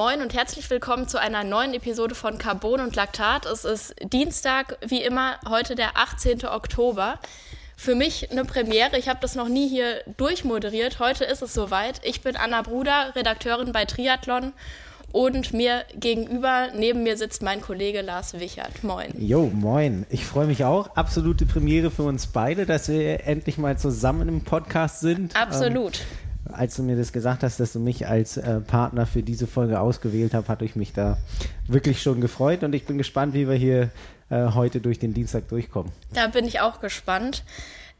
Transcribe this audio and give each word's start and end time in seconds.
moin 0.00 0.22
und 0.22 0.32
herzlich 0.32 0.70
willkommen 0.70 1.08
zu 1.08 1.20
einer 1.20 1.44
neuen 1.44 1.74
Episode 1.74 2.14
von 2.14 2.38
Carbon 2.38 2.80
und 2.80 2.96
Laktat. 2.96 3.44
Es 3.44 3.66
ist 3.66 3.94
Dienstag, 4.02 4.78
wie 4.80 5.02
immer, 5.02 5.34
heute 5.46 5.74
der 5.74 5.98
18. 5.98 6.46
Oktober. 6.46 7.18
Für 7.76 7.94
mich 7.94 8.30
eine 8.30 8.46
Premiere. 8.46 8.96
Ich 8.96 9.10
habe 9.10 9.18
das 9.20 9.34
noch 9.34 9.50
nie 9.50 9.68
hier 9.68 10.00
durchmoderiert. 10.16 11.00
Heute 11.00 11.24
ist 11.24 11.42
es 11.42 11.52
soweit. 11.52 12.00
Ich 12.02 12.22
bin 12.22 12.34
Anna 12.36 12.62
Bruder, 12.62 13.14
Redakteurin 13.14 13.72
bei 13.72 13.84
Triathlon. 13.84 14.54
Und 15.12 15.52
mir 15.52 15.84
gegenüber, 15.94 16.68
neben 16.74 17.02
mir 17.02 17.18
sitzt 17.18 17.42
mein 17.42 17.60
Kollege 17.60 18.00
Lars 18.00 18.40
Wichert. 18.40 18.82
Moin. 18.82 19.12
Jo, 19.18 19.50
moin. 19.52 20.06
Ich 20.08 20.24
freue 20.24 20.46
mich 20.46 20.64
auch. 20.64 20.96
Absolute 20.96 21.44
Premiere 21.44 21.90
für 21.90 22.04
uns 22.04 22.26
beide, 22.26 22.64
dass 22.64 22.88
wir 22.88 23.26
endlich 23.26 23.58
mal 23.58 23.76
zusammen 23.76 24.30
im 24.30 24.44
Podcast 24.44 25.00
sind. 25.00 25.36
Absolut. 25.36 25.98
Ähm, 25.98 26.29
als 26.54 26.76
du 26.76 26.82
mir 26.82 26.96
das 26.96 27.12
gesagt 27.12 27.42
hast, 27.42 27.60
dass 27.60 27.72
du 27.72 27.80
mich 27.80 28.06
als 28.06 28.36
äh, 28.36 28.60
Partner 28.60 29.06
für 29.06 29.22
diese 29.22 29.46
Folge 29.46 29.80
ausgewählt 29.80 30.34
hast, 30.34 30.48
hatte 30.48 30.64
ich 30.64 30.76
mich 30.76 30.92
da 30.92 31.18
wirklich 31.66 32.02
schon 32.02 32.20
gefreut 32.20 32.62
und 32.62 32.74
ich 32.74 32.84
bin 32.84 32.98
gespannt, 32.98 33.34
wie 33.34 33.48
wir 33.48 33.56
hier 33.56 33.90
äh, 34.30 34.52
heute 34.54 34.80
durch 34.80 34.98
den 34.98 35.14
Dienstag 35.14 35.48
durchkommen. 35.48 35.92
Da 36.12 36.28
bin 36.28 36.46
ich 36.46 36.60
auch 36.60 36.80
gespannt. 36.80 37.44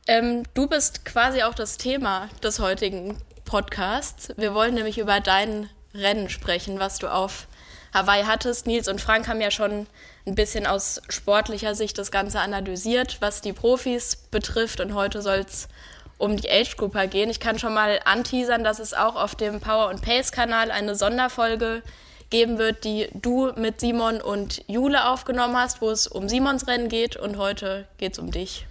Ähm, 0.06 0.44
du 0.54 0.66
bist 0.66 1.04
quasi 1.04 1.42
auch 1.42 1.54
das 1.54 1.76
Thema 1.76 2.28
des 2.42 2.60
heutigen 2.60 3.16
Podcasts. 3.44 4.32
Wir 4.36 4.54
wollen 4.54 4.74
nämlich 4.74 4.98
über 4.98 5.20
dein 5.20 5.68
Rennen 5.94 6.28
sprechen, 6.28 6.78
was 6.78 6.98
du 6.98 7.08
auf 7.08 7.46
Hawaii 7.92 8.24
hattest. 8.24 8.66
Nils 8.66 8.88
und 8.88 9.00
Frank 9.00 9.28
haben 9.28 9.40
ja 9.40 9.50
schon 9.50 9.86
ein 10.26 10.34
bisschen 10.34 10.66
aus 10.66 11.02
sportlicher 11.08 11.74
Sicht 11.74 11.98
das 11.98 12.10
Ganze 12.10 12.40
analysiert, 12.40 13.16
was 13.20 13.40
die 13.40 13.52
Profis 13.52 14.16
betrifft. 14.30 14.80
Und 14.80 14.94
heute 14.94 15.22
soll 15.22 15.44
es 15.46 15.68
um 16.20 16.36
die 16.36 16.50
Age 16.50 16.76
Grouper 16.76 17.06
gehen. 17.06 17.30
Ich 17.30 17.40
kann 17.40 17.58
schon 17.58 17.74
mal 17.74 18.00
anteasern, 18.04 18.62
dass 18.62 18.78
es 18.78 18.94
auch 18.94 19.16
auf 19.16 19.34
dem 19.34 19.60
Power 19.60 19.88
und 19.88 20.02
Pace 20.02 20.32
Kanal 20.32 20.70
eine 20.70 20.94
Sonderfolge 20.94 21.82
geben 22.28 22.58
wird, 22.58 22.84
die 22.84 23.08
du 23.14 23.50
mit 23.56 23.80
Simon 23.80 24.20
und 24.20 24.62
Jule 24.68 25.08
aufgenommen 25.08 25.56
hast, 25.56 25.82
wo 25.82 25.90
es 25.90 26.06
um 26.06 26.28
Simons 26.28 26.68
Rennen 26.68 26.88
geht 26.88 27.16
und 27.16 27.38
heute 27.38 27.86
geht 27.98 28.12
es 28.12 28.18
um 28.18 28.30
dich. 28.30 28.66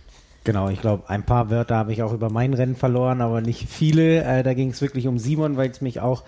Genau, 0.45 0.69
ich 0.69 0.79
glaube, 0.79 1.09
ein 1.09 1.23
paar 1.23 1.49
Wörter 1.49 1.75
habe 1.75 1.91
ich 1.91 2.01
auch 2.01 2.13
über 2.13 2.29
mein 2.29 2.53
Rennen 2.53 2.75
verloren, 2.75 3.21
aber 3.21 3.41
nicht 3.41 3.67
viele. 3.67 4.23
Äh, 4.23 4.43
da 4.43 4.53
ging 4.53 4.69
es 4.69 4.81
wirklich 4.81 5.07
um 5.07 5.19
Simon, 5.19 5.57
weil 5.57 5.69
es 5.69 5.81
mich 5.81 5.99
auch 5.99 6.23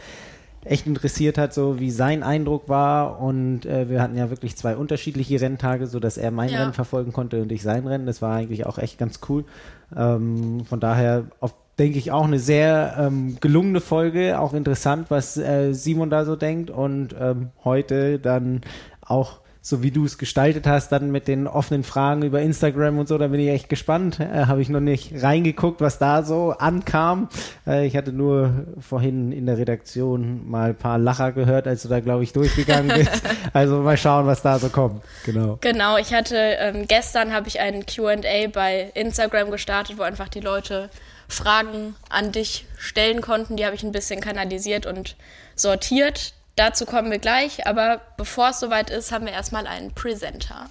echt 0.64 0.86
interessiert 0.86 1.38
hat, 1.38 1.54
so 1.54 1.80
wie 1.80 1.90
sein 1.90 2.22
Eindruck 2.22 2.68
war. 2.68 3.20
Und 3.22 3.66
äh, 3.66 3.90
wir 3.90 4.02
hatten 4.02 4.18
ja 4.18 4.30
wirklich 4.30 4.56
zwei 4.58 4.76
unterschiedliche 4.76 5.40
Renntage, 5.40 5.88
so 5.88 6.00
dass 6.00 6.18
er 6.18 6.32
mein 6.32 6.50
ja. 6.50 6.60
Rennen 6.60 6.74
verfolgen 6.74 7.14
konnte 7.14 7.42
und 7.42 7.52
ich 7.52 7.64
sein 7.64 7.88
Rennen. 7.88 8.06
Das 8.06 8.22
war 8.22 8.36
eigentlich 8.36 8.66
auch 8.66 8.78
echt 8.78 8.98
ganz 8.98 9.22
cool. 9.30 9.46
Ähm, 9.96 10.66
von 10.66 10.80
daher 10.80 11.26
auf 11.40 11.56
denke 11.80 11.98
ich, 11.98 12.12
auch 12.12 12.26
eine 12.26 12.38
sehr 12.38 12.96
ähm, 13.00 13.38
gelungene 13.40 13.82
Folge, 13.82 14.40
auch 14.40 14.54
interessant, 14.54 15.10
was 15.10 15.36
äh, 15.38 15.74
Simon 15.74 16.12
da 16.12 16.26
so 16.26 16.36
denkt. 16.36 16.70
Und 16.70 17.16
ähm, 17.20 17.50
heute 17.64 18.20
dann 18.20 18.62
auch 19.02 19.41
so 19.64 19.84
wie 19.84 19.92
du 19.92 20.06
es 20.06 20.18
gestaltet 20.18 20.66
hast, 20.66 20.92
dann 20.92 21.12
mit 21.12 21.28
den 21.28 21.46
offenen 21.48 21.84
Fragen 21.84 22.24
über 22.24 22.42
Instagram 22.42 22.98
und 22.98 23.08
so, 23.08 23.20
da 23.20 23.28
bin 23.28 23.40
ich 23.40 23.50
echt 23.50 23.70
gespannt. 23.70 24.20
Äh, 24.20 24.48
Habe 24.48 24.62
ich 24.62 24.70
noch 24.70 24.80
nicht 24.80 25.22
reingeguckt, 25.22 25.82
was 25.82 26.00
da 26.00 26.24
so 26.24 26.52
ankam. 26.58 27.30
Äh, 27.68 27.86
ich 27.86 27.96
hatte 27.96 28.12
nur 28.12 28.66
vorhin 28.80 29.32
in 29.32 29.46
der 29.46 29.60
Redaktion 29.60 30.50
mal 30.50 30.70
ein 30.70 30.76
paar 30.76 30.98
Lacher 30.98 31.32
gehört, 31.32 31.68
als 31.68 31.84
du 31.84 31.90
da, 31.90 32.00
glaube 32.00 32.24
ich, 32.24 32.34
durchgegangen 32.34 32.88
bist. 32.98 33.22
also 33.54 33.82
mal 33.82 33.98
schauen, 33.98 34.26
was 34.26 34.42
da 34.42 34.58
so 34.58 34.70
kommt. 34.70 35.04
Genau. 35.26 35.60
Genau, 35.62 35.98
ich 35.98 36.12
hatte 36.12 36.36
ähm, 36.36 36.88
gestern 36.88 37.32
habe 37.32 37.48
ich 37.48 37.60
einen 37.60 37.86
QA 37.86 38.48
bei 38.52 38.92
Instagram 38.96 39.52
gestartet, 39.52 40.00
wo 40.00 40.02
einfach 40.02 40.28
die 40.28 40.40
Leute 40.40 40.90
Fragen 41.28 41.96
an 42.10 42.32
dich 42.32 42.66
stellen 42.78 43.22
konnten. 43.22 43.58
Die 43.58 43.66
habe 43.66 43.76
ich 43.76 43.84
ein 43.84 43.92
bisschen 43.92 44.22
kanalisiert 44.22 44.88
und 44.88 45.16
sortiert. 45.56 46.34
Dazu 46.56 46.86
kommen 46.86 47.10
wir 47.10 47.20
gleich, 47.20 47.66
aber 47.66 48.02
bevor 48.18 48.50
es 48.50 48.60
soweit 48.60 48.90
ist, 48.90 49.12
haben 49.12 49.26
wir 49.26 49.32
erstmal 49.32 49.68
einen 49.68 49.94
Presenter. 49.94 50.66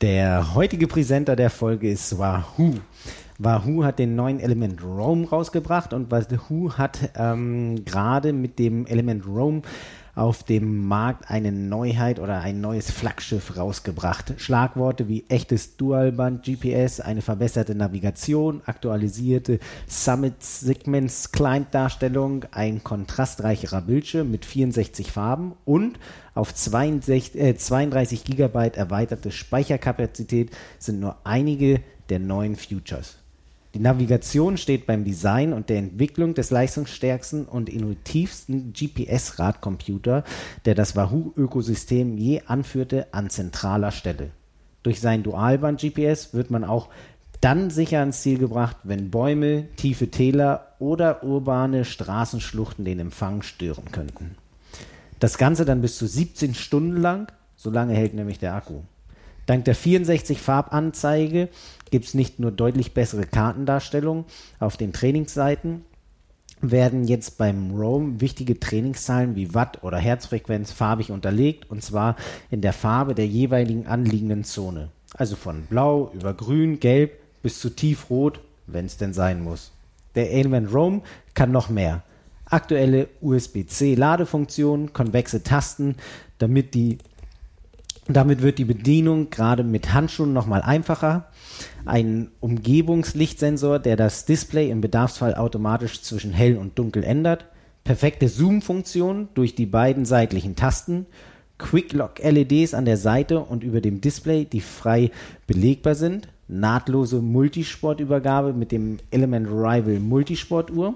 Der 0.00 0.54
heutige 0.54 0.86
Presenter 0.86 1.34
der 1.34 1.50
Folge 1.50 1.90
ist 1.90 2.16
Wahoo. 2.18 2.74
Wahoo 3.38 3.84
hat 3.84 3.98
den 3.98 4.14
neuen 4.14 4.38
Element 4.38 4.82
Roam 4.82 5.24
rausgebracht 5.24 5.92
und 5.92 6.10
Wahoo 6.10 6.72
hat 6.74 7.10
ähm, 7.16 7.84
gerade 7.84 8.32
mit 8.32 8.60
dem 8.60 8.86
Element 8.86 9.26
Roam 9.26 9.62
auf 10.18 10.42
dem 10.42 10.86
Markt 10.86 11.30
eine 11.30 11.52
Neuheit 11.52 12.18
oder 12.18 12.40
ein 12.40 12.60
neues 12.60 12.90
Flaggschiff 12.90 13.56
rausgebracht. 13.56 14.34
Schlagworte 14.38 15.08
wie 15.08 15.24
echtes 15.28 15.76
Dualband 15.76 16.44
GPS, 16.44 16.98
eine 16.98 17.22
verbesserte 17.22 17.76
Navigation, 17.76 18.60
aktualisierte 18.66 19.60
Summit 19.86 20.42
Segments 20.42 21.30
Client 21.30 21.72
Darstellung, 21.72 22.46
ein 22.50 22.82
kontrastreicherer 22.82 23.82
Bildschirm 23.82 24.30
mit 24.30 24.44
64 24.44 25.12
Farben 25.12 25.52
und 25.64 26.00
auf 26.34 26.52
62, 26.52 27.38
äh, 27.38 27.56
32 27.56 28.24
GB 28.24 28.70
erweiterte 28.74 29.30
Speicherkapazität 29.30 30.50
sind 30.80 30.98
nur 30.98 31.16
einige 31.22 31.80
der 32.08 32.18
neuen 32.18 32.56
Futures. 32.56 33.17
Die 33.78 33.84
Navigation 33.84 34.56
steht 34.56 34.86
beim 34.86 35.04
Design 35.04 35.52
und 35.52 35.68
der 35.68 35.78
Entwicklung 35.78 36.34
des 36.34 36.50
leistungsstärksten 36.50 37.44
und 37.44 37.68
innovativsten 37.68 38.72
GPS-Radcomputer, 38.72 40.24
der 40.64 40.74
das 40.74 40.96
Wahoo-Ökosystem 40.96 42.18
je 42.18 42.42
anführte, 42.44 43.06
an 43.12 43.30
zentraler 43.30 43.92
Stelle. 43.92 44.30
Durch 44.82 45.00
sein 45.00 45.22
Dualband-GPS 45.22 46.34
wird 46.34 46.50
man 46.50 46.64
auch 46.64 46.88
dann 47.40 47.70
sicher 47.70 48.00
ans 48.00 48.20
Ziel 48.20 48.38
gebracht, 48.38 48.78
wenn 48.82 49.12
Bäume, 49.12 49.68
tiefe 49.76 50.10
Täler 50.10 50.72
oder 50.80 51.22
urbane 51.22 51.84
Straßenschluchten 51.84 52.84
den 52.84 52.98
Empfang 52.98 53.42
stören 53.42 53.92
könnten. 53.92 54.34
Das 55.20 55.38
Ganze 55.38 55.64
dann 55.64 55.82
bis 55.82 55.98
zu 55.98 56.08
17 56.08 56.56
Stunden 56.56 56.96
lang, 56.96 57.30
so 57.54 57.70
lange 57.70 57.94
hält 57.94 58.14
nämlich 58.14 58.40
der 58.40 58.56
Akku. 58.56 58.80
Dank 59.48 59.64
der 59.64 59.74
64 59.74 60.42
Farbanzeige 60.42 61.48
gibt 61.90 62.06
es 62.06 62.14
nicht 62.14 62.38
nur 62.38 62.50
deutlich 62.50 62.94
bessere 62.94 63.26
Kartendarstellungen 63.26 64.24
auf 64.58 64.76
den 64.76 64.92
Trainingsseiten, 64.92 65.84
werden 66.60 67.04
jetzt 67.04 67.38
beim 67.38 67.70
Roam 67.72 68.20
wichtige 68.20 68.58
Trainingszahlen 68.58 69.36
wie 69.36 69.54
Watt 69.54 69.82
oder 69.84 69.98
Herzfrequenz 69.98 70.72
farbig 70.72 71.10
unterlegt 71.10 71.70
und 71.70 71.82
zwar 71.82 72.16
in 72.50 72.60
der 72.60 72.72
Farbe 72.72 73.14
der 73.14 73.26
jeweiligen 73.26 73.86
anliegenden 73.86 74.44
Zone. 74.44 74.88
Also 75.14 75.36
von 75.36 75.62
blau 75.62 76.10
über 76.14 76.34
grün, 76.34 76.80
gelb 76.80 77.12
bis 77.42 77.60
zu 77.60 77.70
tiefrot, 77.70 78.40
wenn 78.66 78.86
es 78.86 78.96
denn 78.96 79.12
sein 79.12 79.42
muss. 79.42 79.70
Der 80.14 80.32
Element 80.32 80.72
Roam 80.72 81.02
kann 81.34 81.52
noch 81.52 81.68
mehr. 81.68 82.02
Aktuelle 82.44 83.08
USB-C 83.20 83.94
Ladefunktion, 83.94 84.92
konvexe 84.92 85.42
Tasten, 85.42 85.96
damit 86.38 86.74
die 86.74 86.98
damit 88.08 88.40
wird 88.40 88.58
die 88.58 88.64
Bedienung 88.64 89.28
gerade 89.28 89.62
mit 89.62 89.92
Handschuhen 89.92 90.32
nochmal 90.32 90.62
einfacher. 90.62 91.26
Ein 91.84 92.30
Umgebungslichtsensor, 92.40 93.78
der 93.78 93.96
das 93.96 94.24
Display 94.24 94.70
im 94.70 94.80
Bedarfsfall 94.80 95.34
automatisch 95.34 96.02
zwischen 96.02 96.32
hell 96.32 96.56
und 96.56 96.78
dunkel 96.78 97.04
ändert. 97.04 97.46
Perfekte 97.84 98.28
Zoom-Funktion 98.28 99.28
durch 99.34 99.54
die 99.54 99.66
beiden 99.66 100.04
seitlichen 100.04 100.56
Tasten. 100.56 101.06
Quick 101.58 101.92
Lock 101.92 102.18
LEDs 102.22 102.74
an 102.74 102.84
der 102.84 102.96
Seite 102.96 103.40
und 103.40 103.64
über 103.64 103.80
dem 103.80 104.00
Display, 104.00 104.44
die 104.44 104.60
frei 104.60 105.10
belegbar 105.46 105.94
sind. 105.94 106.28
Nahtlose 106.46 107.20
Multisportübergabe 107.20 108.52
mit 108.52 108.72
dem 108.72 108.98
Element 109.10 109.48
Rival 109.48 110.00
Multisportuhr. 110.00 110.94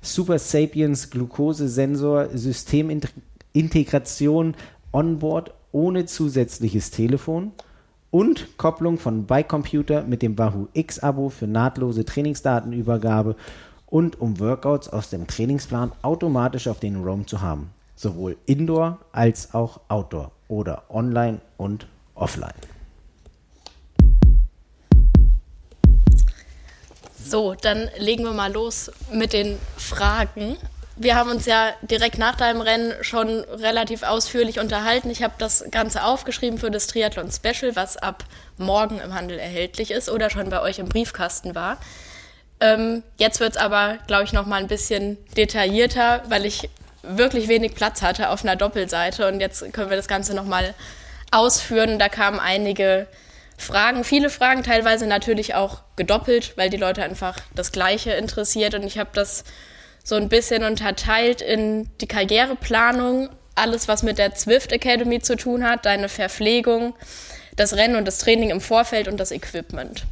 Super 0.00 0.38
Sapiens 0.38 1.10
Glukosesensor 1.10 2.28
Systemintegration 2.34 4.54
Onboard 4.92 5.52
ohne 5.72 6.06
zusätzliches 6.06 6.90
Telefon 6.90 7.52
und 8.12 8.58
Kopplung 8.58 8.98
von 8.98 9.26
Bike-Computer 9.26 10.02
mit 10.02 10.22
dem 10.22 10.38
Wahoo 10.38 10.68
X-Abo 10.74 11.30
für 11.30 11.46
nahtlose 11.46 12.04
Trainingsdatenübergabe 12.04 13.34
und 13.86 14.20
um 14.20 14.38
Workouts 14.38 14.88
aus 14.90 15.10
dem 15.10 15.26
Trainingsplan 15.26 15.92
automatisch 16.02 16.68
auf 16.68 16.78
den 16.78 17.02
Roam 17.02 17.26
zu 17.26 17.40
haben. 17.40 17.70
Sowohl 17.96 18.36
Indoor 18.46 18.98
als 19.12 19.54
auch 19.54 19.80
Outdoor 19.88 20.30
oder 20.48 20.84
online 20.90 21.40
und 21.56 21.86
offline. 22.14 22.52
So, 27.18 27.54
dann 27.54 27.88
legen 27.98 28.24
wir 28.24 28.34
mal 28.34 28.52
los 28.52 28.90
mit 29.10 29.32
den 29.32 29.58
Fragen 29.78 30.58
wir 31.02 31.16
haben 31.16 31.30
uns 31.30 31.46
ja 31.46 31.72
direkt 31.82 32.18
nach 32.18 32.36
deinem 32.36 32.60
Rennen 32.60 32.92
schon 33.02 33.28
relativ 33.40 34.02
ausführlich 34.02 34.60
unterhalten. 34.60 35.10
Ich 35.10 35.22
habe 35.22 35.34
das 35.38 35.64
Ganze 35.70 36.04
aufgeschrieben 36.04 36.58
für 36.58 36.70
das 36.70 36.86
Triathlon 36.86 37.30
Special, 37.30 37.74
was 37.74 37.96
ab 37.96 38.24
morgen 38.58 39.00
im 39.00 39.14
Handel 39.14 39.38
erhältlich 39.38 39.90
ist 39.90 40.10
oder 40.10 40.30
schon 40.30 40.48
bei 40.50 40.60
euch 40.60 40.78
im 40.78 40.88
Briefkasten 40.88 41.54
war. 41.54 41.78
Ähm, 42.60 43.02
jetzt 43.18 43.40
wird 43.40 43.52
es 43.52 43.56
aber, 43.56 43.98
glaube 44.06 44.24
ich, 44.24 44.32
noch 44.32 44.46
mal 44.46 44.60
ein 44.60 44.68
bisschen 44.68 45.18
detaillierter, 45.36 46.22
weil 46.28 46.46
ich 46.46 46.70
wirklich 47.02 47.48
wenig 47.48 47.74
Platz 47.74 48.02
hatte 48.02 48.30
auf 48.30 48.44
einer 48.44 48.56
Doppelseite. 48.56 49.26
Und 49.26 49.40
jetzt 49.40 49.72
können 49.72 49.90
wir 49.90 49.96
das 49.96 50.08
Ganze 50.08 50.34
noch 50.34 50.44
mal 50.44 50.74
ausführen. 51.32 51.98
Da 51.98 52.08
kamen 52.08 52.38
einige 52.38 53.08
Fragen, 53.58 54.04
viele 54.04 54.30
Fragen, 54.30 54.62
teilweise 54.62 55.06
natürlich 55.06 55.54
auch 55.54 55.82
gedoppelt, 55.96 56.56
weil 56.56 56.70
die 56.70 56.76
Leute 56.76 57.02
einfach 57.02 57.36
das 57.54 57.72
Gleiche 57.72 58.12
interessiert. 58.12 58.74
Und 58.74 58.84
ich 58.84 58.98
habe 58.98 59.10
das 59.12 59.44
so 60.04 60.16
ein 60.16 60.28
bisschen 60.28 60.64
unterteilt 60.64 61.40
in 61.40 61.88
die 62.00 62.06
Karriereplanung, 62.06 63.28
alles, 63.54 63.88
was 63.88 64.02
mit 64.02 64.18
der 64.18 64.34
Zwift 64.34 64.72
Academy 64.72 65.20
zu 65.20 65.36
tun 65.36 65.64
hat, 65.64 65.86
deine 65.86 66.08
Verpflegung, 66.08 66.94
das 67.56 67.76
Rennen 67.76 67.96
und 67.96 68.06
das 68.06 68.18
Training 68.18 68.50
im 68.50 68.60
Vorfeld 68.60 69.08
und 69.08 69.18
das 69.18 69.30
Equipment. 69.30 70.06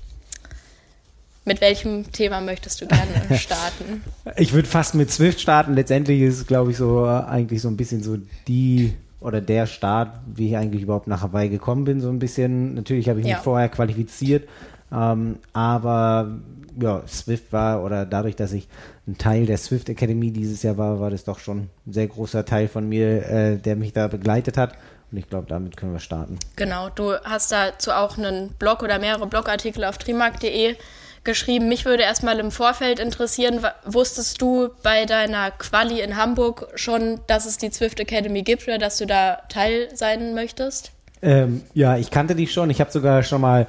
Mit 1.46 1.60
welchem 1.62 2.12
Thema 2.12 2.40
möchtest 2.40 2.80
du 2.80 2.86
gerne 2.86 3.38
starten? 3.38 4.04
ich 4.36 4.52
würde 4.52 4.68
fast 4.68 4.94
mit 4.94 5.10
Swift 5.10 5.40
starten. 5.40 5.74
Letztendlich 5.74 6.20
ist 6.20 6.38
es, 6.38 6.46
glaube 6.46 6.70
ich, 6.70 6.76
so 6.76 7.06
äh, 7.06 7.24
eigentlich 7.24 7.62
so 7.62 7.68
ein 7.68 7.76
bisschen 7.76 8.02
so 8.02 8.18
die 8.46 8.94
oder 9.20 9.40
der 9.40 9.66
Start, 9.66 10.18
wie 10.26 10.48
ich 10.48 10.56
eigentlich 10.56 10.82
überhaupt 10.82 11.06
nach 11.06 11.22
Hawaii 11.22 11.48
gekommen 11.48 11.84
bin, 11.84 12.00
so 12.00 12.08
ein 12.08 12.18
bisschen. 12.18 12.74
Natürlich 12.74 13.08
habe 13.08 13.20
ich 13.20 13.24
mich 13.24 13.32
ja. 13.32 13.40
vorher 13.40 13.68
qualifiziert, 13.68 14.48
ähm, 14.92 15.38
aber 15.52 16.38
ja, 16.80 17.02
Swift 17.06 17.52
war 17.52 17.82
oder 17.84 18.06
dadurch, 18.06 18.36
dass 18.36 18.52
ich 18.52 18.68
ein 19.10 19.18
Teil 19.18 19.46
der 19.46 19.58
Swift 19.58 19.88
Academy 19.88 20.30
dieses 20.30 20.62
Jahr 20.62 20.78
war, 20.78 21.00
war 21.00 21.10
das 21.10 21.24
doch 21.24 21.38
schon 21.38 21.68
ein 21.86 21.92
sehr 21.92 22.06
großer 22.06 22.44
Teil 22.44 22.68
von 22.68 22.88
mir, 22.88 23.28
äh, 23.28 23.56
der 23.56 23.76
mich 23.76 23.92
da 23.92 24.06
begleitet 24.08 24.56
hat. 24.56 24.74
Und 25.10 25.18
ich 25.18 25.28
glaube, 25.28 25.46
damit 25.48 25.76
können 25.76 25.92
wir 25.92 25.98
starten. 25.98 26.38
Genau, 26.56 26.88
du 26.88 27.14
hast 27.24 27.50
dazu 27.50 27.90
auch 27.90 28.16
einen 28.16 28.50
Blog 28.58 28.82
oder 28.82 28.98
mehrere 29.00 29.26
Blogartikel 29.26 29.84
auf 29.84 29.98
trimark.de 29.98 30.76
geschrieben. 31.24 31.68
Mich 31.68 31.84
würde 31.84 32.04
erstmal 32.04 32.38
im 32.38 32.50
Vorfeld 32.50 33.00
interessieren, 33.00 33.60
wusstest 33.84 34.40
du 34.40 34.70
bei 34.82 35.04
deiner 35.04 35.50
Quali 35.50 36.00
in 36.00 36.16
Hamburg 36.16 36.68
schon, 36.76 37.20
dass 37.26 37.44
es 37.44 37.58
die 37.58 37.70
Zwift 37.70 37.98
Academy 38.00 38.42
gibt 38.42 38.66
oder 38.68 38.78
dass 38.78 38.98
du 38.98 39.06
da 39.06 39.40
Teil 39.48 39.88
sein 39.94 40.34
möchtest? 40.34 40.92
Ähm, 41.22 41.62
ja, 41.74 41.96
ich 41.96 42.10
kannte 42.10 42.34
die 42.34 42.46
schon. 42.46 42.70
Ich 42.70 42.80
habe 42.80 42.90
sogar 42.90 43.22
schon 43.22 43.40
mal 43.42 43.66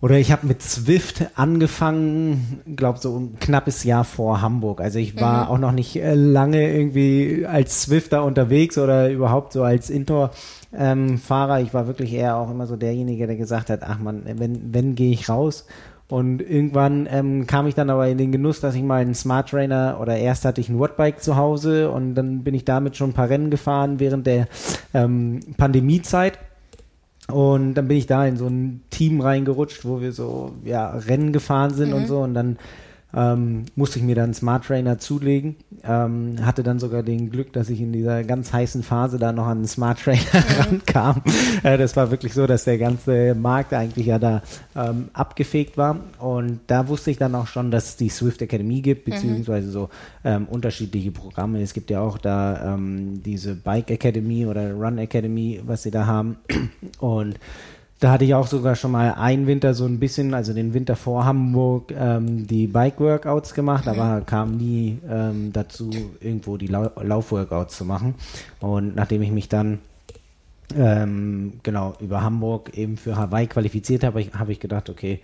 oder 0.00 0.16
ich 0.16 0.30
habe 0.30 0.46
mit 0.46 0.62
Zwift 0.62 1.26
angefangen, 1.34 2.60
glaube 2.76 2.98
so 3.00 3.18
ein 3.18 3.38
knappes 3.40 3.82
Jahr 3.82 4.04
vor 4.04 4.40
Hamburg. 4.40 4.80
Also 4.80 4.98
ich 4.98 5.20
war 5.20 5.44
mhm. 5.44 5.50
auch 5.50 5.58
noch 5.58 5.72
nicht 5.72 5.96
äh, 5.96 6.14
lange 6.14 6.72
irgendwie 6.72 7.46
als 7.46 7.82
Zwifter 7.82 8.24
unterwegs 8.24 8.78
oder 8.78 9.10
überhaupt 9.10 9.52
so 9.52 9.64
als 9.64 9.90
Indoor-Fahrer. 9.90 11.58
Ähm, 11.58 11.64
ich 11.64 11.74
war 11.74 11.88
wirklich 11.88 12.12
eher 12.12 12.36
auch 12.36 12.50
immer 12.50 12.66
so 12.66 12.76
derjenige, 12.76 13.26
der 13.26 13.36
gesagt 13.36 13.70
hat, 13.70 13.80
ach 13.82 13.98
man, 13.98 14.22
wenn, 14.24 14.72
wenn 14.72 14.94
gehe 14.94 15.12
ich 15.12 15.28
raus. 15.28 15.66
Und 16.10 16.40
irgendwann 16.40 17.06
ähm, 17.10 17.46
kam 17.46 17.66
ich 17.66 17.74
dann 17.74 17.90
aber 17.90 18.08
in 18.08 18.16
den 18.16 18.32
Genuss, 18.32 18.60
dass 18.60 18.74
ich 18.74 18.82
mal 18.82 19.02
einen 19.02 19.14
Smart 19.14 19.50
Trainer 19.50 19.98
oder 20.00 20.16
erst 20.16 20.46
hatte 20.46 20.60
ich 20.60 20.70
ein 20.70 20.80
Wattbike 20.80 21.20
zu 21.20 21.36
Hause 21.36 21.90
und 21.90 22.14
dann 22.14 22.44
bin 22.44 22.54
ich 22.54 22.64
damit 22.64 22.96
schon 22.96 23.10
ein 23.10 23.14
paar 23.14 23.28
Rennen 23.28 23.50
gefahren 23.50 24.00
während 24.00 24.26
der 24.26 24.48
ähm, 24.94 25.40
Pandemiezeit. 25.58 26.38
Und 27.30 27.74
dann 27.74 27.88
bin 27.88 27.98
ich 27.98 28.06
da 28.06 28.24
in 28.26 28.36
so 28.36 28.46
ein 28.46 28.82
Team 28.90 29.20
reingerutscht, 29.20 29.84
wo 29.84 30.00
wir 30.00 30.12
so 30.12 30.52
ja, 30.64 30.90
Rennen 30.90 31.32
gefahren 31.32 31.74
sind 31.74 31.90
mhm. 31.90 31.96
und 31.96 32.06
so. 32.06 32.20
Und 32.20 32.34
dann 32.34 32.58
ähm, 33.14 33.64
musste 33.74 33.98
ich 33.98 34.04
mir 34.04 34.14
dann 34.14 34.34
Smart 34.34 34.66
Trainer 34.66 34.98
zulegen. 34.98 35.56
Ähm, 35.82 36.36
hatte 36.44 36.62
dann 36.62 36.78
sogar 36.78 37.02
den 37.02 37.30
Glück, 37.30 37.52
dass 37.54 37.70
ich 37.70 37.80
in 37.80 37.92
dieser 37.92 38.22
ganz 38.24 38.52
heißen 38.52 38.82
Phase 38.82 39.18
da 39.18 39.32
noch 39.32 39.46
an 39.46 39.62
den 39.62 39.66
Smart 39.66 40.00
Trainer 40.00 40.20
mhm. 40.32 40.60
rankam. 40.60 41.22
Äh, 41.62 41.78
das 41.78 41.96
war 41.96 42.10
wirklich 42.10 42.34
so, 42.34 42.46
dass 42.46 42.64
der 42.64 42.76
ganze 42.76 43.34
Markt 43.34 43.72
eigentlich 43.72 44.06
ja 44.06 44.18
da 44.18 44.42
ähm, 44.76 45.08
abgefegt 45.14 45.78
war. 45.78 46.00
Und 46.18 46.60
da 46.66 46.88
wusste 46.88 47.10
ich 47.10 47.16
dann 47.16 47.34
auch 47.34 47.46
schon, 47.46 47.70
dass 47.70 47.90
es 47.90 47.96
die 47.96 48.10
Swift 48.10 48.42
Academy 48.42 48.82
gibt, 48.82 49.06
mhm. 49.06 49.12
beziehungsweise 49.12 49.70
so 49.70 49.88
ähm, 50.24 50.46
unterschiedliche 50.50 51.10
Programme. 51.10 51.62
Es 51.62 51.72
gibt 51.72 51.90
ja 51.90 52.00
auch 52.00 52.18
da 52.18 52.74
ähm, 52.74 53.22
diese 53.22 53.54
Bike 53.54 53.90
Academy 53.90 54.44
oder 54.44 54.72
Run 54.72 54.98
Academy, 54.98 55.62
was 55.64 55.82
sie 55.82 55.90
da 55.90 56.06
haben. 56.06 56.36
Und 56.98 57.38
da 58.00 58.12
hatte 58.12 58.24
ich 58.24 58.34
auch 58.34 58.46
sogar 58.46 58.76
schon 58.76 58.92
mal 58.92 59.14
einen 59.14 59.46
Winter 59.46 59.74
so 59.74 59.84
ein 59.84 59.98
bisschen, 59.98 60.34
also 60.34 60.52
den 60.52 60.72
Winter 60.72 60.94
vor 60.94 61.24
Hamburg, 61.24 61.92
ähm, 61.98 62.46
die 62.46 62.68
Bike-Workouts 62.68 63.54
gemacht, 63.54 63.86
mhm. 63.86 63.92
aber 63.92 64.20
kam 64.20 64.56
nie 64.56 64.98
ähm, 65.10 65.52
dazu, 65.52 65.90
irgendwo 66.20 66.56
die 66.56 66.68
Lau 66.68 66.90
Lauf-Workouts 67.02 67.76
zu 67.76 67.84
machen. 67.84 68.14
Und 68.60 68.94
nachdem 68.94 69.22
ich 69.22 69.32
mich 69.32 69.48
dann 69.48 69.80
ähm, 70.76 71.54
genau 71.62 71.94
über 72.00 72.22
Hamburg 72.22 72.76
eben 72.76 72.96
für 72.96 73.16
Hawaii 73.16 73.46
qualifiziert 73.46 74.04
habe, 74.04 74.24
habe 74.38 74.52
ich 74.52 74.60
gedacht, 74.60 74.90
okay, 74.90 75.20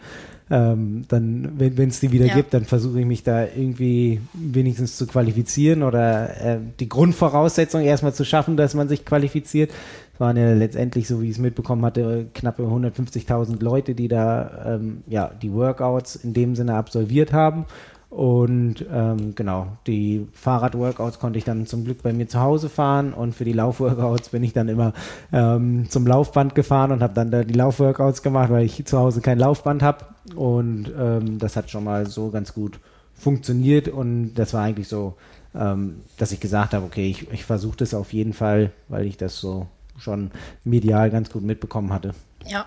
ähm, 0.50 1.04
dann, 1.08 1.52
wenn 1.56 1.88
es 1.88 2.00
die 2.00 2.12
wieder 2.12 2.26
ja. 2.26 2.34
gibt, 2.34 2.52
dann 2.52 2.64
versuche 2.64 3.00
ich 3.00 3.06
mich 3.06 3.22
da 3.22 3.44
irgendwie 3.44 4.20
wenigstens 4.34 4.96
zu 4.96 5.06
qualifizieren 5.06 5.82
oder 5.82 6.40
äh, 6.40 6.58
die 6.80 6.88
Grundvoraussetzung 6.88 7.80
erstmal 7.82 8.12
zu 8.12 8.24
schaffen, 8.24 8.56
dass 8.56 8.74
man 8.74 8.88
sich 8.88 9.04
qualifiziert. 9.04 9.70
Es 10.14 10.20
waren 10.20 10.36
ja 10.36 10.52
letztendlich, 10.54 11.08
so 11.08 11.20
wie 11.20 11.26
ich 11.26 11.32
es 11.32 11.38
mitbekommen 11.38 11.84
hatte, 11.84 12.26
knappe 12.34 12.62
150.000 12.62 13.60
Leute, 13.60 13.96
die 13.96 14.06
da 14.06 14.76
ähm, 14.76 15.02
ja, 15.08 15.30
die 15.42 15.52
Workouts 15.52 16.14
in 16.14 16.32
dem 16.32 16.54
Sinne 16.54 16.76
absolviert 16.76 17.32
haben. 17.32 17.66
Und 18.10 18.86
ähm, 18.92 19.34
genau, 19.34 19.66
die 19.88 20.28
Fahrradworkouts 20.34 21.18
konnte 21.18 21.36
ich 21.36 21.44
dann 21.44 21.66
zum 21.66 21.84
Glück 21.84 22.00
bei 22.04 22.12
mir 22.12 22.28
zu 22.28 22.38
Hause 22.38 22.68
fahren 22.68 23.12
und 23.12 23.34
für 23.34 23.44
die 23.44 23.52
Laufworkouts 23.52 24.28
bin 24.28 24.44
ich 24.44 24.52
dann 24.52 24.68
immer 24.68 24.92
ähm, 25.32 25.90
zum 25.90 26.06
Laufband 26.06 26.54
gefahren 26.54 26.92
und 26.92 27.02
habe 27.02 27.12
dann 27.12 27.32
da 27.32 27.42
die 27.42 27.54
Laufworkouts 27.54 28.22
gemacht, 28.22 28.50
weil 28.50 28.66
ich 28.66 28.84
zu 28.84 28.98
Hause 28.98 29.20
kein 29.20 29.40
Laufband 29.40 29.82
habe. 29.82 30.04
Und 30.36 30.92
ähm, 30.96 31.40
das 31.40 31.56
hat 31.56 31.70
schon 31.70 31.82
mal 31.82 32.06
so 32.06 32.30
ganz 32.30 32.54
gut 32.54 32.78
funktioniert 33.14 33.88
und 33.88 34.34
das 34.34 34.54
war 34.54 34.62
eigentlich 34.62 34.86
so, 34.86 35.14
ähm, 35.52 36.02
dass 36.16 36.30
ich 36.30 36.38
gesagt 36.38 36.72
habe, 36.72 36.86
okay, 36.86 37.10
ich, 37.10 37.32
ich 37.32 37.44
versuche 37.44 37.78
das 37.78 37.94
auf 37.94 38.12
jeden 38.12 38.32
Fall, 38.32 38.70
weil 38.88 39.06
ich 39.06 39.16
das 39.16 39.38
so 39.40 39.66
schon 39.98 40.30
medial 40.64 41.10
ganz 41.10 41.30
gut 41.30 41.42
mitbekommen 41.42 41.92
hatte. 41.92 42.14
Ja, 42.46 42.66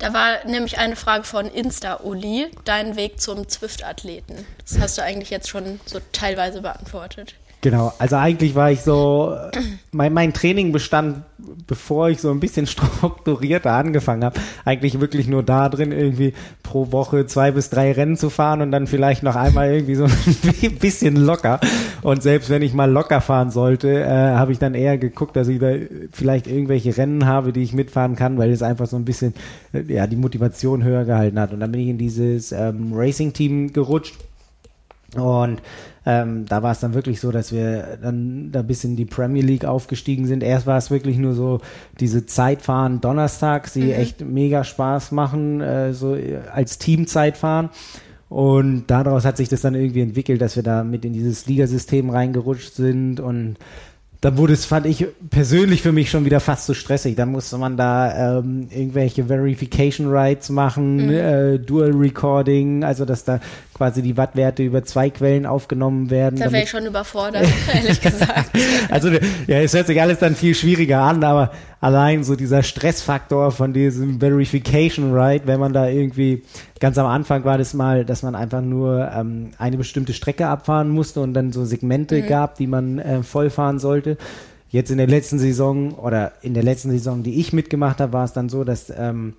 da 0.00 0.12
war 0.12 0.44
nämlich 0.46 0.78
eine 0.78 0.96
Frage 0.96 1.24
von 1.24 1.46
Insta-Uli, 1.46 2.50
dein 2.64 2.96
Weg 2.96 3.20
zum 3.20 3.48
Zwift-Athleten. 3.48 4.44
Das 4.58 4.80
hast 4.80 4.98
du 4.98 5.02
eigentlich 5.02 5.30
jetzt 5.30 5.48
schon 5.48 5.80
so 5.86 6.00
teilweise 6.10 6.60
beantwortet. 6.60 7.36
Genau, 7.62 7.92
also 8.00 8.16
eigentlich 8.16 8.56
war 8.56 8.72
ich 8.72 8.80
so, 8.80 9.36
mein, 9.92 10.12
mein 10.12 10.32
Training 10.32 10.72
bestand, 10.72 11.18
bevor 11.68 12.10
ich 12.10 12.20
so 12.20 12.32
ein 12.32 12.40
bisschen 12.40 12.66
strukturierter 12.66 13.70
angefangen 13.70 14.24
habe, 14.24 14.40
eigentlich 14.64 15.00
wirklich 15.00 15.28
nur 15.28 15.44
da 15.44 15.68
drin, 15.68 15.92
irgendwie 15.92 16.34
pro 16.64 16.90
Woche 16.90 17.24
zwei 17.26 17.52
bis 17.52 17.70
drei 17.70 17.92
Rennen 17.92 18.16
zu 18.16 18.30
fahren 18.30 18.62
und 18.62 18.72
dann 18.72 18.88
vielleicht 18.88 19.22
noch 19.22 19.36
einmal 19.36 19.70
irgendwie 19.70 19.94
so 19.94 20.04
ein 20.62 20.78
bisschen 20.80 21.14
locker. 21.14 21.60
Und 22.02 22.24
selbst 22.24 22.50
wenn 22.50 22.62
ich 22.62 22.74
mal 22.74 22.90
locker 22.90 23.20
fahren 23.20 23.52
sollte, 23.52 24.00
äh, 24.02 24.08
habe 24.08 24.50
ich 24.50 24.58
dann 24.58 24.74
eher 24.74 24.98
geguckt, 24.98 25.36
dass 25.36 25.46
ich 25.46 25.60
da 25.60 25.72
vielleicht 26.10 26.48
irgendwelche 26.48 26.96
Rennen 26.96 27.26
habe, 27.26 27.52
die 27.52 27.62
ich 27.62 27.72
mitfahren 27.72 28.16
kann, 28.16 28.38
weil 28.38 28.50
es 28.50 28.64
einfach 28.64 28.86
so 28.86 28.96
ein 28.96 29.04
bisschen 29.04 29.34
äh, 29.72 29.82
ja 29.82 30.08
die 30.08 30.16
Motivation 30.16 30.82
höher 30.82 31.04
gehalten 31.04 31.38
hat. 31.38 31.52
Und 31.52 31.60
dann 31.60 31.70
bin 31.70 31.82
ich 31.82 31.88
in 31.88 31.98
dieses 31.98 32.50
ähm, 32.50 32.90
Racing-Team 32.92 33.72
gerutscht 33.72 34.16
und 35.14 35.62
ähm, 36.04 36.46
da 36.46 36.62
war 36.62 36.72
es 36.72 36.80
dann 36.80 36.94
wirklich 36.94 37.20
so, 37.20 37.30
dass 37.30 37.52
wir 37.52 37.98
dann 38.02 38.50
da 38.50 38.62
bis 38.62 38.84
in 38.84 38.96
die 38.96 39.04
Premier 39.04 39.42
League 39.42 39.64
aufgestiegen 39.64 40.26
sind. 40.26 40.42
Erst 40.42 40.66
war 40.66 40.76
es 40.76 40.90
wirklich 40.90 41.16
nur 41.16 41.34
so 41.34 41.60
diese 42.00 42.26
Zeitfahren 42.26 43.00
donnerstags, 43.00 43.72
die 43.74 43.84
mhm. 43.84 43.92
echt 43.92 44.20
mega 44.20 44.64
Spaß 44.64 45.12
machen, 45.12 45.60
äh, 45.60 45.94
so 45.94 46.16
als 46.52 46.78
Teamzeitfahren. 46.78 47.70
Und 48.28 48.84
daraus 48.86 49.24
hat 49.24 49.36
sich 49.36 49.50
das 49.50 49.60
dann 49.60 49.74
irgendwie 49.74 50.00
entwickelt, 50.00 50.40
dass 50.40 50.56
wir 50.56 50.62
da 50.62 50.84
mit 50.84 51.04
in 51.04 51.12
dieses 51.12 51.46
Ligasystem 51.46 52.08
reingerutscht 52.08 52.74
sind 52.74 53.20
und 53.20 53.58
dann 54.22 54.38
wurde 54.38 54.52
es, 54.52 54.64
fand 54.64 54.86
ich 54.86 55.04
persönlich 55.30 55.82
für 55.82 55.90
mich 55.90 56.08
schon 56.08 56.24
wieder 56.24 56.38
fast 56.38 56.66
zu 56.66 56.74
so 56.74 56.78
stressig. 56.78 57.16
Dann 57.16 57.32
musste 57.32 57.58
man 57.58 57.76
da 57.76 58.38
ähm, 58.38 58.68
irgendwelche 58.70 59.24
Verification 59.24 60.12
Rights 60.12 60.48
machen, 60.48 61.06
mhm. 61.06 61.10
äh, 61.10 61.58
Dual 61.58 61.90
Recording, 61.90 62.84
also 62.84 63.04
dass 63.04 63.24
da 63.24 63.40
quasi 63.74 64.02
die 64.02 64.16
Wattwerte 64.16 64.62
über 64.62 64.84
zwei 64.84 65.10
Quellen 65.10 65.46
aufgenommen 65.46 66.10
werden. 66.10 66.38
Da 66.38 66.52
wäre 66.52 66.64
ich 66.64 66.70
schon 66.70 66.86
überfordert, 66.86 67.46
ehrlich 67.74 68.00
gesagt. 68.00 68.50
also 68.90 69.08
ja, 69.46 69.60
es 69.60 69.74
hört 69.74 69.86
sich 69.86 70.00
alles 70.00 70.18
dann 70.18 70.34
viel 70.34 70.54
schwieriger 70.54 71.00
an, 71.00 71.24
aber 71.24 71.52
allein 71.80 72.22
so 72.22 72.36
dieser 72.36 72.62
Stressfaktor 72.62 73.50
von 73.50 73.72
diesem 73.72 74.20
Verification 74.20 75.14
Right, 75.14 75.46
wenn 75.46 75.58
man 75.58 75.72
da 75.72 75.88
irgendwie 75.88 76.42
ganz 76.80 76.98
am 76.98 77.06
Anfang 77.06 77.44
war 77.44 77.58
das 77.58 77.74
mal, 77.74 78.04
dass 78.04 78.22
man 78.22 78.34
einfach 78.34 78.60
nur 78.60 79.10
ähm, 79.14 79.50
eine 79.58 79.76
bestimmte 79.76 80.12
Strecke 80.12 80.46
abfahren 80.48 80.90
musste 80.90 81.20
und 81.20 81.34
dann 81.34 81.52
so 81.52 81.64
Segmente 81.64 82.22
mhm. 82.22 82.26
gab, 82.26 82.56
die 82.56 82.66
man 82.66 82.98
äh, 82.98 83.22
vollfahren 83.22 83.78
sollte. 83.78 84.16
Jetzt 84.68 84.90
in 84.90 84.98
der 84.98 85.06
letzten 85.06 85.38
Saison 85.38 85.92
oder 85.92 86.32
in 86.40 86.54
der 86.54 86.62
letzten 86.62 86.90
Saison, 86.90 87.22
die 87.22 87.40
ich 87.40 87.52
mitgemacht 87.52 88.00
habe, 88.00 88.14
war 88.14 88.24
es 88.24 88.32
dann 88.32 88.48
so, 88.48 88.64
dass 88.64 88.90
ähm, 88.96 89.34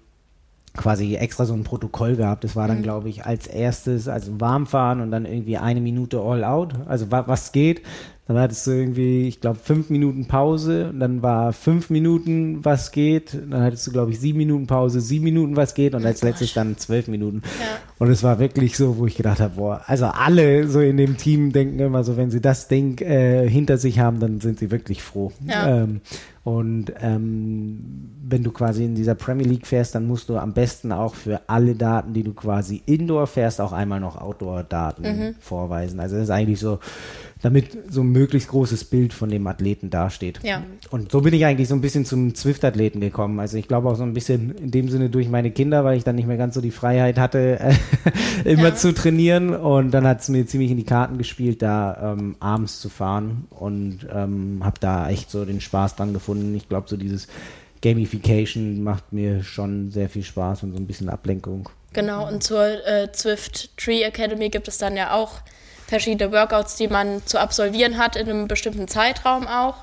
quasi 0.76 1.16
extra 1.16 1.46
so 1.46 1.54
ein 1.54 1.64
Protokoll 1.64 2.16
gehabt. 2.16 2.44
Das 2.44 2.56
war 2.56 2.68
dann, 2.68 2.80
mhm. 2.80 2.84
glaube 2.84 3.10
ich, 3.10 3.26
als 3.26 3.48
erstes, 3.48 4.08
also 4.08 4.40
warmfahren 4.40 5.02
und 5.02 5.12
dann 5.12 5.26
irgendwie 5.26 5.58
eine 5.58 5.82
Minute 5.82 6.20
all 6.20 6.44
out. 6.44 6.74
Also 6.88 7.12
wa 7.12 7.28
was 7.28 7.52
geht. 7.52 7.82
Dann 8.26 8.38
hattest 8.38 8.66
du 8.68 8.72
irgendwie, 8.72 9.28
ich 9.28 9.42
glaube, 9.42 9.60
fünf 9.62 9.90
Minuten 9.90 10.28
Pause 10.28 10.90
und 10.90 11.02
dann 11.02 11.22
war 11.22 11.52
fünf 11.52 11.90
Minuten 11.90 12.64
was 12.64 12.94
geht. 12.94 13.38
Dann 13.50 13.62
hattest 13.62 13.86
du, 13.86 13.92
glaube 13.92 14.12
ich, 14.12 14.20
sieben 14.20 14.38
Minuten 14.38 14.66
Pause, 14.66 15.02
sieben 15.02 15.26
Minuten 15.26 15.58
was 15.58 15.74
geht 15.74 15.94
und 15.94 16.06
als 16.06 16.24
oh 16.24 16.28
letztes 16.28 16.54
dann 16.54 16.78
zwölf 16.78 17.10
Minuten. 17.10 17.42
Ja. 17.60 17.80
Und 18.00 18.10
es 18.10 18.24
war 18.24 18.40
wirklich 18.40 18.78
so, 18.78 18.98
wo 18.98 19.08
ich 19.08 19.16
gedacht 19.16 19.42
habe, 19.42 19.56
boah, 19.58 19.82
also 19.88 20.06
alle 20.06 20.70
so 20.70 20.80
in 20.80 20.96
dem 20.96 21.18
Team 21.18 21.52
denken 21.52 21.80
immer 21.80 22.06
so, 22.06 22.16
wenn 22.16 22.32
sie 22.32 22.40
das 22.40 22.70
Ding 22.70 22.98
äh, 23.02 23.48
hinter 23.50 23.78
sich 23.78 24.00
haben, 24.00 24.22
dann 24.22 24.40
sind 24.40 24.58
sie 24.58 24.72
wirklich 24.72 25.04
froh. 25.04 25.34
Ja. 25.46 25.84
Ähm, 25.84 26.00
und 26.44 26.92
ähm, 27.02 27.80
wenn 28.22 28.44
du 28.44 28.52
quasi 28.52 28.84
in 28.84 28.96
dieser 28.96 29.16
Premier 29.16 29.48
League 29.48 29.66
fährst, 29.66 29.96
dann 29.96 30.06
musst 30.06 30.28
du 30.28 30.38
am 30.38 30.54
besten 30.54 30.92
auch 30.92 31.16
für 31.16 31.42
alle 31.48 31.76
Daten, 31.76 32.14
die 32.14 32.24
du 32.24 32.34
quasi 32.34 32.84
Indoor 32.86 33.28
fährst, 33.28 33.62
auch 33.62 33.72
einmal 33.72 34.02
noch 34.02 34.18
Outdoor-Daten 34.20 35.04
mhm. 35.04 35.36
vorweisen. 35.40 36.02
Also 36.02 36.16
das 36.16 36.26
ist 36.26 36.30
eigentlich 36.30 36.60
so 36.60 36.80
damit 37.44 37.92
so 37.92 38.02
ein 38.02 38.08
möglichst 38.08 38.48
großes 38.48 38.86
Bild 38.86 39.12
von 39.12 39.30
dem 39.30 39.46
Athleten 39.48 39.90
dasteht. 39.90 40.40
Ja. 40.44 40.64
Und 40.92 41.12
so 41.12 41.20
bin 41.20 41.34
ich 41.34 41.44
eigentlich 41.44 41.68
so 41.68 41.76
ein 41.76 41.82
bisschen 41.82 42.06
zum 42.06 42.34
Zwift-Athleten 42.36 43.02
gekommen. 43.02 43.38
Also 43.42 43.58
ich 43.58 43.68
glaube 43.68 43.90
auch 43.90 43.96
so 43.96 44.04
ein 44.04 44.14
bisschen 44.14 44.56
in 44.56 44.72
dem 44.72 44.88
Sinne 44.88 45.10
durch 45.10 45.28
meine 45.28 45.52
Kinder, 45.52 45.84
weil 45.84 45.98
ich 45.98 46.06
dann 46.06 46.16
nicht 46.16 46.26
mehr 46.26 46.38
ganz 46.38 46.56
so 46.56 46.62
die 46.62 46.72
Freiheit 46.72 47.20
hatte, 47.20 47.60
immer 48.46 48.70
ja. 48.70 48.76
zu 48.76 48.94
trainieren. 48.94 49.54
Und 49.54 49.92
dann 49.92 50.08
hat 50.08 50.22
es 50.22 50.30
mir 50.30 50.48
ziemlich 50.48 50.72
in 50.72 50.78
die 50.78 50.86
Karten 50.86 51.18
gespielt, 51.18 51.62
da 51.62 52.14
ähm, 52.14 52.38
abends 52.40 52.80
zu 52.80 52.88
fahren 52.88 53.46
und 53.50 54.08
ähm, 54.10 54.62
habe 54.64 54.80
da 54.80 55.10
echt 55.10 55.30
so 55.30 55.44
den 55.44 55.60
Spaß 55.60 55.98
dran 55.98 56.14
gefunden. 56.14 56.56
Ich 56.56 56.70
glaube, 56.70 56.88
so 56.88 56.96
dieses 56.96 57.28
Gamification 57.82 58.82
macht 58.84 59.12
mir 59.12 59.44
schon 59.44 59.92
sehr 59.92 60.08
viel 60.08 60.24
Spaß 60.24 60.64
und 60.64 60.72
so 60.72 60.78
ein 60.78 60.88
bisschen 60.88 61.10
Ablenkung. 61.10 61.68
Genau, 61.92 62.26
und 62.26 62.42
zur 62.42 62.66
äh, 62.88 63.12
Zwift 63.12 63.78
Tree 63.78 64.02
Academy 64.02 64.50
gibt 64.50 64.70
es 64.70 64.78
dann 64.78 64.96
ja 64.96 65.14
auch 65.14 65.42
verschiedene 65.94 66.32
Workouts, 66.32 66.76
die 66.76 66.88
man 66.88 67.22
zu 67.24 67.40
absolvieren 67.40 68.00
hat 68.00 68.16
in 68.16 68.28
einem 68.28 68.48
bestimmten 68.48 68.88
Zeitraum 68.88 69.48
auch. 69.48 69.76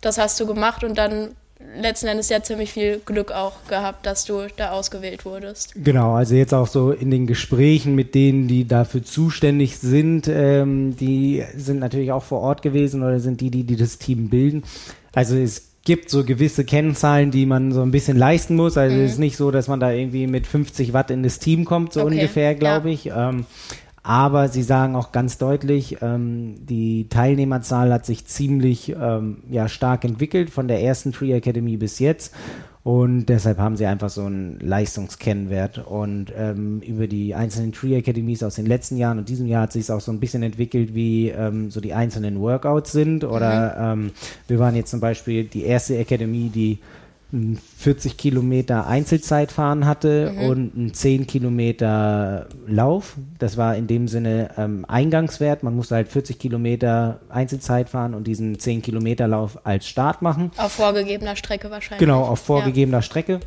Das 0.00 0.16
hast 0.16 0.40
du 0.40 0.46
gemacht 0.46 0.82
und 0.84 0.96
dann 0.96 1.32
letzten 1.78 2.06
Endes 2.06 2.30
ja 2.30 2.42
ziemlich 2.42 2.72
viel 2.72 3.02
Glück 3.04 3.30
auch 3.30 3.52
gehabt, 3.68 4.06
dass 4.06 4.24
du 4.24 4.46
da 4.56 4.70
ausgewählt 4.70 5.26
wurdest. 5.26 5.74
Genau, 5.76 6.14
also 6.14 6.34
jetzt 6.34 6.54
auch 6.54 6.66
so 6.66 6.92
in 6.92 7.10
den 7.10 7.26
Gesprächen 7.26 7.94
mit 7.94 8.14
denen, 8.14 8.48
die 8.48 8.66
dafür 8.66 9.04
zuständig 9.04 9.76
sind, 9.76 10.28
ähm, 10.28 10.96
die 10.96 11.44
sind 11.54 11.80
natürlich 11.80 12.10
auch 12.10 12.22
vor 12.22 12.40
Ort 12.40 12.62
gewesen 12.62 13.02
oder 13.02 13.20
sind 13.20 13.42
die, 13.42 13.50
die, 13.50 13.64
die 13.64 13.76
das 13.76 13.98
Team 13.98 14.30
bilden. 14.30 14.62
Also 15.12 15.36
es 15.36 15.68
gibt 15.84 16.08
so 16.08 16.24
gewisse 16.24 16.64
Kennzahlen, 16.64 17.30
die 17.30 17.44
man 17.44 17.72
so 17.72 17.82
ein 17.82 17.90
bisschen 17.90 18.16
leisten 18.16 18.56
muss. 18.56 18.78
Also 18.78 18.96
mhm. 18.96 19.04
es 19.04 19.12
ist 19.12 19.18
nicht 19.18 19.36
so, 19.36 19.50
dass 19.50 19.68
man 19.68 19.78
da 19.78 19.90
irgendwie 19.90 20.26
mit 20.26 20.46
50 20.46 20.94
Watt 20.94 21.10
in 21.10 21.22
das 21.22 21.38
Team 21.38 21.66
kommt, 21.66 21.92
so 21.92 22.00
okay. 22.00 22.14
ungefähr, 22.14 22.54
glaube 22.54 22.88
ja. 22.88 22.94
ich. 22.94 23.06
Ähm, 23.14 23.44
aber 24.02 24.48
sie 24.48 24.62
sagen 24.62 24.96
auch 24.96 25.12
ganz 25.12 25.36
deutlich, 25.36 25.98
ähm, 26.00 26.66
die 26.66 27.08
Teilnehmerzahl 27.08 27.92
hat 27.92 28.06
sich 28.06 28.26
ziemlich 28.26 28.94
ähm, 28.98 29.42
ja, 29.50 29.68
stark 29.68 30.04
entwickelt 30.04 30.50
von 30.50 30.68
der 30.68 30.82
ersten 30.82 31.12
Tree 31.12 31.32
Academy 31.32 31.76
bis 31.76 31.98
jetzt. 31.98 32.34
Und 32.82 33.26
deshalb 33.26 33.58
haben 33.58 33.76
sie 33.76 33.84
einfach 33.84 34.08
so 34.08 34.24
einen 34.24 34.58
Leistungskennwert. 34.60 35.86
Und 35.86 36.32
ähm, 36.34 36.80
über 36.80 37.06
die 37.08 37.34
einzelnen 37.34 37.72
Tree 37.72 37.96
Academies 37.96 38.42
aus 38.42 38.54
den 38.54 38.64
letzten 38.64 38.96
Jahren 38.96 39.18
und 39.18 39.28
diesem 39.28 39.46
Jahr 39.46 39.64
hat 39.64 39.72
sich 39.72 39.90
auch 39.92 40.00
so 40.00 40.10
ein 40.12 40.20
bisschen 40.20 40.42
entwickelt, 40.42 40.94
wie 40.94 41.28
ähm, 41.28 41.70
so 41.70 41.82
die 41.82 41.92
einzelnen 41.92 42.40
Workouts 42.40 42.92
sind. 42.92 43.24
Oder 43.24 43.94
mhm. 43.96 44.04
ähm, 44.06 44.10
wir 44.48 44.58
waren 44.58 44.74
jetzt 44.74 44.90
zum 44.90 45.00
Beispiel 45.00 45.44
die 45.44 45.64
erste 45.64 45.98
Academy, 45.98 46.48
die 46.48 46.78
40 47.32 48.16
Kilometer 48.16 48.86
Einzelzeitfahren 48.86 49.86
hatte 49.86 50.32
mhm. 50.34 50.42
und 50.42 50.76
einen 50.76 50.94
10 50.94 51.26
Kilometer 51.26 52.48
Lauf. 52.66 53.16
Das 53.38 53.56
war 53.56 53.76
in 53.76 53.86
dem 53.86 54.08
Sinne 54.08 54.50
ähm, 54.56 54.84
Eingangswert. 54.88 55.62
Man 55.62 55.76
musste 55.76 55.94
halt 55.94 56.08
40 56.08 56.38
Kilometer 56.38 57.20
Einzelzeit 57.28 57.88
fahren 57.88 58.14
und 58.14 58.26
diesen 58.26 58.58
10 58.58 58.82
Kilometer 58.82 59.28
Lauf 59.28 59.64
als 59.64 59.86
Start 59.86 60.22
machen. 60.22 60.50
Auf 60.56 60.72
vorgegebener 60.72 61.36
Strecke 61.36 61.70
wahrscheinlich. 61.70 62.00
Genau, 62.00 62.22
auf 62.22 62.40
vorgegebener 62.40 62.98
ja. 62.98 63.02
Strecke. 63.02 63.40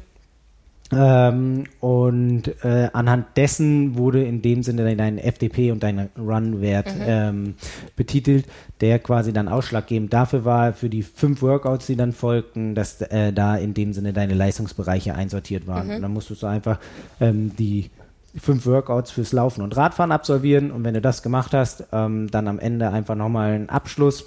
Ähm, 0.97 1.63
und 1.79 2.43
äh, 2.63 2.89
anhand 2.93 3.37
dessen 3.37 3.97
wurde 3.97 4.23
in 4.23 4.41
dem 4.41 4.63
Sinne 4.63 4.95
dein 4.95 5.17
FDP 5.17 5.71
und 5.71 5.83
dein 5.83 6.09
Run-Wert 6.17 6.95
mhm. 6.95 7.01
ähm, 7.05 7.55
betitelt, 7.95 8.45
der 8.81 8.99
quasi 8.99 9.33
dann 9.33 9.47
ausschlaggebend 9.47 10.13
dafür 10.13 10.45
war, 10.45 10.73
für 10.73 10.89
die 10.89 11.03
fünf 11.03 11.41
Workouts, 11.41 11.87
die 11.87 11.95
dann 11.95 12.11
folgten, 12.11 12.75
dass 12.75 13.01
äh, 13.01 13.33
da 13.33 13.55
in 13.55 13.73
dem 13.73 13.93
Sinne 13.93 14.13
deine 14.13 14.33
Leistungsbereiche 14.33 15.15
einsortiert 15.15 15.67
waren. 15.67 15.87
Mhm. 15.87 15.95
Und 15.95 16.01
dann 16.01 16.13
musstest 16.13 16.43
du 16.43 16.47
einfach 16.47 16.79
ähm, 17.19 17.55
die 17.57 17.89
fünf 18.35 18.65
Workouts 18.65 19.11
fürs 19.11 19.31
Laufen 19.31 19.61
und 19.61 19.77
Radfahren 19.77 20.11
absolvieren 20.11 20.71
und 20.71 20.83
wenn 20.83 20.93
du 20.93 21.01
das 21.01 21.21
gemacht 21.21 21.53
hast, 21.53 21.85
ähm, 21.91 22.29
dann 22.31 22.47
am 22.47 22.59
Ende 22.59 22.89
einfach 22.89 23.15
nochmal 23.15 23.51
einen 23.53 23.69
Abschluss 23.69 24.25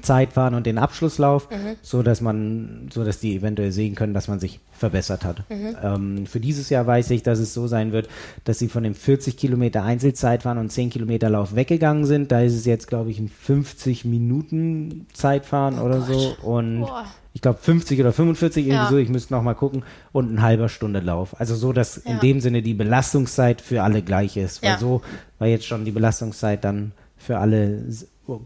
Zeitfahren 0.00 0.54
und 0.54 0.66
den 0.66 0.78
Abschlusslauf, 0.78 1.50
mhm. 1.50 1.76
so 1.82 2.02
dass 2.02 2.20
man, 2.20 2.88
so 2.92 3.04
dass 3.04 3.20
die 3.20 3.36
eventuell 3.36 3.72
sehen 3.72 3.94
können, 3.94 4.14
dass 4.14 4.28
man 4.28 4.40
sich 4.40 4.60
verbessert 4.72 5.24
hat. 5.24 5.48
Mhm. 5.50 5.76
Ähm, 5.82 6.26
für 6.26 6.40
dieses 6.40 6.70
Jahr 6.70 6.86
weiß 6.86 7.10
ich, 7.10 7.22
dass 7.22 7.38
es 7.38 7.52
so 7.52 7.66
sein 7.66 7.92
wird, 7.92 8.08
dass 8.44 8.58
sie 8.58 8.68
von 8.68 8.84
dem 8.84 8.94
40 8.94 9.36
Kilometer 9.36 9.82
Einzelzeitfahren 9.82 10.58
und 10.58 10.70
10 10.70 10.90
Kilometer 10.90 11.28
Lauf 11.28 11.54
weggegangen 11.54 12.06
sind. 12.06 12.32
Da 12.32 12.40
ist 12.40 12.54
es 12.54 12.64
jetzt, 12.64 12.86
glaube 12.86 13.10
ich, 13.10 13.18
ein 13.18 13.28
50 13.28 14.04
Minuten 14.04 15.06
Zeitfahren 15.12 15.78
oh 15.78 15.84
oder 15.84 15.98
Gott. 15.98 16.06
so 16.06 16.36
und 16.48 16.80
Boah. 16.82 17.04
ich 17.34 17.42
glaube 17.42 17.58
50 17.60 18.00
oder 18.00 18.12
45 18.12 18.66
ja. 18.66 18.74
irgendwie 18.74 18.90
so. 18.90 18.98
Ich 18.98 19.08
müsste 19.08 19.34
noch 19.34 19.42
mal 19.42 19.54
gucken 19.54 19.82
und 20.12 20.32
ein 20.32 20.42
halber 20.42 20.68
Stunde 20.68 21.00
Lauf. 21.00 21.38
Also 21.40 21.54
so, 21.54 21.72
dass 21.72 22.02
ja. 22.04 22.12
in 22.12 22.20
dem 22.20 22.40
Sinne 22.40 22.62
die 22.62 22.74
Belastungszeit 22.74 23.60
für 23.60 23.82
alle 23.82 24.02
gleich 24.02 24.36
ist. 24.36 24.62
Weil 24.62 24.70
ja. 24.70 24.78
so 24.78 25.02
war 25.38 25.48
jetzt 25.48 25.66
schon 25.66 25.84
die 25.84 25.92
Belastungszeit 25.92 26.64
dann 26.64 26.92
für 27.16 27.38
alle 27.38 27.84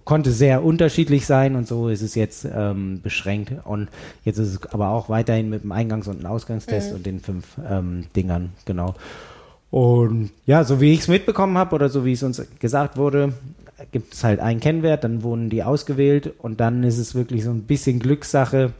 konnte 0.04 0.30
sehr 0.30 0.64
unterschiedlich 0.64 1.26
sein 1.26 1.56
und 1.56 1.66
so 1.66 1.88
ist 1.88 2.02
es 2.02 2.14
jetzt 2.14 2.46
ähm, 2.52 3.00
beschränkt. 3.02 3.52
Und 3.64 3.88
jetzt 4.24 4.38
ist 4.38 4.48
es 4.48 4.66
aber 4.72 4.90
auch 4.90 5.08
weiterhin 5.08 5.50
mit 5.50 5.64
dem 5.64 5.72
Eingangs- 5.72 6.08
und 6.08 6.20
dem 6.20 6.26
Ausgangstest 6.26 6.90
mhm. 6.90 6.96
und 6.96 7.06
den 7.06 7.20
fünf 7.20 7.46
ähm, 7.68 8.04
Dingern, 8.14 8.50
genau. 8.64 8.94
Und 9.70 10.30
ja, 10.46 10.64
so 10.64 10.80
wie 10.80 10.92
ich 10.92 11.00
es 11.00 11.08
mitbekommen 11.08 11.56
habe 11.56 11.74
oder 11.74 11.88
so 11.88 12.04
wie 12.04 12.12
es 12.12 12.22
uns 12.22 12.42
gesagt 12.58 12.96
wurde, 12.96 13.32
gibt 13.90 14.14
es 14.14 14.22
halt 14.22 14.38
einen 14.38 14.60
Kennwert, 14.60 15.02
dann 15.02 15.22
wurden 15.22 15.50
die 15.50 15.62
ausgewählt 15.62 16.32
und 16.38 16.60
dann 16.60 16.84
ist 16.84 16.98
es 16.98 17.14
wirklich 17.14 17.42
so 17.42 17.50
ein 17.50 17.62
bisschen 17.62 17.98
Glückssache, 17.98 18.72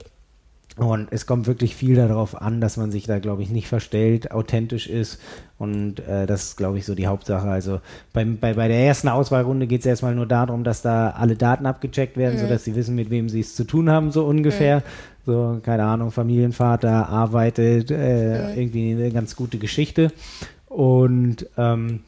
und 0.91 1.09
es 1.11 1.27
kommt 1.27 1.47
wirklich 1.47 1.75
viel 1.77 1.97
darauf 1.97 2.41
an, 2.41 2.61
dass 2.61 2.77
man 2.77 2.91
sich 2.91 3.05
da, 3.05 3.19
glaube 3.19 3.43
ich, 3.43 3.51
nicht 3.51 3.69
verstellt, 3.69 4.31
authentisch 4.31 4.89
ist. 4.89 5.21
Und 5.59 6.01
äh, 6.01 6.27
das 6.27 6.45
ist, 6.45 6.57
glaube 6.57 6.79
ich, 6.79 6.85
so 6.85 6.95
die 6.95 7.07
Hauptsache. 7.07 7.49
Also 7.49 7.81
beim, 8.13 8.39
bei, 8.39 8.55
bei 8.55 8.69
der 8.69 8.79
ersten 8.79 9.09
Auswahlrunde 9.09 9.67
geht 9.67 9.81
es 9.81 9.87
erstmal 9.87 10.15
nur 10.15 10.27
darum, 10.27 10.65
dass 10.65 10.83
da 10.83 11.11
alle 11.11 11.37
Daten 11.37 11.67
abgecheckt 11.67 12.17
werden, 12.17 12.37
mhm. 12.37 12.43
sodass 12.43 12.65
sie 12.65 12.75
wissen, 12.75 12.95
mit 12.95 13.11
wem 13.11 13.29
sie 13.29 13.41
es 13.41 13.55
zu 13.55 13.65
tun 13.65 13.91
haben, 13.91 14.11
so 14.11 14.25
ungefähr. 14.25 14.79
Mhm. 14.79 14.83
So, 15.25 15.61
keine 15.63 15.85
Ahnung, 15.85 16.11
Familienvater 16.11 17.09
arbeitet, 17.09 17.91
äh, 17.91 18.53
mhm. 18.53 18.59
irgendwie 18.59 18.93
eine 18.93 19.11
ganz 19.13 19.37
gute 19.37 19.59
Geschichte. 19.59 20.11
Und 20.67 21.47
ähm, 21.57 22.01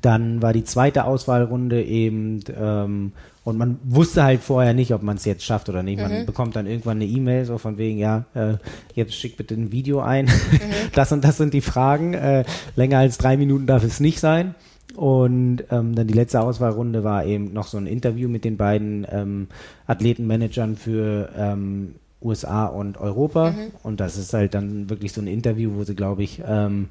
dann 0.00 0.42
war 0.42 0.52
die 0.52 0.64
zweite 0.64 1.04
Auswahlrunde 1.04 1.82
eben 1.82 2.40
ähm, 2.58 3.12
und 3.42 3.56
man 3.56 3.78
wusste 3.84 4.22
halt 4.22 4.42
vorher 4.42 4.74
nicht, 4.74 4.92
ob 4.92 5.02
man 5.02 5.16
es 5.16 5.24
jetzt 5.24 5.44
schafft 5.44 5.68
oder 5.68 5.82
nicht. 5.82 6.00
Man 6.00 6.20
mhm. 6.20 6.26
bekommt 6.26 6.56
dann 6.56 6.66
irgendwann 6.66 6.98
eine 6.98 7.06
E-Mail 7.06 7.46
so 7.46 7.56
von 7.56 7.78
wegen, 7.78 7.98
ja, 7.98 8.26
äh, 8.34 8.54
jetzt 8.94 9.14
schick 9.14 9.36
bitte 9.38 9.54
ein 9.54 9.72
Video 9.72 10.00
ein. 10.00 10.26
Mhm. 10.26 10.30
das 10.94 11.10
und 11.12 11.24
das 11.24 11.38
sind 11.38 11.54
die 11.54 11.62
Fragen. 11.62 12.12
Äh, 12.12 12.44
länger 12.76 12.98
als 12.98 13.16
drei 13.16 13.36
Minuten 13.38 13.66
darf 13.66 13.82
es 13.82 13.98
nicht 13.98 14.20
sein. 14.20 14.54
Und 14.94 15.64
ähm, 15.70 15.94
dann 15.94 16.06
die 16.06 16.14
letzte 16.14 16.40
Auswahlrunde 16.42 17.02
war 17.02 17.24
eben 17.24 17.52
noch 17.52 17.66
so 17.66 17.78
ein 17.78 17.86
Interview 17.86 18.28
mit 18.28 18.44
den 18.44 18.56
beiden 18.56 19.06
ähm, 19.10 19.48
Athletenmanagern 19.86 20.76
für 20.76 21.30
ähm, 21.36 21.94
USA 22.20 22.66
und 22.66 22.98
Europa. 22.98 23.52
Mhm. 23.52 23.70
Und 23.82 24.00
das 24.00 24.18
ist 24.18 24.34
halt 24.34 24.52
dann 24.52 24.90
wirklich 24.90 25.12
so 25.12 25.22
ein 25.22 25.26
Interview, 25.26 25.72
wo 25.76 25.84
sie, 25.84 25.94
glaube 25.94 26.22
ich, 26.22 26.42
ähm, 26.46 26.88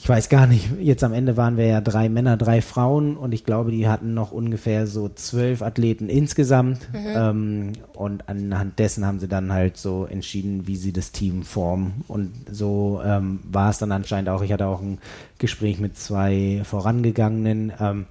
ich 0.00 0.08
weiß 0.08 0.28
gar 0.28 0.46
nicht, 0.46 0.68
jetzt 0.80 1.02
am 1.02 1.12
Ende 1.12 1.36
waren 1.36 1.56
wir 1.56 1.66
ja 1.66 1.80
drei 1.80 2.08
Männer, 2.08 2.36
drei 2.36 2.62
Frauen 2.62 3.16
und 3.16 3.32
ich 3.32 3.44
glaube, 3.44 3.72
die 3.72 3.88
hatten 3.88 4.14
noch 4.14 4.30
ungefähr 4.30 4.86
so 4.86 5.08
zwölf 5.08 5.60
Athleten 5.60 6.08
insgesamt. 6.08 6.88
Mhm. 6.92 7.06
Ähm, 7.08 7.72
und 7.94 8.28
anhand 8.28 8.78
dessen 8.78 9.04
haben 9.04 9.18
sie 9.18 9.26
dann 9.26 9.52
halt 9.52 9.76
so 9.76 10.06
entschieden, 10.06 10.68
wie 10.68 10.76
sie 10.76 10.92
das 10.92 11.10
Team 11.10 11.42
formen. 11.42 12.04
Und 12.06 12.32
so 12.48 13.00
ähm, 13.04 13.40
war 13.50 13.70
es 13.70 13.78
dann 13.78 13.90
anscheinend 13.90 14.28
auch. 14.28 14.42
Ich 14.42 14.52
hatte 14.52 14.68
auch 14.68 14.80
ein 14.80 14.98
Gespräch 15.38 15.80
mit 15.80 15.98
zwei 15.98 16.62
vorangegangenen 16.62 17.72
ähm, 17.80 18.06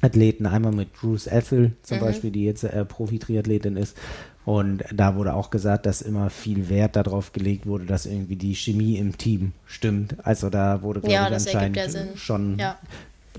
Athleten, 0.00 0.46
einmal 0.46 0.72
mit 0.72 0.94
Bruce 0.94 1.26
Ethel 1.26 1.72
zum 1.82 1.98
mhm. 1.98 2.02
Beispiel, 2.02 2.30
die 2.30 2.44
jetzt 2.44 2.64
äh, 2.64 2.86
Profi-Triathletin 2.86 3.76
ist 3.76 3.98
und 4.46 4.84
da 4.94 5.16
wurde 5.16 5.34
auch 5.34 5.50
gesagt, 5.50 5.86
dass 5.86 6.00
immer 6.00 6.30
viel 6.30 6.68
Wert 6.68 6.94
darauf 6.94 7.32
gelegt 7.32 7.66
wurde, 7.66 7.84
dass 7.84 8.06
irgendwie 8.06 8.36
die 8.36 8.54
Chemie 8.54 8.96
im 8.96 9.18
Team 9.18 9.50
stimmt. 9.66 10.14
Also 10.22 10.50
da 10.50 10.82
wurde, 10.82 11.00
glaube 11.00 11.12
ja, 11.12 11.26
ich, 11.26 11.34
anscheinend 11.34 11.76
ja 11.76 11.88
schon 12.14 12.56
ja. 12.56 12.76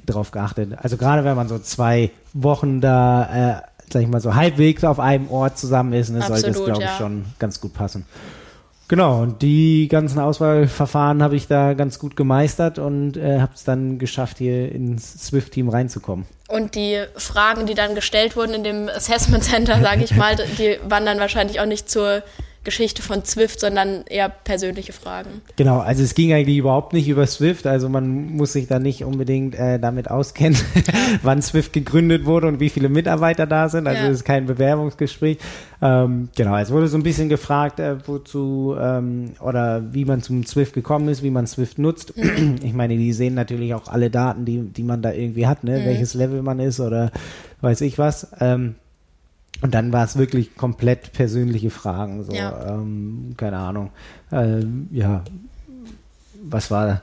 drauf 0.05 0.31
geachtet. 0.31 0.73
Also 0.75 0.97
gerade 0.97 1.23
wenn 1.23 1.37
man 1.37 1.47
so 1.47 1.59
zwei 1.59 2.11
Wochen 2.33 2.81
da, 2.81 3.61
äh, 3.61 3.61
sag 3.89 4.01
ich 4.01 4.09
mal, 4.09 4.19
so 4.19 4.35
halbwegs 4.35 4.83
auf 4.83 4.99
einem 4.99 5.31
Ort 5.31 5.57
zusammen 5.57 5.93
ist, 5.93 6.09
ne, 6.09 6.21
sollte 6.23 6.49
es, 6.49 6.65
glaube 6.65 6.83
ich, 6.83 6.89
schon 6.97 7.23
ganz 7.39 7.61
gut 7.61 7.73
passen. 7.73 8.05
Genau, 8.89 9.21
und 9.21 9.41
die 9.41 9.89
ganzen 9.89 10.19
Auswahlverfahren 10.19 11.21
habe 11.21 11.35
ich 11.35 11.47
da 11.47 11.73
ganz 11.73 11.99
gut 11.99 12.15
gemeistert 12.15 12.79
und 12.79 13.17
äh, 13.17 13.41
habe 13.41 13.51
es 13.53 13.65
dann 13.65 13.99
geschafft, 13.99 14.37
hier 14.37 14.71
ins 14.71 15.25
Swift-Team 15.27 15.67
reinzukommen. 15.67 16.25
Und 16.47 16.75
die 16.75 17.03
Fragen, 17.15 17.65
die 17.65 17.73
dann 17.73 17.95
gestellt 17.95 18.37
wurden 18.37 18.53
in 18.53 18.63
dem 18.63 18.87
Assessment 18.87 19.43
Center, 19.43 19.81
sage 19.81 20.05
ich 20.05 20.15
mal, 20.15 20.37
die 20.57 20.79
waren 20.87 21.05
dann 21.05 21.19
wahrscheinlich 21.19 21.59
auch 21.59 21.65
nicht 21.65 21.89
zur 21.89 22.23
Geschichte 22.67 23.01
von 23.01 23.23
Zwift, 23.23 23.61
sondern 23.61 24.03
eher 24.07 24.27
persönliche 24.27 24.91
Fragen. 24.91 25.41
Genau, 25.55 25.79
also 25.79 26.03
es 26.03 26.15
ging 26.15 26.33
eigentlich 26.33 26.57
überhaupt 26.57 26.91
nicht 26.91 27.07
über 27.07 27.25
Swift, 27.25 27.65
also 27.65 27.87
man 27.87 28.35
muss 28.35 28.51
sich 28.51 28.67
da 28.67 28.77
nicht 28.77 29.05
unbedingt 29.05 29.55
äh, 29.55 29.79
damit 29.79 30.11
auskennen, 30.11 30.59
wann 31.23 31.41
Swift 31.41 31.71
gegründet 31.71 32.25
wurde 32.25 32.47
und 32.47 32.59
wie 32.59 32.67
viele 32.67 32.89
Mitarbeiter 32.89 33.47
da 33.47 33.69
sind. 33.69 33.87
Also 33.87 34.01
es 34.01 34.05
ja. 34.05 34.11
ist 34.11 34.25
kein 34.25 34.47
Bewerbungsgespräch. 34.47 35.37
Ähm, 35.81 36.27
genau, 36.35 36.57
es 36.57 36.69
wurde 36.69 36.89
so 36.89 36.97
ein 36.97 37.03
bisschen 37.03 37.29
gefragt, 37.29 37.79
äh, 37.79 38.05
wozu 38.05 38.75
ähm, 38.77 39.31
oder 39.39 39.93
wie 39.93 40.03
man 40.03 40.21
zum 40.21 40.45
Swift 40.45 40.73
gekommen 40.73 41.07
ist, 41.07 41.23
wie 41.23 41.31
man 41.31 41.47
Swift 41.47 41.79
nutzt. 41.79 42.15
ich 42.63 42.73
meine, 42.73 42.97
die 42.97 43.13
sehen 43.13 43.33
natürlich 43.33 43.75
auch 43.75 43.87
alle 43.87 44.09
Daten, 44.09 44.43
die, 44.43 44.59
die 44.59 44.83
man 44.83 45.01
da 45.01 45.13
irgendwie 45.13 45.47
hat, 45.47 45.63
ne? 45.63 45.79
Mhm. 45.79 45.85
welches 45.85 46.15
Level 46.15 46.41
man 46.41 46.59
ist 46.59 46.81
oder 46.81 47.11
weiß 47.61 47.79
ich 47.79 47.97
was. 47.97 48.27
Ähm, 48.41 48.75
und 49.61 49.73
dann 49.73 49.91
war 49.91 50.05
es 50.05 50.17
wirklich 50.17 50.55
komplett 50.55 51.13
persönliche 51.13 51.69
Fragen, 51.69 52.23
so, 52.23 52.33
ja. 52.33 52.75
ähm, 52.75 53.33
keine 53.37 53.57
Ahnung, 53.57 53.91
äh, 54.31 54.63
ja, 54.91 55.23
was 56.43 56.71
war, 56.71 57.01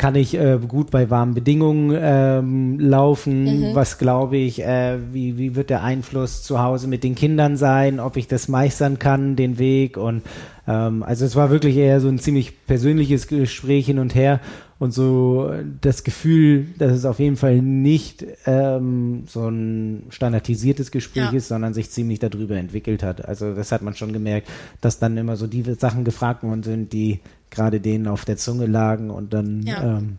kann 0.00 0.14
ich 0.14 0.34
äh, 0.34 0.58
gut 0.66 0.90
bei 0.90 1.10
warmen 1.10 1.34
Bedingungen 1.34 1.94
ähm, 2.00 2.80
laufen? 2.80 3.44
Mhm. 3.44 3.74
Was 3.74 3.98
glaube 3.98 4.38
ich, 4.38 4.62
äh, 4.62 4.96
wie, 5.12 5.36
wie 5.36 5.56
wird 5.56 5.68
der 5.68 5.82
Einfluss 5.82 6.42
zu 6.42 6.62
Hause 6.62 6.88
mit 6.88 7.04
den 7.04 7.14
Kindern 7.14 7.58
sein? 7.58 8.00
Ob 8.00 8.16
ich 8.16 8.26
das 8.26 8.48
meistern 8.48 8.98
kann, 8.98 9.36
den 9.36 9.58
Weg? 9.58 9.98
Und 9.98 10.22
ähm, 10.66 11.02
also 11.02 11.26
es 11.26 11.36
war 11.36 11.50
wirklich 11.50 11.76
eher 11.76 12.00
so 12.00 12.08
ein 12.08 12.18
ziemlich 12.18 12.66
persönliches 12.66 13.28
Gespräch 13.28 13.86
hin 13.86 13.98
und 13.98 14.14
her 14.14 14.40
und 14.80 14.92
so 14.92 15.52
das 15.82 16.04
Gefühl, 16.04 16.68
dass 16.78 16.92
es 16.92 17.04
auf 17.04 17.18
jeden 17.18 17.36
Fall 17.36 17.60
nicht 17.60 18.24
ähm, 18.46 19.24
so 19.26 19.46
ein 19.46 20.04
standardisiertes 20.08 20.90
Gespräch 20.90 21.30
ja. 21.30 21.30
ist, 21.32 21.48
sondern 21.48 21.74
sich 21.74 21.90
ziemlich 21.90 22.18
darüber 22.18 22.56
entwickelt 22.56 23.02
hat. 23.02 23.26
Also 23.26 23.54
das 23.54 23.72
hat 23.72 23.82
man 23.82 23.94
schon 23.94 24.14
gemerkt, 24.14 24.48
dass 24.80 24.98
dann 24.98 25.18
immer 25.18 25.36
so 25.36 25.46
die 25.46 25.62
Sachen 25.74 26.02
gefragt 26.02 26.42
worden 26.42 26.62
sind, 26.62 26.94
die 26.94 27.20
gerade 27.50 27.78
denen 27.78 28.08
auf 28.08 28.24
der 28.24 28.38
Zunge 28.38 28.64
lagen 28.64 29.10
und 29.10 29.34
dann 29.34 29.62
ja, 29.64 29.98
ähm, 29.98 30.16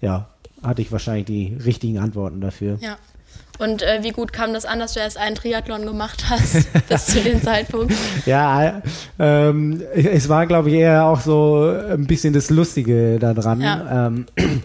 ja 0.00 0.30
hatte 0.64 0.82
ich 0.82 0.90
wahrscheinlich 0.90 1.26
die 1.26 1.56
richtigen 1.64 1.98
Antworten 1.98 2.40
dafür. 2.40 2.78
Ja. 2.80 2.98
Und 3.58 3.82
äh, 3.82 4.00
wie 4.02 4.10
gut 4.10 4.32
kam 4.32 4.52
das 4.52 4.64
an, 4.64 4.78
dass 4.78 4.94
du 4.94 5.00
erst 5.00 5.18
einen 5.18 5.36
Triathlon 5.36 5.86
gemacht 5.86 6.26
hast 6.28 6.66
bis 6.88 7.06
zu 7.06 7.20
dem 7.20 7.42
Zeitpunkt? 7.42 7.94
Ja, 8.26 8.82
ähm, 9.18 9.82
es 9.94 10.28
war, 10.28 10.46
glaube 10.46 10.70
ich, 10.70 10.76
eher 10.76 11.06
auch 11.06 11.20
so 11.20 11.68
ein 11.68 12.06
bisschen 12.06 12.32
das 12.32 12.50
Lustige 12.50 13.18
daran. 13.18 13.60
Ja. 13.60 14.08
Ähm, 14.08 14.26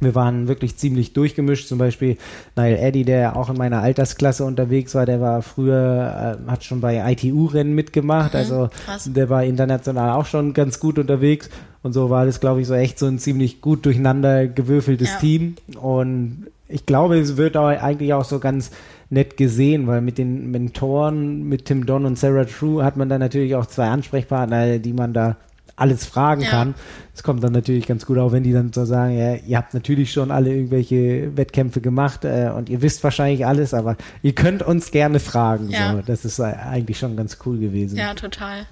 wir 0.00 0.14
waren 0.14 0.48
wirklich 0.48 0.76
ziemlich 0.76 1.12
durchgemischt. 1.12 1.68
Zum 1.68 1.78
Beispiel 1.78 2.18
Niall 2.56 2.76
Eddy, 2.76 3.04
der 3.04 3.36
auch 3.36 3.48
in 3.48 3.56
meiner 3.56 3.80
Altersklasse 3.80 4.44
unterwegs 4.44 4.94
war, 4.94 5.06
der 5.06 5.20
war 5.20 5.42
früher, 5.42 6.38
äh, 6.46 6.50
hat 6.50 6.64
schon 6.64 6.80
bei 6.80 7.12
ITU-Rennen 7.12 7.74
mitgemacht. 7.74 8.34
Mhm, 8.34 8.38
also 8.38 8.68
krass. 8.84 9.08
der 9.12 9.30
war 9.30 9.44
international 9.44 10.10
auch 10.12 10.26
schon 10.26 10.52
ganz 10.52 10.80
gut 10.80 10.98
unterwegs. 10.98 11.48
Und 11.82 11.92
so 11.92 12.10
war 12.10 12.26
das, 12.26 12.40
glaube 12.40 12.60
ich, 12.60 12.66
so 12.66 12.74
echt 12.74 12.98
so 12.98 13.06
ein 13.06 13.18
ziemlich 13.18 13.60
gut 13.60 13.86
durcheinander 13.86 14.46
gewürfeltes 14.46 15.10
ja. 15.14 15.18
Team. 15.18 15.56
Und 15.80 16.46
ich 16.72 16.86
glaube, 16.86 17.18
es 17.18 17.36
wird 17.36 17.56
auch 17.56 17.66
eigentlich 17.66 18.12
auch 18.14 18.24
so 18.24 18.38
ganz 18.38 18.70
nett 19.10 19.36
gesehen, 19.36 19.86
weil 19.86 20.00
mit 20.00 20.18
den 20.18 20.50
Mentoren, 20.50 21.44
mit 21.44 21.66
Tim 21.66 21.86
Don 21.86 22.06
und 22.06 22.18
Sarah 22.18 22.44
True 22.44 22.84
hat 22.84 22.96
man 22.96 23.08
dann 23.08 23.20
natürlich 23.20 23.54
auch 23.54 23.66
zwei 23.66 23.88
Ansprechpartner, 23.88 24.78
die 24.78 24.92
man 24.92 25.12
da 25.12 25.36
alles 25.76 26.06
fragen 26.06 26.42
ja. 26.42 26.50
kann. 26.50 26.74
Es 27.14 27.22
kommt 27.22 27.42
dann 27.42 27.52
natürlich 27.52 27.86
ganz 27.86 28.06
gut 28.06 28.18
auch, 28.18 28.32
wenn 28.32 28.42
die 28.42 28.52
dann 28.52 28.72
so 28.72 28.84
sagen, 28.84 29.18
ja, 29.18 29.34
ihr 29.34 29.56
habt 29.56 29.74
natürlich 29.74 30.12
schon 30.12 30.30
alle 30.30 30.50
irgendwelche 30.50 31.36
Wettkämpfe 31.36 31.80
gemacht 31.80 32.24
äh, 32.24 32.50
und 32.54 32.68
ihr 32.68 32.82
wisst 32.82 33.02
wahrscheinlich 33.04 33.46
alles, 33.46 33.74
aber 33.74 33.96
ihr 34.22 34.34
könnt 34.34 34.62
uns 34.62 34.90
gerne 34.90 35.20
fragen. 35.20 35.70
Ja. 35.70 35.92
So. 35.92 36.02
Das 36.02 36.24
ist 36.24 36.40
eigentlich 36.40 36.98
schon 36.98 37.16
ganz 37.16 37.38
cool 37.44 37.58
gewesen. 37.58 37.96
Ja, 37.98 38.14
total. 38.14 38.66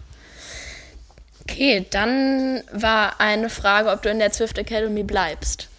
Okay, 1.43 1.87
dann 1.91 2.61
war 2.73 3.19
eine 3.19 3.51
Frage, 3.51 3.91
ob 3.91 4.03
du 4.03 4.11
in 4.11 4.19
der 4.19 4.31
Zwift 4.31 4.57
Academy 4.59 5.03
bleibst. 5.03 5.70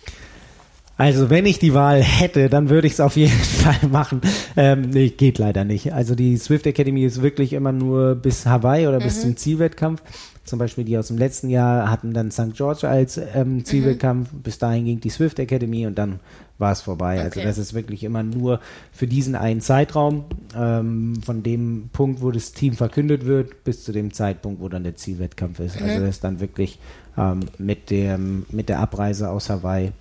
Also 1.02 1.32
wenn 1.32 1.48
ich 1.48 1.58
die 1.58 1.74
Wahl 1.74 2.04
hätte, 2.04 2.48
dann 2.48 2.70
würde 2.70 2.86
ich 2.86 2.94
es 2.94 3.00
auf 3.00 3.16
jeden 3.16 3.32
Fall 3.32 3.90
machen. 3.90 4.22
Ähm, 4.56 4.92
nee, 4.92 5.10
geht 5.10 5.40
leider 5.40 5.64
nicht. 5.66 5.94
Also 5.94 6.14
die 6.14 6.38
Swift 6.38 6.68
Academy 6.68 7.04
ist 7.04 7.24
wirklich 7.24 7.54
immer 7.54 7.72
nur 7.72 8.14
bis 8.14 8.46
Hawaii 8.46 8.86
oder 8.86 9.00
mhm. 9.00 9.06
bis 9.06 9.22
zum 9.22 9.36
Zielwettkampf. 9.36 10.04
Zum 10.44 10.60
Beispiel 10.60 10.84
die 10.84 11.00
aus 11.00 11.08
dem 11.08 11.18
letzten 11.18 11.50
Jahr 11.50 11.90
hatten 11.90 12.14
dann 12.14 12.30
St. 12.30 12.54
George 12.54 12.88
als 12.88 13.18
ähm, 13.18 13.56
mhm. 13.56 13.66
Zielwettkampf. 13.66 14.32
Mhm. 14.32 14.42
Bis 14.44 14.60
dahin 14.60 14.86
ging 14.86 15.00
die 15.00 15.10
Swift 15.10 15.40
Academy 15.40 15.88
und 15.88 15.98
dann 15.98 16.20
war 16.60 16.72
es 16.72 16.82
vorbei. 16.82 17.14
Also 17.18 17.40
okay. 17.40 17.40
Also 17.40 17.50
das 17.50 17.58
ist 17.58 17.74
wirklich 17.74 18.04
immer 18.04 18.22
nur 18.22 18.60
für 18.92 19.08
diesen 19.08 19.34
einen 19.34 19.62
Zeitraum, 19.62 20.26
ähm, 20.56 21.16
von 21.26 21.42
dem 21.42 21.90
Punkt, 21.94 22.22
wo 22.22 22.30
das 22.30 22.52
Team 22.52 22.74
verkündet 22.74 23.26
wird, 23.26 23.64
bis 23.64 23.84
zu 23.84 23.92
dem 23.92 24.14
Zeitpunkt, 24.14 24.62
wo 24.62 24.70
dann 24.70 24.84
der 24.84 24.98
Zielwettkampf 24.98 25.62
ist. 25.62 25.78
Also 25.78 25.86
mhm. 25.86 25.90
Also 25.90 26.06
das 26.06 26.16
ist 26.18 26.24
dann 26.24 26.40
wirklich 26.40 26.78
ähm, 27.18 27.40
mit, 27.58 27.90
dem, 27.90 28.46
mit 28.52 28.70
der 28.70 28.80
Abreise 28.80 29.32
aus 29.32 29.50
Hawaii 29.50 29.94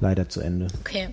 leider 0.00 0.28
zu 0.28 0.40
Ende. 0.40 0.68
Okay. 0.80 1.08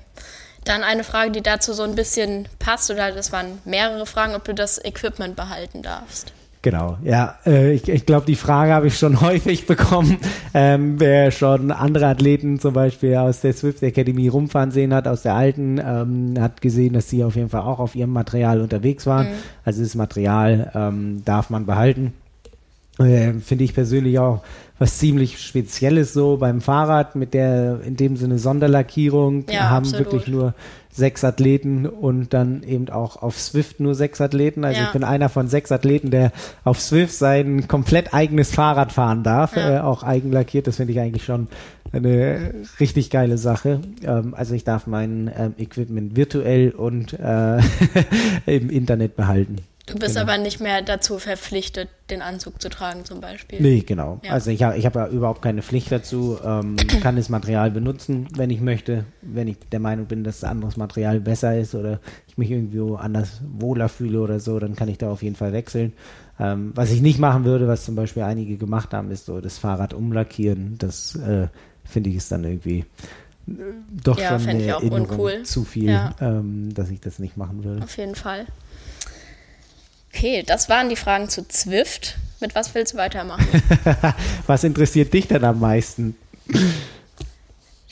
Dann 0.66 0.84
eine 0.84 1.04
Frage, 1.04 1.32
die 1.32 1.42
dazu 1.42 1.74
so 1.74 1.84
ein 1.84 1.96
bisschen 1.96 2.48
passt, 2.60 2.90
oder 2.90 3.12
das 3.12 3.32
waren 3.32 3.60
mehrere 3.66 4.06
Fragen, 4.06 4.34
ob 4.34 4.46
du 4.46 4.54
das 4.54 4.84
Equipment 4.84 5.36
behalten 5.36 5.82
darfst. 5.82 6.32
Genau, 6.64 6.98
ja, 7.04 7.40
äh, 7.46 7.74
ich, 7.74 7.90
ich 7.90 8.06
glaube, 8.06 8.26
die 8.26 8.38
Frage 8.38 8.72
habe 8.72 8.88
ich 8.88 8.98
schon 8.98 9.20
häufig 9.22 9.68
bekommen. 9.68 10.18
Ähm, 10.54 10.98
wer 10.98 11.32
schon 11.32 11.72
andere 11.72 12.08
Athleten 12.08 12.58
zum 12.58 12.74
Beispiel 12.74 13.18
aus 13.18 13.42
der 13.42 13.52
Swift 13.52 13.84
Academy 13.84 14.30
rumfahren 14.30 14.72
sehen 14.72 14.94
hat, 14.94 15.06
aus 15.06 15.24
der 15.24 15.34
alten, 15.34 15.78
ähm, 15.80 16.36
hat 16.40 16.62
gesehen, 16.62 16.94
dass 16.94 17.10
sie 17.10 17.26
auf 17.26 17.36
jeden 17.36 17.50
Fall 17.50 17.64
auch 17.64 17.80
auf 17.80 17.96
ihrem 17.96 18.12
Material 18.12 18.62
unterwegs 18.62 19.06
waren. 19.06 19.28
Mhm. 19.28 19.36
Also 19.66 19.84
das 19.84 19.96
Material 19.96 20.72
ähm, 20.74 21.24
darf 21.26 21.50
man 21.50 21.66
behalten. 21.66 22.14
Äh, 23.00 23.34
Finde 23.34 23.64
ich 23.64 23.74
persönlich 23.74 24.20
auch 24.20 24.44
was 24.80 24.98
ziemlich 24.98 25.40
Spezielles 25.40 26.14
so 26.14 26.38
beim 26.38 26.62
Fahrrad 26.62 27.16
mit 27.16 27.34
der 27.34 27.80
in 27.86 27.96
dem 27.96 28.18
Sinne 28.18 28.38
Sonderlackierung. 28.38 29.46
Ja, 29.50 29.70
haben 29.70 29.86
absolut. 29.86 30.06
wirklich 30.06 30.28
nur 30.28 30.54
sechs 30.92 31.24
Athleten 31.24 31.88
und 31.88 32.34
dann 32.34 32.64
eben 32.64 32.90
auch 32.90 33.22
auf 33.22 33.40
Swift 33.40 33.80
nur 33.80 33.96
sechs 33.96 34.22
Athleten. 34.22 34.64
Also 34.64 34.82
ja. 34.82 34.88
ich 34.88 34.94
bin 34.94 35.04
einer 35.04 35.30
von 35.30 35.48
sechs 35.48 35.72
Athleten, 35.72 36.12
der 36.12 36.32
auf 36.64 36.80
Swift 36.80 37.14
sein 37.14 37.68
komplett 37.68 38.14
eigenes 38.14 38.54
Fahrrad 38.54 38.92
fahren 38.92 39.24
darf, 39.24 39.56
ja. 39.56 39.78
äh, 39.78 39.80
auch 39.80 40.04
eigenlackiert. 40.04 40.68
Das 40.68 40.76
finde 40.78 40.94
ich 40.94 41.00
eigentlich 41.00 41.26
schon 41.26 41.48
eine 41.92 42.54
richtig 42.80 43.10
geile 43.10 43.38
Sache. 43.38 43.82
Ähm, 44.04 44.34
also 44.36 44.54
ich 44.54 44.64
darf 44.64 44.88
mein 44.88 45.32
ähm, 45.36 45.54
Equipment 45.58 46.16
virtuell 46.16 46.72
und 46.72 47.14
äh, 47.14 47.58
im 48.46 48.70
Internet 48.70 49.16
behalten. 49.16 49.58
Du 49.86 50.00
bist 50.00 50.16
genau. 50.16 50.22
aber 50.22 50.38
nicht 50.38 50.62
mehr 50.62 50.82
dazu 50.82 51.20
verpflichtet, 51.20 51.90
den 52.10 52.22
Anzug 52.22 52.62
zu 52.62 52.70
tragen, 52.70 53.04
zum 53.04 53.20
Beispiel. 53.20 53.60
Nee, 53.62 53.82
genau. 53.82 54.22
Ja. 54.24 54.32
Also 54.32 54.50
ich 54.50 54.64
habe 54.64 54.78
ich 54.78 54.86
hab 54.86 54.96
ja 54.96 55.08
überhaupt 55.08 55.42
keine 55.42 55.62
Pflicht 55.62 55.92
dazu. 55.92 56.40
Ähm, 56.44 56.78
kann 57.02 57.18
das 57.18 57.28
Material 57.28 57.70
benutzen, 57.70 58.28
wenn 58.34 58.50
ich 58.50 58.62
möchte. 58.62 59.04
Wenn 59.22 59.50
ich 59.50 59.58
der 59.72 59.82
Meinung 59.82 60.06
bin, 60.06 60.24
dass 60.24 60.46
anderes 60.46 60.78
Material 60.78 61.20
besser 61.20 61.58
ist 61.58 61.76
oder 61.76 62.00
ich 62.28 62.38
mich 62.38 62.50
irgendwie 62.50 62.96
anders 62.98 63.42
wohler 63.46 63.90
fühle 63.90 64.22
oder 64.22 64.40
so, 64.40 64.58
dann 64.58 64.78
kann 64.78 64.88
ich 64.88 65.00
da 65.00 65.12
auf 65.12 65.22
jeden 65.22 65.36
Fall 65.36 65.52
wechseln. 65.52 65.92
Ähm, 66.40 66.72
was 66.76 66.90
ich 66.92 67.02
nicht 67.02 67.20
machen 67.20 67.44
würde, 67.44 67.68
was 67.68 67.84
zum 67.84 67.96
Beispiel 67.96 68.24
einige 68.24 68.56
gemacht 68.56 68.94
haben, 68.94 69.12
ist 69.12 69.26
so 69.26 69.42
das 69.42 69.58
Fahrrad 69.58 69.94
umlackieren. 69.94 70.78
Das 70.78 71.16
äh, 71.16 71.48
finde 71.84 72.10
ich 72.10 72.16
ist 72.16 72.32
dann 72.32 72.46
irgendwie 72.46 72.86
äh, 73.48 73.54
doch 74.02 74.18
ja, 74.18 74.40
schon 74.40 74.48
eine 74.48 74.64
Erinnerung 74.64 75.44
zu 75.44 75.66
viel, 75.66 75.90
ja. 75.90 76.16
ähm, 76.22 76.74
dass 76.74 76.90
ich 76.90 77.02
das 77.02 77.20
nicht 77.20 77.36
machen 77.36 77.66
würde. 77.66 77.84
Auf 77.84 77.98
jeden 77.98 78.16
Fall. 78.16 78.46
Okay, 80.14 80.44
das 80.46 80.70
waren 80.70 80.90
die 80.90 80.96
Fragen 80.96 81.28
zu 81.28 81.48
Zwift. 81.48 82.16
Mit 82.40 82.56
was 82.56 82.76
willst 82.76 82.94
du 82.94 82.98
weitermachen? 82.98 83.48
was 84.48 84.64
interessiert 84.64 85.14
dich 85.14 85.28
denn 85.28 85.44
am 85.44 85.60
meisten? 85.60 86.16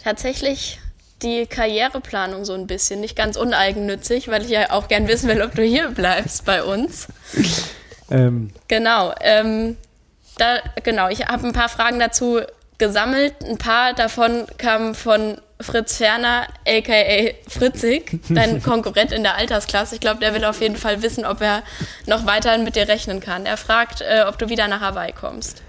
Tatsächlich 0.04 0.80
die 1.22 1.46
Karriereplanung 1.46 2.46
so 2.46 2.54
ein 2.54 2.68
bisschen. 2.68 3.02
Nicht 3.02 3.16
ganz 3.16 3.38
uneigennützig, 3.38 4.28
weil 4.28 4.44
ich 4.44 4.50
ja 4.50 4.72
auch 4.72 4.88
gern 4.88 5.08
wissen 5.08 5.30
will, 5.30 5.42
ob 5.42 5.56
du 5.56 5.64
hier 5.64 5.90
bleibst 5.90 6.46
bei 6.46 6.64
uns. 6.64 7.08
Ähm. 8.10 8.52
Genau. 8.68 9.14
Ähm, 9.22 9.78
da, 10.38 10.60
genau, 10.84 11.10
ich 11.10 11.28
habe 11.28 11.48
ein 11.48 11.54
paar 11.54 11.70
Fragen 11.70 12.00
dazu 12.00 12.42
gesammelt. 12.78 13.36
Ein 13.44 13.58
paar 13.58 13.94
davon 13.94 14.46
kamen 14.58 14.96
von 14.96 15.40
Fritz 15.64 15.98
Ferner, 15.98 16.48
aka 16.68 17.34
Fritzig, 17.48 18.20
dein 18.30 18.62
Konkurrent 18.64 19.12
in 19.12 19.24
der 19.24 19.36
Altersklasse. 19.36 19.96
Ich 19.96 20.02
glaube, 20.02 20.20
der 20.20 20.34
will 20.34 20.46
auf 20.46 20.62
jeden 20.62 20.76
Fall 20.76 21.02
wissen, 21.02 21.26
ob 21.26 21.42
er 21.42 21.64
noch 22.08 22.26
weiterhin 22.26 22.64
mit 22.64 22.76
dir 22.76 22.88
rechnen 22.88 23.20
kann. 23.20 23.46
Er 23.46 23.58
fragt, 23.58 24.02
äh, 24.02 24.24
ob 24.28 24.38
du 24.38 24.50
wieder 24.50 24.68
nach 24.68 24.82
Hawaii 24.82 25.12
kommst. 25.12 25.62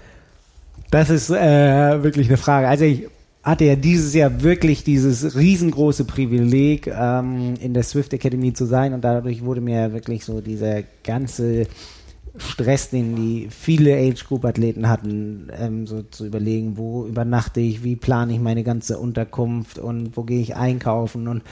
Das 0.91 1.09
ist 1.09 1.29
äh, 1.29 2.03
wirklich 2.03 2.27
eine 2.27 2.37
Frage. 2.37 2.67
Also 2.67 2.85
ich 2.85 3.07
hatte 3.43 3.65
ja 3.65 3.75
dieses 3.75 4.13
Jahr 4.13 4.41
wirklich 4.41 4.83
dieses 4.83 5.35
riesengroße 5.35 6.05
Privileg, 6.05 6.87
ähm, 6.87 7.55
in 7.59 7.73
der 7.73 7.83
Swift 7.83 8.13
Academy 8.13 8.53
zu 8.53 8.65
sein 8.65 8.93
und 8.93 9.01
dadurch 9.01 9.43
wurde 9.43 9.59
mir 9.59 9.91
wirklich 9.91 10.23
so 10.23 10.39
dieser 10.39 10.83
ganze 11.03 11.67
Stress, 12.35 12.89
den 12.89 13.15
die 13.15 13.47
viele 13.51 13.95
Age-Group-Athleten 13.95 14.89
hatten, 14.89 15.49
ähm, 15.55 15.85
so 15.85 16.01
zu 16.01 16.25
überlegen, 16.25 16.77
wo 16.77 17.05
übernachte 17.05 17.59
ich, 17.59 17.83
wie 17.83 17.95
plane 17.95 18.33
ich 18.33 18.39
meine 18.39 18.63
ganze 18.63 18.97
Unterkunft 18.97 19.77
und 19.77 20.17
wo 20.17 20.23
gehe 20.23 20.41
ich 20.41 20.55
einkaufen 20.55 21.27
und 21.27 21.43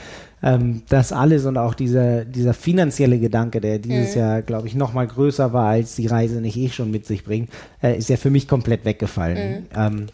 ähm, 0.42 0.82
das 0.88 1.12
alles 1.12 1.46
und 1.46 1.56
auch 1.56 1.74
dieser, 1.74 2.24
dieser 2.24 2.52
finanzielle 2.52 3.20
Gedanke, 3.20 3.60
der 3.60 3.78
dieses 3.78 4.16
mhm. 4.16 4.20
Jahr, 4.20 4.42
glaube 4.42 4.66
ich, 4.66 4.74
noch 4.74 4.92
mal 4.92 5.06
größer 5.06 5.52
war, 5.52 5.68
als 5.68 5.94
die 5.94 6.08
Reise 6.08 6.40
nicht 6.40 6.56
eh 6.56 6.68
schon 6.68 6.90
mit 6.90 7.06
sich 7.06 7.22
bringt, 7.22 7.50
äh, 7.80 7.96
ist 7.96 8.08
ja 8.08 8.16
für 8.16 8.30
mich 8.30 8.48
komplett 8.48 8.84
weggefallen. 8.84 9.60
Mhm. 9.60 9.66
Ähm, 9.76 10.06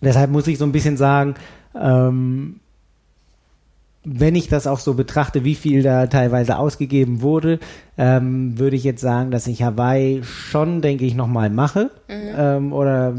deshalb 0.00 0.30
muss 0.30 0.46
ich 0.46 0.58
so 0.58 0.64
ein 0.64 0.72
bisschen 0.72 0.98
sagen, 0.98 1.34
ähm, 1.74 2.60
wenn 4.04 4.34
ich 4.34 4.48
das 4.48 4.66
auch 4.66 4.78
so 4.78 4.94
betrachte, 4.94 5.44
wie 5.44 5.54
viel 5.54 5.82
da 5.82 6.06
teilweise 6.06 6.56
ausgegeben 6.56 7.20
wurde, 7.20 7.58
ähm, 7.98 8.58
würde 8.58 8.76
ich 8.76 8.84
jetzt 8.84 9.02
sagen, 9.02 9.30
dass 9.30 9.46
ich 9.46 9.62
Hawaii 9.62 10.22
schon, 10.22 10.80
denke 10.80 11.04
ich, 11.04 11.14
nochmal 11.14 11.50
mache. 11.50 11.90
Mhm. 12.08 12.34
Ähm, 12.36 12.72
oder 12.72 13.14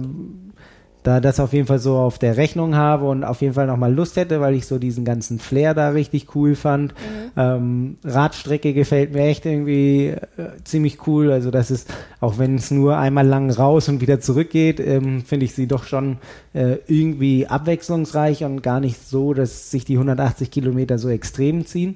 da 1.04 1.20
das 1.20 1.40
auf 1.40 1.54
jeden 1.54 1.68
Fall 1.68 1.80
so 1.80 1.98
auf 1.98 2.20
der 2.20 2.38
Rechnung 2.38 2.76
habe 2.76 3.06
und 3.06 3.24
auf 3.24 3.42
jeden 3.42 3.54
Fall 3.54 3.68
nochmal 3.68 3.94
Lust 3.94 4.18
hätte, 4.18 4.40
weil 4.40 4.54
ich 4.54 4.68
so 4.68 4.78
diesen 4.78 5.04
ganzen 5.04 5.40
Flair 5.40 5.74
da 5.74 5.90
richtig 5.90 6.36
cool 6.36 6.56
fand. 6.56 6.94
Mhm. 6.94 7.32
Ähm, 7.38 7.98
Radstrecke 8.04 8.74
gefällt 8.74 9.14
mir 9.14 9.24
echt 9.24 9.46
irgendwie 9.46 10.08
äh, 10.08 10.18
ziemlich 10.64 11.08
cool. 11.08 11.32
Also 11.32 11.50
das 11.50 11.72
ist, 11.72 11.92
auch 12.20 12.38
wenn 12.38 12.56
es 12.56 12.70
nur 12.70 12.98
einmal 12.98 13.26
lang 13.26 13.50
raus 13.50 13.90
und 13.90 14.02
wieder 14.02 14.20
zurückgeht, 14.20 14.80
ähm, 14.80 15.24
finde 15.24 15.46
ich 15.46 15.56
sie 15.56 15.68
doch 15.68 15.86
schon 15.86 16.18
äh, 16.54 16.78
irgendwie 16.88 17.48
abwechslungsreich 17.48 18.44
und 18.44 18.62
gar 18.62 18.80
nicht 18.80 19.08
so, 19.08 19.34
dass 19.34 19.72
sich 19.72 19.86
die 19.86 19.96
180 19.96 20.52
Kilometer 20.52 20.98
so 21.00 21.10
extrem 21.10 21.66
ziehen. 21.66 21.96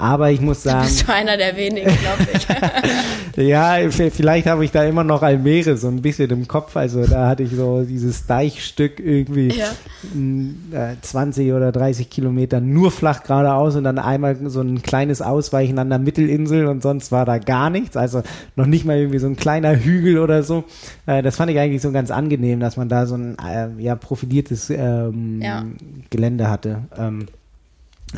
Aber 0.00 0.30
ich 0.30 0.40
muss 0.40 0.62
sagen. 0.62 0.80
Du 0.80 0.86
bist 0.86 1.06
du 1.06 1.12
einer 1.12 1.36
der 1.36 1.54
wenigen, 1.56 1.90
glaube 1.98 2.26
ich. 2.32 3.36
ja, 3.48 3.76
vielleicht 3.90 4.46
habe 4.46 4.64
ich 4.64 4.70
da 4.70 4.82
immer 4.84 5.04
noch 5.04 5.22
Almere 5.22 5.76
so 5.76 5.88
ein 5.88 6.00
bisschen 6.00 6.30
im 6.30 6.48
Kopf. 6.48 6.74
Also 6.74 7.06
da 7.06 7.28
hatte 7.28 7.42
ich 7.42 7.50
so 7.50 7.82
dieses 7.82 8.26
Deichstück 8.26 8.98
irgendwie 8.98 9.48
ja. 9.48 10.96
20 11.02 11.46
äh, 11.46 11.52
oder 11.52 11.70
30 11.70 12.08
Kilometer 12.08 12.60
nur 12.60 12.90
flach 12.90 13.22
geradeaus 13.24 13.76
und 13.76 13.84
dann 13.84 13.98
einmal 13.98 14.38
so 14.46 14.62
ein 14.62 14.80
kleines 14.80 15.20
Ausweichen 15.20 15.78
an 15.78 15.90
der 15.90 15.98
Mittelinsel 15.98 16.66
und 16.66 16.82
sonst 16.82 17.12
war 17.12 17.26
da 17.26 17.36
gar 17.36 17.68
nichts. 17.68 17.94
Also 17.94 18.22
noch 18.56 18.66
nicht 18.66 18.86
mal 18.86 18.96
irgendwie 18.96 19.18
so 19.18 19.26
ein 19.26 19.36
kleiner 19.36 19.76
Hügel 19.76 20.18
oder 20.18 20.42
so. 20.42 20.64
Äh, 21.04 21.22
das 21.22 21.36
fand 21.36 21.50
ich 21.50 21.58
eigentlich 21.58 21.82
so 21.82 21.92
ganz 21.92 22.10
angenehm, 22.10 22.58
dass 22.58 22.78
man 22.78 22.88
da 22.88 23.04
so 23.04 23.16
ein 23.16 23.36
äh, 23.38 23.68
ja, 23.82 23.96
profiliertes 23.96 24.70
ähm, 24.70 25.42
ja. 25.42 25.66
Gelände 26.08 26.48
hatte. 26.48 26.84
Ähm, 26.96 27.26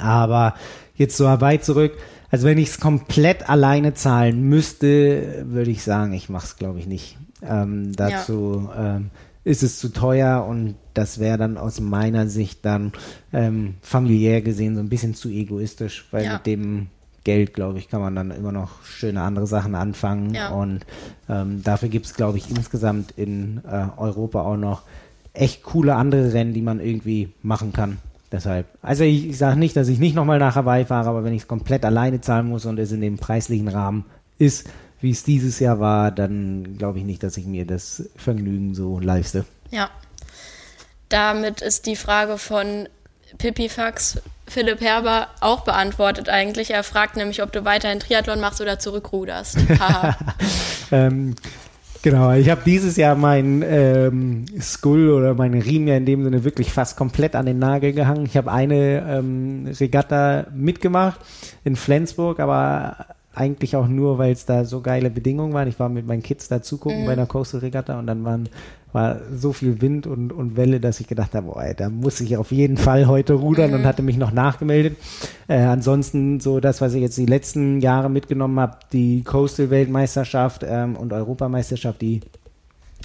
aber 0.00 0.54
jetzt 0.94 1.16
so 1.16 1.24
weit 1.24 1.64
zurück. 1.64 1.92
Also 2.30 2.46
wenn 2.46 2.58
ich 2.58 2.68
es 2.68 2.80
komplett 2.80 3.48
alleine 3.48 3.94
zahlen 3.94 4.48
müsste, 4.48 5.44
würde 5.46 5.70
ich 5.70 5.82
sagen, 5.82 6.12
ich 6.12 6.28
mache 6.28 6.46
es 6.46 6.56
glaube 6.56 6.78
ich 6.78 6.86
nicht. 6.86 7.18
Ähm, 7.42 7.94
dazu 7.94 8.68
ja. 8.74 8.96
ähm, 8.96 9.10
ist 9.44 9.62
es 9.62 9.78
zu 9.78 9.88
teuer 9.88 10.46
und 10.46 10.76
das 10.94 11.18
wäre 11.18 11.38
dann 11.38 11.58
aus 11.58 11.80
meiner 11.80 12.28
Sicht 12.28 12.64
dann 12.64 12.92
ähm, 13.32 13.74
familiär 13.82 14.40
gesehen 14.40 14.76
so 14.76 14.80
ein 14.80 14.88
bisschen 14.88 15.14
zu 15.14 15.28
egoistisch, 15.28 16.06
weil 16.12 16.24
ja. 16.24 16.34
mit 16.34 16.46
dem 16.46 16.86
Geld, 17.24 17.54
glaube 17.54 17.78
ich, 17.78 17.88
kann 17.88 18.00
man 18.00 18.14
dann 18.14 18.30
immer 18.30 18.52
noch 18.52 18.84
schöne 18.84 19.22
andere 19.22 19.46
Sachen 19.46 19.74
anfangen. 19.74 20.34
Ja. 20.34 20.50
Und 20.50 20.84
ähm, 21.28 21.62
dafür 21.62 21.88
gibt 21.88 22.06
es, 22.06 22.14
glaube 22.14 22.38
ich, 22.38 22.50
insgesamt 22.50 23.12
in 23.12 23.60
äh, 23.64 23.86
Europa 23.96 24.42
auch 24.42 24.56
noch 24.56 24.82
echt 25.32 25.62
coole 25.62 25.94
andere 25.94 26.32
Rennen, 26.32 26.52
die 26.52 26.62
man 26.62 26.80
irgendwie 26.80 27.32
machen 27.42 27.72
kann. 27.72 27.98
Deshalb, 28.32 28.66
also 28.80 29.04
ich, 29.04 29.28
ich 29.28 29.38
sage 29.38 29.58
nicht, 29.58 29.76
dass 29.76 29.88
ich 29.88 29.98
nicht 29.98 30.16
nochmal 30.16 30.38
nach 30.38 30.56
Hawaii 30.56 30.86
fahre, 30.86 31.10
aber 31.10 31.22
wenn 31.22 31.34
ich 31.34 31.42
es 31.42 31.48
komplett 31.48 31.84
alleine 31.84 32.22
zahlen 32.22 32.48
muss 32.48 32.64
und 32.64 32.78
es 32.78 32.90
in 32.90 33.02
dem 33.02 33.18
preislichen 33.18 33.68
Rahmen 33.68 34.06
ist, 34.38 34.68
wie 35.00 35.10
es 35.10 35.22
dieses 35.22 35.60
Jahr 35.60 35.80
war, 35.80 36.10
dann 36.10 36.78
glaube 36.78 36.98
ich 36.98 37.04
nicht, 37.04 37.22
dass 37.22 37.36
ich 37.36 37.44
mir 37.44 37.66
das 37.66 38.08
Vergnügen 38.16 38.74
so 38.74 38.98
leiste. 38.98 39.44
Ja. 39.70 39.90
Damit 41.10 41.60
ist 41.60 41.86
die 41.86 41.96
Frage 41.96 42.38
von 42.38 42.88
Pipifax 43.36 44.22
Philipp 44.48 44.80
Herber 44.80 45.28
auch 45.40 45.60
beantwortet 45.60 46.28
eigentlich. 46.28 46.70
Er 46.70 46.84
fragt 46.84 47.16
nämlich, 47.16 47.42
ob 47.42 47.52
du 47.52 47.64
weiterhin 47.64 48.00
Triathlon 48.00 48.40
machst 48.40 48.60
oder 48.60 48.78
zurückruderst. 48.78 49.58
ähm, 50.92 51.34
Genau, 52.02 52.32
ich 52.32 52.50
habe 52.50 52.62
dieses 52.66 52.96
Jahr 52.96 53.14
mein 53.14 53.62
ähm, 53.64 54.44
Skull 54.60 55.10
oder 55.10 55.34
meine 55.34 55.64
Riemen 55.64 55.86
ja 55.86 55.96
in 55.96 56.04
dem 56.04 56.24
Sinne 56.24 56.42
wirklich 56.42 56.72
fast 56.72 56.96
komplett 56.96 57.36
an 57.36 57.46
den 57.46 57.60
Nagel 57.60 57.92
gehangen. 57.92 58.26
Ich 58.26 58.36
habe 58.36 58.50
eine 58.50 59.06
ähm, 59.08 59.68
Regatta 59.68 60.46
mitgemacht 60.52 61.20
in 61.62 61.76
Flensburg, 61.76 62.40
aber 62.40 63.06
eigentlich 63.34 63.76
auch 63.76 63.88
nur, 63.88 64.18
weil 64.18 64.32
es 64.32 64.44
da 64.46 64.64
so 64.64 64.80
geile 64.80 65.10
Bedingungen 65.10 65.54
waren. 65.54 65.68
Ich 65.68 65.78
war 65.78 65.88
mit 65.88 66.06
meinen 66.06 66.22
Kids 66.22 66.48
da 66.48 66.62
zugucken 66.62 67.02
mhm. 67.02 67.06
bei 67.06 67.12
einer 67.12 67.26
Coastal 67.26 67.60
Regatta 67.60 67.98
und 67.98 68.06
dann 68.06 68.24
waren 68.24 68.48
war 68.92 69.20
so 69.34 69.52
viel 69.52 69.80
Wind 69.80 70.06
und, 70.06 70.32
und 70.32 70.56
Welle, 70.56 70.78
dass 70.78 71.00
ich 71.00 71.08
gedacht 71.08 71.34
habe, 71.34 71.46
boah, 71.46 71.62
ey, 71.62 71.74
da 71.74 71.88
muss 71.88 72.20
ich 72.20 72.36
auf 72.36 72.52
jeden 72.52 72.76
Fall 72.76 73.06
heute 73.06 73.34
rudern 73.34 73.70
mhm. 73.70 73.76
und 73.76 73.84
hatte 73.84 74.02
mich 74.02 74.16
noch 74.16 74.32
nachgemeldet. 74.32 74.96
Äh, 75.48 75.60
ansonsten 75.60 76.40
so 76.40 76.60
das, 76.60 76.80
was 76.80 76.94
ich 76.94 77.00
jetzt 77.00 77.16
die 77.16 77.26
letzten 77.26 77.80
Jahre 77.80 78.10
mitgenommen 78.10 78.60
habe, 78.60 78.76
die 78.92 79.22
Coastal-Weltmeisterschaft 79.24 80.64
ähm, 80.68 80.96
und 80.96 81.12
Europameisterschaft, 81.12 82.02
die 82.02 82.20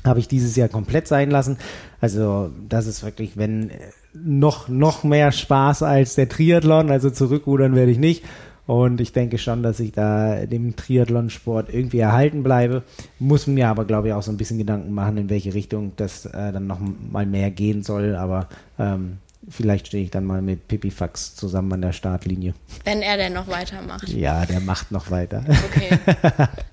habe 0.03 0.19
ich 0.19 0.27
dieses 0.27 0.55
Jahr 0.55 0.67
komplett 0.67 1.07
sein 1.07 1.31
lassen. 1.31 1.57
Also 2.01 2.51
das 2.67 2.85
ist 2.85 3.03
wirklich, 3.03 3.37
wenn 3.37 3.69
äh, 3.69 3.75
noch, 4.13 4.67
noch 4.67 5.03
mehr 5.03 5.31
Spaß 5.31 5.83
als 5.83 6.15
der 6.15 6.27
Triathlon, 6.27 6.91
also 6.91 7.09
zurückrudern 7.09 7.75
werde 7.75 7.91
ich 7.91 7.97
nicht. 7.97 8.23
Und 8.67 8.99
ich 8.99 9.13
denke 9.13 9.37
schon, 9.37 9.63
dass 9.63 9.79
ich 9.79 9.93
da 9.93 10.45
dem 10.45 10.75
Triathlonsport 10.75 11.73
irgendwie 11.73 11.99
erhalten 11.99 12.43
bleibe. 12.43 12.83
Muss 13.17 13.47
mir 13.47 13.69
aber, 13.69 13.85
glaube 13.85 14.09
ich, 14.09 14.13
auch 14.13 14.21
so 14.21 14.29
ein 14.29 14.37
bisschen 14.37 14.57
Gedanken 14.57 14.93
machen, 14.93 15.17
in 15.17 15.29
welche 15.29 15.53
Richtung 15.53 15.93
das 15.95 16.25
äh, 16.25 16.51
dann 16.51 16.67
noch 16.67 16.79
mal 16.79 17.25
mehr 17.25 17.49
gehen 17.49 17.81
soll. 17.81 18.15
Aber 18.15 18.49
ähm, 18.77 19.19
vielleicht 19.49 19.87
stehe 19.87 20.03
ich 20.03 20.11
dann 20.11 20.25
mal 20.25 20.41
mit 20.41 20.67
Pipifax 20.67 21.35
zusammen 21.35 21.71
an 21.73 21.81
der 21.81 21.93
Startlinie. 21.93 22.53
Wenn 22.83 23.01
er 23.01 23.15
denn 23.15 23.31
noch 23.31 23.47
weitermacht. 23.47 24.09
Ja, 24.09 24.45
der 24.45 24.59
macht 24.59 24.91
noch 24.91 25.11
weiter. 25.11 25.45
Okay. 25.47 25.97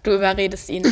Du 0.03 0.17
überredest 0.17 0.71
ihn. 0.71 0.85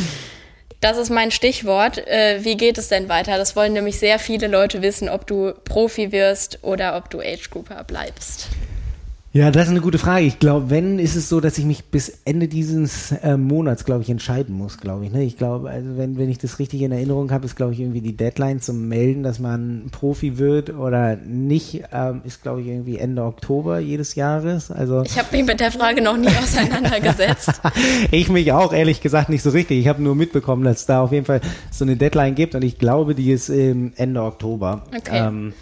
Das 0.81 0.99
ist 0.99 1.11
mein 1.11 1.33
Stichwort. 1.33 1.99
Äh, 2.07 2.45
wie 2.45 2.57
geht 2.57 2.79
es 2.79 2.89
denn 2.89 3.09
weiter? 3.09 3.39
Das 3.39 3.57
wollen 3.57 3.73
nämlich 3.73 3.99
sehr 3.99 4.21
viele 4.21 4.47
Leute 4.47 4.83
wissen, 4.83 5.09
ob 5.09 5.27
du 5.27 5.53
Profi 5.65 6.13
wirst 6.13 6.61
oder 6.63 6.97
ob 6.97 7.11
du 7.11 7.21
Age 7.21 7.51
Grouper 7.51 7.83
bleibst. 7.85 8.49
Ja, 9.35 9.51
das 9.51 9.65
ist 9.65 9.71
eine 9.71 9.81
gute 9.81 9.97
Frage. 9.97 10.27
Ich 10.27 10.39
glaube, 10.39 10.69
wenn, 10.69 10.99
ist 10.99 11.17
es 11.17 11.31
so, 11.31 11.41
dass 11.41 11.57
ich 11.57 11.65
mich 11.65 11.85
bis 11.85 12.21
Ende 12.27 12.49
dieses 12.49 13.13
äh, 13.13 13.39
Monats, 13.39 13.87
glaube 13.87 14.03
ich, 14.03 14.11
entscheiden 14.11 14.55
muss, 14.55 14.77
glaube 14.77 15.07
ich. 15.07 15.11
Ne? 15.11 15.25
Ich 15.25 15.39
glaube, 15.39 15.71
also 15.71 15.97
wenn, 15.97 16.19
wenn 16.19 16.29
ich 16.29 16.37
das 16.37 16.59
richtig 16.59 16.83
in 16.83 16.93
Erinnerung 16.93 17.31
habe, 17.31 17.47
ist, 17.47 17.57
glaube 17.57 17.73
ich, 17.73 17.81
irgendwie 17.81 18.03
die 18.03 18.15
Deadline 18.15 18.61
zum 18.61 18.89
Melden, 18.89 19.23
dass 19.23 19.39
man 19.39 19.87
Profi 19.91 20.37
wird 20.37 20.69
oder 20.75 21.17
nicht, 21.17 21.83
ähm, 21.95 22.21
ist, 22.25 22.43
glaube 22.43 22.61
ich, 22.61 22.67
irgendwie 22.67 22.99
Ende 22.99 23.25
Oktober 23.25 23.79
jedes 23.79 24.17
Jahres. 24.17 24.71
Also 24.71 25.01
Ich 25.01 25.19
habe 25.19 25.35
mich 25.35 25.47
mit 25.47 25.61
der 25.61 25.73
Frage 25.73 26.03
noch 26.03 26.19
nie 26.19 26.29
auseinandergesetzt. 26.29 27.53
ich 28.11 28.29
mich 28.29 28.53
auch, 28.53 28.75
ehrlich 28.75 29.01
gesagt, 29.01 29.31
nicht 29.31 29.43
so 29.43 29.49
richtig. 29.49 29.79
Ich 29.79 29.89
habe 29.89 30.03
nur 30.03 30.15
mitbekommen, 30.15 30.63
dass 30.63 30.81
es 30.81 30.87
da 30.87 31.01
auf 31.01 31.13
jeden 31.13 31.25
Fall 31.25 31.41
so 31.71 31.87
eine 31.87 31.97
Deadline 31.97 32.35
gibt 32.35 32.55
und 32.55 32.63
ich 32.63 32.79
glaube, 32.79 33.15
die 33.15 33.33
ist 33.33 33.49
ähm, 33.49 33.95
Ende 33.97 34.23
Oktober. 34.23 34.85
Okay. 34.95 35.27
Ähm, 35.27 35.55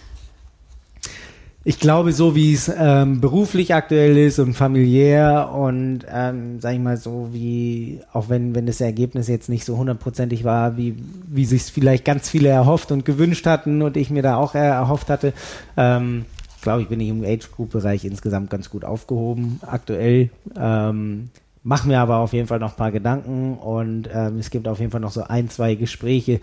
ich 1.70 1.78
glaube, 1.78 2.12
so 2.12 2.34
wie 2.34 2.52
es 2.52 2.68
ähm, 2.76 3.20
beruflich 3.20 3.76
aktuell 3.76 4.18
ist 4.18 4.40
und 4.40 4.54
familiär 4.54 5.50
und, 5.54 6.00
ähm, 6.12 6.58
sag 6.58 6.72
ich 6.74 6.80
mal, 6.80 6.96
so 6.96 7.28
wie, 7.30 8.00
auch 8.12 8.28
wenn, 8.28 8.56
wenn 8.56 8.66
das 8.66 8.80
Ergebnis 8.80 9.28
jetzt 9.28 9.48
nicht 9.48 9.64
so 9.64 9.76
hundertprozentig 9.76 10.42
war, 10.42 10.76
wie, 10.76 10.96
wie 11.28 11.44
sich 11.44 11.62
vielleicht 11.62 12.04
ganz 12.04 12.28
viele 12.28 12.48
erhofft 12.48 12.90
und 12.90 13.04
gewünscht 13.04 13.46
hatten 13.46 13.82
und 13.82 13.96
ich 13.96 14.10
mir 14.10 14.22
da 14.22 14.34
auch 14.34 14.56
erhofft 14.56 15.10
hatte, 15.10 15.32
ähm, 15.76 16.24
glaube 16.60 16.82
ich, 16.82 16.88
bin 16.88 16.98
ich 16.98 17.08
im 17.08 17.22
Age-Group-Bereich 17.22 18.04
insgesamt 18.04 18.50
ganz 18.50 18.68
gut 18.68 18.84
aufgehoben 18.84 19.60
aktuell. 19.64 20.30
Ähm, 20.58 21.30
Mach 21.62 21.84
mir 21.84 22.00
aber 22.00 22.16
auf 22.16 22.32
jeden 22.32 22.48
Fall 22.48 22.58
noch 22.58 22.72
ein 22.72 22.76
paar 22.76 22.90
Gedanken 22.90 23.54
und 23.54 24.08
ähm, 24.12 24.38
es 24.38 24.50
gibt 24.50 24.66
auf 24.66 24.80
jeden 24.80 24.90
Fall 24.90 25.00
noch 25.00 25.12
so 25.12 25.22
ein, 25.22 25.48
zwei 25.50 25.76
Gespräche, 25.76 26.40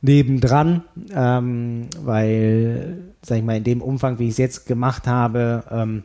nebendran, 0.00 0.84
ähm, 1.14 1.88
weil, 2.02 3.09
sag 3.22 3.38
ich 3.38 3.44
mal, 3.44 3.56
in 3.56 3.64
dem 3.64 3.82
Umfang, 3.82 4.18
wie 4.18 4.24
ich 4.24 4.32
es 4.32 4.38
jetzt 4.38 4.66
gemacht 4.66 5.06
habe, 5.06 5.64
ähm, 5.70 6.02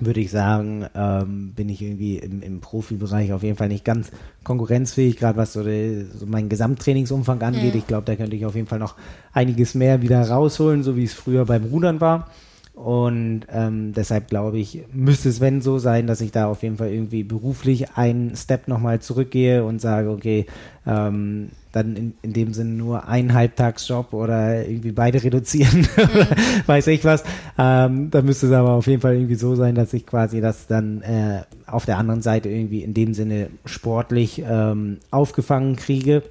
würde 0.00 0.20
ich 0.20 0.30
sagen, 0.30 0.86
ähm, 0.94 1.52
bin 1.56 1.68
ich 1.68 1.82
irgendwie 1.82 2.18
im, 2.18 2.42
im 2.42 2.60
Profibereich 2.60 3.32
auf 3.32 3.42
jeden 3.42 3.56
Fall 3.56 3.68
nicht 3.68 3.84
ganz 3.84 4.10
konkurrenzfähig, 4.44 5.16
gerade 5.16 5.36
was 5.36 5.52
so, 5.52 5.64
die, 5.64 6.06
so 6.14 6.26
meinen 6.26 6.48
Gesamttrainingsumfang 6.48 7.42
angeht. 7.42 7.74
Mhm. 7.74 7.78
Ich 7.78 7.86
glaube, 7.86 8.04
da 8.04 8.14
könnte 8.14 8.36
ich 8.36 8.46
auf 8.46 8.54
jeden 8.54 8.68
Fall 8.68 8.78
noch 8.78 8.94
einiges 9.32 9.74
mehr 9.74 10.00
wieder 10.00 10.28
rausholen, 10.28 10.82
so 10.82 10.96
wie 10.96 11.04
es 11.04 11.14
früher 11.14 11.44
beim 11.44 11.64
Rudern 11.64 12.00
war. 12.00 12.30
Und 12.78 13.40
ähm, 13.50 13.92
deshalb 13.92 14.28
glaube 14.28 14.58
ich, 14.58 14.84
müsste 14.92 15.28
es, 15.30 15.40
wenn 15.40 15.60
so 15.60 15.80
sein, 15.80 16.06
dass 16.06 16.20
ich 16.20 16.30
da 16.30 16.46
auf 16.46 16.62
jeden 16.62 16.76
Fall 16.76 16.90
irgendwie 16.90 17.24
beruflich 17.24 17.96
einen 17.96 18.36
Step 18.36 18.68
nochmal 18.68 19.00
zurückgehe 19.00 19.64
und 19.64 19.80
sage, 19.80 20.10
okay, 20.10 20.46
ähm, 20.86 21.48
dann 21.72 21.96
in, 21.96 22.14
in 22.22 22.32
dem 22.34 22.54
Sinne 22.54 22.70
nur 22.70 23.08
einen 23.08 23.34
Halbtagsjob 23.34 24.12
oder 24.12 24.64
irgendwie 24.64 24.92
beide 24.92 25.20
reduzieren 25.24 25.80
mhm. 25.96 26.66
weiß 26.66 26.86
ich 26.86 27.04
was. 27.04 27.24
Ähm, 27.58 28.12
da 28.12 28.22
müsste 28.22 28.46
es 28.46 28.52
aber 28.52 28.70
auf 28.70 28.86
jeden 28.86 29.02
Fall 29.02 29.14
irgendwie 29.14 29.34
so 29.34 29.56
sein, 29.56 29.74
dass 29.74 29.92
ich 29.92 30.06
quasi 30.06 30.40
das 30.40 30.68
dann 30.68 31.02
äh, 31.02 31.42
auf 31.66 31.84
der 31.84 31.98
anderen 31.98 32.22
Seite 32.22 32.48
irgendwie 32.48 32.84
in 32.84 32.94
dem 32.94 33.12
Sinne 33.12 33.50
sportlich 33.64 34.40
ähm, 34.48 34.98
aufgefangen 35.10 35.74
kriege. 35.74 36.22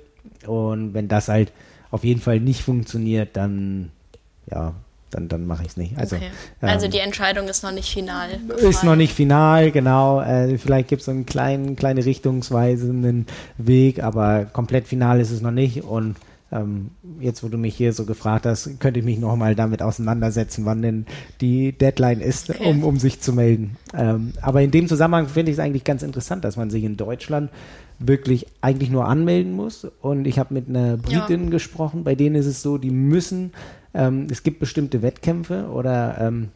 Und 0.45 0.93
wenn 0.93 1.09
das 1.09 1.27
halt 1.27 1.51
auf 1.91 2.05
jeden 2.05 2.21
Fall 2.21 2.39
nicht 2.39 2.61
funktioniert, 2.61 3.35
dann 3.35 3.91
ja, 4.49 4.73
dann, 5.11 5.27
dann 5.27 5.45
mache 5.45 5.63
ich 5.63 5.69
es 5.69 5.77
nicht. 5.77 5.97
Also, 5.97 6.17
okay. 6.17 6.29
also 6.61 6.85
ähm, 6.85 6.91
die 6.91 6.99
Entscheidung 6.99 7.47
ist 7.47 7.63
noch 7.63 7.71
nicht 7.71 7.91
final. 7.91 8.29
Gefallen. 8.47 8.69
Ist 8.69 8.83
noch 8.83 8.95
nicht 8.95 9.13
final, 9.13 9.71
genau. 9.71 10.21
Äh, 10.21 10.57
vielleicht 10.57 10.89
gibt 10.89 11.01
es 11.01 11.05
so 11.05 11.11
einen 11.11 11.25
kleinen, 11.25 11.75
kleine 11.75 12.05
richtungsweisenden 12.05 13.25
Weg, 13.57 14.03
aber 14.03 14.45
komplett 14.45 14.87
final 14.87 15.19
ist 15.19 15.31
es 15.31 15.41
noch 15.41 15.51
nicht. 15.51 15.83
Und 15.83 16.15
ähm, 16.51 16.91
jetzt, 17.19 17.43
wo 17.43 17.49
du 17.49 17.57
mich 17.57 17.75
hier 17.75 17.93
so 17.93 18.05
gefragt 18.05 18.45
hast, 18.45 18.79
könnte 18.79 18.99
ich 18.99 19.05
mich 19.05 19.19
nochmal 19.19 19.55
damit 19.55 19.81
auseinandersetzen, 19.81 20.65
wann 20.65 20.81
denn 20.81 21.05
die 21.41 21.73
Deadline 21.73 22.21
ist, 22.21 22.49
okay. 22.49 22.69
um, 22.69 22.83
um 22.83 22.99
sich 22.99 23.19
zu 23.19 23.33
melden. 23.33 23.77
Ähm, 23.93 24.33
aber 24.41 24.61
in 24.61 24.71
dem 24.71 24.87
Zusammenhang 24.87 25.27
finde 25.27 25.51
ich 25.51 25.57
es 25.57 25.63
eigentlich 25.63 25.83
ganz 25.83 26.03
interessant, 26.03 26.45
dass 26.45 26.55
man 26.55 26.69
sich 26.69 26.83
in 26.83 26.97
Deutschland 26.97 27.49
wirklich 27.99 28.47
eigentlich 28.61 28.89
nur 28.89 29.07
anmelden 29.07 29.53
muss. 29.53 29.87
Und 30.01 30.25
ich 30.25 30.39
habe 30.39 30.53
mit 30.53 30.69
einer 30.69 30.97
Britin 30.97 31.45
ja. 31.45 31.49
gesprochen, 31.49 32.03
bei 32.03 32.15
denen 32.15 32.35
ist 32.35 32.45
es 32.45 32.61
so, 32.61 32.77
die 32.77 32.91
müssen 32.91 33.51
ähm, 33.93 34.27
es 34.29 34.43
gibt 34.43 34.59
bestimmte 34.59 35.01
Wettkämpfe 35.01 35.67
oder 35.69 36.17
ähm, 36.19 36.49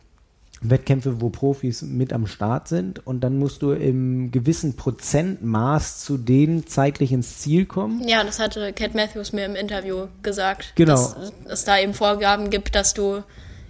Wettkämpfe, 0.62 1.22
wo 1.22 1.30
Profis 1.30 1.82
mit 1.82 2.14
am 2.14 2.28
Start 2.28 2.68
sind 2.68 3.06
und 3.06 3.22
dann 3.22 3.40
musst 3.40 3.64
du 3.64 3.72
im 3.72 4.32
gewissen 4.32 4.76
Prozentmaß 4.76 6.02
zu 6.04 6.18
denen 6.18 6.68
zeitlich 6.68 7.12
ins 7.12 7.40
Ziel 7.40 7.66
kommen. 7.66 8.08
Ja, 8.08 8.24
das 8.24 8.40
hatte 8.40 8.72
Cat 8.74 8.94
Matthews 8.94 9.34
mir 9.34 9.46
im 9.46 9.56
Interview 9.56 10.08
gesagt, 10.22 10.74
genau. 10.76 10.94
dass 10.94 11.16
es 11.46 11.66
da 11.66 11.80
eben 11.80 11.96
Vorgaben 11.96 12.52
gibt, 12.52 12.76
dass 12.76 12.94
du 12.94 13.24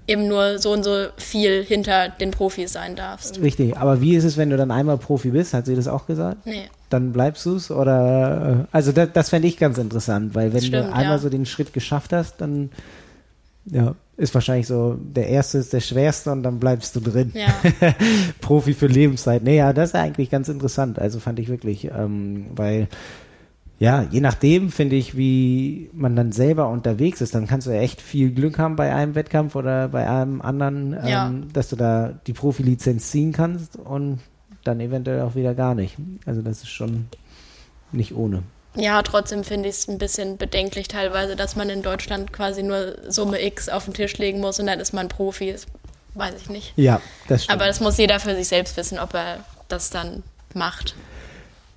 eben 0.08 0.28
nur 0.28 0.60
so 0.60 0.74
und 0.74 0.84
so 0.84 1.08
viel 1.16 1.64
hinter 1.64 2.10
den 2.10 2.32
Profis 2.32 2.74
sein 2.74 2.96
darfst. 2.96 3.40
Richtig, 3.40 3.78
aber 3.78 4.02
wie 4.02 4.16
ist 4.16 4.26
es, 4.26 4.36
wenn 4.36 4.50
du 4.50 4.58
dann 4.58 4.72
einmal 4.72 4.98
Profi 4.98 5.30
bist? 5.30 5.54
Hat 5.54 5.68
sie 5.68 5.76
das 5.76 5.88
auch 5.88 6.08
gesagt? 6.08 6.46
Nee. 6.46 6.66
Dann 6.90 7.14
bleibst 7.14 7.46
du 7.46 7.56
es 7.56 7.72
oder 7.72 8.66
äh, 8.70 8.76
also 8.76 8.92
das, 8.92 9.10
das 9.14 9.30
fände 9.30 9.48
ich 9.48 9.58
ganz 9.58 9.78
interessant, 9.78 10.36
weil 10.36 10.52
wenn 10.52 10.62
Stimmt, 10.62 10.90
du 10.90 10.94
einmal 10.94 11.16
ja. 11.16 11.20
so 11.20 11.30
den 11.30 11.46
Schritt 11.46 11.72
geschafft 11.72 12.12
hast, 12.12 12.42
dann 12.42 12.70
ja, 13.66 13.96
ist 14.18 14.34
wahrscheinlich 14.34 14.68
so, 14.68 14.98
der 15.00 15.28
erste 15.28 15.58
ist 15.58 15.74
der 15.74 15.80
schwerste 15.80 16.32
und 16.32 16.44
dann 16.44 16.60
bleibst 16.60 16.96
du 16.96 17.00
drin. 17.00 17.32
Ja. 17.34 17.54
Profi 18.42 18.74
für 18.74 18.88
Lebenszeit. 18.88 19.44
Nee, 19.44 19.58
ja, 19.58 19.74
das 19.74 19.90
ist 19.90 19.96
eigentlich 19.96 20.30
ganz 20.30 20.50
interessant. 20.50 21.00
Also 21.00 21.20
fand 21.20 21.40
ich 21.40 21.48
wirklich, 21.48 21.86
ähm, 21.86 22.48
weil, 22.56 22.88
ja, 23.80 24.04
je 24.04 24.22
nachdem 24.22 24.70
finde 24.70 24.96
ich, 24.96 25.18
wie 25.18 25.90
man 25.94 26.16
dann 26.16 26.32
selber 26.32 26.70
unterwegs 26.70 27.22
ist, 27.22 27.34
dann 27.36 27.48
kannst 27.48 27.68
du 27.68 27.72
ja 27.72 27.82
echt 27.82 28.02
viel 28.02 28.32
Glück 28.32 28.60
haben 28.60 28.76
bei 28.76 28.94
einem 28.94 29.16
Wettkampf 29.16 29.56
oder 29.56 29.88
bei 29.90 30.08
einem 30.10 30.42
anderen, 30.42 30.94
ähm, 30.94 31.08
ja. 31.08 31.34
dass 31.54 31.70
du 31.70 31.76
da 31.76 32.14
die 32.28 32.34
Profilizenz 32.34 33.12
ziehen 33.12 33.32
kannst 33.32 33.76
und 33.76 34.20
dann 34.64 34.80
eventuell 34.80 35.22
auch 35.22 35.36
wieder 35.36 35.56
gar 35.56 35.76
nicht. 35.76 35.98
Also 36.26 36.42
das 36.42 36.64
ist 36.64 36.70
schon 36.70 37.08
nicht 37.92 38.16
ohne. 38.16 38.44
Ja, 38.76 39.02
trotzdem 39.02 39.44
finde 39.44 39.70
ich 39.70 39.76
es 39.76 39.88
ein 39.88 39.98
bisschen 39.98 40.38
bedenklich 40.38 40.88
teilweise, 40.88 41.36
dass 41.36 41.56
man 41.56 41.70
in 41.70 41.82
Deutschland 41.82 42.32
quasi 42.32 42.64
nur 42.64 42.96
Summe 43.10 43.44
X 43.44 43.68
auf 43.68 43.86
den 43.86 43.94
Tisch 43.94 44.18
legen 44.18 44.40
muss 44.40 44.60
und 44.60 44.68
dann 44.68 44.80
ist 44.80 44.94
man 44.94 45.10
Profi. 45.10 45.52
Das 45.52 45.66
weiß 46.14 46.36
ich 46.42 46.50
nicht. 46.50 46.74
Ja, 46.78 47.02
das 47.28 47.44
stimmt. 47.44 47.60
Aber 47.60 47.68
das 47.68 47.82
muss 47.82 47.98
jeder 47.98 48.20
für 48.20 48.36
sich 48.36 48.48
selbst 48.48 48.78
wissen, 48.78 48.98
ob 48.98 49.14
er 49.14 49.44
das 49.68 49.90
dann 49.90 50.24
macht. 50.54 50.96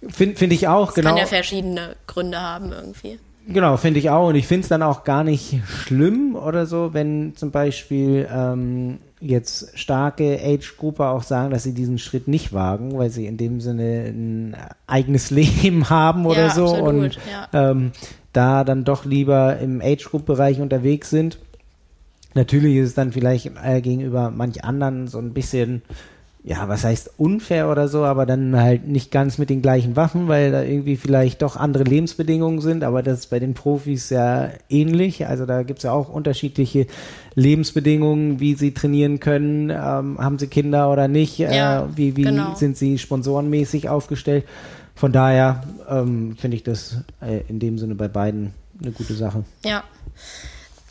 Finde 0.09 0.37
find 0.37 0.53
ich 0.53 0.69
auch, 0.69 0.87
das 0.87 0.95
genau. 0.97 1.11
Kann 1.11 1.19
ja 1.19 1.27
verschiedene 1.27 1.97
Gründe 2.07 2.41
haben 2.41 2.73
irgendwie. 2.73 3.19
Genau, 3.47 3.77
finde 3.77 4.01
ich 4.01 4.11
auch. 4.11 4.29
Und 4.29 4.37
ich 4.37 4.47
finde 4.47 4.63
es 4.63 4.69
dann 4.69 4.83
auch 4.83 5.05
gar 5.05 5.25
nicht 5.25 5.61
schlimm 5.67 6.37
oder 6.37 6.67
so, 6.67 6.95
wenn 6.95 7.37
zum 7.37 7.51
Beispiel 7.51 8.29
ähm, 8.33 8.99
jetzt 9.25 9.79
starke 9.79 10.39
Age-Gruppe 10.43 11.07
auch 11.07 11.23
sagen, 11.23 11.51
dass 11.51 11.63
sie 11.63 11.73
diesen 11.73 11.99
Schritt 11.99 12.29
nicht 12.29 12.53
wagen, 12.53 12.97
weil 12.97 13.11
sie 13.11 13.27
in 13.27 13.37
dem 13.37 13.61
Sinne 13.61 14.07
ein 14.07 14.57
eigenes 14.87 15.31
Leben 15.33 15.91
haben 15.91 16.27
oder 16.27 16.47
ja, 16.47 16.51
so 16.51 16.67
absolut, 16.67 16.89
und 16.89 17.19
ja. 17.31 17.71
ähm, 17.71 17.93
da 18.33 18.65
dann 18.65 18.85
doch 18.85 19.05
lieber 19.05 19.59
im 19.59 19.81
Age-Group-Bereich 19.81 20.61
unterwegs 20.61 21.11
sind. 21.11 21.39
Natürlich 22.35 22.77
ist 22.77 22.89
es 22.89 22.95
dann 22.95 23.13
vielleicht 23.13 23.51
äh, 23.63 23.81
gegenüber 23.81 24.31
manch 24.31 24.65
anderen 24.65 25.07
so 25.07 25.19
ein 25.19 25.33
bisschen 25.33 25.83
ja, 26.47 26.69
was 26.69 26.85
heißt 26.85 27.13
unfair 27.17 27.71
oder 27.71 27.89
so, 27.89 28.05
aber 28.05 28.27
dann 28.27 28.55
halt 28.55 28.87
nicht 28.87 29.11
ganz 29.11 29.39
mit 29.39 29.49
den 29.49 29.63
gleichen 29.63 29.97
Waffen, 29.97 30.29
weil 30.29 30.53
da 30.53 30.63
irgendwie 30.63 30.97
vielleicht 30.97 31.41
doch 31.41 31.57
andere 31.57 31.85
Lebensbedingungen 31.85 32.61
sind, 32.61 32.85
aber 32.85 33.03
das 33.03 33.21
ist 33.21 33.27
bei 33.31 33.39
den 33.39 33.55
Profis 33.55 34.11
ja 34.11 34.51
ähnlich. 34.69 35.27
Also 35.27 35.47
da 35.47 35.63
gibt 35.63 35.79
es 35.79 35.85
ja 35.85 35.93
auch 35.93 36.11
unterschiedliche 36.11 36.87
Lebensbedingungen, 37.35 38.41
wie 38.41 38.57
sie 38.57 38.75
trainieren 38.75 39.21
können, 39.21 39.71
ähm, 39.71 40.19
haben 40.19 40.39
sie 40.39 40.49
Kinder 40.49 40.93
oder 40.93 41.09
nicht, 41.09 41.41
äh, 41.41 41.57
ja, 41.57 41.85
äh, 41.85 41.97
wie, 41.97 42.17
wie 42.19 42.23
genau. 42.25 42.55
sind 42.55 42.77
sie 42.77 42.99
sponsorenmäßig 42.99 43.89
aufgestellt. 43.89 44.45
Von 44.95 45.13
daher 45.13 45.63
ähm, 45.89 46.37
finde 46.37 46.59
ich 46.59 46.63
das 46.63 46.99
äh, 47.23 47.41
in 47.49 47.59
dem 47.59 47.79
Sinne 47.79 47.95
bei 47.95 48.09
beiden 48.09 48.53
eine 48.83 48.93
gute 48.93 49.15
Sache. 49.15 49.45
Ja. 49.65 49.83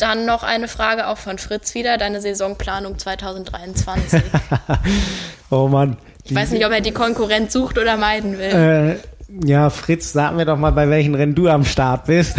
Dann 0.03 0.25
noch 0.25 0.43
eine 0.43 0.67
Frage 0.67 1.07
auch 1.07 1.17
von 1.17 1.37
Fritz 1.37 1.75
wieder, 1.75 1.97
deine 1.97 2.19
Saisonplanung 2.19 2.99
2023. 2.99 4.21
oh 5.49 5.69
Mann. 5.69 5.95
Ich 6.25 6.35
weiß 6.35 6.51
nicht, 6.51 6.65
ob 6.65 6.73
er 6.73 6.81
die 6.81 6.91
Konkurrenz 6.91 7.53
sucht 7.53 7.77
oder 7.77 7.95
meiden 7.95 8.37
will. 8.37 8.99
Äh, 9.39 9.47
ja, 9.47 9.69
Fritz, 9.69 10.11
sag 10.11 10.35
mir 10.35 10.43
doch 10.43 10.57
mal, 10.57 10.73
bei 10.73 10.89
welchen 10.89 11.15
Rennen 11.15 11.35
du 11.35 11.47
am 11.47 11.63
Start 11.63 12.07
bist. 12.07 12.35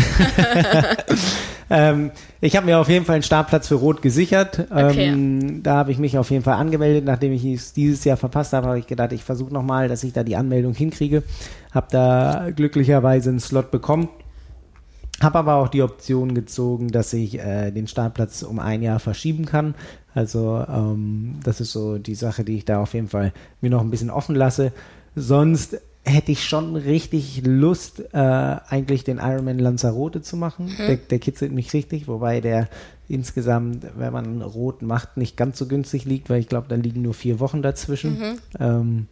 ähm, 1.70 2.10
ich 2.42 2.54
habe 2.54 2.66
mir 2.66 2.78
auf 2.78 2.90
jeden 2.90 3.06
Fall 3.06 3.14
einen 3.14 3.22
Startplatz 3.22 3.68
für 3.68 3.76
Rot 3.76 4.02
gesichert. 4.02 4.66
Okay. 4.70 5.06
Ähm, 5.06 5.62
da 5.62 5.76
habe 5.76 5.90
ich 5.90 5.96
mich 5.96 6.18
auf 6.18 6.30
jeden 6.30 6.44
Fall 6.44 6.56
angemeldet. 6.56 7.06
Nachdem 7.06 7.32
ich 7.32 7.46
es 7.46 7.72
dieses 7.72 8.04
Jahr 8.04 8.18
verpasst 8.18 8.52
habe, 8.52 8.66
habe 8.66 8.78
ich 8.78 8.86
gedacht, 8.86 9.12
ich 9.12 9.24
versuche 9.24 9.54
nochmal, 9.54 9.88
dass 9.88 10.04
ich 10.04 10.12
da 10.12 10.22
die 10.22 10.36
Anmeldung 10.36 10.74
hinkriege. 10.74 11.22
Habe 11.72 11.86
da 11.90 12.48
glücklicherweise 12.54 13.30
einen 13.30 13.40
Slot 13.40 13.70
bekommen. 13.70 14.10
Habe 15.20 15.38
aber 15.38 15.54
auch 15.56 15.68
die 15.68 15.82
Option 15.82 16.34
gezogen, 16.34 16.88
dass 16.88 17.12
ich 17.12 17.38
äh, 17.38 17.70
den 17.70 17.86
Startplatz 17.86 18.42
um 18.42 18.58
ein 18.58 18.82
Jahr 18.82 18.98
verschieben 18.98 19.46
kann. 19.46 19.74
Also 20.12 20.64
ähm, 20.68 21.36
das 21.42 21.60
ist 21.60 21.72
so 21.72 21.98
die 21.98 22.14
Sache, 22.14 22.44
die 22.44 22.56
ich 22.56 22.64
da 22.64 22.80
auf 22.80 22.94
jeden 22.94 23.08
Fall 23.08 23.32
mir 23.60 23.70
noch 23.70 23.80
ein 23.80 23.90
bisschen 23.90 24.10
offen 24.10 24.34
lasse. 24.34 24.72
Sonst 25.14 25.78
hätte 26.04 26.32
ich 26.32 26.44
schon 26.44 26.76
richtig 26.76 27.42
Lust, 27.44 28.00
äh, 28.12 28.18
eigentlich 28.18 29.04
den 29.04 29.18
Ironman 29.18 29.58
Lanzarote 29.58 30.20
zu 30.20 30.36
machen. 30.36 30.66
Mhm. 30.66 30.86
Der, 30.86 30.96
der, 30.96 31.18
kitzelt 31.18 31.52
mich 31.52 31.72
richtig, 31.72 32.08
wobei 32.08 32.40
der 32.40 32.68
insgesamt, 33.08 33.86
wenn 33.96 34.12
man 34.12 34.42
rot 34.42 34.82
macht, 34.82 35.16
nicht 35.16 35.36
ganz 35.36 35.58
so 35.58 35.66
günstig 35.66 36.04
liegt, 36.04 36.28
weil 36.30 36.40
ich 36.40 36.48
glaube, 36.48 36.66
da 36.68 36.74
liegen 36.74 37.02
nur 37.02 37.14
vier 37.14 37.40
Wochen 37.40 37.62
dazwischen. 37.62 38.18
Mhm. 38.18 38.38
Ähm, 38.60 39.06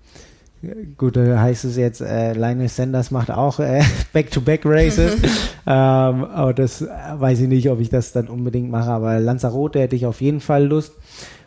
Gut, 0.96 1.16
da 1.16 1.40
heißt 1.40 1.64
es 1.64 1.76
jetzt, 1.76 2.00
äh, 2.00 2.34
Lionel 2.34 2.68
Sanders 2.68 3.10
macht 3.10 3.32
auch 3.32 3.58
äh, 3.58 3.82
Back-to-Back-Races. 4.12 5.16
ähm, 5.66 5.66
aber 5.66 6.54
das 6.54 6.82
äh, 6.82 6.88
weiß 7.14 7.40
ich 7.40 7.48
nicht, 7.48 7.68
ob 7.68 7.80
ich 7.80 7.88
das 7.88 8.12
dann 8.12 8.28
unbedingt 8.28 8.70
mache. 8.70 8.90
Aber 8.90 9.18
Lanzarote 9.18 9.80
hätte 9.80 9.96
ich 9.96 10.06
auf 10.06 10.20
jeden 10.20 10.40
Fall 10.40 10.66
Lust. 10.66 10.92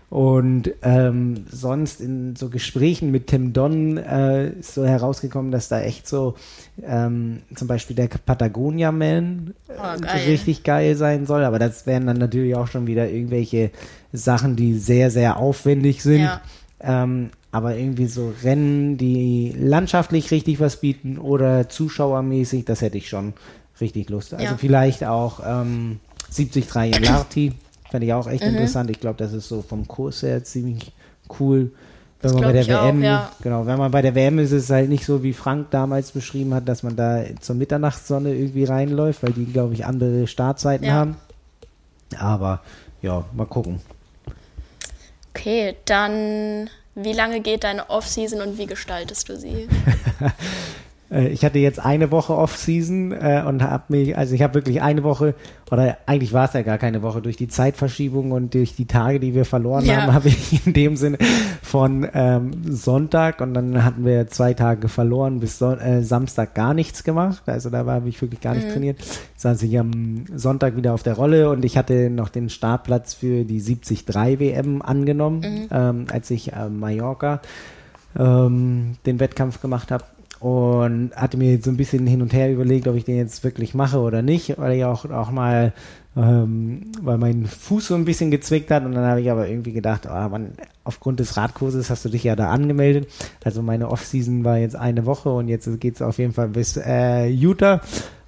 Und 0.09 0.71
ähm, 0.83 1.45
sonst 1.49 1.99
in 1.99 2.35
so 2.35 2.49
Gesprächen 2.49 3.09
mit 3.09 3.27
Tim 3.27 3.53
Don 3.53 3.97
äh, 3.97 4.49
ist 4.49 4.73
so 4.73 4.85
herausgekommen, 4.85 5.51
dass 5.51 5.67
da 5.67 5.81
echt 5.81 6.07
so 6.07 6.35
ähm, 6.83 7.41
zum 7.55 7.67
Beispiel 7.67 7.95
der 7.95 8.07
Patagonia 8.07 8.91
Man 8.91 9.53
oh, 9.69 9.99
geil. 9.99 10.21
richtig 10.27 10.63
geil 10.63 10.95
sein 10.95 11.25
soll. 11.25 11.43
Aber 11.43 11.57
das 11.57 11.87
wären 11.87 12.05
dann 12.05 12.17
natürlich 12.17 12.55
auch 12.55 12.67
schon 12.67 12.85
wieder 12.85 13.09
irgendwelche 13.09 13.71
Sachen, 14.13 14.55
die 14.55 14.77
sehr, 14.77 15.09
sehr 15.09 15.37
aufwendig 15.37 16.03
sind. 16.03 16.21
Ja. 16.21 16.41
Ähm, 16.81 17.31
aber 17.55 17.77
irgendwie 17.77 18.07
so 18.07 18.33
Rennen, 18.43 18.97
die 18.97 19.55
landschaftlich 19.57 20.29
richtig 20.29 20.59
was 20.59 20.81
bieten 20.81 21.17
oder 21.17 21.69
zuschauermäßig, 21.69 22.65
das 22.65 22.81
hätte 22.81 22.97
ich 22.97 23.07
schon 23.07 23.31
richtig 23.79 24.09
Lust. 24.09 24.33
Also 24.33 24.43
ja. 24.43 24.57
vielleicht 24.57 25.05
auch 25.05 25.39
ähm, 25.39 26.01
73 26.35 26.97
in 26.97 27.03
Larti, 27.03 27.53
fände 27.89 28.07
ich 28.07 28.13
auch 28.13 28.27
echt 28.27 28.43
mhm. 28.43 28.49
interessant. 28.49 28.89
Ich 28.89 28.99
glaube, 28.99 29.15
das 29.19 29.31
ist 29.31 29.47
so 29.47 29.61
vom 29.61 29.87
Kurs 29.87 30.21
her 30.21 30.43
ziemlich 30.43 30.91
cool. 31.39 31.71
Wenn 32.19 32.33
man 32.33 32.43
bei 32.43 32.51
der 32.51 32.67
WM, 32.67 32.99
auch, 32.99 33.03
ja. 33.05 33.31
genau, 33.41 33.65
wenn 33.65 33.77
man 33.77 33.89
bei 33.89 34.01
der 34.01 34.15
WM 34.15 34.37
ist, 34.39 34.51
ist 34.51 34.63
es 34.63 34.69
halt 34.69 34.89
nicht 34.89 35.05
so, 35.05 35.23
wie 35.23 35.31
Frank 35.31 35.71
damals 35.71 36.11
beschrieben 36.11 36.53
hat, 36.53 36.67
dass 36.67 36.83
man 36.83 36.97
da 36.97 37.23
zur 37.39 37.55
Mitternachtssonne 37.55 38.35
irgendwie 38.35 38.65
reinläuft, 38.65 39.23
weil 39.23 39.31
die, 39.31 39.45
glaube 39.45 39.75
ich, 39.75 39.85
andere 39.85 40.27
Startzeiten 40.27 40.87
ja. 40.87 40.91
haben. 40.91 41.15
Aber 42.19 42.59
ja, 43.01 43.23
mal 43.33 43.47
gucken. 43.47 43.79
Okay, 45.33 45.77
dann 45.85 46.69
wie 46.95 47.13
lange 47.13 47.41
geht 47.41 47.63
deine 47.63 47.89
Off-Season 47.89 48.41
und 48.41 48.57
wie 48.57 48.65
gestaltest 48.65 49.29
du 49.29 49.37
sie? 49.37 49.67
äh, 51.11 51.27
ich 51.27 51.43
hatte 51.45 51.59
jetzt 51.59 51.79
eine 51.79 52.11
Woche 52.11 52.35
Off-Season 52.35 53.11
äh, 53.11 53.43
und 53.47 53.63
habe 53.63 53.83
mich, 53.89 54.17
also 54.17 54.33
ich 54.35 54.41
habe 54.41 54.55
wirklich 54.55 54.81
eine 54.81 55.03
Woche, 55.03 55.35
oder 55.71 55.97
eigentlich 56.05 56.33
war 56.33 56.45
es 56.45 56.53
ja 56.53 56.61
gar 56.61 56.77
keine 56.77 57.01
Woche, 57.01 57.21
durch 57.21 57.37
die 57.37 57.47
Zeitverschiebung 57.47 58.31
und 58.31 58.53
durch 58.53 58.75
die 58.75 58.85
Tage, 58.85 59.19
die 59.19 59.33
wir 59.33 59.45
verloren 59.45 59.85
ja. 59.85 60.01
haben, 60.01 60.13
habe 60.13 60.29
ich 60.29 60.65
in 60.65 60.73
dem 60.73 60.95
Sinne 60.95 61.17
von 61.61 62.07
ähm, 62.13 62.51
Sonntag 62.69 63.41
und 63.41 63.53
dann 63.53 63.83
hatten 63.83 64.05
wir 64.05 64.27
zwei 64.27 64.53
Tage 64.53 64.87
verloren, 64.87 65.39
bis 65.39 65.59
so, 65.59 65.71
äh, 65.71 66.03
Samstag 66.03 66.55
gar 66.55 66.73
nichts 66.73 67.03
gemacht. 67.03 67.43
Also 67.47 67.69
da 67.69 67.85
habe 67.85 68.09
ich 68.09 68.21
wirklich 68.21 68.41
gar 68.41 68.55
nicht 68.55 68.67
mhm. 68.67 68.71
trainiert. 68.71 68.97
Saß 69.37 69.61
ich 69.63 69.77
am 69.77 70.25
Sonntag 70.33 70.75
wieder 70.75 70.93
auf 70.93 71.03
der 71.03 71.13
Rolle 71.13 71.49
und 71.49 71.65
ich 71.65 71.77
hatte 71.77 72.09
noch 72.09 72.29
den 72.29 72.49
Startplatz 72.49 73.13
für 73.13 73.43
die 73.43 73.61
73 73.61 74.07
WM 74.39 74.81
angenommen, 74.81 75.39
mhm. 75.39 75.67
ähm, 75.71 76.05
als 76.11 76.31
ich 76.31 76.53
äh, 76.53 76.69
Mallorca 76.69 77.41
ähm, 78.17 78.95
den 79.05 79.19
Wettkampf 79.19 79.61
gemacht 79.61 79.91
habe 79.91 80.05
und 80.45 81.09
hatte 81.15 81.37
mir 81.37 81.59
so 81.59 81.71
ein 81.71 81.77
bisschen 81.77 82.05
hin 82.05 82.21
und 82.21 82.31
her 82.31 82.53
überlegt, 82.53 82.87
ob 82.87 82.95
ich 82.95 83.03
den 83.03 83.17
jetzt 83.17 83.43
wirklich 83.43 83.73
mache 83.73 83.97
oder 83.97 84.21
nicht, 84.21 84.59
weil 84.59 84.77
ich 84.77 84.85
auch, 84.85 85.09
auch 85.09 85.31
mal, 85.31 85.73
ähm, 86.15 86.91
weil 87.01 87.17
mein 87.17 87.47
Fuß 87.47 87.87
so 87.87 87.95
ein 87.95 88.05
bisschen 88.05 88.29
gezwickt 88.29 88.69
hat 88.69 88.85
und 88.85 88.91
dann 88.91 89.05
habe 89.05 89.21
ich 89.21 89.31
aber 89.31 89.47
irgendwie 89.47 89.73
gedacht, 89.73 90.07
oh, 90.07 90.29
man, 90.29 90.51
aufgrund 90.83 91.19
des 91.19 91.35
Radkurses 91.35 91.89
hast 91.89 92.05
du 92.05 92.09
dich 92.09 92.23
ja 92.23 92.35
da 92.35 92.51
angemeldet. 92.51 93.09
Also 93.43 93.63
meine 93.63 93.89
Offseason 93.89 94.43
war 94.43 94.59
jetzt 94.59 94.75
eine 94.75 95.07
Woche 95.07 95.29
und 95.29 95.47
jetzt 95.47 95.67
geht 95.79 95.95
es 95.95 96.03
auf 96.03 96.19
jeden 96.19 96.33
Fall 96.33 96.49
bis 96.49 96.77
äh, 96.77 97.25
Utah 97.25 97.81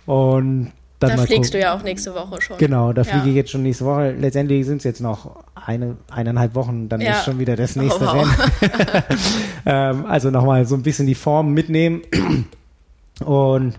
und 0.08 0.72
dann 1.00 1.12
da 1.12 1.18
fliegst 1.18 1.52
gucken. 1.52 1.52
du 1.52 1.60
ja 1.60 1.76
auch 1.76 1.84
nächste 1.84 2.16
Woche 2.16 2.42
schon. 2.42 2.58
Genau, 2.58 2.92
da 2.92 3.04
fliege 3.04 3.30
ich 3.30 3.36
jetzt 3.36 3.52
schon 3.52 3.62
nächste 3.62 3.86
Woche. 3.86 4.12
Letztendlich 4.12 4.66
sind 4.66 4.78
es 4.78 4.84
jetzt 4.84 5.00
noch 5.00 5.44
eine, 5.54 5.96
eineinhalb 6.10 6.56
Wochen, 6.56 6.90
dann 6.90 7.02
ja. 7.02 7.12
ist 7.12 7.26
schon 7.26 7.38
wieder 7.38 7.56
das 7.56 7.76
nächste 7.76 8.04
oh, 8.04 8.08
wow. 8.08 8.14
Rennen. 8.14 9.04
ähm, 9.66 10.06
also 10.06 10.32
nochmal 10.32 10.66
so 10.66 10.76
ein 10.76 10.82
bisschen 10.82 11.06
die 11.06 11.16
Form 11.16 11.54
mitnehmen. 11.54 12.02
Und 13.26 13.76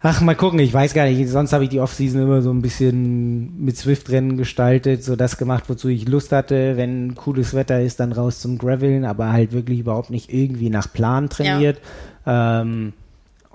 ach, 0.00 0.20
mal 0.20 0.36
gucken, 0.36 0.60
ich 0.60 0.72
weiß 0.72 0.94
gar 0.94 1.06
nicht, 1.06 1.28
sonst 1.28 1.52
habe 1.52 1.64
ich 1.64 1.70
die 1.70 1.80
Offseason 1.80 2.22
immer 2.22 2.42
so 2.42 2.50
ein 2.50 2.62
bisschen 2.62 3.64
mit 3.64 3.76
Swift-Rennen 3.76 4.36
gestaltet, 4.36 5.02
so 5.02 5.16
das 5.16 5.36
gemacht, 5.36 5.64
wozu 5.68 5.88
ich 5.88 6.06
Lust 6.06 6.30
hatte. 6.30 6.76
Wenn 6.76 7.16
cooles 7.16 7.54
Wetter 7.54 7.80
ist, 7.80 7.98
dann 7.98 8.12
raus 8.12 8.40
zum 8.40 8.58
Graveln, 8.58 9.04
aber 9.04 9.32
halt 9.32 9.52
wirklich 9.52 9.80
überhaupt 9.80 10.10
nicht 10.10 10.32
irgendwie 10.32 10.70
nach 10.70 10.92
Plan 10.92 11.28
trainiert. 11.28 11.80
Ja. 12.26 12.60
Ähm, 12.62 12.92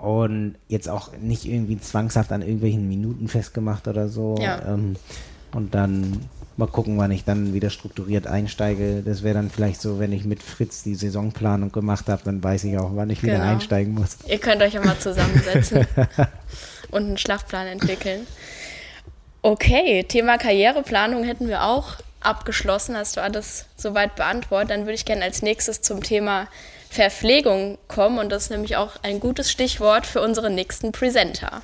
und 0.00 0.56
jetzt 0.68 0.88
auch 0.88 1.10
nicht 1.20 1.44
irgendwie 1.44 1.78
zwangshaft 1.78 2.32
an 2.32 2.42
irgendwelchen 2.42 2.88
Minuten 2.88 3.28
festgemacht 3.28 3.86
oder 3.88 4.08
so. 4.08 4.36
Ja. 4.40 4.60
Ähm, 4.66 4.96
und 5.52 5.74
dann 5.74 6.28
mal 6.56 6.68
gucken, 6.68 6.96
wann 6.98 7.10
ich 7.10 7.24
dann 7.24 7.52
wieder 7.54 7.70
strukturiert 7.70 8.26
einsteige. 8.26 9.02
Das 9.04 9.22
wäre 9.22 9.34
dann 9.34 9.50
vielleicht 9.50 9.80
so, 9.80 9.98
wenn 9.98 10.12
ich 10.12 10.24
mit 10.24 10.42
Fritz 10.42 10.82
die 10.82 10.94
Saisonplanung 10.94 11.72
gemacht 11.72 12.08
habe, 12.08 12.22
dann 12.24 12.42
weiß 12.42 12.64
ich 12.64 12.78
auch, 12.78 12.90
wann 12.94 13.10
ich 13.10 13.22
wieder 13.22 13.38
genau. 13.38 13.50
einsteigen 13.50 13.94
muss. 13.94 14.18
Ihr 14.26 14.38
könnt 14.38 14.62
euch 14.62 14.74
ja 14.74 14.84
mal 14.84 14.98
zusammensetzen 14.98 15.86
und 16.90 17.04
einen 17.04 17.18
Schlachtplan 17.18 17.66
entwickeln. 17.66 18.26
Okay, 19.42 20.04
Thema 20.04 20.38
Karriereplanung 20.38 21.24
hätten 21.24 21.48
wir 21.48 21.64
auch 21.64 21.96
abgeschlossen. 22.20 22.96
Hast 22.96 23.16
du 23.16 23.22
alles 23.22 23.64
soweit 23.76 24.14
beantwortet? 24.14 24.70
Dann 24.70 24.80
würde 24.80 24.94
ich 24.94 25.06
gerne 25.06 25.24
als 25.24 25.42
nächstes 25.42 25.80
zum 25.80 26.02
Thema 26.02 26.46
Verpflegung 26.90 27.78
kommen 27.86 28.18
und 28.18 28.30
das 28.30 28.44
ist 28.44 28.50
nämlich 28.50 28.76
auch 28.76 28.96
ein 29.02 29.20
gutes 29.20 29.48
Stichwort 29.48 30.08
für 30.08 30.20
unseren 30.20 30.56
nächsten 30.56 30.90
Presenter. 30.90 31.62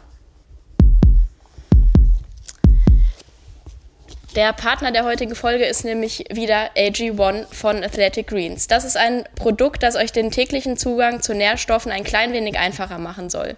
Der 4.36 4.52
Partner 4.52 4.92
der 4.92 5.04
heutigen 5.04 5.34
Folge 5.34 5.64
ist 5.64 5.84
nämlich 5.84 6.26
wieder 6.30 6.70
AG1 6.76 7.46
von 7.52 7.82
Athletic 7.82 8.28
Greens. 8.28 8.68
Das 8.68 8.84
ist 8.84 8.96
ein 8.96 9.24
Produkt, 9.34 9.82
das 9.82 9.96
euch 9.96 10.12
den 10.12 10.30
täglichen 10.30 10.76
Zugang 10.76 11.22
zu 11.22 11.34
Nährstoffen 11.34 11.90
ein 11.90 12.04
klein 12.04 12.32
wenig 12.32 12.56
einfacher 12.56 12.98
machen 12.98 13.28
soll. 13.28 13.56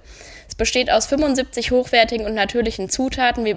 Es 0.49 0.55
besteht 0.55 0.91
aus 0.91 1.07
75 1.07 1.71
hochwertigen 1.71 2.25
und 2.25 2.35
natürlichen 2.35 2.89
Zutaten 2.89 3.45
wie 3.45 3.57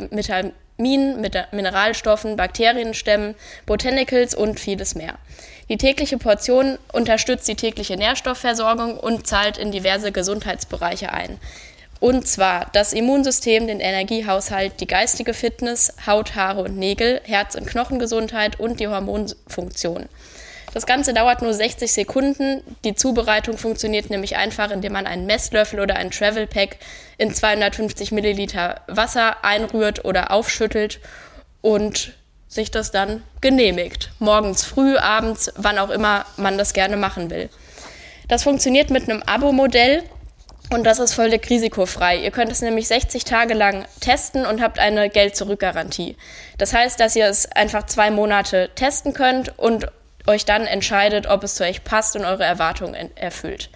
Vitaminen, 0.82 1.46
Mineralstoffen, 1.52 2.36
Bakterienstämmen, 2.36 3.36
Botanicals 3.66 4.34
und 4.34 4.60
vieles 4.60 4.96
mehr. 4.96 5.16
Die 5.70 5.78
tägliche 5.78 6.18
Portion 6.18 6.78
unterstützt 6.92 7.48
die 7.48 7.56
tägliche 7.56 7.96
Nährstoffversorgung 7.96 8.98
und 8.98 9.28
zahlt 9.28 9.58
in 9.58 9.72
diverse 9.72 10.12
Gesundheitsbereiche 10.12 11.14
ein. 11.14 11.40
Und 12.00 12.28
zwar 12.28 12.68
das 12.74 12.94
Immunsystem, 12.94 13.68
den 13.68 13.80
Energiehaushalt, 13.80 14.82
die 14.82 14.88
geistige 14.88 15.36
Fitness, 15.36 15.94
Haut, 16.08 16.36
Haare 16.36 16.64
und 16.64 16.78
Nägel, 16.78 17.22
Herz- 17.26 17.56
und 17.56 17.68
Knochengesundheit 17.68 18.60
und 18.60 18.80
die 18.80 18.88
Hormonfunktion. 18.88 20.08
Das 20.74 20.86
Ganze 20.86 21.14
dauert 21.14 21.42
nur 21.42 21.54
60 21.54 21.92
Sekunden. 21.92 22.64
Die 22.86 22.96
Zubereitung 22.96 23.58
funktioniert 23.58 24.10
nämlich 24.10 24.38
einfach, 24.38 24.72
indem 24.72 24.94
man 24.94 25.06
einen 25.06 25.26
Messlöffel 25.26 25.80
oder 25.80 25.98
ein 25.98 26.12
Travel 26.12 26.48
Pack 26.48 26.78
in 27.18 27.34
250 27.34 28.12
Milliliter 28.12 28.82
Wasser 28.88 29.44
einrührt 29.44 30.06
oder 30.06 30.32
aufschüttelt 30.32 31.00
und 31.62 32.14
sich 32.48 32.72
das 32.72 32.92
dann 32.92 33.24
genehmigt. 33.42 34.12
Morgens 34.20 34.64
früh, 34.64 34.98
abends, 34.98 35.52
wann 35.56 35.78
auch 35.78 35.90
immer 35.90 36.26
man 36.38 36.58
das 36.58 36.74
gerne 36.74 36.98
machen 36.98 37.30
will. 37.30 37.50
Das 38.28 38.44
funktioniert 38.44 38.90
mit 38.90 39.10
einem 39.10 39.24
Abo-Modell 39.24 40.04
und 40.70 40.86
das 40.86 41.00
ist 41.00 41.14
völlig 41.14 41.50
risikofrei. 41.50 42.18
Ihr 42.18 42.32
könnt 42.32 42.52
es 42.52 42.62
nämlich 42.62 42.88
60 42.88 43.26
Tage 43.26 43.54
lang 43.54 43.86
testen 44.00 44.46
und 44.46 44.62
habt 44.62 44.80
eine 44.80 45.10
Geld-Zurück-Garantie. 45.10 46.16
Das 46.58 46.74
heißt, 46.74 47.00
dass 47.00 47.16
ihr 47.16 47.26
es 47.26 47.52
einfach 47.52 47.88
zwei 47.88 48.10
Monate 48.10 48.70
testen 48.76 49.14
könnt 49.14 49.58
und 49.60 49.88
euch 50.28 50.46
dann 50.46 50.66
entscheidet, 50.66 51.28
ob 51.28 51.44
es 51.44 51.56
zu 51.56 51.64
euch 51.64 51.84
passt 51.84 52.16
und 52.16 52.26
eure 52.26 52.44
Erwartungen 52.44 53.16
erfüllt. 53.16 53.70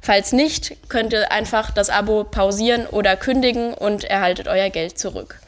Falls 0.00 0.32
nicht, 0.32 0.76
könnt 0.88 1.12
ihr 1.12 1.30
einfach 1.30 1.70
das 1.70 1.88
Abo 1.88 2.24
pausieren 2.24 2.86
oder 2.86 3.16
kündigen 3.16 3.72
und 3.72 4.04
erhaltet 4.04 4.48
euer 4.48 4.68
Geld 4.68 4.98
zurück. 4.98 5.40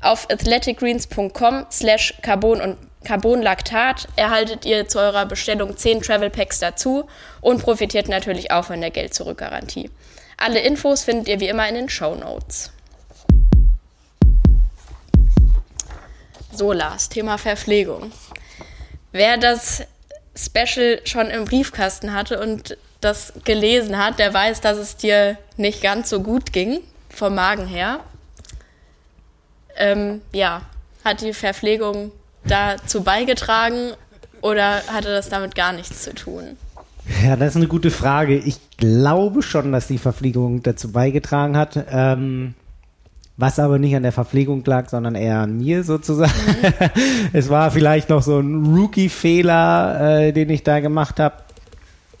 Auf 0.00 0.28
athleticgreens.com 0.30 1.66
slash 1.70 2.14
carbon 2.22 2.60
und 2.60 2.76
Carbonlaktat 3.04 4.08
erhaltet 4.16 4.64
ihr 4.64 4.86
zu 4.88 4.98
eurer 4.98 5.26
Bestellung 5.26 5.76
10 5.76 6.02
Travel 6.02 6.30
Packs 6.30 6.60
dazu 6.60 7.08
und 7.40 7.62
profitiert 7.62 8.08
natürlich 8.08 8.50
auch 8.50 8.64
von 8.64 8.80
der 8.80 8.90
Geld-Zurück-Garantie. 8.90 9.90
Alle 10.36 10.60
Infos 10.60 11.02
findet 11.02 11.28
ihr 11.28 11.40
wie 11.40 11.48
immer 11.48 11.68
in 11.68 11.74
den 11.74 11.88
Show 11.88 12.14
Notes. 12.14 12.70
So, 16.52 16.72
Lars, 16.72 17.08
Thema 17.08 17.38
Verpflegung. 17.38 18.12
Wer 19.10 19.36
das 19.36 19.82
Special 20.36 21.00
schon 21.04 21.28
im 21.28 21.44
Briefkasten 21.44 22.12
hatte 22.14 22.40
und 22.40 22.76
das 23.00 23.32
gelesen 23.44 23.98
hat, 23.98 24.18
der 24.18 24.32
weiß, 24.32 24.60
dass 24.60 24.78
es 24.78 24.96
dir 24.96 25.36
nicht 25.56 25.82
ganz 25.82 26.08
so 26.08 26.20
gut 26.20 26.52
ging, 26.52 26.80
vom 27.10 27.34
Magen 27.34 27.66
her 27.66 28.00
ähm, 29.76 30.20
ja, 30.32 30.62
hat 31.04 31.20
die 31.20 31.32
Verpflegung 31.32 32.12
dazu 32.44 33.02
beigetragen 33.02 33.92
oder 34.40 34.82
hatte 34.88 35.08
das 35.08 35.28
damit 35.28 35.54
gar 35.54 35.72
nichts 35.72 36.02
zu 36.02 36.14
tun? 36.14 36.56
Ja, 37.24 37.36
das 37.36 37.50
ist 37.50 37.56
eine 37.56 37.68
gute 37.68 37.90
Frage. 37.90 38.36
Ich 38.36 38.58
glaube 38.76 39.42
schon, 39.42 39.72
dass 39.72 39.88
die 39.88 39.98
Verpflegung 39.98 40.62
dazu 40.62 40.92
beigetragen 40.92 41.56
hat. 41.56 41.84
Ähm, 41.90 42.54
was 43.36 43.58
aber 43.58 43.78
nicht 43.78 43.96
an 43.96 44.02
der 44.02 44.12
Verpflegung 44.12 44.62
lag, 44.64 44.88
sondern 44.88 45.14
eher 45.14 45.38
an 45.38 45.56
mir 45.56 45.84
sozusagen. 45.84 46.32
Mhm. 46.32 46.90
es 47.32 47.48
war 47.48 47.70
vielleicht 47.70 48.10
noch 48.10 48.22
so 48.22 48.38
ein 48.38 48.74
Rookie-Fehler, 48.74 50.26
äh, 50.26 50.32
den 50.32 50.50
ich 50.50 50.62
da 50.62 50.80
gemacht 50.80 51.18
habe. 51.18 51.36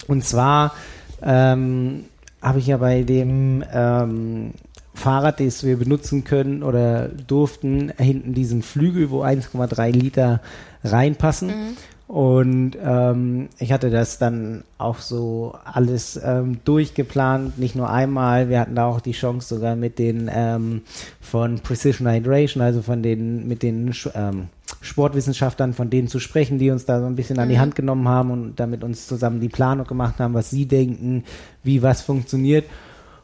Und 0.08 0.24
zwar 0.24 0.74
ähm, 1.22 2.04
habe 2.40 2.58
ich 2.58 2.66
ja 2.66 2.78
bei 2.78 3.02
dem 3.02 3.62
ähm, 3.72 4.52
Fahrrad, 4.94 5.40
das 5.40 5.64
wir 5.64 5.76
benutzen 5.78 6.24
können 6.24 6.62
oder 6.62 7.08
durften, 7.08 7.92
hinten 7.98 8.34
diesen 8.34 8.62
Flügel, 8.62 9.10
wo 9.10 9.22
1,3 9.22 9.90
Liter 9.92 10.40
reinpassen. 10.84 11.48
Mhm. 11.48 11.76
Und 12.12 12.72
ähm, 12.84 13.48
ich 13.58 13.72
hatte 13.72 13.88
das 13.88 14.18
dann 14.18 14.64
auch 14.76 14.98
so 14.98 15.54
alles 15.64 16.20
ähm, 16.22 16.58
durchgeplant, 16.62 17.58
nicht 17.58 17.74
nur 17.74 17.88
einmal. 17.88 18.50
Wir 18.50 18.60
hatten 18.60 18.74
da 18.74 18.84
auch 18.84 19.00
die 19.00 19.12
Chance 19.12 19.54
sogar 19.54 19.76
mit 19.76 19.98
den 19.98 20.30
ähm, 20.30 20.82
von 21.22 21.60
Precision 21.60 22.06
Hydration, 22.06 22.62
also 22.62 22.82
von 22.82 23.02
den 23.02 23.48
mit 23.48 23.62
den 23.62 23.94
ähm, 24.14 24.48
Sportwissenschaftlern, 24.82 25.72
von 25.72 25.88
denen 25.88 26.06
zu 26.06 26.18
sprechen, 26.18 26.58
die 26.58 26.70
uns 26.70 26.84
da 26.84 27.00
so 27.00 27.06
ein 27.06 27.16
bisschen 27.16 27.38
an 27.38 27.48
die 27.48 27.54
mhm. 27.54 27.60
Hand 27.60 27.76
genommen 27.76 28.06
haben 28.06 28.30
und 28.30 28.60
damit 28.60 28.84
uns 28.84 29.06
zusammen 29.06 29.40
die 29.40 29.48
Planung 29.48 29.86
gemacht 29.86 30.16
haben, 30.18 30.34
was 30.34 30.50
sie 30.50 30.66
denken, 30.66 31.24
wie 31.62 31.80
was 31.80 32.02
funktioniert. 32.02 32.66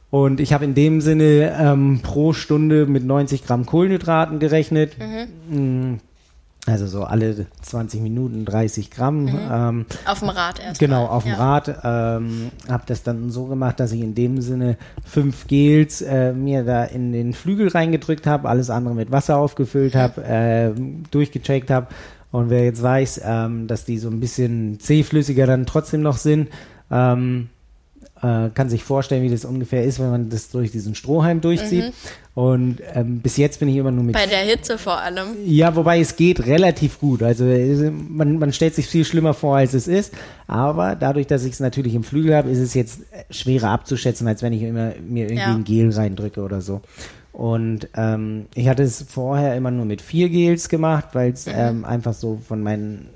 Und 0.08 0.40
ich 0.40 0.54
habe 0.54 0.64
in 0.64 0.74
dem 0.74 1.02
Sinne 1.02 1.54
ähm, 1.60 2.00
pro 2.02 2.32
Stunde 2.32 2.86
mit 2.86 3.04
90 3.04 3.44
Gramm 3.44 3.66
Kohlenhydraten 3.66 4.38
gerechnet. 4.38 4.96
Mhm. 5.50 5.98
Also 6.66 6.86
so 6.86 7.04
alle 7.04 7.46
20 7.62 8.02
Minuten 8.02 8.44
30 8.44 8.90
Gramm. 8.90 9.24
Mhm. 9.24 9.38
Ähm, 9.50 9.86
auf 10.04 10.18
dem 10.18 10.28
Rad 10.28 10.60
erst. 10.60 10.78
Genau, 10.78 11.06
auf 11.06 11.22
dem 11.22 11.32
ja. 11.32 11.38
Rad. 11.38 11.68
Ähm, 11.82 12.50
habe 12.68 12.82
das 12.86 13.02
dann 13.02 13.30
so 13.30 13.46
gemacht, 13.46 13.80
dass 13.80 13.92
ich 13.92 14.02
in 14.02 14.14
dem 14.14 14.42
Sinne 14.42 14.76
fünf 15.04 15.46
Gels 15.46 16.02
äh, 16.02 16.32
mir 16.32 16.64
da 16.64 16.84
in 16.84 17.12
den 17.12 17.32
Flügel 17.32 17.68
reingedrückt 17.68 18.26
habe, 18.26 18.48
alles 18.48 18.68
andere 18.68 18.94
mit 18.94 19.10
Wasser 19.10 19.38
aufgefüllt 19.38 19.94
mhm. 19.94 19.98
habe, 19.98 20.24
äh, 20.24 20.70
durchgecheckt 21.10 21.70
habe. 21.70 21.86
Und 22.30 22.50
wer 22.50 22.64
jetzt 22.64 22.82
weiß, 22.82 23.22
ähm, 23.24 23.66
dass 23.66 23.84
die 23.86 23.98
so 23.98 24.10
ein 24.10 24.20
bisschen 24.20 24.78
zähflüssiger 24.80 25.46
dann 25.46 25.64
trotzdem 25.64 26.02
noch 26.02 26.18
sind, 26.18 26.48
ähm, 26.90 27.48
äh, 28.22 28.50
kann 28.50 28.68
sich 28.68 28.84
vorstellen, 28.84 29.22
wie 29.22 29.30
das 29.30 29.44
ungefähr 29.44 29.84
ist, 29.84 29.98
wenn 30.00 30.10
man 30.10 30.28
das 30.28 30.50
durch 30.50 30.70
diesen 30.72 30.94
Strohhalm 30.94 31.40
durchzieht. 31.40 31.86
Mhm. 31.86 31.92
Und 32.38 32.78
ähm, 32.94 33.18
bis 33.18 33.36
jetzt 33.36 33.58
bin 33.58 33.68
ich 33.68 33.74
immer 33.74 33.90
nur 33.90 34.04
mit. 34.04 34.14
Bei 34.14 34.26
der 34.26 34.38
Hitze 34.38 34.78
vor 34.78 35.00
allem. 35.00 35.30
Ja, 35.44 35.74
wobei 35.74 35.98
es 35.98 36.14
geht 36.14 36.46
relativ 36.46 37.00
gut. 37.00 37.20
Also 37.20 37.42
man, 37.44 38.38
man 38.38 38.52
stellt 38.52 38.76
sich 38.76 38.86
viel 38.86 39.04
schlimmer 39.04 39.34
vor, 39.34 39.56
als 39.56 39.74
es 39.74 39.88
ist. 39.88 40.14
Aber 40.46 40.94
dadurch, 40.94 41.26
dass 41.26 41.42
ich 41.42 41.54
es 41.54 41.58
natürlich 41.58 41.96
im 41.96 42.04
Flügel 42.04 42.36
habe, 42.36 42.48
ist 42.48 42.60
es 42.60 42.74
jetzt 42.74 43.00
schwerer 43.30 43.70
abzuschätzen, 43.70 44.28
als 44.28 44.40
wenn 44.42 44.52
ich 44.52 44.62
immer 44.62 44.92
mir 45.04 45.24
irgendwie 45.24 45.36
ja. 45.36 45.52
ein 45.52 45.64
Gel 45.64 45.92
reindrücke 45.92 46.40
oder 46.40 46.60
so. 46.60 46.80
Und 47.32 47.88
ähm, 47.96 48.46
ich 48.54 48.68
hatte 48.68 48.84
es 48.84 49.02
vorher 49.02 49.56
immer 49.56 49.72
nur 49.72 49.84
mit 49.84 50.00
vier 50.00 50.28
Gels 50.28 50.68
gemacht, 50.68 51.08
weil 51.14 51.32
es 51.32 51.46
mhm. 51.46 51.52
ähm, 51.56 51.84
einfach 51.84 52.14
so 52.14 52.38
von 52.46 52.62
meinen 52.62 53.08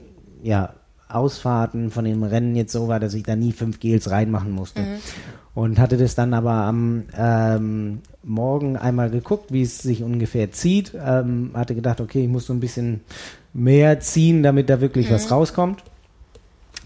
ja, 0.43 0.75
Ausfahrten 1.09 1.93
von 1.93 2.05
dem 2.05 2.25
Rennen 2.25 2.57
jetzt 2.57 2.73
so 2.73 2.89
war, 2.89 2.99
dass 2.99 3.14
ich 3.14 3.23
da 3.23 3.37
nie 3.37 3.53
fünf 3.53 3.79
Gels 3.79 4.11
reinmachen 4.11 4.51
musste. 4.51 4.83
Mhm. 4.83 4.97
Und 5.55 5.79
hatte 5.79 5.99
das 5.99 6.15
dann 6.15 6.33
aber 6.33 6.53
am 6.53 7.05
ähm, 7.17 7.99
Morgen 8.23 8.77
einmal 8.77 9.11
geguckt, 9.11 9.53
wie 9.53 9.63
es 9.63 9.79
sich 9.79 10.03
ungefähr 10.03 10.51
zieht. 10.51 10.93
Ähm, 10.95 11.51
hatte 11.55 11.75
gedacht, 11.75 12.01
okay, 12.01 12.23
ich 12.23 12.29
muss 12.29 12.47
so 12.47 12.55
ein 12.55 12.61
bisschen 12.61 13.01
mehr 13.53 14.01
ziehen, 14.01 14.43
damit 14.43 14.71
da 14.71 14.81
wirklich 14.81 15.11
mhm. 15.11 15.15
was 15.15 15.31
rauskommt. 15.31 15.83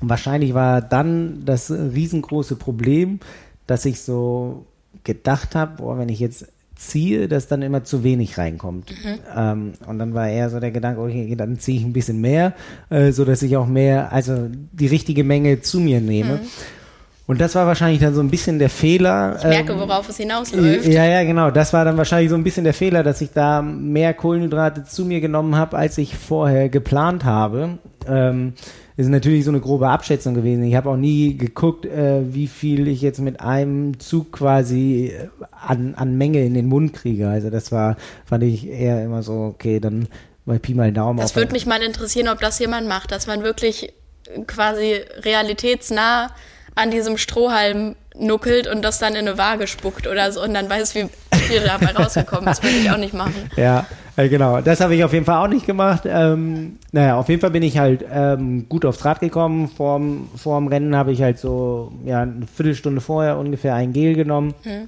Und 0.01 0.11
wahrscheinlich 0.11 0.53
war 0.53 0.83
dann 0.83 1.45
das 1.45 1.71
riesengroße 1.71 2.57
Problem, 2.57 3.21
dass 3.67 3.85
ich 3.85 4.01
so 4.01 4.67
gedacht 5.05 5.55
habe, 5.55 5.77
boah, 5.77 5.99
wenn 5.99 6.09
ich 6.09 6.19
jetzt 6.19 6.47
ziehe, 6.75 7.27
dass 7.29 7.49
dann 7.49 7.63
immer 7.63 7.85
zu 7.85 8.05
wenig 8.05 8.37
reinkommt. 8.37 8.91
Mhm. 8.91 9.19
Ähm, 9.35 9.73
und 9.87 9.99
dann 9.99 10.13
war 10.13 10.29
eher 10.29 10.51
so 10.51 10.61
der 10.61 10.71
Gedanke, 10.71 11.01
okay, 11.01 11.35
dann 11.37 11.59
ziehe 11.59 11.79
ich 11.79 11.85
ein 11.85 11.93
bisschen 11.93 12.21
mehr, 12.21 12.55
äh, 12.91 13.13
so 13.13 13.25
dass 13.25 13.43
ich 13.43 13.57
auch 13.57 13.67
mehr, 13.67 14.13
also 14.13 14.49
die 14.73 14.87
richtige 14.87 15.25
Menge 15.25 15.63
zu 15.63 15.81
mir 15.81 16.01
nehme. 16.01 16.35
Mhm. 16.35 16.41
Und 17.27 17.41
das 17.41 17.57
war 17.57 17.67
wahrscheinlich 17.67 18.01
dann 18.01 18.15
so 18.15 18.21
ein 18.21 18.31
bisschen 18.31 18.61
der 18.61 18.71
Fehler. 18.71 19.37
Ich 19.39 19.45
merke, 19.45 19.73
ähm, 19.73 19.81
worauf 19.81 20.09
es 20.09 20.17
hinausläuft. 20.17 20.87
Ja, 20.87 21.05
ja, 21.05 21.25
genau. 21.25 21.51
Das 21.51 21.73
war 21.73 21.85
dann 21.85 21.97
wahrscheinlich 21.97 22.31
so 22.31 22.37
ein 22.37 22.45
bisschen 22.45 22.63
der 22.63 22.75
Fehler, 22.75 23.03
dass 23.03 23.21
ich 23.21 23.31
da 23.33 23.63
mehr 23.63 24.15
Kohlenhydrate 24.15 24.85
zu 24.85 25.05
mir 25.05 25.21
genommen 25.21 25.57
habe, 25.57 25.77
als 25.77 25.99
ich 25.99 26.17
vorher 26.17 26.69
geplant 26.69 27.25
habe. 27.25 27.79
Ähm, 28.07 28.55
ist 28.97 29.09
natürlich 29.09 29.45
so 29.45 29.51
eine 29.51 29.61
grobe 29.61 29.89
Abschätzung 29.89 30.35
gewesen. 30.35 30.63
Ich 30.63 30.77
habe 30.77 30.89
auch 30.89 30.97
nie 30.97 31.37
geguckt, 31.37 31.85
äh, 31.85 32.23
wie 32.33 32.47
viel 32.47 32.87
ich 32.87 33.03
jetzt 33.03 33.19
mit 33.19 33.41
einem 33.41 33.99
Zug 33.99 34.33
quasi 34.33 35.13
äh, 35.13 35.29
an, 35.51 35.95
an 35.97 36.17
Menge 36.17 36.45
in 36.45 36.55
den 36.55 36.67
Mund 36.67 36.95
kriege. 36.95 37.29
Also 37.29 37.51
das 37.51 37.73
war, 37.73 37.97
fand 38.25 38.45
ich 38.45 38.69
eher 38.69 39.05
immer 39.05 39.23
so, 39.25 39.53
okay, 39.55 39.81
dann 39.81 40.09
bei 40.47 40.59
Pi 40.59 40.75
mal 40.75 40.93
Daumen. 40.93 41.19
Das 41.19 41.35
würde 41.35 41.53
mich 41.53 41.67
mal 41.67 41.83
interessieren, 41.83 42.29
ob 42.29 42.41
das 42.41 42.59
jemand 42.61 42.89
macht, 42.89 43.11
dass 43.11 43.27
man 43.27 43.43
wirklich 43.43 43.93
quasi 44.47 44.95
realitätsnah 45.23 46.31
an 46.77 46.91
diesem 46.91 47.19
Strohhalm 47.19 47.97
nuckelt 48.19 48.67
und 48.67 48.83
das 48.83 48.99
dann 48.99 49.15
in 49.15 49.27
eine 49.27 49.37
Waage 49.37 49.67
spuckt 49.67 50.07
oder 50.07 50.31
so 50.31 50.43
und 50.43 50.55
dann 50.55 50.71
weiß, 50.71 50.95
wie 50.95 51.09
viel 51.35 51.61
dabei 51.61 51.93
rausgekommen 51.93 52.49
ist. 52.49 52.63
Würde 52.63 52.77
ich 52.77 52.91
auch 52.91 52.97
nicht 52.97 53.15
machen. 53.15 53.51
Ja, 53.57 53.87
äh, 54.17 54.29
genau. 54.29 54.61
Das 54.61 54.81
habe 54.81 54.95
ich 54.95 55.05
auf 55.05 55.13
jeden 55.13 55.25
Fall 55.25 55.45
auch 55.45 55.49
nicht 55.49 55.67
gemacht. 55.67 56.03
Ähm, 56.07 56.79
naja, 56.93 57.17
auf 57.17 57.29
jeden 57.29 57.41
Fall 57.41 57.51
bin 57.51 57.63
ich 57.63 57.79
halt 57.79 58.05
ähm, 58.11 58.69
gut 58.69 58.85
aufs 58.85 59.05
Rad 59.05 59.21
gekommen. 59.21 59.69
Vorm, 59.69 60.29
vorm 60.37 60.69
Rennen 60.69 60.95
habe 60.97 61.13
ich 61.13 61.23
halt 61.23 61.39
so 61.39 61.93
ja, 62.05 62.23
eine 62.23 62.47
Viertelstunde 62.47 63.01
vorher 63.01 63.39
ungefähr 63.39 63.75
ein 63.75 63.93
Gel 63.93 64.15
genommen. 64.15 64.55
Hm. 64.63 64.87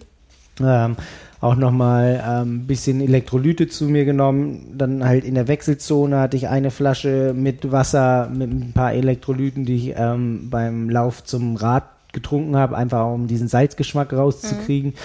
Ähm, 0.60 0.96
auch 1.40 1.54
nochmal 1.54 2.20
ein 2.20 2.42
ähm, 2.42 2.66
bisschen 2.66 3.00
Elektrolyte 3.00 3.68
zu 3.68 3.84
mir 3.84 4.04
genommen. 4.04 4.74
Dann 4.76 5.04
halt 5.04 5.24
in 5.24 5.34
der 5.34 5.48
Wechselzone 5.48 6.18
hatte 6.18 6.36
ich 6.36 6.48
eine 6.48 6.70
Flasche 6.70 7.32
mit 7.36 7.70
Wasser, 7.70 8.28
mit 8.32 8.50
ein 8.50 8.72
paar 8.74 8.92
Elektrolyten, 8.92 9.64
die 9.64 9.76
ich 9.76 9.94
ähm, 9.96 10.48
beim 10.50 10.90
Lauf 10.90 11.22
zum 11.24 11.56
Rad 11.56 11.84
getrunken 12.12 12.56
habe, 12.56 12.76
einfach 12.76 13.12
um 13.12 13.28
diesen 13.28 13.48
Salzgeschmack 13.48 14.12
rauszukriegen. 14.12 14.90
Mhm. 14.90 14.96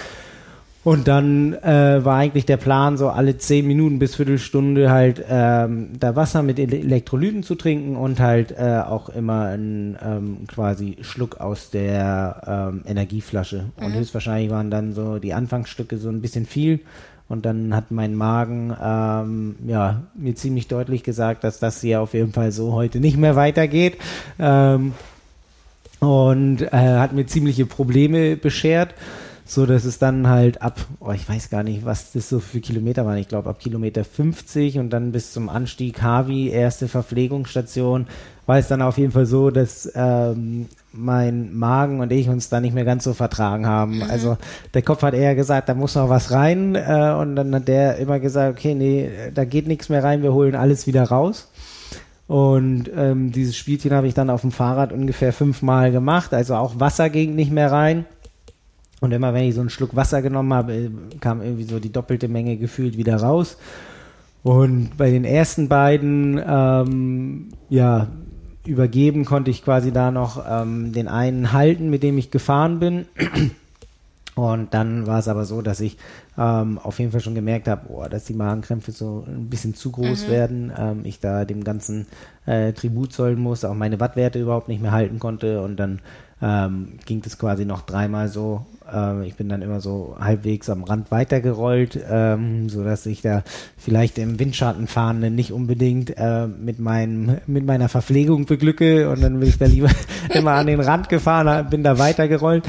Und 0.84 1.08
dann 1.08 1.54
äh, 1.54 2.04
war 2.04 2.16
eigentlich 2.16 2.44
der 2.44 2.58
Plan, 2.58 2.98
so 2.98 3.08
alle 3.08 3.38
zehn 3.38 3.66
Minuten 3.66 3.98
bis 3.98 4.16
Viertelstunde 4.16 4.90
halt 4.90 5.24
ähm, 5.30 5.92
da 5.98 6.14
Wasser 6.14 6.42
mit 6.42 6.58
Elektrolyten 6.58 7.42
zu 7.42 7.54
trinken 7.54 7.96
und 7.96 8.20
halt 8.20 8.52
äh, 8.52 8.82
auch 8.86 9.08
immer 9.08 9.46
einen 9.46 9.96
ähm, 10.04 10.38
quasi 10.46 10.98
Schluck 11.00 11.40
aus 11.40 11.70
der 11.70 12.42
ähm, 12.46 12.82
Energieflasche. 12.86 13.64
Mhm. 13.78 13.86
Und 13.86 13.94
höchstwahrscheinlich 13.94 14.50
waren 14.50 14.70
dann 14.70 14.92
so 14.92 15.18
die 15.18 15.32
Anfangsstücke 15.32 15.96
so 15.96 16.10
ein 16.10 16.20
bisschen 16.20 16.44
viel. 16.44 16.80
Und 17.30 17.46
dann 17.46 17.74
hat 17.74 17.90
mein 17.90 18.14
Magen 18.14 18.76
ähm, 18.78 19.56
ja, 19.66 20.02
mir 20.14 20.34
ziemlich 20.34 20.68
deutlich 20.68 21.02
gesagt, 21.02 21.44
dass 21.44 21.58
das 21.58 21.80
hier 21.80 22.02
auf 22.02 22.12
jeden 22.12 22.34
Fall 22.34 22.52
so 22.52 22.74
heute 22.74 23.00
nicht 23.00 23.16
mehr 23.16 23.36
weitergeht. 23.36 23.96
Ähm, 24.38 24.92
und 26.00 26.60
äh, 26.60 26.68
hat 26.70 27.14
mir 27.14 27.24
ziemliche 27.24 27.64
Probleme 27.64 28.36
beschert 28.36 28.92
so 29.44 29.66
dass 29.66 29.84
es 29.84 29.98
dann 29.98 30.28
halt 30.28 30.62
ab, 30.62 30.80
oh, 31.00 31.12
ich 31.12 31.28
weiß 31.28 31.50
gar 31.50 31.62
nicht, 31.62 31.84
was 31.84 32.12
das 32.12 32.28
so 32.28 32.40
für 32.40 32.60
Kilometer 32.60 33.04
waren. 33.04 33.18
Ich 33.18 33.28
glaube 33.28 33.50
ab 33.50 33.58
Kilometer 33.58 34.04
50 34.04 34.78
und 34.78 34.90
dann 34.90 35.12
bis 35.12 35.32
zum 35.32 35.48
Anstieg 35.48 36.00
Harvey, 36.00 36.48
erste 36.48 36.88
Verpflegungsstation, 36.88 38.06
war 38.46 38.58
es 38.58 38.68
dann 38.68 38.82
auf 38.82 38.96
jeden 38.98 39.12
Fall 39.12 39.26
so, 39.26 39.50
dass 39.50 39.90
ähm, 39.94 40.68
mein 40.92 41.54
Magen 41.54 42.00
und 42.00 42.12
ich 42.12 42.28
uns 42.28 42.48
da 42.48 42.60
nicht 42.60 42.74
mehr 42.74 42.84
ganz 42.84 43.04
so 43.04 43.12
vertragen 43.12 43.66
haben. 43.66 43.96
Mhm. 43.96 44.10
Also 44.10 44.38
der 44.72 44.82
Kopf 44.82 45.02
hat 45.02 45.14
eher 45.14 45.34
gesagt, 45.34 45.68
da 45.68 45.74
muss 45.74 45.94
noch 45.94 46.08
was 46.08 46.30
rein 46.30 46.74
äh, 46.74 47.14
und 47.18 47.36
dann 47.36 47.54
hat 47.54 47.68
der 47.68 47.96
immer 47.96 48.20
gesagt, 48.20 48.58
okay, 48.58 48.74
nee, 48.74 49.10
da 49.34 49.44
geht 49.44 49.66
nichts 49.66 49.88
mehr 49.88 50.02
rein, 50.02 50.22
wir 50.22 50.32
holen 50.32 50.54
alles 50.54 50.86
wieder 50.86 51.04
raus. 51.04 51.50
Und 52.26 52.90
ähm, 52.96 53.32
dieses 53.32 53.56
Spielchen 53.56 53.92
habe 53.92 54.06
ich 54.06 54.14
dann 54.14 54.30
auf 54.30 54.40
dem 54.40 54.52
Fahrrad 54.52 54.92
ungefähr 54.92 55.32
fünfmal 55.32 55.92
gemacht. 55.92 56.32
Also 56.32 56.54
auch 56.54 56.80
Wasser 56.80 57.10
ging 57.10 57.34
nicht 57.34 57.52
mehr 57.52 57.70
rein. 57.70 58.06
Und 59.04 59.12
immer 59.12 59.34
wenn 59.34 59.44
ich 59.44 59.54
so 59.54 59.60
einen 59.60 59.68
Schluck 59.68 59.94
Wasser 59.94 60.22
genommen 60.22 60.54
habe, 60.54 60.74
äh, 60.74 60.90
kam 61.20 61.42
irgendwie 61.42 61.64
so 61.64 61.78
die 61.78 61.92
doppelte 61.92 62.26
Menge 62.26 62.56
gefühlt 62.56 62.96
wieder 62.96 63.16
raus. 63.16 63.58
Und 64.42 64.96
bei 64.96 65.10
den 65.10 65.26
ersten 65.26 65.68
beiden, 65.68 66.42
ähm, 66.46 67.48
ja, 67.68 68.08
übergeben 68.66 69.26
konnte 69.26 69.50
ich 69.50 69.62
quasi 69.62 69.92
da 69.92 70.10
noch 70.10 70.42
ähm, 70.48 70.94
den 70.94 71.08
einen 71.08 71.52
halten, 71.52 71.90
mit 71.90 72.02
dem 72.02 72.16
ich 72.16 72.30
gefahren 72.30 72.78
bin. 72.78 73.04
Und 74.36 74.72
dann 74.72 75.06
war 75.06 75.18
es 75.18 75.28
aber 75.28 75.44
so, 75.44 75.60
dass 75.60 75.80
ich 75.80 75.98
ähm, 76.38 76.78
auf 76.78 76.98
jeden 76.98 77.12
Fall 77.12 77.20
schon 77.20 77.34
gemerkt 77.34 77.68
habe, 77.68 77.82
oh, 77.90 78.06
dass 78.08 78.24
die 78.24 78.34
Magenkrämpfe 78.34 78.90
so 78.90 79.24
ein 79.26 79.50
bisschen 79.50 79.74
zu 79.74 79.92
groß 79.92 80.26
mhm. 80.26 80.30
werden. 80.30 80.72
Ähm, 80.76 81.00
ich 81.04 81.20
da 81.20 81.44
dem 81.44 81.62
ganzen 81.62 82.06
äh, 82.46 82.72
Tribut 82.72 83.12
zollen 83.12 83.38
muss, 83.38 83.66
auch 83.66 83.74
meine 83.74 84.00
Wattwerte 84.00 84.40
überhaupt 84.40 84.68
nicht 84.68 84.80
mehr 84.80 84.92
halten 84.92 85.18
konnte. 85.18 85.60
Und 85.60 85.76
dann 85.76 86.00
ähm, 86.42 86.98
ging 87.06 87.22
das 87.22 87.38
quasi 87.38 87.64
noch 87.64 87.82
dreimal 87.82 88.28
so. 88.28 88.66
Ähm, 88.92 89.22
ich 89.22 89.34
bin 89.34 89.48
dann 89.48 89.62
immer 89.62 89.80
so 89.80 90.16
halbwegs 90.20 90.68
am 90.68 90.84
Rand 90.84 91.10
weitergerollt, 91.10 91.98
ähm, 92.08 92.68
so 92.68 92.84
dass 92.84 93.06
ich 93.06 93.22
da 93.22 93.42
vielleicht 93.76 94.18
im 94.18 94.38
Windschatten 94.38 94.86
fahrenden 94.86 95.34
nicht 95.34 95.52
unbedingt 95.52 96.16
äh, 96.16 96.46
mit 96.46 96.78
meinem 96.78 97.38
mit 97.46 97.64
meiner 97.64 97.88
Verpflegung 97.88 98.46
beglücke 98.46 99.08
und 99.10 99.22
dann 99.22 99.38
bin 99.40 99.48
ich 99.48 99.58
da 99.58 99.66
lieber 99.66 99.90
immer 100.30 100.52
an 100.52 100.66
den 100.66 100.80
Rand 100.80 101.08
gefahren, 101.08 101.70
bin 101.70 101.82
da 101.82 101.98
weitergerollt 101.98 102.64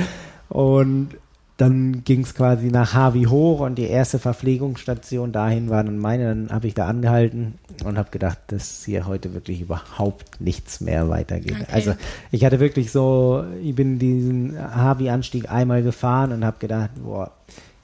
und 0.50 1.10
dann 1.58 2.04
ging 2.04 2.22
es 2.22 2.36
quasi 2.36 2.68
nach 2.68 2.94
Harvey 2.94 3.24
hoch 3.24 3.62
und 3.62 3.76
die 3.76 3.88
erste 3.88 4.20
Verpflegungsstation 4.20 5.32
dahin 5.32 5.70
war 5.70 5.84
dann 5.84 5.98
meine. 5.98 6.26
Dann 6.26 6.50
habe 6.50 6.68
ich 6.68 6.74
da 6.74 6.88
angehalten 6.88 7.56
und 7.86 7.98
habe 7.98 8.12
gedacht, 8.12 8.40
dass 8.48 8.84
hier 8.84 9.08
heute 9.08 9.34
wirklich 9.34 9.62
überhaupt 9.62 10.42
nichts 10.42 10.82
mehr 10.82 11.08
weitergeht. 11.08 11.56
Okay. 11.62 11.72
Also 11.72 11.94
ich 12.32 12.44
hatte 12.44 12.60
wirklich 12.60 12.92
so, 12.92 13.46
ich 13.64 13.74
bin 13.74 14.00
diesen 14.00 14.58
Harvey-Anstieg 14.60 15.50
einmal 15.50 15.82
gefahren 15.82 16.34
und 16.34 16.44
habe 16.44 16.58
gedacht, 16.60 16.92
boah, 17.02 17.32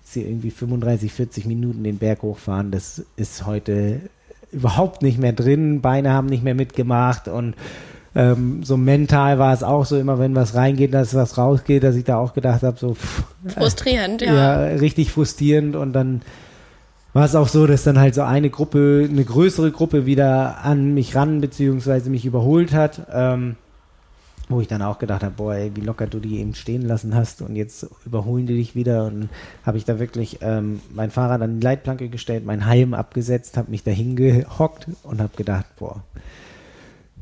jetzt 0.02 0.14
hier 0.14 0.28
irgendwie 0.28 0.52
35, 0.52 1.14
40 1.14 1.46
Minuten 1.46 1.84
den 1.86 1.98
Berg 1.98 2.24
hochfahren, 2.24 2.72
das 2.72 3.06
ist 3.16 3.46
heute 3.46 4.02
überhaupt 4.52 5.02
nicht 5.02 5.18
mehr 5.18 5.32
drin. 5.32 5.80
Beine 5.80 6.12
haben 6.12 6.28
nicht 6.28 6.44
mehr 6.44 6.56
mitgemacht 6.56 7.30
und 7.30 7.56
ähm, 8.14 8.64
so 8.64 8.76
mental 8.76 9.40
war 9.40 9.54
es 9.54 9.64
auch 9.64 9.86
so 9.86 9.98
immer, 9.98 10.20
wenn 10.20 10.36
was 10.36 10.56
reingeht, 10.56 10.94
dass 10.94 11.14
was 11.16 11.38
rausgeht, 11.38 11.84
dass 11.84 11.96
ich 11.96 12.04
da 12.04 12.18
auch 12.18 12.34
gedacht 12.34 12.64
habe, 12.64 12.78
so 12.78 12.96
pff, 12.96 13.24
frustrierend, 13.48 14.22
äh, 14.22 14.26
ja. 14.26 14.34
ja, 14.68 14.76
richtig 14.78 15.12
frustrierend 15.12 15.76
und 15.76 15.94
dann 15.94 16.22
war 17.14 17.26
es 17.26 17.36
auch 17.36 17.48
so, 17.48 17.68
dass 17.68 17.84
dann 17.84 18.00
halt 18.00 18.16
so 18.16 18.22
eine 18.22 18.50
Gruppe, 18.50 19.08
eine 19.10 19.24
größere 19.24 19.72
Gruppe 19.72 20.06
wieder 20.06 20.64
an 20.64 20.94
mich 20.94 21.16
ran 21.16 21.42
beziehungsweise 21.42 22.10
mich 22.10 22.26
überholt 22.26 22.74
hat, 22.74 23.08
ähm, 23.14 23.56
wo 24.50 24.60
ich 24.60 24.68
dann 24.68 24.82
auch 24.82 25.00
gedacht 25.00 25.24
habe, 25.24 25.34
boah, 25.36 25.56
ey, 25.56 25.72
wie 25.76 25.82
locker 25.82 26.08
du 26.08 26.20
die 26.20 26.40
eben 26.40 26.56
stehen 26.56 26.82
lassen 26.82 27.16
hast 27.16 27.42
und 27.42 27.56
jetzt 27.56 27.88
überholen 28.06 28.46
die 28.46 28.56
dich 28.56 28.76
wieder 28.76 29.06
und 29.06 29.30
habe 29.66 29.78
ich 29.78 29.86
da 29.86 30.00
wirklich 30.00 30.40
ähm, 30.42 30.82
mein 30.94 31.12
Fahrrad 31.12 31.42
an 31.42 31.60
die 31.60 31.64
Leitplanke 31.64 32.10
gestellt, 32.10 32.46
mein 32.46 32.68
Helm 32.68 32.94
abgesetzt, 32.94 33.56
habe 33.56 33.72
mich 33.72 33.84
da 33.84 33.92
hingehockt 33.92 34.88
und 35.04 35.22
habe 35.22 35.36
gedacht, 35.38 35.66
boah, 35.80 36.04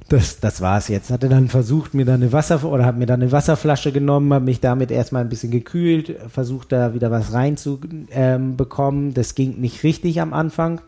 das, 0.10 0.39
das 0.39 0.62
war 0.62 0.78
es 0.78 0.88
jetzt. 0.88 1.12
Hatte 1.12 1.30
dann 1.30 1.47
versucht, 1.47 1.93
mir 1.93 2.05
dann 2.05 2.22
eine 2.22 2.32
Wasser 2.32 2.64
oder 2.64 2.86
habe 2.86 2.97
mir 2.97 3.05
dann 3.05 3.22
eine 3.22 3.32
Wasserflasche 3.32 3.91
genommen, 3.91 4.34
habe 4.34 4.45
mich 4.45 4.60
damit 4.60 4.91
erstmal 4.91 5.24
ein 5.24 5.30
bisschen 5.30 5.51
gekühlt, 5.51 6.16
versucht 6.30 6.72
da 6.72 6.93
wieder 6.93 7.12
was 7.12 7.34
reinzubekommen. 7.34 9.07
Ähm, 9.07 9.14
das 9.14 9.36
ging 9.36 9.60
nicht 9.62 9.84
richtig 9.84 10.22
am 10.22 10.34
Anfang. 10.34 10.82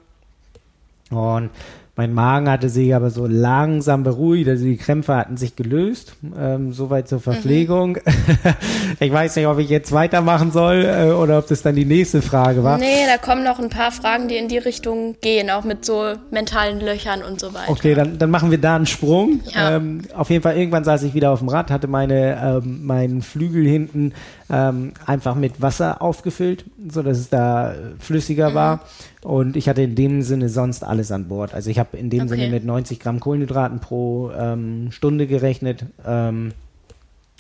Und 1.10 1.50
Mein 1.98 2.14
Magen 2.14 2.50
hatte 2.50 2.70
sich 2.70 2.96
aber 2.96 3.10
so 3.10 3.28
langsam 3.28 4.04
beruhigt, 4.04 4.48
also 4.48 4.64
die 4.64 4.78
Krämpfe 4.78 5.14
hatten 5.16 5.36
sich 5.36 5.58
gelöst. 5.58 6.14
Ähm, 6.40 6.72
soweit 6.72 7.10
zur 7.10 7.20
Verpflegung. 7.20 7.98
Mhm. 8.06 8.54
ich 9.00 9.12
weiß 9.12 9.36
nicht, 9.36 9.46
ob 9.46 9.60
ich 9.60 9.70
jetzt 9.70 9.92
weitermachen 9.92 10.52
soll 10.52 10.86
äh, 10.86 11.12
oder 11.12 11.38
ob 11.38 11.48
das 11.48 11.64
dann 11.64 11.76
die 11.76 11.84
nächste 11.84 12.22
Frage 12.22 12.64
war. 12.64 12.78
Nee, 12.78 13.06
da 13.08 13.18
kommen 13.18 13.44
noch 13.44 13.60
ein 13.60 13.70
paar 13.70 13.92
Fragen, 13.92 14.30
die 14.30 14.38
in 14.38 14.48
die 14.48 14.58
Richtung 14.58 15.18
gehen, 15.20 15.50
auch 15.50 15.66
mit 15.66 15.84
so 15.84 16.14
mentalen 16.32 16.80
Löchern 16.80 17.24
und 17.24 17.42
so 17.42 17.54
weiter. 17.54 17.70
Okay, 17.70 17.94
dann, 17.94 18.18
dann 18.18 18.32
machen 18.32 18.52
wir 18.52 18.58
da 18.58 18.78
einen 18.78 18.86
Sprung. 18.86 19.42
Ja. 19.54 19.76
Ähm, 19.76 20.04
auf 20.16 20.30
jeden 20.30 20.44
Fall, 20.44 20.56
irgendwann 20.56 20.86
saß 20.86 21.04
ich 21.04 21.14
wieder 21.14 21.32
auf 21.32 21.40
dem 21.40 21.50
Rad, 21.50 21.72
hatte 21.72 21.88
meine, 21.88 22.62
ähm, 22.64 22.86
meinen 22.86 23.22
Flügel 23.22 23.66
hinten 23.66 24.14
ähm, 24.52 24.92
einfach 25.06 25.36
mit 25.36 25.62
Wasser 25.62 26.02
aufgefüllt, 26.02 26.66
so 26.90 27.02
dass 27.02 27.18
es 27.18 27.30
da 27.30 27.74
flüssiger 28.00 28.50
mhm. 28.50 28.56
war. 28.56 28.80
Und 29.22 29.56
ich 29.56 29.70
hatte 29.70 29.84
in 29.84 29.96
dem 29.96 30.22
Sinne 30.22 30.50
sonst 30.50 30.84
alles 30.84 31.12
an 31.12 31.28
Bord. 31.28 31.54
Also 31.54 31.70
ich 31.70 31.80
habe 31.80 31.98
in 31.98 32.10
dem 32.10 32.24
okay. 32.24 32.30
Sinne 32.30 32.50
mit 32.50 32.66
90 32.66 33.00
Gramm 33.00 33.20
Kohlenhydraten 33.20 33.80
pro 33.80 34.32
ähm, 34.32 34.92
Stunde 34.92 35.28
gerechnet 35.28 35.86
ähm, 36.06 36.52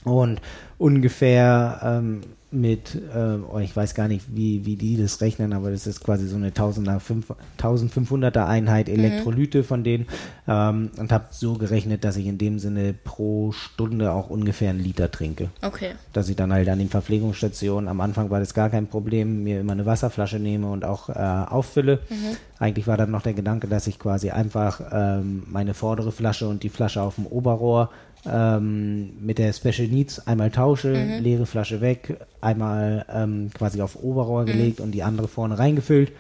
und 0.05 0.41
ungefähr 0.77 1.81
ähm, 1.83 2.21
mit, 2.51 2.95
äh, 2.95 3.37
oh, 3.49 3.59
ich 3.59 3.75
weiß 3.75 3.95
gar 3.95 4.07
nicht, 4.07 4.25
wie, 4.35 4.65
wie 4.65 4.75
die 4.75 4.97
das 4.97 5.21
rechnen, 5.21 5.53
aber 5.53 5.71
das 5.71 5.87
ist 5.87 6.03
quasi 6.03 6.27
so 6.27 6.35
eine 6.35 6.49
1500er 6.49 8.45
Einheit 8.45 8.87
mhm. 8.87 8.93
Elektrolyte 8.93 9.59
mhm. 9.59 9.63
von 9.63 9.83
denen 9.83 10.05
ähm, 10.47 10.91
und 10.97 11.11
habe 11.11 11.27
so 11.31 11.53
gerechnet, 11.53 12.03
dass 12.03 12.17
ich 12.17 12.27
in 12.27 12.37
dem 12.37 12.59
Sinne 12.59 12.93
pro 12.93 13.53
Stunde 13.53 14.11
auch 14.11 14.29
ungefähr 14.29 14.69
einen 14.71 14.79
Liter 14.79 15.09
trinke. 15.09 15.49
Okay. 15.61 15.91
Dass 16.13 16.27
ich 16.29 16.35
dann 16.35 16.51
halt 16.51 16.67
an 16.67 16.79
den 16.79 16.89
Verpflegungsstationen, 16.89 17.87
am 17.87 18.01
Anfang 18.01 18.29
war 18.29 18.39
das 18.39 18.53
gar 18.53 18.69
kein 18.69 18.87
Problem, 18.87 19.43
mir 19.43 19.61
immer 19.61 19.73
eine 19.73 19.85
Wasserflasche 19.85 20.39
nehme 20.39 20.69
und 20.69 20.83
auch 20.83 21.09
äh, 21.09 21.13
auffülle. 21.13 21.99
Mhm. 22.09 22.37
Eigentlich 22.59 22.85
war 22.85 22.97
dann 22.97 23.11
noch 23.11 23.21
der 23.21 23.33
Gedanke, 23.33 23.67
dass 23.67 23.87
ich 23.87 23.97
quasi 23.97 24.29
einfach 24.29 24.81
ähm, 24.91 25.43
meine 25.47 25.73
vordere 25.73 26.11
Flasche 26.11 26.47
und 26.47 26.63
die 26.63 26.69
Flasche 26.69 27.01
auf 27.01 27.15
dem 27.15 27.25
Oberrohr 27.25 27.89
ähm, 28.25 29.11
mit 29.21 29.37
der 29.37 29.53
Special 29.53 29.87
Needs 29.87 30.27
einmal 30.27 30.51
tausche, 30.51 30.89
mhm. 30.89 31.23
leere 31.23 31.45
Flasche 31.45 31.81
weg, 31.81 32.17
einmal 32.39 33.05
ähm, 33.11 33.49
quasi 33.53 33.81
auf 33.81 34.01
Oberrohr 34.01 34.43
mhm. 34.43 34.47
gelegt 34.47 34.79
und 34.79 34.91
die 34.91 35.03
andere 35.03 35.27
vorne 35.27 35.57
reingefüllt. 35.57 36.11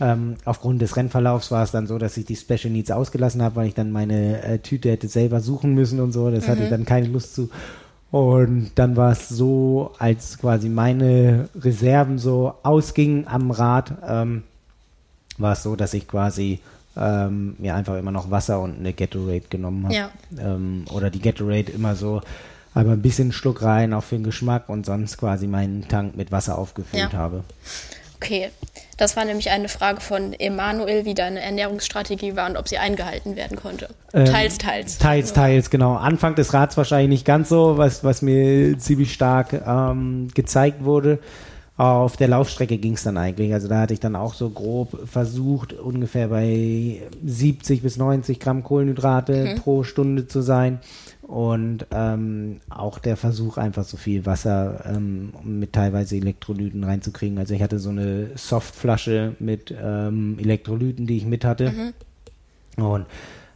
Ähm, 0.00 0.36
aufgrund 0.44 0.82
des 0.82 0.96
Rennverlaufs 0.96 1.50
war 1.50 1.62
es 1.62 1.70
dann 1.70 1.86
so, 1.86 1.98
dass 1.98 2.16
ich 2.16 2.24
die 2.24 2.36
Special 2.36 2.72
Needs 2.72 2.90
ausgelassen 2.90 3.42
habe, 3.42 3.56
weil 3.56 3.68
ich 3.68 3.74
dann 3.74 3.92
meine 3.92 4.42
äh, 4.42 4.58
Tüte 4.58 4.90
hätte 4.90 5.08
selber 5.08 5.40
suchen 5.40 5.74
müssen 5.74 6.00
und 6.00 6.12
so. 6.12 6.30
Das 6.30 6.46
mhm. 6.46 6.50
hatte 6.50 6.64
ich 6.64 6.70
dann 6.70 6.84
keine 6.84 7.06
Lust 7.06 7.34
zu. 7.34 7.50
Und 8.10 8.72
dann 8.74 8.96
war 8.96 9.12
es 9.12 9.28
so, 9.28 9.92
als 9.98 10.38
quasi 10.38 10.68
meine 10.68 11.48
Reserven 11.58 12.18
so 12.18 12.54
ausgingen 12.62 13.26
am 13.26 13.50
Rad, 13.50 13.92
ähm, 14.06 14.42
war 15.38 15.52
es 15.52 15.62
so, 15.62 15.76
dass 15.76 15.94
ich 15.94 16.06
quasi 16.06 16.60
ähm, 16.96 17.56
mir 17.58 17.74
einfach 17.74 17.96
immer 17.96 18.10
noch 18.10 18.30
Wasser 18.30 18.60
und 18.60 18.78
eine 18.78 18.92
Gatorade 18.92 19.44
genommen 19.48 19.84
habe. 19.84 19.94
Ja. 19.94 20.10
Ähm, 20.38 20.84
oder 20.92 21.10
die 21.10 21.20
Gatorade 21.20 21.72
immer 21.72 21.94
so 21.94 22.22
aber 22.74 22.92
ein 22.92 23.02
bisschen 23.02 23.32
Schluck 23.32 23.62
rein, 23.62 23.92
auch 23.92 24.02
für 24.02 24.16
den 24.16 24.24
Geschmack 24.24 24.68
und 24.68 24.86
sonst 24.86 25.18
quasi 25.18 25.46
meinen 25.46 25.88
Tank 25.88 26.16
mit 26.16 26.32
Wasser 26.32 26.58
aufgefüllt 26.58 27.12
ja. 27.12 27.18
habe. 27.18 27.44
Okay, 28.16 28.50
das 28.96 29.16
war 29.16 29.24
nämlich 29.24 29.50
eine 29.50 29.68
Frage 29.68 30.00
von 30.00 30.32
Emanuel, 30.32 31.04
wie 31.04 31.14
deine 31.14 31.40
Ernährungsstrategie 31.40 32.36
war 32.36 32.48
und 32.48 32.56
ob 32.56 32.68
sie 32.68 32.78
eingehalten 32.78 33.34
werden 33.34 33.56
konnte. 33.56 33.88
Ähm, 34.14 34.26
teils, 34.26 34.58
teils. 34.58 34.98
Teils, 34.98 35.32
teils, 35.32 35.70
genau. 35.70 35.96
Anfang 35.96 36.36
des 36.36 36.54
Rats 36.54 36.76
wahrscheinlich 36.76 37.08
nicht 37.08 37.24
ganz 37.24 37.48
so, 37.48 37.78
was, 37.78 38.04
was 38.04 38.22
mir 38.22 38.78
ziemlich 38.78 39.12
stark 39.12 39.52
ähm, 39.66 40.28
gezeigt 40.34 40.84
wurde. 40.84 41.18
Auf 41.82 42.16
der 42.16 42.28
Laufstrecke 42.28 42.78
ging 42.78 42.92
es 42.92 43.02
dann 43.02 43.16
eigentlich. 43.16 43.52
Also 43.52 43.66
da 43.66 43.80
hatte 43.80 43.92
ich 43.92 43.98
dann 43.98 44.14
auch 44.14 44.34
so 44.34 44.50
grob 44.50 45.08
versucht, 45.08 45.72
ungefähr 45.72 46.28
bei 46.28 47.00
70 47.26 47.82
bis 47.82 47.96
90 47.96 48.38
Gramm 48.38 48.62
Kohlenhydrate 48.62 49.46
mhm. 49.46 49.58
pro 49.58 49.82
Stunde 49.82 50.28
zu 50.28 50.42
sein. 50.42 50.78
Und 51.22 51.86
ähm, 51.90 52.60
auch 52.70 53.00
der 53.00 53.16
Versuch, 53.16 53.56
einfach 53.56 53.82
so 53.82 53.96
viel 53.96 54.26
Wasser 54.26 54.84
ähm, 54.94 55.32
mit 55.42 55.72
teilweise 55.72 56.14
Elektrolyten 56.14 56.84
reinzukriegen. 56.84 57.36
Also 57.36 57.52
ich 57.54 57.62
hatte 57.64 57.80
so 57.80 57.90
eine 57.90 58.30
Softflasche 58.36 59.34
mit 59.40 59.74
ähm, 59.76 60.38
Elektrolyten, 60.38 61.08
die 61.08 61.16
ich 61.16 61.26
mit 61.26 61.44
hatte. 61.44 61.72
Mhm. 62.76 62.84
Und 62.84 63.06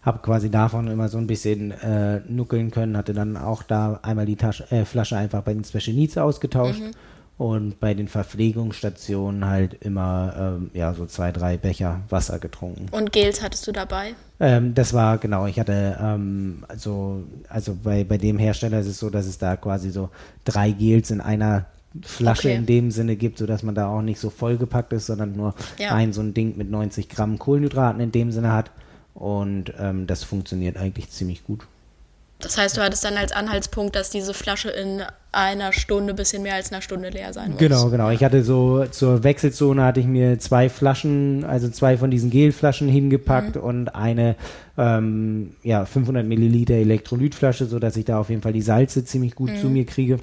habe 0.02 0.18
quasi 0.18 0.50
davon 0.50 0.88
immer 0.88 1.08
so 1.08 1.18
ein 1.18 1.28
bisschen 1.28 1.70
äh, 1.70 2.22
nuckeln 2.28 2.72
können, 2.72 2.96
hatte 2.96 3.14
dann 3.14 3.36
auch 3.36 3.62
da 3.62 4.00
einmal 4.02 4.26
die 4.26 4.34
Tasche, 4.34 4.68
äh, 4.72 4.84
Flasche 4.84 5.16
einfach 5.16 5.42
bei 5.42 5.54
den 5.54 5.62
Special 5.62 5.94
Needs 5.94 6.18
ausgetauscht. 6.18 6.80
Mhm 6.80 6.90
und 7.38 7.80
bei 7.80 7.92
den 7.92 8.08
Verpflegungsstationen 8.08 9.44
halt 9.44 9.74
immer 9.84 10.56
ähm, 10.58 10.70
ja 10.72 10.94
so 10.94 11.06
zwei, 11.06 11.32
drei 11.32 11.56
Becher 11.56 12.00
Wasser 12.08 12.38
getrunken. 12.38 12.86
Und 12.92 13.12
Gels 13.12 13.42
hattest 13.42 13.66
du 13.66 13.72
dabei? 13.72 14.14
Ähm, 14.40 14.74
das 14.74 14.94
war 14.94 15.18
genau, 15.18 15.46
ich 15.46 15.60
hatte 15.60 15.98
ähm, 16.00 16.64
also, 16.68 17.24
also 17.48 17.76
bei, 17.82 18.04
bei 18.04 18.16
dem 18.16 18.38
Hersteller 18.38 18.80
ist 18.80 18.86
es 18.86 18.98
so, 18.98 19.10
dass 19.10 19.26
es 19.26 19.38
da 19.38 19.56
quasi 19.56 19.90
so 19.90 20.10
drei 20.44 20.70
Gels 20.70 21.10
in 21.10 21.20
einer 21.20 21.66
Flasche 22.02 22.48
okay. 22.48 22.56
in 22.56 22.66
dem 22.66 22.90
Sinne 22.90 23.16
gibt, 23.16 23.38
sodass 23.38 23.62
man 23.62 23.74
da 23.74 23.88
auch 23.88 24.02
nicht 24.02 24.20
so 24.20 24.30
vollgepackt 24.30 24.92
ist, 24.92 25.06
sondern 25.06 25.32
nur 25.32 25.54
ja. 25.78 25.94
ein 25.94 26.12
so 26.12 26.20
ein 26.20 26.34
Ding 26.34 26.56
mit 26.56 26.70
90 26.70 27.08
Gramm 27.08 27.38
Kohlenhydraten 27.38 28.00
in 28.00 28.12
dem 28.12 28.32
Sinne 28.32 28.52
hat. 28.52 28.70
Und 29.14 29.72
ähm, 29.78 30.06
das 30.06 30.24
funktioniert 30.24 30.76
eigentlich 30.76 31.10
ziemlich 31.10 31.44
gut. 31.44 31.66
Das 32.38 32.58
heißt, 32.58 32.76
du 32.76 32.82
hattest 32.82 33.02
dann 33.02 33.16
als 33.16 33.32
Anhaltspunkt, 33.32 33.96
dass 33.96 34.10
diese 34.10 34.34
Flasche 34.34 34.68
in 34.68 35.02
einer 35.32 35.72
Stunde, 35.72 36.12
bisschen 36.14 36.42
mehr 36.42 36.54
als 36.54 36.70
einer 36.70 36.82
Stunde 36.82 37.08
leer 37.08 37.32
sein 37.32 37.52
muss. 37.52 37.58
Genau, 37.58 37.88
genau. 37.88 38.10
Ich 38.10 38.22
hatte 38.22 38.42
so 38.42 38.84
zur 38.86 39.24
Wechselzone 39.24 39.82
hatte 39.82 40.00
ich 40.00 40.06
mir 40.06 40.38
zwei 40.38 40.68
Flaschen, 40.68 41.44
also 41.44 41.68
zwei 41.68 41.96
von 41.96 42.10
diesen 42.10 42.30
Gelflaschen 42.30 42.88
hingepackt 42.88 43.56
mhm. 43.56 43.62
und 43.62 43.88
eine 43.94 44.36
ähm, 44.76 45.54
ja, 45.62 45.84
500 45.84 46.26
Milliliter 46.26 46.74
Elektrolytflasche, 46.74 47.66
sodass 47.66 47.96
ich 47.96 48.04
da 48.04 48.18
auf 48.18 48.28
jeden 48.28 48.42
Fall 48.42 48.52
die 48.52 48.62
Salze 48.62 49.04
ziemlich 49.04 49.34
gut 49.34 49.50
mhm. 49.50 49.56
zu 49.56 49.68
mir 49.68 49.86
kriege. 49.86 50.18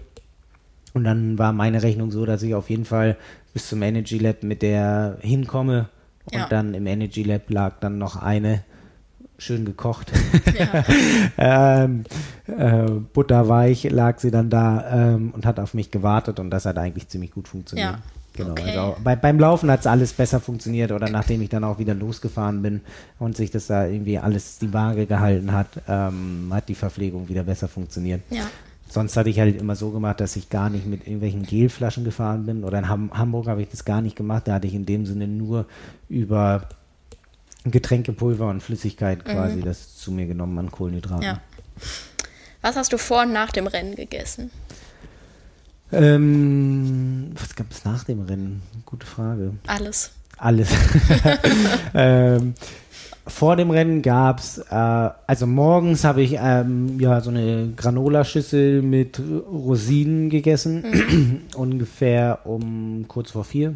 Und 0.93 1.03
dann 1.05 1.39
war 1.39 1.51
meine 1.51 1.81
Rechnung 1.81 2.11
so, 2.11 2.25
dass 2.25 2.43
ich 2.43 2.53
auf 2.53 2.69
jeden 2.69 2.85
Fall 2.85 3.17
bis 3.53 3.69
zum 3.69 3.81
Energy 3.81 4.19
Lab 4.19 4.43
mit 4.43 4.61
der 4.61 5.17
hinkomme. 5.21 5.89
Und 6.25 6.37
ja. 6.37 6.47
dann 6.47 6.73
im 6.73 6.85
Energy 6.85 7.23
Lab 7.23 7.49
lag 7.49 7.79
dann 7.79 7.97
noch 7.97 8.15
eine 8.15 8.63
schön 9.43 9.65
gekocht. 9.65 10.11
Ja. 11.37 11.83
ähm, 11.83 12.03
äh, 12.45 12.89
butterweich 13.13 13.83
lag 13.89 14.19
sie 14.19 14.29
dann 14.29 14.49
da 14.49 15.13
ähm, 15.13 15.31
und 15.33 15.45
hat 15.45 15.59
auf 15.59 15.73
mich 15.73 15.89
gewartet 15.89 16.39
und 16.39 16.51
das 16.51 16.65
hat 16.65 16.77
eigentlich 16.77 17.07
ziemlich 17.07 17.31
gut 17.31 17.47
funktioniert. 17.47 17.93
Ja. 17.93 17.99
Genau, 18.33 18.51
okay. 18.51 18.77
also 18.77 18.97
bei, 19.03 19.15
beim 19.15 19.39
Laufen 19.39 19.69
hat 19.69 19.81
es 19.81 19.87
alles 19.87 20.13
besser 20.13 20.39
funktioniert 20.39 20.91
oder 20.91 21.09
nachdem 21.09 21.41
ich 21.41 21.49
dann 21.49 21.63
auch 21.63 21.77
wieder 21.77 21.93
losgefahren 21.93 22.61
bin 22.63 22.81
und 23.19 23.37
sich 23.37 23.51
das 23.51 23.67
da 23.67 23.85
irgendwie 23.85 24.17
alles 24.17 24.57
die 24.57 24.73
Waage 24.73 25.05
gehalten 25.05 25.51
hat, 25.51 25.67
ähm, 25.87 26.49
hat 26.51 26.67
die 26.67 26.75
Verpflegung 26.75 27.29
wieder 27.29 27.43
besser 27.43 27.67
funktioniert. 27.67 28.21
Ja. 28.31 28.43
Sonst 28.89 29.17
hatte 29.17 29.29
ich 29.29 29.39
halt 29.39 29.59
immer 29.59 29.75
so 29.75 29.91
gemacht, 29.91 30.19
dass 30.19 30.35
ich 30.35 30.49
gar 30.49 30.69
nicht 30.69 30.85
mit 30.85 31.01
irgendwelchen 31.01 31.43
Gelflaschen 31.43 32.03
gefahren 32.03 32.45
bin 32.45 32.63
oder 32.63 32.79
in 32.79 32.89
Ham 32.89 33.11
Hamburg 33.13 33.47
habe 33.47 33.61
ich 33.61 33.69
das 33.69 33.85
gar 33.85 34.01
nicht 34.01 34.15
gemacht. 34.15 34.47
Da 34.47 34.53
hatte 34.53 34.67
ich 34.67 34.73
in 34.75 34.85
dem 34.85 35.05
Sinne 35.05 35.27
nur 35.27 35.65
über 36.09 36.67
Getränkepulver 37.65 38.49
und 38.49 38.61
Flüssigkeit 38.61 39.23
quasi 39.25 39.57
mhm. 39.57 39.65
das 39.65 39.95
zu 39.97 40.11
mir 40.11 40.25
genommen 40.25 40.57
an 40.59 40.71
Kohlenhydraten. 40.71 41.23
Ja. 41.23 41.41
Was 42.61 42.75
hast 42.75 42.93
du 42.93 42.97
vor 42.97 43.23
und 43.23 43.33
nach 43.33 43.51
dem 43.51 43.67
Rennen 43.67 43.95
gegessen? 43.95 44.51
Ähm, 45.91 47.31
was 47.35 47.55
gab 47.55 47.71
es 47.71 47.85
nach 47.85 48.03
dem 48.03 48.21
Rennen? 48.21 48.63
Gute 48.85 49.05
Frage. 49.05 49.53
Alles. 49.67 50.11
Alles. 50.37 50.69
ähm, 51.93 52.55
vor 53.25 53.55
dem 53.55 53.71
Rennen 53.71 54.01
gab 54.01 54.39
es, 54.39 54.57
äh, 54.57 54.73
also 54.73 55.47
morgens 55.47 56.03
habe 56.03 56.21
ich 56.21 56.37
ähm, 56.39 56.99
ja 56.99 57.21
so 57.21 57.29
eine 57.29 57.71
Granola-Schüssel 57.75 58.81
mit 58.81 59.19
Rosinen 59.19 60.29
gegessen, 60.29 60.83
mhm. 60.83 61.41
ungefähr 61.55 62.39
um 62.43 63.05
kurz 63.07 63.31
vor 63.31 63.45
vier. 63.45 63.75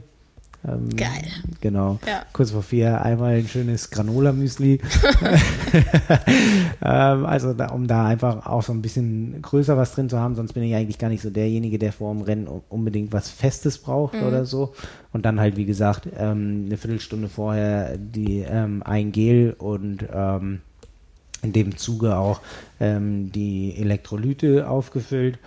Ähm, 0.65 0.89
Geil. 0.95 1.27
Genau. 1.61 1.99
Ja. 2.05 2.23
Kurz 2.33 2.51
vor 2.51 2.63
vier 2.63 3.01
einmal 3.01 3.35
ein 3.35 3.47
schönes 3.47 3.89
Granola-Müsli. 3.89 4.81
ähm, 6.81 7.25
also 7.25 7.53
da, 7.53 7.67
um 7.67 7.87
da 7.87 8.05
einfach 8.05 8.45
auch 8.45 8.63
so 8.63 8.73
ein 8.73 8.81
bisschen 8.81 9.41
größer 9.41 9.77
was 9.77 9.93
drin 9.93 10.09
zu 10.09 10.19
haben, 10.19 10.35
sonst 10.35 10.53
bin 10.53 10.63
ich 10.63 10.75
eigentlich 10.75 10.97
gar 10.97 11.09
nicht 11.09 11.21
so 11.21 11.29
derjenige, 11.29 11.79
der 11.79 11.93
vor 11.93 12.13
dem 12.13 12.21
Rennen 12.21 12.47
unbedingt 12.69 13.13
was 13.13 13.29
Festes 13.29 13.77
braucht 13.77 14.15
mhm. 14.15 14.23
oder 14.23 14.45
so. 14.45 14.73
Und 15.13 15.25
dann 15.25 15.39
halt, 15.39 15.57
wie 15.57 15.65
gesagt, 15.65 16.07
ähm, 16.17 16.65
eine 16.65 16.77
Viertelstunde 16.77 17.29
vorher 17.29 17.97
die 17.97 18.39
ähm, 18.39 18.83
ein 18.83 19.11
Gel 19.11 19.55
und 19.57 20.05
ähm, 20.13 20.61
in 21.43 21.53
dem 21.53 21.77
Zuge 21.77 22.17
auch 22.17 22.41
ähm, 22.79 23.31
die 23.31 23.75
Elektrolyte 23.77 24.67
aufgefüllt. 24.67 25.37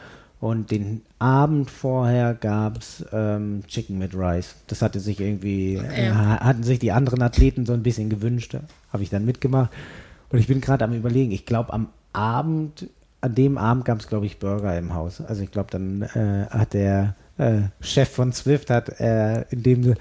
Und 0.40 0.70
den 0.70 1.02
Abend 1.18 1.70
vorher 1.70 2.32
gab 2.32 2.78
es 2.78 3.04
ähm, 3.12 3.62
Chicken 3.66 3.98
mit 3.98 4.14
Rice. 4.14 4.54
Das 4.68 4.80
hatte 4.80 4.98
sich 4.98 5.20
irgendwie, 5.20 5.74
äh, 5.74 6.10
hatten 6.12 6.62
sich 6.62 6.78
die 6.78 6.92
anderen 6.92 7.20
Athleten 7.20 7.66
so 7.66 7.74
ein 7.74 7.82
bisschen 7.82 8.08
gewünscht. 8.08 8.56
Habe 8.90 9.02
ich 9.02 9.10
dann 9.10 9.26
mitgemacht. 9.26 9.70
Und 10.30 10.38
ich 10.38 10.46
bin 10.46 10.62
gerade 10.62 10.84
am 10.84 10.94
überlegen, 10.94 11.30
ich 11.32 11.44
glaube 11.44 11.72
am 11.74 11.88
Abend, 12.14 12.88
an 13.20 13.34
dem 13.34 13.58
Abend 13.58 13.84
gab 13.84 14.00
es, 14.00 14.08
glaube 14.08 14.24
ich, 14.24 14.38
Burger 14.38 14.78
im 14.78 14.94
Haus. 14.94 15.20
Also 15.20 15.42
ich 15.42 15.50
glaube, 15.50 15.70
dann 15.70 16.02
äh, 16.02 16.46
hat 16.48 16.72
der 16.72 17.16
äh, 17.36 17.60
Chef 17.80 18.08
von 18.08 18.32
Swift 18.32 18.70
hat 18.70 19.00
äh, 19.00 19.42
in 19.50 19.62
dem 19.62 19.94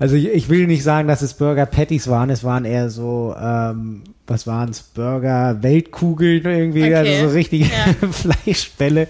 Also 0.00 0.16
ich, 0.16 0.28
ich, 0.28 0.48
will 0.48 0.66
nicht 0.66 0.82
sagen, 0.82 1.06
dass 1.06 1.22
es 1.22 1.34
Burger 1.34 1.66
Patties 1.66 2.08
waren, 2.08 2.30
es 2.30 2.42
waren 2.42 2.64
eher 2.64 2.90
so, 2.90 3.34
ähm, 3.38 4.02
was 4.30 4.46
waren 4.46 4.70
es, 4.70 4.80
Burger 4.80 5.60
Weltkugeln 5.60 6.44
irgendwie, 6.44 6.84
okay. 6.84 6.94
also 6.94 7.28
so 7.28 7.34
richtige 7.34 7.64
ja. 7.64 8.08
Fleischbälle, 8.10 9.08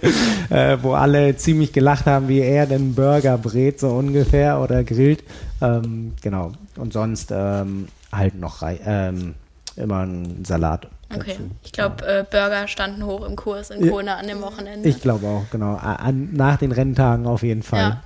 äh, 0.49 0.79
wo 0.81 0.95
alle 0.95 1.37
ziemlich 1.37 1.73
gelacht 1.73 2.07
haben, 2.07 2.29
wie 2.29 2.41
er 2.41 2.67
den 2.67 2.95
Burger 2.95 3.37
brät, 3.37 3.79
so 3.79 3.91
ungefähr, 3.91 4.59
oder 4.61 4.83
grillt. 4.83 5.23
Ähm, 5.61 6.15
genau. 6.23 6.53
Und 6.77 6.95
sonst 6.95 7.31
ähm, 7.33 7.89
halt 8.11 8.35
noch 8.35 8.63
ähm, 8.63 9.35
immer 9.77 10.07
ein 10.07 10.45
Salat. 10.45 10.89
Okay, 11.13 11.33
dazu. 11.33 11.51
ich 11.65 11.73
glaube, 11.73 12.07
äh, 12.07 12.25
Burger 12.31 12.69
standen 12.69 13.05
hoch 13.05 13.27
im 13.27 13.37
Kurs 13.37 13.71
in 13.71 13.91
Kona 13.91 14.17
an 14.17 14.29
dem 14.29 14.41
Wochenende. 14.41 14.89
Ich 14.89 15.01
glaube 15.01 15.27
auch, 15.27 15.45
genau. 15.51 15.75
An, 15.75 16.31
nach 16.33 16.57
den 16.57 16.73
Renntagen 16.73 17.27
auf 17.27 17.43
jeden 17.43 17.63
Fall. 17.63 17.81
Ja. 17.81 18.03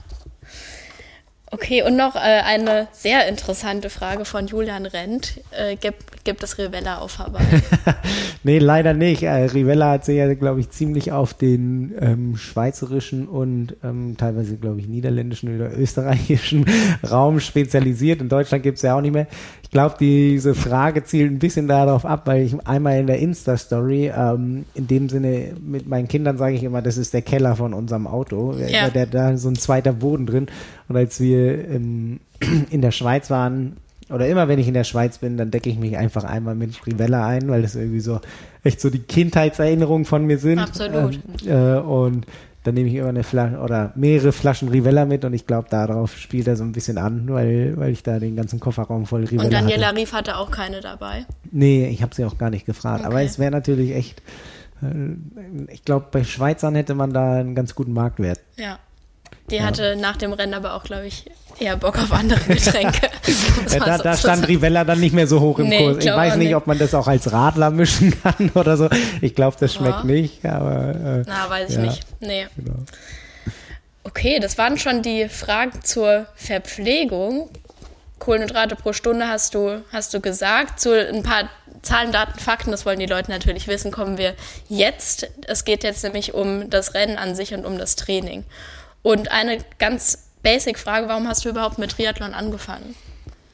Okay, 1.55 1.85
und 1.85 1.95
noch 1.95 2.17
äh, 2.17 2.19
eine 2.19 2.89
sehr 2.91 3.29
interessante 3.29 3.89
Frage 3.89 4.25
von 4.25 4.49
Julian 4.49 4.87
Rent. 4.87 5.41
Äh, 5.53 5.77
gibt, 5.77 6.25
gibt 6.25 6.43
es 6.43 6.59
Rivella 6.59 6.99
auf 6.99 7.21
Hawaii? 7.21 7.45
nee, 8.43 8.59
leider 8.59 8.93
nicht. 8.93 9.23
Äh, 9.23 9.45
Rivella 9.45 9.93
hat 9.93 10.05
sich 10.05 10.17
ja, 10.17 10.35
glaube 10.35 10.59
ich, 10.59 10.71
ziemlich 10.71 11.13
auf 11.13 11.33
den 11.33 11.95
ähm, 12.01 12.37
schweizerischen 12.37 13.29
und 13.29 13.77
ähm, 13.85 14.17
teilweise, 14.19 14.57
glaube 14.57 14.81
ich, 14.81 14.89
niederländischen 14.89 15.55
oder 15.55 15.79
österreichischen 15.79 16.67
Raum 17.09 17.39
spezialisiert. 17.39 18.21
In 18.21 18.29
Deutschland 18.29 18.65
gibt 18.65 18.79
es 18.79 18.83
ja 18.83 18.97
auch 18.97 19.01
nicht 19.01 19.15
mehr. 19.15 19.29
Ich 19.75 19.77
glaube, 19.77 19.97
diese 19.99 20.55
Frage 20.55 21.03
zielt 21.03 21.33
ein 21.33 21.41
bisschen 21.41 21.67
darauf 21.67 22.07
ab, 22.07 22.29
weil 22.29 22.43
ich 22.43 22.55
einmal 22.65 23.01
in 23.01 23.09
der 23.09 23.19
Insta-Story, 23.19 24.13
ähm, 24.17 24.67
in 24.77 24.87
dem 24.87 25.09
Sinne 25.09 25.49
mit 25.61 25.89
meinen 25.89 26.07
Kindern 26.07 26.39
sage 26.39 26.55
ich 26.55 26.63
immer, 26.63 26.81
das 26.81 26.97
ist 26.97 27.13
der 27.13 27.23
Keller 27.23 27.57
von 27.57 27.75
unserem 27.75 28.07
Auto. 28.07 28.55
Ja. 28.55 28.89
Da, 28.91 29.05
da 29.05 29.37
so 29.37 29.49
ein 29.49 29.57
zweiter 29.57 29.93
Boden 29.93 30.27
drin. 30.27 30.47
Und 30.89 30.97
als 30.97 31.19
wir 31.19 31.67
in, 31.67 32.21
in 32.71 32.83
der 32.83 32.93
Schweiz 32.93 33.31
waren, 33.31 33.79
oder 34.11 34.29
immer 34.29 34.47
wenn 34.47 34.61
ich 34.61 34.69
in 34.69 34.75
der 34.75 34.85
Schweiz 34.85 35.19
bin, 35.19 35.37
dann 35.37 35.51
decke 35.51 35.71
ich 35.71 35.77
mich 35.81 35.97
einfach 35.97 36.23
einmal 36.23 36.55
mit 36.55 36.87
Rivella 36.87 37.27
ein, 37.27 37.49
weil 37.49 37.63
das 37.63 37.75
irgendwie 37.75 37.99
so 37.99 38.21
echt 38.63 38.81
so 38.81 38.91
die 38.91 39.01
Kindheitserinnerungen 39.01 40.05
von 40.05 40.25
mir 40.25 40.39
sind. 40.39 40.61
Absolut. 40.61 41.19
Ähm, 41.49 41.51
äh, 41.51 41.81
und 41.81 42.27
dann 42.65 42.75
nehme 42.75 42.89
ich 42.89 42.95
immer 42.95 43.11
eine 43.11 43.25
Flasche 43.25 43.59
oder 43.59 43.93
mehrere 43.95 44.33
Flaschen 44.33 44.71
Rivella 44.71 45.05
mit 45.05 45.25
und 45.25 45.35
ich 45.35 45.47
glaube, 45.47 45.69
darauf 45.69 46.17
spielt 46.17 46.49
er 46.49 46.57
so 46.57 46.65
ein 46.65 46.73
bisschen 46.73 46.97
an, 46.97 47.29
weil, 47.29 47.77
weil 47.77 47.93
ich 47.93 48.03
da 48.03 48.19
den 48.19 48.37
ganzen 48.37 48.59
Kofferraum 48.59 49.05
voll 49.07 49.25
Rivella 49.25 49.45
Und 49.45 49.53
Daniela 49.53 49.89
hatte. 49.89 49.99
Rief 49.99 50.13
hatte 50.15 50.39
auch 50.39 50.51
keine 50.51 50.81
dabei? 50.81 51.27
Nee, 51.53 51.87
ich 51.89 52.03
habe 52.03 52.15
sie 52.15 52.25
auch 52.25 52.39
gar 52.39 52.51
nicht 52.51 52.65
gefragt. 52.65 53.01
Okay. 53.01 53.07
Aber 53.07 53.23
es 53.23 53.39
wäre 53.39 53.51
natürlich 53.51 53.95
echt, 53.95 54.23
äh, 54.83 55.73
ich 55.73 55.85
glaube, 55.85 56.07
bei 56.11 56.25
Schweizern 56.25 56.75
hätte 56.75 56.95
man 56.95 57.13
da 57.13 57.35
einen 57.35 57.55
ganz 57.55 57.75
guten 57.75 57.93
Marktwert. 57.93 58.41
Ja. 58.57 58.79
Die 59.51 59.57
ja. 59.57 59.65
hatte 59.65 59.97
nach 59.97 60.17
dem 60.17 60.33
Rennen 60.33 60.55
aber 60.55 60.75
auch, 60.75 60.85
glaube 60.85 61.07
ich, 61.07 61.25
eher 61.59 61.77
Bock 61.77 61.99
auf 61.99 62.13
andere 62.13 62.41
Getränke. 62.41 63.09
da, 63.79 63.99
da 63.99 64.17
stand 64.17 64.49
Rivella 64.49 64.85
dann 64.85 65.01
nicht 65.01 65.15
mehr 65.15 65.27
so 65.27 65.41
hoch 65.41 65.59
im 65.59 65.69
nee, 65.69 65.79
Kurs. 65.79 65.99
Ich, 65.99 66.07
ich 66.07 66.13
weiß 66.13 66.37
nicht, 66.37 66.49
nicht, 66.49 66.57
ob 66.57 66.67
man 66.67 66.79
das 66.79 66.95
auch 66.95 67.07
als 67.07 67.31
Radler 67.31 67.71
mischen 67.71 68.15
kann 68.23 68.51
oder 68.55 68.77
so. 68.77 68.89
Ich 69.21 69.35
glaube, 69.35 69.57
das 69.61 69.75
schmeckt 69.75 70.01
ja. 70.01 70.05
nicht. 70.05 70.45
Aber, 70.47 70.95
äh, 70.95 71.23
Na, 71.27 71.51
weiß 71.51 71.71
ich 71.71 71.77
ja. 71.77 71.83
nicht. 71.83 72.01
Nee. 72.21 72.47
Genau. 72.57 72.77
Okay, 74.05 74.39
das 74.41 74.59
waren 74.59 74.79
schon 74.79 75.03
die 75.03 75.29
Fragen 75.29 75.83
zur 75.83 76.27
Verpflegung. 76.35 77.49
Kohlenhydrate 78.19 78.77
pro 78.77 78.93
Stunde 78.93 79.29
hast 79.29 79.55
du, 79.55 79.83
hast 79.93 80.15
du 80.15 80.21
gesagt. 80.21 80.81
Zu 80.81 81.09
ein 81.09 81.23
paar 81.23 81.49
Zahlen, 81.83 82.13
Daten, 82.13 82.39
Fakten, 82.39 82.71
das 82.71 82.87
wollen 82.87 82.99
die 82.99 83.07
Leute 83.07 83.31
natürlich 83.31 83.69
wissen, 83.69 83.91
kommen 83.91 84.17
wir 84.17 84.35
jetzt. 84.69 85.29
Es 85.47 85.65
geht 85.65 85.85
jetzt 85.85 86.03
nämlich 86.03 86.33
um 86.33 86.71
das 86.71 86.95
Rennen 86.95 87.19
an 87.19 87.35
sich 87.35 87.53
und 87.53 87.67
um 87.67 87.79
das 87.79 87.97
Training. 87.97 88.45
Und 89.05 89.31
eine 89.31 89.59
ganz 89.79 90.31
basic 90.43 90.79
Frage, 90.79 91.09
warum 91.09 91.29
hast 91.29 91.45
du 91.45 91.51
überhaupt 91.51 91.79
mit 91.79 91.91
Triathlon 91.91 92.33
angefangen? 92.33 92.95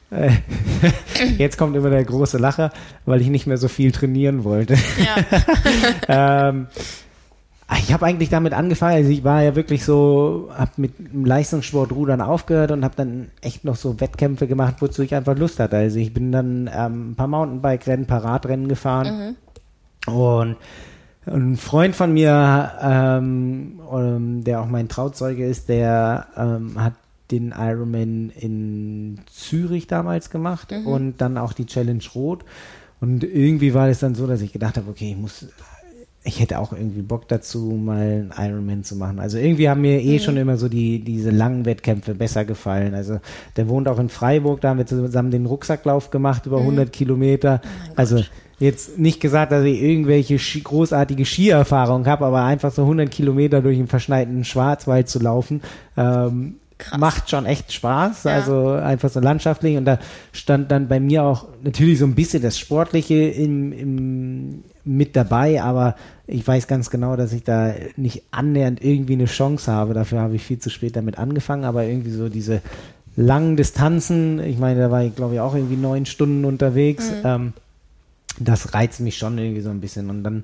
Jetzt 1.37 1.57
kommt 1.57 1.75
immer 1.75 1.89
der 1.89 2.05
große 2.05 2.37
Lacher, 2.37 2.71
weil 3.05 3.19
ich 3.21 3.27
nicht 3.27 3.47
mehr 3.47 3.57
so 3.57 3.67
viel 3.67 3.91
trainieren 3.91 4.45
wollte. 4.45 4.75
Ja. 6.07 6.47
ähm, 6.47 6.67
ich 7.79 7.91
habe 7.91 8.05
eigentlich 8.05 8.29
damit 8.29 8.53
angefangen, 8.53 8.95
also 8.95 9.09
ich 9.09 9.25
war 9.25 9.43
ja 9.43 9.55
wirklich 9.55 9.83
so, 9.83 10.49
habe 10.57 10.71
mit 10.77 10.97
dem 10.99 11.25
Leistungssportrudern 11.25 12.21
aufgehört 12.21 12.71
und 12.71 12.85
habe 12.85 12.95
dann 12.95 13.29
echt 13.41 13.65
noch 13.65 13.75
so 13.75 13.99
Wettkämpfe 13.99 14.47
gemacht, 14.47 14.75
wozu 14.79 15.01
ich 15.01 15.13
einfach 15.15 15.37
Lust 15.37 15.59
hatte. 15.59 15.75
Also 15.75 15.99
ich 15.99 16.13
bin 16.13 16.31
dann 16.31 16.69
ähm, 16.73 17.11
ein 17.11 17.15
paar 17.15 17.27
Mountainbike-Rennen, 17.27 18.03
ein 18.03 18.07
paar 18.07 18.23
Radrennen 18.23 18.69
gefahren 18.69 19.35
mhm. 20.07 20.13
und 20.13 20.55
ein 21.25 21.57
Freund 21.57 21.95
von 21.95 22.13
mir, 22.13 22.71
ähm, 22.81 23.79
ähm, 23.91 24.43
der 24.43 24.61
auch 24.61 24.67
mein 24.67 24.89
Trauzeuge 24.89 25.45
ist, 25.45 25.69
der 25.69 26.27
ähm, 26.35 26.81
hat 26.81 26.93
den 27.29 27.53
Ironman 27.57 28.31
in 28.31 29.19
Zürich 29.31 29.87
damals 29.87 30.29
gemacht 30.29 30.71
mhm. 30.71 30.87
und 30.87 31.21
dann 31.21 31.37
auch 31.37 31.53
die 31.53 31.65
Challenge 31.65 32.03
Rot. 32.13 32.43
Und 32.99 33.23
irgendwie 33.23 33.73
war 33.73 33.87
es 33.87 33.99
dann 33.99 34.15
so, 34.15 34.27
dass 34.27 34.41
ich 34.41 34.51
gedacht 34.53 34.77
habe, 34.77 34.89
okay, 34.89 35.11
ich 35.11 35.17
muss, 35.17 35.47
ich 36.23 36.39
hätte 36.39 36.59
auch 36.59 36.71
irgendwie 36.71 37.01
Bock 37.01 37.27
dazu, 37.27 37.79
mal 37.83 38.29
einen 38.29 38.33
Ironman 38.37 38.83
zu 38.83 38.95
machen. 38.95 39.19
Also 39.19 39.39
irgendwie 39.39 39.69
haben 39.69 39.81
mir 39.81 40.01
eh 40.01 40.19
mhm. 40.19 40.19
schon 40.19 40.37
immer 40.37 40.57
so 40.57 40.69
die, 40.69 41.03
diese 41.03 41.31
langen 41.31 41.65
Wettkämpfe 41.65 42.13
besser 42.13 42.45
gefallen. 42.45 42.93
Also 42.93 43.19
der 43.55 43.67
wohnt 43.67 43.87
auch 43.87 43.97
in 43.97 44.09
Freiburg, 44.09 44.61
da 44.61 44.69
haben 44.69 44.77
wir 44.77 44.85
zusammen 44.85 45.31
den 45.31 45.47
Rucksacklauf 45.47 46.11
gemacht 46.11 46.45
über 46.45 46.59
mhm. 46.59 46.65
100 46.65 46.93
Kilometer. 46.93 47.61
Oh 47.63 47.93
also 47.95 48.23
jetzt 48.59 48.99
nicht 48.99 49.19
gesagt, 49.19 49.51
dass 49.51 49.65
ich 49.65 49.81
irgendwelche 49.81 50.37
großartige 50.37 51.25
Skierfahrung 51.25 52.05
habe, 52.05 52.25
aber 52.25 52.43
einfach 52.43 52.71
so 52.71 52.83
100 52.83 53.09
Kilometer 53.09 53.61
durch 53.61 53.77
den 53.77 53.87
verschneiten 53.87 54.43
Schwarzwald 54.43 55.09
zu 55.09 55.17
laufen, 55.17 55.61
ähm, 55.97 56.57
macht 56.97 57.29
schon 57.29 57.45
echt 57.45 57.73
Spaß. 57.73 58.25
Ja. 58.25 58.33
Also 58.33 58.69
einfach 58.69 59.09
so 59.09 59.19
landschaftlich. 59.19 59.77
Und 59.77 59.85
da 59.85 59.99
stand 60.31 60.71
dann 60.71 60.87
bei 60.87 60.99
mir 60.99 61.23
auch 61.23 61.47
natürlich 61.63 61.99
so 61.99 62.05
ein 62.05 62.15
bisschen 62.15 62.43
das 62.43 62.57
Sportliche 62.57 63.15
im, 63.15 63.71
im, 63.73 64.63
mit 64.83 65.15
dabei, 65.15 65.61
aber 65.61 65.95
ich 66.27 66.47
weiß 66.47 66.67
ganz 66.67 66.89
genau, 66.89 67.15
dass 67.15 67.33
ich 67.33 67.43
da 67.43 67.73
nicht 67.97 68.23
annähernd 68.31 68.83
irgendwie 68.83 69.13
eine 69.13 69.25
Chance 69.25 69.71
habe. 69.71 69.93
Dafür 69.93 70.21
habe 70.21 70.35
ich 70.35 70.43
viel 70.43 70.59
zu 70.59 70.69
spät 70.69 70.95
damit 70.95 71.17
angefangen, 71.17 71.65
aber 71.65 71.83
irgendwie 71.83 72.11
so 72.11 72.29
diese 72.29 72.61
langen 73.15 73.57
Distanzen, 73.57 74.39
ich 74.39 74.57
meine, 74.57 74.79
da 74.79 74.91
war 74.91 75.03
ich 75.03 75.15
glaube 75.15 75.35
ich 75.35 75.39
auch 75.39 75.55
irgendwie 75.55 75.75
neun 75.75 76.05
Stunden 76.05 76.45
unterwegs. 76.45 77.11
Mhm. 77.11 77.21
Ähm, 77.23 77.53
das 78.39 78.73
reizt 78.73 78.99
mich 79.01 79.17
schon 79.17 79.37
irgendwie 79.37 79.61
so 79.61 79.69
ein 79.69 79.81
bisschen. 79.81 80.09
Und 80.09 80.23
dann 80.23 80.43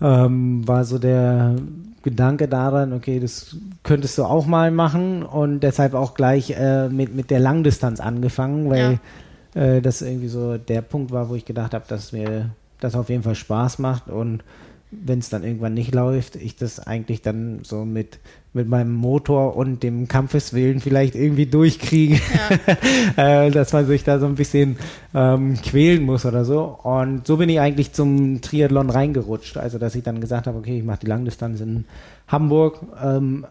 ähm, 0.00 0.66
war 0.66 0.84
so 0.84 0.98
der 0.98 1.56
Gedanke 2.02 2.48
daran, 2.48 2.92
okay, 2.92 3.20
das 3.20 3.56
könntest 3.84 4.18
du 4.18 4.24
auch 4.24 4.46
mal 4.46 4.70
machen 4.70 5.22
und 5.22 5.60
deshalb 5.60 5.94
auch 5.94 6.14
gleich 6.14 6.50
äh, 6.50 6.88
mit, 6.88 7.14
mit 7.14 7.30
der 7.30 7.38
Langdistanz 7.38 8.00
angefangen, 8.00 8.68
weil 8.68 8.98
ja. 9.54 9.62
äh, 9.62 9.80
das 9.80 10.02
irgendwie 10.02 10.28
so 10.28 10.58
der 10.58 10.82
Punkt 10.82 11.12
war, 11.12 11.28
wo 11.28 11.36
ich 11.36 11.44
gedacht 11.44 11.74
habe, 11.74 11.84
dass 11.86 12.12
mir 12.12 12.50
das 12.82 12.94
auf 12.94 13.08
jeden 13.08 13.22
Fall 13.22 13.34
Spaß 13.34 13.78
macht 13.78 14.08
und 14.08 14.42
wenn 14.92 15.20
es 15.20 15.30
dann 15.30 15.42
irgendwann 15.42 15.72
nicht 15.72 15.94
läuft, 15.94 16.36
ich 16.36 16.56
das 16.56 16.78
eigentlich 16.78 17.22
dann 17.22 17.60
so 17.62 17.84
mit, 17.86 18.18
mit 18.52 18.68
meinem 18.68 18.92
Motor 18.92 19.56
und 19.56 19.82
dem 19.82 20.06
Kampfeswillen 20.06 20.80
vielleicht 20.80 21.14
irgendwie 21.14 21.46
durchkriege, 21.46 22.20
ja. 23.16 23.46
äh, 23.46 23.50
dass 23.50 23.72
man 23.72 23.86
sich 23.86 24.04
da 24.04 24.18
so 24.18 24.26
ein 24.26 24.34
bisschen 24.34 24.76
ähm, 25.14 25.54
quälen 25.62 26.04
muss 26.04 26.26
oder 26.26 26.44
so. 26.44 26.64
Und 26.82 27.26
so 27.26 27.38
bin 27.38 27.48
ich 27.48 27.58
eigentlich 27.58 27.92
zum 27.92 28.42
Triathlon 28.42 28.90
reingerutscht. 28.90 29.56
Also, 29.56 29.78
dass 29.78 29.94
ich 29.94 30.02
dann 30.02 30.20
gesagt 30.20 30.46
habe, 30.46 30.58
okay, 30.58 30.78
ich 30.78 30.84
mache 30.84 31.00
die 31.00 31.06
Langdistanz 31.06 31.62
in 31.62 31.86
Hamburg. 32.28 32.80
Ähm, 33.02 33.46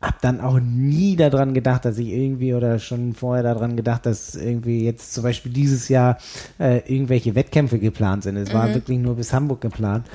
hab 0.00 0.20
dann 0.20 0.40
auch 0.40 0.60
nie 0.60 1.16
daran 1.16 1.54
gedacht, 1.54 1.84
dass 1.84 1.98
ich 1.98 2.08
irgendwie 2.08 2.54
oder 2.54 2.78
schon 2.78 3.14
vorher 3.14 3.42
daran 3.42 3.76
gedacht, 3.76 4.04
dass 4.06 4.34
irgendwie 4.34 4.84
jetzt 4.84 5.14
zum 5.14 5.22
Beispiel 5.22 5.52
dieses 5.52 5.88
Jahr 5.88 6.18
äh, 6.58 6.78
irgendwelche 6.92 7.34
Wettkämpfe 7.34 7.78
geplant 7.78 8.22
sind. 8.22 8.36
Es 8.36 8.50
mhm. 8.50 8.54
war 8.54 8.74
wirklich 8.74 8.98
nur 8.98 9.16
bis 9.16 9.32
Hamburg 9.32 9.60
geplant. 9.62 10.06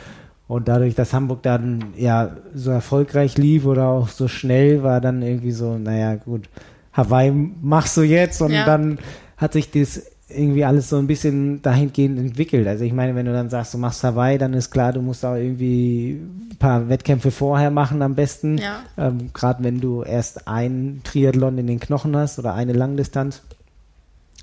Und 0.48 0.68
dadurch, 0.68 0.96
dass 0.96 1.14
Hamburg 1.14 1.44
dann 1.44 1.94
ja 1.96 2.36
so 2.54 2.72
erfolgreich 2.72 3.38
lief 3.38 3.66
oder 3.66 3.88
auch 3.88 4.10
so 4.10 4.28
schnell, 4.28 4.84
war 4.84 5.02
dann 5.02 5.22
irgendwie 5.22 5.52
so, 5.52 5.78
naja, 5.78 6.16
gut, 6.16 6.50
Hawaii 6.94 7.32
machst 7.32 7.96
du 7.98 8.02
jetzt 8.02 8.42
und 8.42 8.52
ja. 8.52 8.66
dann 8.66 9.00
hat 9.38 9.54
sich 9.54 9.72
das 9.72 10.11
irgendwie 10.36 10.66
alles 10.66 10.90
so 10.90 10.98
ein 10.98 11.08
bisschen 11.08 11.62
dahingehend 11.62 12.20
entwickelt. 12.20 12.68
Also 12.68 12.84
ich 12.84 12.94
meine, 12.94 13.16
wenn 13.16 13.26
du 13.26 13.34
dann 13.34 13.50
sagst, 13.50 13.74
du 13.74 13.78
machst 13.78 14.04
Hawaii, 14.04 14.38
dann 14.38 14.54
ist 14.54 14.72
klar, 14.72 14.94
du 14.94 15.02
musst 15.02 15.26
auch 15.26 15.36
irgendwie 15.36 16.22
ein 16.52 16.58
paar 16.58 16.90
Wettkämpfe 16.90 17.32
vorher 17.32 17.72
machen 17.72 18.02
am 18.02 18.16
besten. 18.16 18.58
Ja. 18.58 18.84
Ähm, 18.98 19.32
Gerade 19.34 19.64
wenn 19.64 19.82
du 19.82 20.04
erst 20.04 20.48
ein 20.48 21.02
Triathlon 21.04 21.58
in 21.58 21.68
den 21.68 21.80
Knochen 21.80 22.16
hast 22.16 22.40
oder 22.40 22.54
eine 22.54 22.74
Langdistanz. 22.74 23.42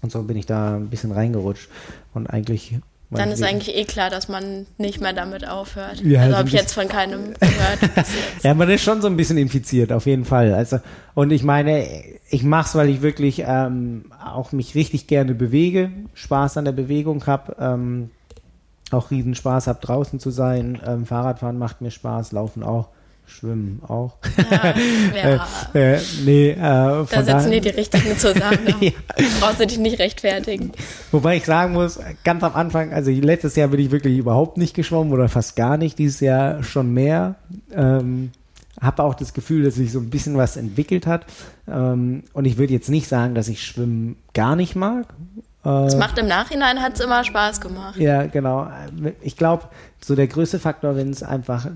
Und 0.03 0.13
so 0.13 0.23
bin 0.23 0.37
ich 0.37 0.47
da 0.47 0.77
ein 0.77 0.89
bisschen 0.89 1.13
reingerutscht. 1.13 1.69
Und 2.15 2.29
eigentlich 2.29 2.79
dann 3.11 3.31
ist 3.31 3.43
eigentlich 3.43 3.75
eh 3.75 3.85
klar, 3.85 4.11
dass 4.11 4.29
man 4.29 4.67
nicht 4.77 5.01
mehr 5.01 5.15
damit 5.15 5.49
aufhört. 5.49 6.03
Ja, 6.03 6.23
also 6.23 6.37
habe 6.37 6.49
ich 6.49 6.55
jetzt 6.55 6.75
von 6.75 6.89
keinem 6.89 7.35
gehört. 7.41 8.07
ja, 8.43 8.53
man 8.53 8.69
ist 8.69 8.83
schon 8.83 9.01
so 9.01 9.09
ein 9.09 9.17
bisschen 9.17 9.39
infiziert, 9.39 9.93
auf 9.93 10.05
jeden 10.05 10.27
Fall. 10.27 10.53
Also 10.53 10.81
und 11.15 11.31
ich 11.31 11.43
meine, 11.43 11.87
ich 12.29 12.43
mache 12.43 12.69
es, 12.69 12.75
weil 12.75 12.91
ich 12.91 13.01
wirklich 13.01 13.45
ähm, 13.47 14.13
auch 14.23 14.53
mich 14.53 14.75
richtig 14.75 15.07
gerne 15.07 15.35
bewege, 15.35 15.91
Spaß 16.13 16.59
an 16.59 16.67
der 16.67 16.73
Bewegung 16.73 17.27
habe, 17.27 17.57
ähm, 17.59 18.11
auch 18.91 19.11
riesen 19.11 19.35
Spaß 19.35 19.69
habe 19.69 19.81
draußen 19.81 20.21
zu 20.21 20.31
sein. 20.31 20.79
Ähm, 20.87 21.07
Fahrradfahren 21.07 21.59
macht 21.59 21.81
mir 21.81 21.91
Spaß, 21.91 22.33
Laufen 22.33 22.63
auch 22.63 22.89
Schwimmen 23.29 23.81
auch. 23.87 24.17
Ja, 24.51 24.75
ja. 25.29 25.47
äh, 25.75 25.95
äh, 25.95 26.01
nee, 26.25 26.51
äh, 26.51 26.57
da 26.57 27.07
sitzen 27.07 27.51
dir 27.51 27.61
die 27.61 27.69
richtigen 27.69 28.17
zusammen. 28.17 28.59
ja. 28.81 28.91
Brauchst 29.41 29.61
du 29.61 29.67
dich 29.67 29.79
nicht 29.79 29.99
rechtfertigen. 29.99 30.73
Wobei 31.13 31.37
ich 31.37 31.45
sagen 31.45 31.75
muss, 31.75 31.99
ganz 32.25 32.43
am 32.43 32.55
Anfang, 32.55 32.93
also 32.93 33.11
letztes 33.11 33.57
Jahr 33.57 33.69
bin 33.69 33.81
ich 33.81 33.91
wirklich 33.91 34.17
überhaupt 34.17 34.57
nicht 34.57 34.75
geschwommen 34.75 35.13
oder 35.13 35.29
fast 35.29 35.57
gar 35.57 35.77
nicht, 35.77 35.99
dieses 35.99 36.21
Jahr 36.21 36.63
schon 36.63 36.93
mehr. 36.95 37.37
Ähm, 37.75 38.33
habe 38.81 39.03
auch 39.03 39.15
das 39.15 39.35
Gefühl, 39.35 39.65
dass 39.65 39.75
sich 39.75 39.93
so 39.93 39.99
ein 39.99 40.11
bisschen 40.11 40.37
was 40.37 40.57
entwickelt 40.57 41.07
hat. 41.07 41.27
Ähm, 41.69 42.23
und 42.33 42.45
ich 42.45 42.57
würde 42.57 42.73
jetzt 42.73 42.89
nicht 42.89 43.09
sagen, 43.09 43.35
dass 43.35 43.49
ich 43.49 43.65
Schwimmen 43.65 44.17
gar 44.35 44.57
nicht 44.57 44.77
mag. 44.77 45.07
Es 45.65 45.97
macht 45.97 46.17
im 46.19 46.29
Nachhinein 46.29 46.81
hat 46.81 46.95
es 46.95 47.01
immer 47.01 47.25
Spaß 47.25 47.61
gemacht. 47.61 47.97
Ja, 47.99 48.27
genau. 48.27 48.69
Ich 49.21 49.37
glaube, 49.37 49.65
so 50.01 50.15
der 50.15 50.29
größte 50.29 50.59
Faktor, 50.59 50.97
wenn 50.97 51.11
es 51.11 51.23
einfach 51.23 51.67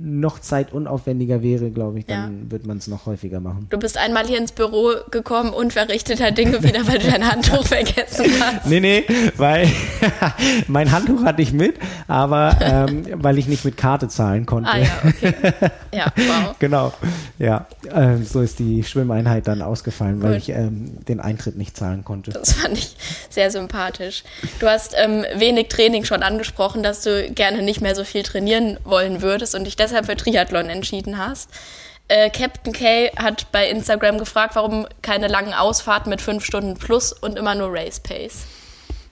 noch 0.00 0.38
zeitunaufwendiger 0.38 1.42
wäre, 1.42 1.70
glaube 1.70 1.98
ich, 1.98 2.06
dann 2.06 2.44
ja. 2.44 2.50
wird 2.50 2.66
man 2.66 2.78
es 2.78 2.86
noch 2.86 3.06
häufiger 3.06 3.40
machen. 3.40 3.66
Du 3.70 3.78
bist 3.78 3.98
einmal 3.98 4.26
hier 4.26 4.38
ins 4.38 4.52
Büro 4.52 4.92
gekommen, 5.10 5.52
unverrichteter 5.52 6.30
Dinge 6.30 6.62
wieder, 6.62 6.86
weil 6.86 7.00
du 7.00 7.10
dein 7.10 7.28
Handtuch 7.28 7.66
vergessen 7.66 8.26
hast. 8.40 8.66
Nee, 8.66 8.80
nee, 8.80 9.04
weil 9.36 9.68
mein 10.68 10.92
Handtuch 10.92 11.24
hatte 11.24 11.42
ich 11.42 11.52
mit, 11.52 11.76
aber 12.06 12.56
ähm, 12.60 13.04
weil 13.14 13.38
ich 13.38 13.48
nicht 13.48 13.64
mit 13.64 13.76
Karte 13.76 14.08
zahlen 14.08 14.46
konnte. 14.46 14.70
Ah 14.70 14.78
ja, 14.78 14.90
okay. 15.04 15.34
Ja, 15.94 16.10
wow. 16.16 16.56
genau, 16.58 16.94
ja. 17.38 17.66
Ähm, 17.94 18.24
so 18.24 18.40
ist 18.40 18.58
die 18.58 18.82
Schwimmeinheit 18.82 19.46
dann 19.46 19.60
ausgefallen, 19.60 20.20
Gut. 20.20 20.30
weil 20.30 20.36
ich 20.38 20.48
ähm, 20.48 21.04
den 21.04 21.20
Eintritt 21.20 21.58
nicht 21.58 21.76
zahlen 21.76 22.02
konnte. 22.02 22.30
Das 22.30 22.54
fand 22.54 22.78
ich 22.78 22.96
sehr 23.28 23.50
sympathisch. 23.50 24.24
Du 24.58 24.68
hast 24.68 24.94
ähm, 24.96 25.26
wenig 25.36 25.68
Training 25.68 26.04
schon 26.04 26.22
angesprochen, 26.22 26.82
dass 26.82 27.02
du 27.02 27.30
gerne 27.32 27.60
nicht 27.60 27.71
nicht 27.72 27.80
mehr 27.80 27.94
so 27.94 28.04
viel 28.04 28.22
trainieren 28.22 28.76
wollen 28.84 29.22
würdest 29.22 29.54
und 29.54 29.64
dich 29.64 29.76
deshalb 29.76 30.04
für 30.04 30.14
Triathlon 30.14 30.66
entschieden 30.66 31.16
hast. 31.16 31.48
Äh, 32.08 32.28
Captain 32.28 32.74
K 32.74 33.10
hat 33.16 33.50
bei 33.50 33.66
Instagram 33.70 34.18
gefragt, 34.18 34.54
warum 34.56 34.86
keine 35.00 35.28
langen 35.28 35.54
Ausfahrten 35.54 36.10
mit 36.10 36.20
fünf 36.20 36.44
Stunden 36.44 36.74
plus 36.74 37.14
und 37.14 37.38
immer 37.38 37.54
nur 37.54 37.72
Race 37.72 37.98
Pace. 38.00 38.44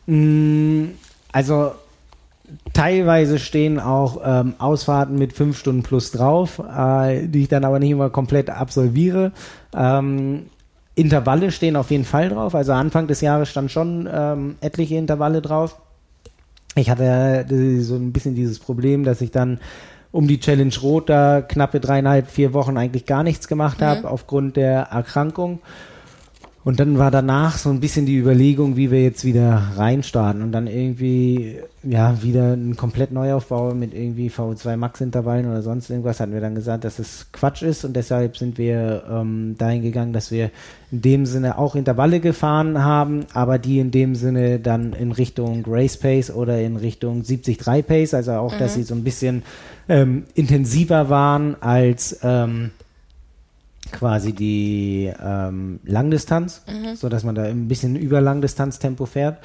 Mm, 0.04 0.88
also 1.32 1.72
teilweise 2.74 3.38
stehen 3.38 3.80
auch 3.80 4.20
ähm, 4.22 4.52
Ausfahrten 4.58 5.16
mit 5.16 5.32
fünf 5.32 5.58
Stunden 5.58 5.82
plus 5.82 6.10
drauf, 6.10 6.58
äh, 6.58 7.26
die 7.26 7.42
ich 7.42 7.48
dann 7.48 7.64
aber 7.64 7.78
nicht 7.78 7.92
immer 7.92 8.10
komplett 8.10 8.50
absolviere. 8.50 9.32
Ähm, 9.74 10.50
Intervalle 10.94 11.52
stehen 11.52 11.76
auf 11.76 11.90
jeden 11.90 12.04
Fall 12.04 12.28
drauf. 12.28 12.54
Also 12.54 12.72
Anfang 12.72 13.06
des 13.06 13.22
Jahres 13.22 13.48
stand 13.48 13.70
schon 13.70 14.06
ähm, 14.12 14.56
etliche 14.60 14.96
Intervalle 14.96 15.40
drauf 15.40 15.76
ich 16.76 16.90
hatte 16.90 17.46
so 17.80 17.96
ein 17.96 18.12
bisschen 18.12 18.34
dieses 18.34 18.58
Problem, 18.58 19.04
dass 19.04 19.20
ich 19.20 19.30
dann 19.30 19.58
um 20.12 20.26
die 20.26 20.40
Challenge 20.40 20.74
Rot 20.82 21.08
da 21.08 21.40
knappe 21.40 21.80
dreieinhalb, 21.80 22.28
vier 22.28 22.52
Wochen 22.52 22.76
eigentlich 22.76 23.06
gar 23.06 23.22
nichts 23.22 23.48
gemacht 23.48 23.80
habe 23.80 24.00
mhm. 24.00 24.06
aufgrund 24.06 24.56
der 24.56 24.82
Erkrankung. 24.82 25.60
Und 26.62 26.78
dann 26.78 26.98
war 26.98 27.10
danach 27.10 27.56
so 27.56 27.70
ein 27.70 27.80
bisschen 27.80 28.04
die 28.04 28.18
Überlegung, 28.18 28.76
wie 28.76 28.90
wir 28.90 29.02
jetzt 29.02 29.24
wieder 29.24 29.70
reinstarten 29.76 30.42
und 30.42 30.52
dann 30.52 30.66
irgendwie, 30.66 31.56
ja, 31.82 32.22
wieder 32.22 32.52
ein 32.52 32.76
komplett 32.76 33.12
Neuaufbau 33.12 33.72
mit 33.72 33.94
irgendwie 33.94 34.28
VO2 34.28 34.76
Max 34.76 35.00
Intervallen 35.00 35.46
oder 35.46 35.62
sonst 35.62 35.88
irgendwas 35.88 36.20
hatten 36.20 36.34
wir 36.34 36.42
dann 36.42 36.54
gesagt, 36.54 36.84
dass 36.84 36.98
es 36.98 37.28
Quatsch 37.32 37.62
ist 37.62 37.86
und 37.86 37.94
deshalb 37.94 38.36
sind 38.36 38.58
wir 38.58 39.04
ähm, 39.10 39.54
dahin 39.56 39.80
gegangen, 39.80 40.12
dass 40.12 40.30
wir 40.30 40.50
in 40.92 41.00
dem 41.00 41.24
Sinne 41.24 41.56
auch 41.56 41.76
Intervalle 41.76 42.20
gefahren 42.20 42.84
haben, 42.84 43.24
aber 43.32 43.58
die 43.58 43.78
in 43.78 43.90
dem 43.90 44.14
Sinne 44.14 44.60
dann 44.60 44.92
in 44.92 45.12
Richtung 45.12 45.64
Race 45.66 45.96
Pace 45.96 46.30
oder 46.30 46.60
in 46.60 46.76
Richtung 46.76 47.22
73 47.22 47.86
Pace, 47.86 48.12
also 48.12 48.32
auch, 48.32 48.52
mhm. 48.52 48.58
dass 48.58 48.74
sie 48.74 48.82
so 48.82 48.94
ein 48.94 49.02
bisschen 49.02 49.44
ähm, 49.88 50.24
intensiver 50.34 51.08
waren 51.08 51.56
als, 51.62 52.20
ähm, 52.22 52.70
quasi 53.92 54.32
die 54.32 55.12
ähm, 55.22 55.80
Langdistanz, 55.84 56.62
mhm. 56.66 56.96
so 56.96 57.08
dass 57.08 57.24
man 57.24 57.34
da 57.34 57.42
ein 57.42 57.68
bisschen 57.68 57.96
über 57.96 58.20
Langdistanztempo 58.20 59.06
fährt. 59.06 59.38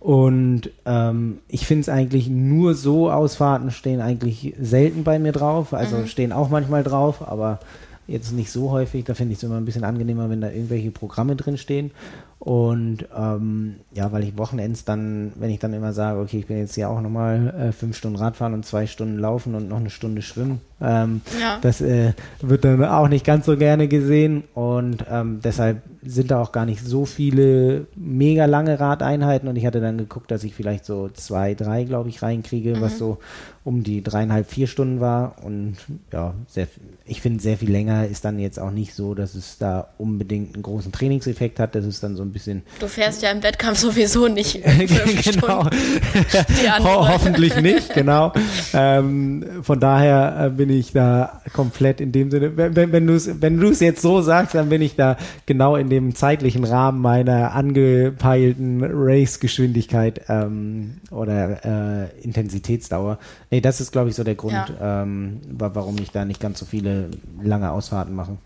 Und 0.00 0.70
ähm, 0.84 1.38
ich 1.46 1.64
finde 1.64 1.82
es 1.82 1.88
eigentlich 1.88 2.28
nur 2.28 2.74
so 2.74 3.10
Ausfahrten 3.10 3.70
stehen 3.70 4.00
eigentlich 4.00 4.52
selten 4.60 5.04
bei 5.04 5.20
mir 5.20 5.30
drauf. 5.30 5.72
Also 5.72 5.98
mhm. 5.98 6.06
stehen 6.08 6.32
auch 6.32 6.50
manchmal 6.50 6.82
drauf, 6.82 7.26
aber 7.26 7.60
jetzt 8.08 8.32
nicht 8.32 8.50
so 8.50 8.72
häufig. 8.72 9.04
Da 9.04 9.14
finde 9.14 9.32
ich 9.32 9.38
es 9.38 9.44
immer 9.44 9.56
ein 9.56 9.64
bisschen 9.64 9.84
angenehmer, 9.84 10.28
wenn 10.28 10.40
da 10.40 10.50
irgendwelche 10.50 10.90
Programme 10.90 11.36
drin 11.36 11.56
stehen. 11.56 11.92
Und 12.40 13.06
ähm, 13.16 13.76
ja, 13.94 14.10
weil 14.10 14.24
ich 14.24 14.36
Wochenends 14.36 14.84
dann, 14.84 15.32
wenn 15.36 15.50
ich 15.50 15.60
dann 15.60 15.72
immer 15.72 15.92
sage, 15.92 16.18
okay, 16.18 16.40
ich 16.40 16.46
bin 16.46 16.58
jetzt 16.58 16.76
ja 16.76 16.88
auch 16.88 17.00
nochmal 17.00 17.54
äh, 17.56 17.72
fünf 17.72 17.96
Stunden 17.96 18.16
Radfahren 18.16 18.54
und 18.54 18.66
zwei 18.66 18.88
Stunden 18.88 19.18
laufen 19.18 19.54
und 19.54 19.68
noch 19.68 19.78
eine 19.78 19.90
Stunde 19.90 20.22
schwimmen, 20.22 20.60
ähm, 20.82 21.20
ja. 21.40 21.58
das 21.62 21.80
äh, 21.80 22.12
wird 22.40 22.64
dann 22.64 22.84
auch 22.84 23.08
nicht 23.08 23.24
ganz 23.24 23.46
so 23.46 23.56
gerne 23.56 23.88
gesehen. 23.88 24.44
Und 24.54 25.04
ähm, 25.10 25.40
deshalb 25.42 25.82
sind 26.04 26.30
da 26.30 26.40
auch 26.40 26.52
gar 26.52 26.66
nicht 26.66 26.84
so 26.84 27.04
viele 27.06 27.86
mega 27.94 28.46
lange 28.46 28.80
Radeinheiten. 28.80 29.48
Und 29.48 29.56
ich 29.56 29.66
hatte 29.66 29.80
dann 29.80 29.98
geguckt, 29.98 30.30
dass 30.30 30.44
ich 30.44 30.54
vielleicht 30.54 30.84
so 30.84 31.08
zwei, 31.08 31.54
drei, 31.54 31.84
glaube 31.84 32.08
ich, 32.08 32.22
reinkriege, 32.22 32.76
mhm. 32.76 32.80
was 32.80 32.98
so 32.98 33.18
um 33.64 33.84
die 33.84 34.02
dreieinhalb, 34.02 34.50
vier 34.50 34.66
Stunden 34.66 35.00
war. 35.00 35.36
Und 35.44 35.76
ja, 36.12 36.34
sehr, 36.48 36.66
ich 37.04 37.20
finde, 37.20 37.40
sehr 37.40 37.56
viel 37.56 37.70
länger 37.70 38.06
ist 38.06 38.24
dann 38.24 38.40
jetzt 38.40 38.58
auch 38.58 38.72
nicht 38.72 38.92
so, 38.94 39.14
dass 39.14 39.36
es 39.36 39.58
da 39.58 39.88
unbedingt 39.98 40.54
einen 40.54 40.64
großen 40.64 40.90
Trainingseffekt 40.90 41.60
hat. 41.60 41.76
Das 41.76 41.84
ist 41.84 42.02
dann 42.02 42.16
so 42.16 42.24
ein 42.24 42.32
bisschen. 42.32 42.62
Du 42.80 42.88
fährst 42.88 43.22
ja 43.22 43.30
im 43.30 43.42
Wettkampf 43.42 43.78
sowieso 43.78 44.26
nicht. 44.26 44.60
genau. 45.24 45.64
Ho 46.80 47.08
hoffentlich 47.08 47.54
nicht, 47.60 47.94
genau. 47.94 48.32
Ähm, 48.74 49.44
von 49.62 49.80
daher 49.80 50.46
äh, 50.46 50.50
bin 50.50 50.70
ich 50.70 50.71
da 50.92 51.42
komplett 51.52 52.00
in 52.00 52.12
dem 52.12 52.30
Sinne, 52.30 52.56
wenn, 52.56 52.92
wenn 52.92 53.06
du 53.06 53.14
es 53.14 53.40
wenn 53.40 53.60
jetzt 53.60 54.02
so 54.02 54.22
sagst, 54.22 54.54
dann 54.54 54.68
bin 54.68 54.82
ich 54.82 54.96
da 54.96 55.16
genau 55.46 55.76
in 55.76 55.90
dem 55.90 56.14
zeitlichen 56.14 56.64
Rahmen 56.64 57.00
meiner 57.00 57.52
angepeilten 57.52 58.82
Race-Geschwindigkeit 58.82 60.22
ähm, 60.28 61.00
oder 61.10 61.64
äh, 61.64 62.20
Intensitätsdauer. 62.22 63.18
Nee, 63.50 63.60
das 63.60 63.80
ist, 63.80 63.92
glaube 63.92 64.10
ich, 64.10 64.16
so 64.16 64.24
der 64.24 64.34
Grund, 64.34 64.52
ja. 64.52 65.02
ähm, 65.02 65.40
warum 65.48 65.98
ich 65.98 66.10
da 66.10 66.24
nicht 66.24 66.40
ganz 66.40 66.58
so 66.58 66.66
viele 66.66 67.10
lange 67.42 67.70
Ausfahrten 67.70 68.14
mache. 68.14 68.36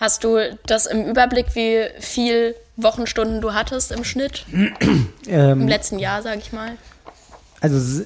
Hast 0.00 0.24
du 0.24 0.38
das 0.66 0.86
im 0.86 1.06
Überblick, 1.06 1.54
wie 1.54 1.86
viel 2.00 2.54
Wochenstunden 2.76 3.40
du 3.40 3.54
hattest 3.54 3.92
im 3.92 4.04
Schnitt? 4.04 4.44
Ähm, 5.28 5.62
Im 5.62 5.66
letzten 5.68 5.98
Jahr, 5.98 6.22
sage 6.22 6.38
ich 6.38 6.52
mal. 6.52 6.76
Also 7.60 8.04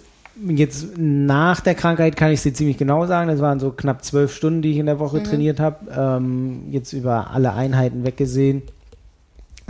jetzt 0.49 0.97
nach 0.97 1.61
der 1.61 1.75
Krankheit 1.75 2.17
kann 2.17 2.33
ich 2.33 2.41
sie 2.41 2.53
ziemlich 2.53 2.79
genau 2.79 3.07
sagen. 3.07 3.29
Das 3.29 3.41
waren 3.41 3.61
so 3.61 3.71
knapp 3.71 4.05
zwölf 4.05 4.35
Stunden, 4.35 4.63
die 4.63 4.73
ich 4.73 4.79
in 4.79 4.87
der 4.87 4.99
Woche 4.99 5.19
mhm. 5.19 5.25
trainiert 5.25 5.61
habe. 5.61 5.91
Ähm, 5.97 6.65
jetzt 6.71 6.93
über 6.93 7.31
alle 7.31 7.53
Einheiten 7.53 8.05
weggesehen. 8.05 8.63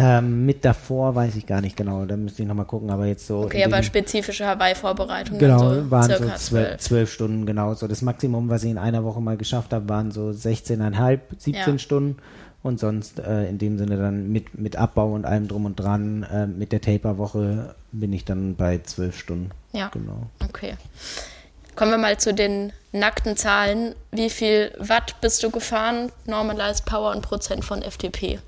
Ähm, 0.02 0.46
mit 0.46 0.64
davor 0.64 1.14
weiß 1.14 1.36
ich 1.36 1.46
gar 1.46 1.60
nicht 1.60 1.76
genau, 1.76 2.06
da 2.06 2.16
müsste 2.16 2.40
ich 2.42 2.48
nochmal 2.48 2.64
gucken, 2.64 2.90
aber 2.90 3.04
jetzt 3.04 3.26
so. 3.26 3.40
Okay, 3.40 3.62
aber 3.64 3.82
spezifische 3.82 4.46
Hawaii-Vorbereitung. 4.46 5.38
Genau, 5.38 5.74
so 5.74 5.90
waren 5.90 6.10
so 6.10 6.24
zwölf, 6.36 6.78
zwölf, 6.78 7.12
Stunden, 7.12 7.44
genau. 7.44 7.74
So 7.74 7.86
das 7.86 8.00
Maximum, 8.00 8.48
was 8.48 8.64
ich 8.64 8.70
in 8.70 8.78
einer 8.78 9.04
Woche 9.04 9.20
mal 9.20 9.36
geschafft 9.36 9.74
habe, 9.74 9.88
waren 9.90 10.10
so 10.10 10.28
16,5, 10.28 11.18
17 11.36 11.54
ja. 11.54 11.78
Stunden. 11.78 12.16
Und 12.62 12.78
sonst 12.78 13.18
äh, 13.18 13.48
in 13.48 13.58
dem 13.58 13.78
Sinne 13.78 13.96
dann 13.96 14.30
mit, 14.30 14.58
mit 14.58 14.76
Abbau 14.76 15.14
und 15.14 15.24
allem 15.24 15.48
drum 15.48 15.64
und 15.64 15.76
dran, 15.76 16.24
äh, 16.24 16.46
mit 16.46 16.72
der 16.72 16.82
Taper-Woche 16.82 17.74
bin 17.92 18.12
ich 18.12 18.24
dann 18.24 18.54
bei 18.54 18.78
zwölf 18.78 19.18
Stunden. 19.18 19.50
Ja. 19.72 19.88
Genau. 19.88 20.26
Okay. 20.46 20.74
Kommen 21.74 21.92
wir 21.92 21.98
mal 21.98 22.18
zu 22.18 22.34
den 22.34 22.72
nackten 22.92 23.36
Zahlen. 23.36 23.94
Wie 24.10 24.28
viel 24.28 24.72
Watt 24.78 25.16
bist 25.22 25.42
du 25.42 25.50
gefahren? 25.50 26.12
Normalized 26.26 26.84
Power 26.84 27.12
und 27.12 27.22
Prozent 27.22 27.64
von 27.64 27.80
FDP? 27.80 28.40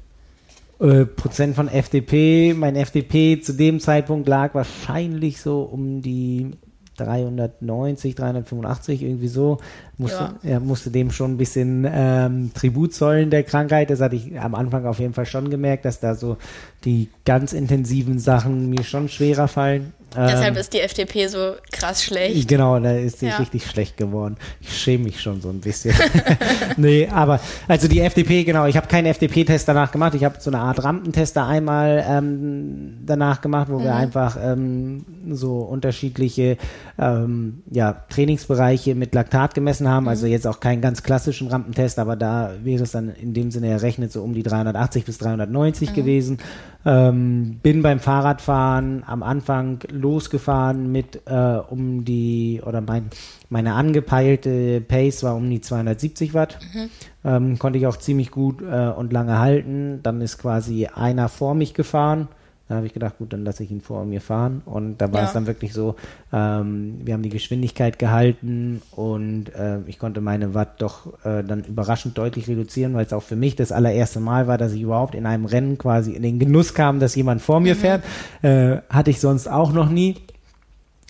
Äh, 0.79 1.07
Prozent 1.07 1.55
von 1.57 1.69
FDP. 1.69 2.55
Mein 2.55 2.77
FDP 2.77 3.41
zu 3.41 3.55
dem 3.55 3.81
Zeitpunkt 3.81 4.29
lag 4.29 4.55
wahrscheinlich 4.55 5.41
so 5.41 5.63
um 5.63 6.03
die 6.03 6.51
390, 6.97 8.15
385, 8.15 9.03
irgendwie 9.03 9.29
so. 9.29 9.59
Musste, 10.03 10.35
ja. 10.43 10.51
Er 10.51 10.61
musste 10.61 10.91
dem 10.91 11.11
schon 11.11 11.33
ein 11.33 11.37
bisschen 11.37 11.87
ähm, 11.91 12.51
Tribut 12.55 12.95
zollen 12.95 13.31
der 13.31 13.43
Krankheit. 13.43 13.91
Das 13.91 14.01
hatte 14.01 14.17
ich 14.17 14.39
am 14.39 14.55
Anfang 14.55 14.87
auf 14.87 14.99
jeden 14.99 15.15
Fall 15.15 15.27
schon 15.27 15.51
gemerkt, 15.51 15.85
dass 15.85 16.01
da 16.01 16.15
so 16.15 16.37
die 16.85 17.09
ganz 17.25 17.53
intensiven 17.53 18.19
Sachen 18.19 18.71
mir 18.71 18.85
schon 18.85 19.09
schwerer 19.09 19.49
fallen. 19.49 19.93
Deshalb 20.15 20.55
ähm, 20.55 20.61
ist 20.61 20.73
die 20.73 20.81
FDP 20.81 21.27
so 21.27 21.55
krass 21.71 22.05
schlecht. 22.05 22.49
Genau, 22.49 22.79
da 22.79 22.93
ist 22.93 23.21
sie 23.21 23.27
ja. 23.27 23.37
richtig 23.37 23.67
schlecht 23.67 23.97
geworden. 23.97 24.37
Ich 24.61 24.77
schäme 24.77 25.05
mich 25.05 25.21
schon 25.21 25.41
so 25.41 25.49
ein 25.49 25.61
bisschen. 25.61 25.95
nee, 26.77 27.09
aber 27.09 27.41
also 27.67 27.89
die 27.89 28.01
FDP, 28.01 28.45
genau, 28.45 28.67
ich 28.67 28.77
habe 28.77 28.89
keinen 28.89 29.07
FDP-Test 29.07 29.67
danach 29.69 29.91
gemacht. 29.91 30.15
Ich 30.15 30.25
habe 30.25 30.37
so 30.39 30.51
eine 30.51 30.59
Art 30.59 30.85
Rampentest 30.85 31.37
da 31.37 31.49
einmal 31.49 32.05
ähm, 32.07 32.99
danach 33.05 33.41
gemacht, 33.41 33.69
wo 33.71 33.79
mhm. 33.79 33.85
wir 33.85 33.95
einfach 33.95 34.37
ähm, 34.43 35.05
so 35.31 35.61
unterschiedliche 35.61 36.59
ähm, 36.99 37.63
ja, 37.71 38.05
Trainingsbereiche 38.11 38.95
mit 38.95 39.15
Laktat 39.15 39.55
gemessen 39.55 39.89
haben. 39.89 39.92
Also 40.01 40.27
mhm. 40.27 40.33
jetzt 40.33 40.47
auch 40.47 40.61
keinen 40.61 40.81
ganz 40.81 41.03
klassischen 41.03 41.49
Rampentest, 41.49 41.99
aber 41.99 42.17
da 42.17 42.53
wäre 42.63 42.83
es 42.83 42.93
dann 42.93 43.11
in 43.11 43.35
dem 43.35 43.51
Sinne 43.51 43.69
errechnet 43.69 44.13
so 44.13 44.23
um 44.23 44.35
die 44.35 44.43
380 44.43 45.05
bis 45.05 45.19
390 45.19 45.91
mhm. 45.91 45.95
gewesen. 45.95 46.39
Ähm, 46.85 47.61
bin 47.63 47.83
beim 47.83 48.01
Fahrradfahren 48.01 49.05
am 49.07 49.23
Anfang 49.23 49.79
losgefahren 49.91 50.91
mit 50.91 51.23
äh, 51.27 51.59
um 51.69 52.05
die, 52.05 52.61
oder 52.65 52.81
mein, 52.81 53.11
meine 53.49 53.75
angepeilte 53.75 54.81
Pace 54.81 55.23
war 55.23 55.37
um 55.37 55.49
die 55.49 55.61
270 55.61 56.35
Watt. 56.35 56.59
Mhm. 56.75 56.91
Ähm, 57.25 57.59
konnte 57.59 57.79
ich 57.79 57.87
auch 57.87 57.97
ziemlich 57.97 58.31
gut 58.31 58.63
äh, 58.63 58.89
und 58.89 59.13
lange 59.13 59.39
halten. 59.39 60.01
Dann 60.03 60.21
ist 60.21 60.39
quasi 60.39 60.87
einer 60.87 61.29
vor 61.29 61.55
mich 61.55 61.75
gefahren 61.75 62.29
da 62.73 62.77
habe 62.77 62.87
ich 62.87 62.95
gedacht, 62.95 63.19
gut, 63.19 63.35
dann 63.35 63.45
lasse 63.45 63.63
ich 63.63 63.71
ihn 63.71 63.83
vor 63.83 64.07
mir 64.07 64.23
fahren. 64.23 64.63
Und 64.65 64.97
da 64.97 65.13
war 65.13 65.21
ja. 65.21 65.27
es 65.27 65.35
dann 65.35 65.47
wirklich 65.47 65.75
so, 65.75 65.95
ähm, 66.33 67.03
wir 67.05 67.13
haben 67.13 67.23
die 67.23 67.29
Geschwindigkeit 67.29 67.99
gehalten 67.99 68.81
und 68.93 69.55
äh, 69.55 69.81
ich 69.87 69.99
konnte 69.99 70.23
meine 70.23 70.55
Watt 70.55 70.81
doch 70.81 71.23
äh, 71.23 71.45
dann 71.45 71.65
überraschend 71.65 72.17
deutlich 72.17 72.49
reduzieren, 72.49 72.95
weil 72.95 73.05
es 73.05 73.13
auch 73.13 73.25
für 73.25 73.37
mich 73.37 73.57
das 73.57 73.73
allererste 73.73 74.21
Mal 74.21 74.47
war, 74.47 74.57
dass 74.57 74.73
ich 74.73 74.81
überhaupt 74.81 75.15
in 75.15 75.27
einem 75.27 75.45
Rennen 75.45 75.77
quasi 75.77 76.13
in 76.13 76.23
den 76.23 76.39
Genuss 76.39 76.73
kam, 76.73 76.99
dass 76.99 77.15
jemand 77.15 77.43
vor 77.43 77.61
mir 77.61 77.75
mhm. 77.75 77.79
fährt. 77.79 78.05
Äh, 78.41 78.79
hatte 78.89 79.11
ich 79.11 79.21
sonst 79.21 79.49
auch 79.49 79.75
noch 79.75 79.91
nie. 79.91 80.17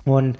Und 0.04 0.36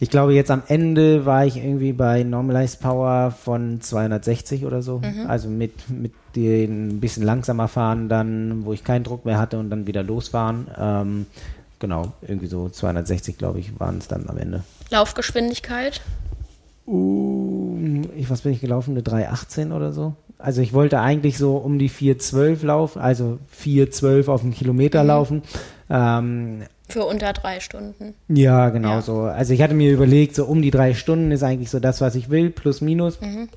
ich 0.00 0.10
glaube, 0.10 0.34
jetzt 0.34 0.50
am 0.50 0.64
Ende 0.66 1.24
war 1.24 1.46
ich 1.46 1.56
irgendwie 1.56 1.92
bei 1.92 2.24
Normalized 2.24 2.80
Power 2.80 3.30
von 3.30 3.80
260 3.80 4.66
oder 4.66 4.82
so. 4.82 4.98
Mhm. 4.98 5.26
Also 5.28 5.48
mit, 5.48 5.88
mit 5.88 6.14
den 6.36 6.88
ein 6.88 7.00
bisschen 7.00 7.22
langsamer 7.22 7.68
fahren 7.68 8.08
dann, 8.08 8.64
wo 8.64 8.72
ich 8.72 8.84
keinen 8.84 9.04
Druck 9.04 9.24
mehr 9.24 9.38
hatte 9.38 9.58
und 9.58 9.70
dann 9.70 9.86
wieder 9.86 10.02
losfahren. 10.02 10.66
Ähm, 10.78 11.26
genau, 11.78 12.12
irgendwie 12.22 12.46
so 12.46 12.68
260, 12.68 13.38
glaube 13.38 13.60
ich, 13.60 13.78
waren 13.78 13.98
es 13.98 14.08
dann 14.08 14.28
am 14.28 14.38
Ende. 14.38 14.64
Laufgeschwindigkeit? 14.90 16.00
Uh, 16.86 18.02
ich, 18.16 18.28
was 18.28 18.42
bin 18.42 18.52
ich 18.52 18.60
gelaufen? 18.60 18.92
Eine 18.92 19.02
318 19.02 19.72
oder 19.72 19.92
so? 19.92 20.14
Also 20.38 20.60
ich 20.60 20.72
wollte 20.72 21.00
eigentlich 21.00 21.38
so 21.38 21.56
um 21.56 21.78
die 21.78 21.88
412 21.88 22.62
laufen, 22.64 23.00
also 23.00 23.38
412 23.50 24.28
auf 24.28 24.42
einen 24.42 24.52
Kilometer 24.52 25.02
mhm. 25.02 25.08
laufen. 25.08 25.42
Ähm, 25.88 26.64
für 26.88 27.04
unter 27.06 27.32
drei 27.32 27.60
Stunden. 27.60 28.14
Ja, 28.28 28.68
genau 28.68 28.96
ja. 28.96 29.02
so. 29.02 29.20
Also 29.22 29.54
ich 29.54 29.62
hatte 29.62 29.74
mir 29.74 29.90
überlegt, 29.90 30.34
so 30.34 30.44
um 30.44 30.60
die 30.60 30.70
drei 30.70 30.92
Stunden 30.92 31.30
ist 31.30 31.42
eigentlich 31.42 31.70
so 31.70 31.80
das, 31.80 32.00
was 32.00 32.14
ich 32.14 32.28
will, 32.28 32.50
plus 32.50 32.82
minus. 32.82 33.20
Mhm. 33.20 33.48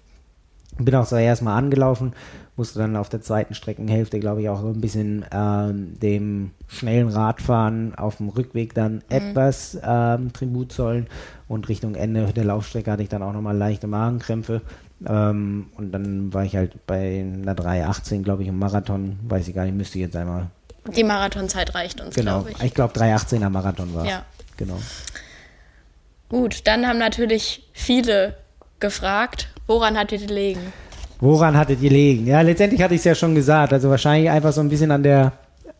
Bin 0.79 0.95
auch 0.95 1.05
so 1.05 1.17
erstmal 1.17 1.57
angelaufen, 1.57 2.13
musste 2.57 2.79
dann 2.79 2.95
auf 2.95 3.09
der 3.09 3.21
zweiten 3.21 3.53
Streckenhälfte, 3.53 4.19
glaube 4.19 4.41
ich, 4.41 4.49
auch 4.49 4.59
so 4.59 4.67
ein 4.67 4.81
bisschen 4.81 5.25
ähm, 5.31 5.97
dem 5.99 6.51
schnellen 6.67 7.07
Radfahren 7.07 7.95
auf 7.95 8.17
dem 8.17 8.29
Rückweg 8.29 8.73
dann 8.73 8.95
mhm. 8.95 9.01
etwas 9.09 9.77
ähm, 9.83 10.33
Tribut 10.33 10.71
zollen. 10.71 11.07
Und 11.47 11.69
Richtung 11.69 11.95
Ende 11.95 12.33
der 12.33 12.43
Laufstrecke 12.43 12.91
hatte 12.91 13.03
ich 13.03 13.09
dann 13.09 13.23
auch 13.23 13.31
nochmal 13.31 13.55
leichte 13.55 13.87
Magenkrämpfe. 13.87 14.61
Ähm, 15.07 15.67
und 15.77 15.91
dann 15.91 16.33
war 16.33 16.43
ich 16.43 16.55
halt 16.55 16.85
bei 16.87 17.21
einer 17.21 17.53
3,18, 17.53 18.23
glaube 18.23 18.41
ich, 18.41 18.49
im 18.49 18.59
Marathon. 18.59 19.17
Weiß 19.27 19.47
ich 19.47 19.55
gar 19.55 19.63
nicht, 19.63 19.75
müsste 19.75 19.99
ich 19.99 20.05
jetzt 20.05 20.15
einmal 20.15 20.47
die 20.95 21.03
Marathonzeit 21.03 21.75
reicht 21.75 22.01
uns, 22.01 22.15
genau. 22.15 22.41
glaube 22.41 22.51
ich. 22.51 22.63
Ich 22.63 22.73
glaube, 22.73 22.97
3,18er 22.97 23.49
Marathon 23.49 23.93
war 23.93 24.05
Ja. 24.05 24.25
Genau. 24.57 24.79
Gut, 26.29 26.65
dann 26.65 26.87
haben 26.87 26.97
natürlich 26.97 27.69
viele 27.73 28.35
gefragt, 28.79 29.49
woran 29.65 29.97
hattet 29.97 30.21
ihr 30.21 30.27
gelegen? 30.27 30.73
Woran 31.19 31.57
hattet 31.57 31.81
ihr 31.81 31.89
gelegen? 31.89 32.27
Ja, 32.27 32.41
letztendlich 32.41 32.81
hatte 32.81 32.93
ich 32.93 32.99
es 32.99 33.05
ja 33.05 33.15
schon 33.15 33.35
gesagt. 33.35 33.73
Also 33.73 33.89
wahrscheinlich 33.89 34.29
einfach 34.29 34.53
so 34.53 34.61
ein 34.61 34.69
bisschen 34.69 34.91
an 34.91 35.03
der, 35.03 35.33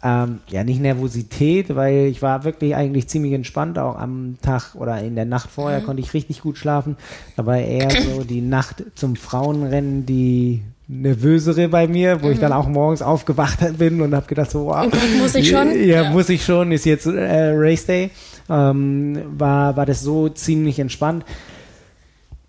ähm, 0.04 0.40
ja, 0.50 0.64
nicht 0.64 0.82
Nervosität, 0.82 1.76
weil 1.76 2.08
ich 2.08 2.22
war 2.22 2.44
wirklich 2.44 2.76
eigentlich 2.76 3.08
ziemlich 3.08 3.34
entspannt. 3.34 3.78
Auch 3.78 3.98
am 3.98 4.38
Tag 4.42 4.76
oder 4.76 5.00
in 5.02 5.16
der 5.16 5.26
Nacht 5.26 5.50
vorher 5.50 5.82
mhm. 5.82 5.86
konnte 5.86 6.02
ich 6.02 6.14
richtig 6.14 6.42
gut 6.42 6.58
schlafen. 6.58 6.98
Aber 7.36 7.58
eher 7.58 7.90
so 7.90 8.24
die 8.28 8.42
Nacht 8.42 8.84
zum 8.96 9.16
Frauenrennen, 9.16 10.06
die 10.06 10.64
nervösere 10.88 11.68
bei 11.68 11.88
mir, 11.88 12.22
wo 12.22 12.28
mhm. 12.28 12.34
ich 12.34 12.40
dann 12.40 12.52
mhm. 12.52 12.58
auch 12.58 12.68
morgens 12.68 13.02
aufgewacht 13.02 13.60
bin 13.78 14.02
und 14.02 14.16
habe 14.16 14.26
gedacht 14.26 14.50
so, 14.50 14.66
wow, 14.68 14.88
oh 14.92 15.22
muss 15.22 15.36
ich 15.36 15.50
schon? 15.50 15.70
Ja, 15.72 16.04
ja, 16.04 16.12
muss 16.12 16.30
ich 16.30 16.44
schon, 16.44 16.72
ist 16.72 16.86
jetzt 16.86 17.06
äh, 17.06 17.52
Race 17.54 17.86
Day. 17.86 18.10
Ähm, 18.50 19.22
war, 19.38 19.76
war 19.76 19.86
das 19.86 20.02
so 20.02 20.30
ziemlich 20.30 20.80
entspannt. 20.80 21.26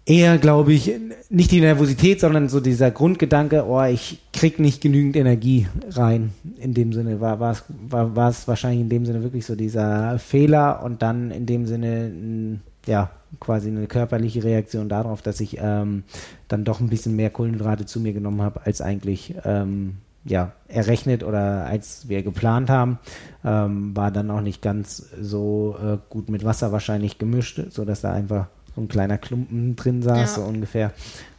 Eher, 0.08 0.38
glaube 0.38 0.72
ich, 0.72 0.90
nicht 1.28 1.50
die 1.50 1.60
Nervosität, 1.60 2.18
sondern 2.20 2.48
so 2.48 2.60
dieser 2.60 2.90
Grundgedanke, 2.90 3.66
oh, 3.66 3.82
ich 3.82 4.18
krieg 4.32 4.58
nicht 4.58 4.80
genügend 4.80 5.16
Energie 5.16 5.68
rein. 5.90 6.32
In 6.58 6.72
dem 6.72 6.94
Sinne 6.94 7.20
war 7.20 7.40
war, 7.40 7.54
war, 7.90 8.16
war 8.16 8.30
es 8.30 8.48
wahrscheinlich 8.48 8.80
in 8.80 8.88
dem 8.88 9.04
Sinne 9.04 9.22
wirklich 9.22 9.44
so 9.44 9.54
dieser 9.54 10.18
Fehler 10.18 10.82
und 10.82 11.02
dann 11.02 11.30
in 11.30 11.44
dem 11.44 11.66
Sinne, 11.66 12.58
ja, 12.86 13.10
quasi 13.38 13.68
eine 13.68 13.86
körperliche 13.86 14.42
Reaktion 14.42 14.88
darauf, 14.88 15.20
dass 15.20 15.40
ich 15.40 15.58
ähm, 15.60 16.04
dann 16.48 16.64
doch 16.64 16.80
ein 16.80 16.88
bisschen 16.88 17.14
mehr 17.14 17.28
Kohlenhydrate 17.28 17.84
zu 17.84 18.00
mir 18.00 18.14
genommen 18.14 18.40
habe, 18.40 18.62
als 18.64 18.80
eigentlich 18.80 19.34
ähm, 19.44 19.98
ja, 20.24 20.52
errechnet 20.68 21.22
oder 21.22 21.66
als 21.66 22.08
wir 22.08 22.22
geplant 22.22 22.70
haben. 22.70 22.98
Ähm, 23.44 23.94
war 23.94 24.10
dann 24.10 24.30
auch 24.30 24.40
nicht 24.40 24.62
ganz 24.62 25.10
so 25.20 25.76
äh, 25.82 25.98
gut 26.08 26.30
mit 26.30 26.46
Wasser 26.46 26.72
wahrscheinlich 26.72 27.18
gemischt, 27.18 27.60
sodass 27.68 28.00
da 28.00 28.12
einfach 28.12 28.46
so 28.78 28.84
ein 28.84 28.88
kleiner 28.88 29.18
Klumpen 29.18 29.74
drin 29.74 30.02
saß, 30.02 30.18
ja. 30.18 30.26
so 30.26 30.42
ungefähr. 30.42 30.92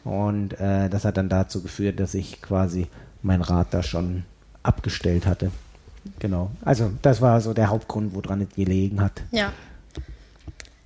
Und 0.04 0.60
äh, 0.60 0.90
das 0.90 1.06
hat 1.06 1.16
dann 1.16 1.30
dazu 1.30 1.62
geführt, 1.62 2.00
dass 2.00 2.14
ich 2.14 2.42
quasi 2.42 2.88
mein 3.22 3.42
Rad 3.42 3.68
da 3.72 3.82
schon 3.82 4.24
abgestellt 4.62 5.26
hatte. 5.26 5.52
Genau. 6.20 6.52
Also 6.62 6.92
das 7.02 7.22
war 7.22 7.40
so 7.40 7.54
der 7.54 7.70
Hauptgrund, 7.70 8.14
woran 8.14 8.42
es 8.42 8.50
gelegen 8.56 9.02
hat. 9.02 9.22
Ja. 9.32 9.54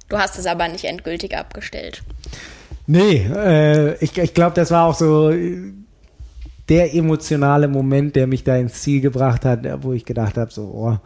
Du 0.09 0.17
hast 0.17 0.37
es 0.37 0.45
aber 0.45 0.67
nicht 0.67 0.85
endgültig 0.85 1.35
abgestellt. 1.35 2.03
Nee, 2.85 3.25
äh, 3.33 3.95
ich, 4.03 4.15
ich 4.17 4.33
glaube, 4.35 4.55
das 4.55 4.69
war 4.69 4.85
auch 4.85 4.95
so 4.95 5.31
der 6.69 6.93
emotionale 6.93 7.67
Moment, 7.67 8.15
der 8.15 8.27
mich 8.27 8.43
da 8.43 8.57
ins 8.57 8.81
Ziel 8.81 9.01
gebracht 9.01 9.43
hat, 9.43 9.61
wo 9.83 9.93
ich 9.93 10.05
gedacht 10.05 10.37
habe, 10.37 10.51
so, 10.51 10.63
oh, 10.63 10.97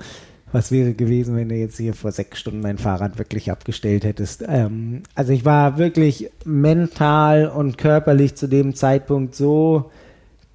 was 0.51 0.71
wäre 0.71 0.93
gewesen, 0.93 1.35
wenn 1.35 1.49
du 1.49 1.55
jetzt 1.55 1.77
hier 1.77 1.93
vor 1.93 2.11
sechs 2.11 2.39
Stunden 2.39 2.61
dein 2.61 2.77
Fahrrad 2.77 3.17
wirklich 3.17 3.51
abgestellt 3.51 4.05
hättest. 4.05 4.43
Ähm, 4.47 5.03
also 5.13 5.33
ich 5.33 5.45
war 5.45 5.77
wirklich 5.77 6.31
mental 6.45 7.47
und 7.47 7.77
körperlich 7.77 8.35
zu 8.35 8.47
dem 8.47 8.73
Zeitpunkt 8.75 9.35
so 9.35 9.91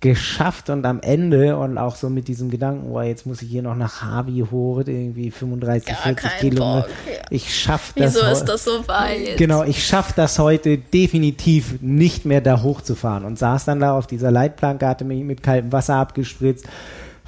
geschafft 0.03 0.69
und 0.69 0.85
am 0.85 1.01
Ende 1.01 1.57
und 1.57 1.79
auch 1.79 1.95
so 1.95 2.11
mit 2.11 2.27
diesem 2.27 2.51
Gedanken, 2.51 2.91
oh, 2.91 3.01
jetzt 3.01 3.25
muss 3.25 3.41
ich 3.41 3.49
hier 3.49 3.63
noch 3.63 3.77
nach 3.77 4.03
Harvey 4.03 4.45
hoch, 4.51 4.83
irgendwie 4.85 5.31
35, 5.31 5.87
Gar 5.87 5.97
40 5.97 6.31
Kilometer. 6.41 6.89
Ja. 7.07 7.21
Ich 7.31 7.57
schaff 7.57 7.93
das. 7.95 8.17
Wieso 8.17 8.27
ist 8.27 8.45
das 8.47 8.65
so 8.65 8.87
weit? 8.89 9.37
Genau, 9.37 9.63
ich 9.63 9.87
schaff 9.87 10.13
das 10.13 10.41
heute 10.41 10.77
definitiv 10.77 11.81
nicht 11.81 12.25
mehr 12.25 12.41
da 12.41 12.63
hochzufahren 12.63 13.25
und 13.25 13.39
saß 13.39 13.65
dann 13.65 13.79
da 13.79 13.97
auf 13.97 14.09
dieser 14.09 14.33
Leitplanke, 14.33 14.89
hatte 14.89 15.05
mich 15.05 15.23
mit 15.23 15.45
kaltem 15.45 15.71
Wasser 15.71 15.95
abgespritzt, 15.95 16.67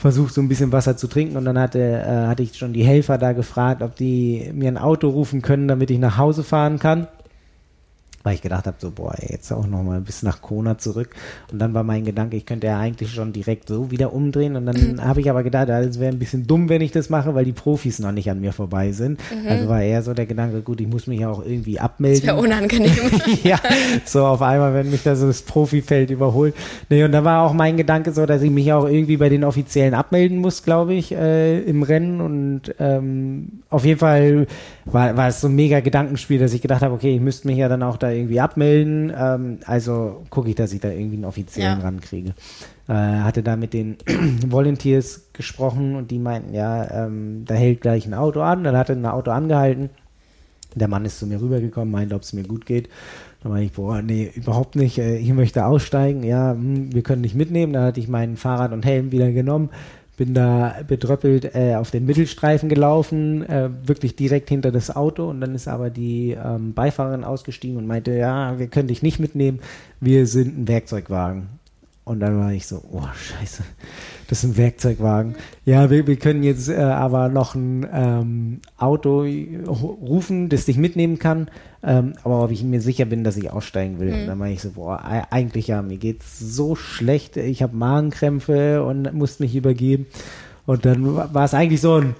versucht 0.04 0.34
so 0.34 0.42
ein 0.42 0.50
bisschen 0.50 0.70
Wasser 0.70 0.98
zu 0.98 1.08
trinken. 1.08 1.38
Und 1.38 1.46
dann 1.46 1.58
hatte, 1.58 1.80
äh, 1.80 2.26
hatte 2.26 2.42
ich 2.42 2.58
schon 2.58 2.74
die 2.74 2.84
Helfer 2.84 3.16
da 3.16 3.32
gefragt, 3.32 3.80
ob 3.80 3.96
die 3.96 4.50
mir 4.52 4.68
ein 4.68 4.76
Auto 4.76 5.08
rufen 5.08 5.40
können, 5.40 5.66
damit 5.66 5.90
ich 5.90 5.98
nach 5.98 6.18
Hause 6.18 6.44
fahren 6.44 6.78
kann 6.78 7.08
weil 8.24 8.36
ich 8.36 8.42
gedacht 8.42 8.66
habe, 8.66 8.78
so, 8.80 8.90
boah, 8.90 9.14
jetzt 9.20 9.52
auch 9.52 9.66
noch 9.66 9.82
mal 9.82 10.00
bis 10.00 10.22
nach 10.22 10.40
Kona 10.40 10.78
zurück. 10.78 11.10
Und 11.52 11.58
dann 11.58 11.74
war 11.74 11.82
mein 11.82 12.04
Gedanke, 12.04 12.38
ich 12.38 12.46
könnte 12.46 12.68
ja 12.68 12.78
eigentlich 12.78 13.12
schon 13.12 13.34
direkt 13.34 13.68
so 13.68 13.90
wieder 13.90 14.14
umdrehen. 14.14 14.56
Und 14.56 14.64
dann 14.64 14.94
mhm. 14.94 15.04
habe 15.04 15.20
ich 15.20 15.28
aber 15.28 15.42
gedacht, 15.42 15.68
es 15.68 16.00
wäre 16.00 16.10
ein 16.10 16.18
bisschen 16.18 16.46
dumm, 16.46 16.70
wenn 16.70 16.80
ich 16.80 16.90
das 16.90 17.10
mache, 17.10 17.34
weil 17.34 17.44
die 17.44 17.52
Profis 17.52 17.98
noch 17.98 18.12
nicht 18.12 18.30
an 18.30 18.40
mir 18.40 18.54
vorbei 18.54 18.92
sind. 18.92 19.20
Mhm. 19.30 19.46
Also 19.46 19.68
war 19.68 19.82
eher 19.82 20.02
so 20.02 20.14
der 20.14 20.24
Gedanke, 20.24 20.62
gut, 20.62 20.80
ich 20.80 20.88
muss 20.88 21.06
mich 21.06 21.20
ja 21.20 21.28
auch 21.28 21.44
irgendwie 21.44 21.78
abmelden. 21.78 22.22
Das 22.22 22.26
wäre 22.26 22.40
unangenehm. 22.40 22.92
ja, 23.42 23.60
so 24.06 24.24
auf 24.24 24.40
einmal, 24.40 24.72
wenn 24.72 24.90
mich 24.90 25.02
da 25.02 25.16
so 25.16 25.26
das 25.26 25.42
Profifeld 25.42 26.08
überholt. 26.08 26.54
Nee, 26.88 27.04
und 27.04 27.12
da 27.12 27.24
war 27.24 27.42
auch 27.42 27.52
mein 27.52 27.76
Gedanke 27.76 28.12
so, 28.12 28.24
dass 28.24 28.40
ich 28.40 28.50
mich 28.50 28.72
auch 28.72 28.88
irgendwie 28.88 29.18
bei 29.18 29.28
den 29.28 29.44
Offiziellen 29.44 29.92
abmelden 29.92 30.38
muss, 30.38 30.62
glaube 30.62 30.94
ich, 30.94 31.12
äh, 31.12 31.60
im 31.60 31.82
Rennen. 31.82 32.22
Und 32.22 32.74
ähm, 32.78 33.60
auf 33.68 33.84
jeden 33.84 34.00
Fall 34.00 34.46
war, 34.86 35.14
war 35.14 35.28
es 35.28 35.42
so 35.42 35.48
ein 35.48 35.54
mega 35.54 35.80
Gedankenspiel, 35.80 36.38
dass 36.38 36.54
ich 36.54 36.62
gedacht 36.62 36.80
habe, 36.80 36.94
okay, 36.94 37.14
ich 37.14 37.20
müsste 37.20 37.48
mich 37.48 37.58
ja 37.58 37.68
dann 37.68 37.82
auch 37.82 37.98
da 37.98 38.13
irgendwie 38.14 38.40
abmelden. 38.40 39.12
Ähm, 39.16 39.58
also 39.66 40.24
gucke 40.30 40.48
ich, 40.48 40.54
dass 40.54 40.72
ich 40.72 40.80
da 40.80 40.90
irgendwie 40.90 41.16
einen 41.16 41.24
offiziellen 41.24 41.78
ja. 41.78 41.84
rankriege. 41.84 42.34
Äh, 42.88 42.92
hatte 42.92 43.42
da 43.42 43.56
mit 43.56 43.72
den 43.72 43.96
Volunteers 44.46 45.28
gesprochen 45.32 45.96
und 45.96 46.10
die 46.10 46.18
meinten, 46.18 46.54
ja, 46.54 47.06
ähm, 47.06 47.44
da 47.46 47.54
hält 47.54 47.80
gleich 47.80 48.06
ein 48.06 48.14
Auto 48.14 48.40
an. 48.40 48.64
Dann 48.64 48.76
hatte 48.76 48.92
ein 48.92 49.06
Auto 49.06 49.30
angehalten. 49.30 49.90
Der 50.74 50.88
Mann 50.88 51.04
ist 51.04 51.18
zu 51.18 51.26
mir 51.26 51.40
rübergekommen, 51.40 51.90
meinte, 51.90 52.14
ob 52.14 52.22
es 52.22 52.32
mir 52.32 52.42
gut 52.42 52.66
geht. 52.66 52.88
Dann 53.42 53.52
meinte 53.52 53.66
ich, 53.66 53.72
boah, 53.72 54.02
nee, 54.02 54.30
überhaupt 54.34 54.76
nicht. 54.76 54.98
Äh, 54.98 55.18
ich 55.18 55.32
möchte 55.32 55.64
aussteigen. 55.66 56.22
Ja, 56.22 56.52
hm, 56.52 56.92
wir 56.92 57.02
können 57.02 57.22
nicht 57.22 57.34
mitnehmen. 57.34 57.72
Dann 57.72 57.84
hatte 57.84 58.00
ich 58.00 58.08
meinen 58.08 58.36
Fahrrad 58.36 58.72
und 58.72 58.84
Helm 58.84 59.12
wieder 59.12 59.30
genommen 59.32 59.70
bin 60.16 60.34
da 60.34 60.76
bedröppelt 60.86 61.54
äh, 61.54 61.74
auf 61.74 61.90
den 61.90 62.06
Mittelstreifen 62.06 62.68
gelaufen, 62.68 63.42
äh, 63.48 63.70
wirklich 63.84 64.16
direkt 64.16 64.48
hinter 64.48 64.70
das 64.70 64.94
Auto 64.94 65.28
und 65.28 65.40
dann 65.40 65.54
ist 65.54 65.68
aber 65.68 65.90
die 65.90 66.32
ähm, 66.32 66.74
Beifahrerin 66.74 67.24
ausgestiegen 67.24 67.76
und 67.76 67.86
meinte, 67.86 68.12
ja, 68.12 68.58
wir 68.58 68.68
können 68.68 68.88
dich 68.88 69.02
nicht 69.02 69.18
mitnehmen, 69.18 69.60
wir 70.00 70.26
sind 70.26 70.58
ein 70.58 70.68
Werkzeugwagen. 70.68 71.48
Und 72.04 72.20
dann 72.20 72.38
war 72.38 72.52
ich 72.52 72.66
so, 72.66 72.82
oh 72.92 73.06
scheiße, 73.14 73.62
das 74.28 74.44
ist 74.44 74.50
ein 74.50 74.56
Werkzeugwagen. 74.58 75.36
Ja, 75.64 75.88
wir, 75.88 76.06
wir 76.06 76.16
können 76.16 76.42
jetzt 76.42 76.68
äh, 76.68 76.76
aber 76.76 77.30
noch 77.30 77.54
ein 77.54 77.86
ähm, 77.90 78.60
Auto 78.76 79.22
rufen, 79.22 80.50
das 80.50 80.66
dich 80.66 80.76
mitnehmen 80.76 81.18
kann. 81.18 81.48
Ähm, 81.82 82.12
aber 82.22 82.44
ob 82.44 82.50
ich 82.50 82.62
mir 82.62 82.82
sicher 82.82 83.06
bin, 83.06 83.24
dass 83.24 83.38
ich 83.38 83.50
aussteigen 83.50 83.98
will. 84.00 84.08
Mhm. 84.08 84.20
Und 84.20 84.26
dann 84.26 84.38
war 84.38 84.48
ich 84.48 84.60
so, 84.60 84.72
boah, 84.72 85.02
eigentlich 85.30 85.68
ja, 85.68 85.80
mir 85.80 85.96
geht's 85.96 86.38
so 86.38 86.74
schlecht. 86.74 87.38
Ich 87.38 87.62
habe 87.62 87.74
Magenkrämpfe 87.74 88.84
und 88.84 89.12
musste 89.14 89.42
mich 89.42 89.56
übergeben. 89.56 90.06
Und 90.66 90.84
dann 90.84 91.16
war 91.16 91.44
es 91.44 91.54
eigentlich 91.54 91.80
so 91.80 91.96
ein 91.96 92.14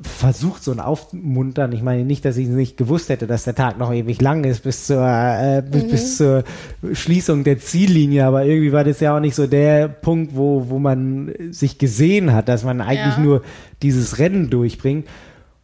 versucht 0.00 0.62
so 0.62 0.72
ein 0.72 0.80
Aufmuntern. 0.80 1.72
Ich 1.72 1.82
meine 1.82 2.04
nicht, 2.04 2.24
dass 2.26 2.36
ich 2.36 2.48
nicht 2.48 2.76
gewusst 2.76 3.08
hätte, 3.08 3.26
dass 3.26 3.44
der 3.44 3.54
Tag 3.54 3.78
noch 3.78 3.92
ewig 3.92 4.20
lang 4.20 4.44
ist 4.44 4.62
bis 4.62 4.86
zur, 4.86 5.02
äh, 5.02 5.62
bis, 5.62 5.84
mhm. 5.84 5.88
bis 5.88 6.16
zur 6.18 6.44
Schließung 6.92 7.44
der 7.44 7.58
Ziellinie, 7.58 8.26
aber 8.26 8.44
irgendwie 8.44 8.72
war 8.72 8.84
das 8.84 9.00
ja 9.00 9.16
auch 9.16 9.20
nicht 9.20 9.34
so 9.34 9.46
der 9.46 9.88
Punkt, 9.88 10.36
wo, 10.36 10.68
wo 10.68 10.78
man 10.78 11.32
sich 11.50 11.78
gesehen 11.78 12.34
hat, 12.34 12.48
dass 12.48 12.62
man 12.62 12.82
eigentlich 12.82 13.16
ja. 13.16 13.22
nur 13.22 13.42
dieses 13.82 14.18
Rennen 14.18 14.50
durchbringt. 14.50 15.06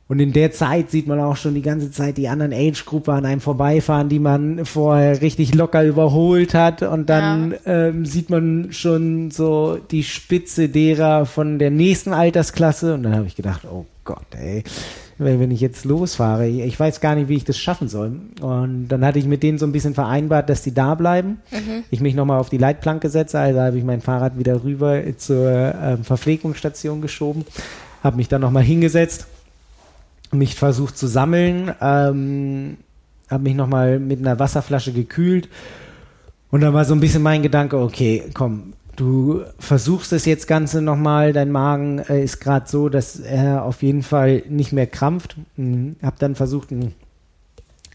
Und 0.09 0.19
in 0.21 0.33
der 0.33 0.53
Zeit 0.53 0.91
sieht 0.91 1.07
man 1.07 1.21
auch 1.21 1.37
schon 1.37 1.55
die 1.55 1.63
ganze 1.63 1.91
Zeit 1.91 2.19
die 2.19 2.29
anderen 2.29 2.53
Age-Gruppe 2.53 3.13
an 3.13 3.25
einem 3.25 3.41
vorbeifahren, 3.41 4.11
die 4.11 4.19
man 4.19 4.67
vorher 4.67 5.23
richtig 5.23 5.55
locker 5.55 5.85
überholt 5.85 6.53
hat. 6.53 6.83
Und 6.83 7.09
dann 7.09 7.55
ja. 7.65 7.87
ähm, 7.87 8.05
sieht 8.05 8.29
man 8.29 8.73
schon 8.73 9.31
so 9.31 9.79
die 9.91 10.03
Spitze 10.03 10.69
derer 10.69 11.25
von 11.25 11.59
der 11.59 11.71
nächsten 11.71 12.13
Altersklasse. 12.13 12.93
Und 12.93 13.05
dann 13.05 13.17
habe 13.17 13.27
ich 13.27 13.37
gedacht, 13.37 13.63
oh 13.65 13.87
Gott, 14.05 14.27
ey, 14.37 14.65
wenn 15.19 15.51
ich 15.53 15.61
jetzt 15.61 15.85
losfahre, 15.85 16.49
ich 16.49 16.79
weiß 16.79 17.01
gar 17.01 17.15
nicht, 17.15 17.29
wie 17.29 17.37
ich 17.37 17.45
das 17.45 17.59
schaffen 17.59 17.89
soll. 17.89 18.21
Und 18.41 18.89
dann 18.89 19.05
hatte 19.05 19.21
ich 19.21 19.27
mit 19.27 19.43
denen 19.45 19.59
so 19.59 19.67
ein 19.67 19.73
bisschen 19.73 19.95
vereinbart, 19.95 20.49
dass 20.49 20.63
die 20.63 20.75
da 20.75 20.97
bleiben. 20.97 21.41
Mhm. 21.53 21.85
Ich 21.91 22.01
mich 22.01 22.15
nochmal 22.15 22.41
auf 22.41 22.51
die 22.51 22.59
Leitplanke 22.59 23.09
setze, 23.09 23.39
also 23.39 23.61
habe 23.61 23.79
ich 23.79 23.85
mein 23.85 24.01
Fahrrad 24.01 24.39
wieder 24.39 24.65
rüber 24.65 25.01
zur 25.19 25.51
äh, 25.51 25.97
Verpflegungsstation 25.99 27.01
geschoben, 27.01 27.45
habe 28.03 28.17
mich 28.17 28.29
dann 28.29 28.41
nochmal 28.41 28.65
hingesetzt, 28.65 29.27
mich 30.33 30.57
versucht 30.57 30.99
zu 30.99 31.07
sammeln, 31.07 31.73
ähm, 31.81 32.79
habe 33.31 33.45
mich 33.45 33.55
nochmal 33.55 34.01
mit 34.01 34.19
einer 34.19 34.39
Wasserflasche 34.39 34.93
gekühlt 34.93 35.49
und 36.51 36.61
dann 36.61 36.75
war 36.75 36.85
so 36.85 36.95
ein 36.95 37.01
bisschen 37.01 37.23
mein 37.23 37.43
Gedanke, 37.43 37.79
okay, 37.79 38.25
komm, 38.35 38.73
Du 38.97 39.43
versuchst 39.59 40.13
es 40.13 40.27
jetzt 40.27 40.47
Ganze 40.47 40.83
nochmal, 40.83 41.33
dein 41.33 41.51
Magen 41.51 41.99
äh, 41.99 42.23
ist 42.23 42.41
gerade 42.41 42.69
so, 42.69 42.89
dass 42.89 43.19
er 43.19 43.65
auf 43.65 43.83
jeden 43.83 44.03
Fall 44.03 44.43
nicht 44.49 44.73
mehr 44.73 44.87
krampft. 44.87 45.37
Mhm. 45.57 45.97
Hab 46.03 46.19
dann 46.19 46.35
versucht, 46.35 46.73
einen 46.73 46.95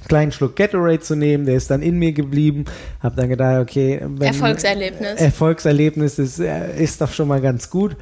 kleinen 0.08 0.32
Schluck 0.32 0.56
Gatorade 0.56 1.00
zu 1.00 1.16
nehmen, 1.16 1.46
der 1.46 1.56
ist 1.56 1.70
dann 1.70 1.82
in 1.82 2.00
mir 2.00 2.14
geblieben. 2.14 2.66
Hab 3.02 3.16
dann 3.16 3.30
gedacht, 3.30 3.62
okay, 3.62 4.02
wenn, 4.02 4.28
Erfolgserlebnis. 4.28 5.20
Erfolgserlebnis 5.20 6.18
ist, 6.18 6.40
äh, 6.40 6.82
ist 6.82 7.00
doch 7.00 7.12
schon 7.12 7.28
mal 7.28 7.42
ganz 7.42 7.70
gut. 7.70 7.96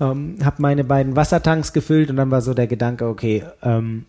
Ähm, 0.00 0.36
hab 0.44 0.58
meine 0.58 0.84
beiden 0.84 1.16
Wassertanks 1.16 1.72
gefüllt 1.72 2.10
und 2.10 2.16
dann 2.16 2.30
war 2.30 2.42
so 2.42 2.52
der 2.52 2.66
Gedanke, 2.66 3.06
okay, 3.06 3.44
ähm, 3.62 4.04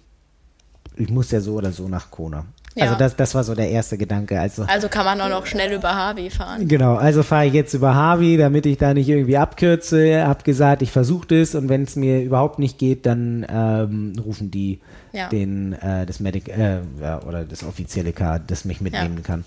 ich 0.96 1.10
muss 1.10 1.32
ja 1.32 1.40
so 1.40 1.54
oder 1.56 1.72
so 1.72 1.88
nach 1.88 2.12
Kona. 2.12 2.46
Ja. 2.76 2.86
Also 2.86 2.98
das, 2.98 3.16
das 3.16 3.36
war 3.36 3.44
so 3.44 3.54
der 3.54 3.70
erste 3.70 3.98
Gedanke. 3.98 4.40
Also, 4.40 4.64
also 4.64 4.88
kann 4.88 5.06
man 5.06 5.22
auch 5.22 5.30
noch 5.30 5.46
schnell 5.46 5.74
über 5.74 5.96
Harvey 5.96 6.30
fahren. 6.30 6.68
Genau, 6.68 6.96
also 6.96 7.22
fahre 7.22 7.46
ich 7.46 7.54
jetzt 7.54 7.74
über 7.74 7.94
Harvey, 7.94 8.38
damit 8.38 8.66
ich 8.66 8.78
da 8.78 8.94
nicht 8.94 9.08
irgendwie 9.08 9.38
abkürze. 9.38 10.26
Hab 10.26 10.44
gesagt, 10.44 10.82
ich 10.82 10.92
versuche 10.92 11.28
das 11.28 11.54
und 11.54 11.70
wenn 11.70 11.84
es 11.84 11.96
mir 11.96 12.22
überhaupt 12.22 12.58
nicht 12.58 12.80
geht, 12.80 13.06
dann 13.06 13.46
ähm, 13.48 14.14
rufen 14.24 14.50
die 14.50 14.80
ja. 15.12 15.30
den 15.30 15.74
äh, 15.74 16.06
das 16.06 16.20
Medic 16.20 16.50
äh, 16.50 16.80
ja, 17.00 17.22
oder 17.22 17.44
das 17.44 17.64
offizielle 17.64 18.12
Car, 18.12 18.40
das 18.40 18.66
mich 18.66 18.82
mitnehmen 18.82 19.22
kann. 19.24 19.44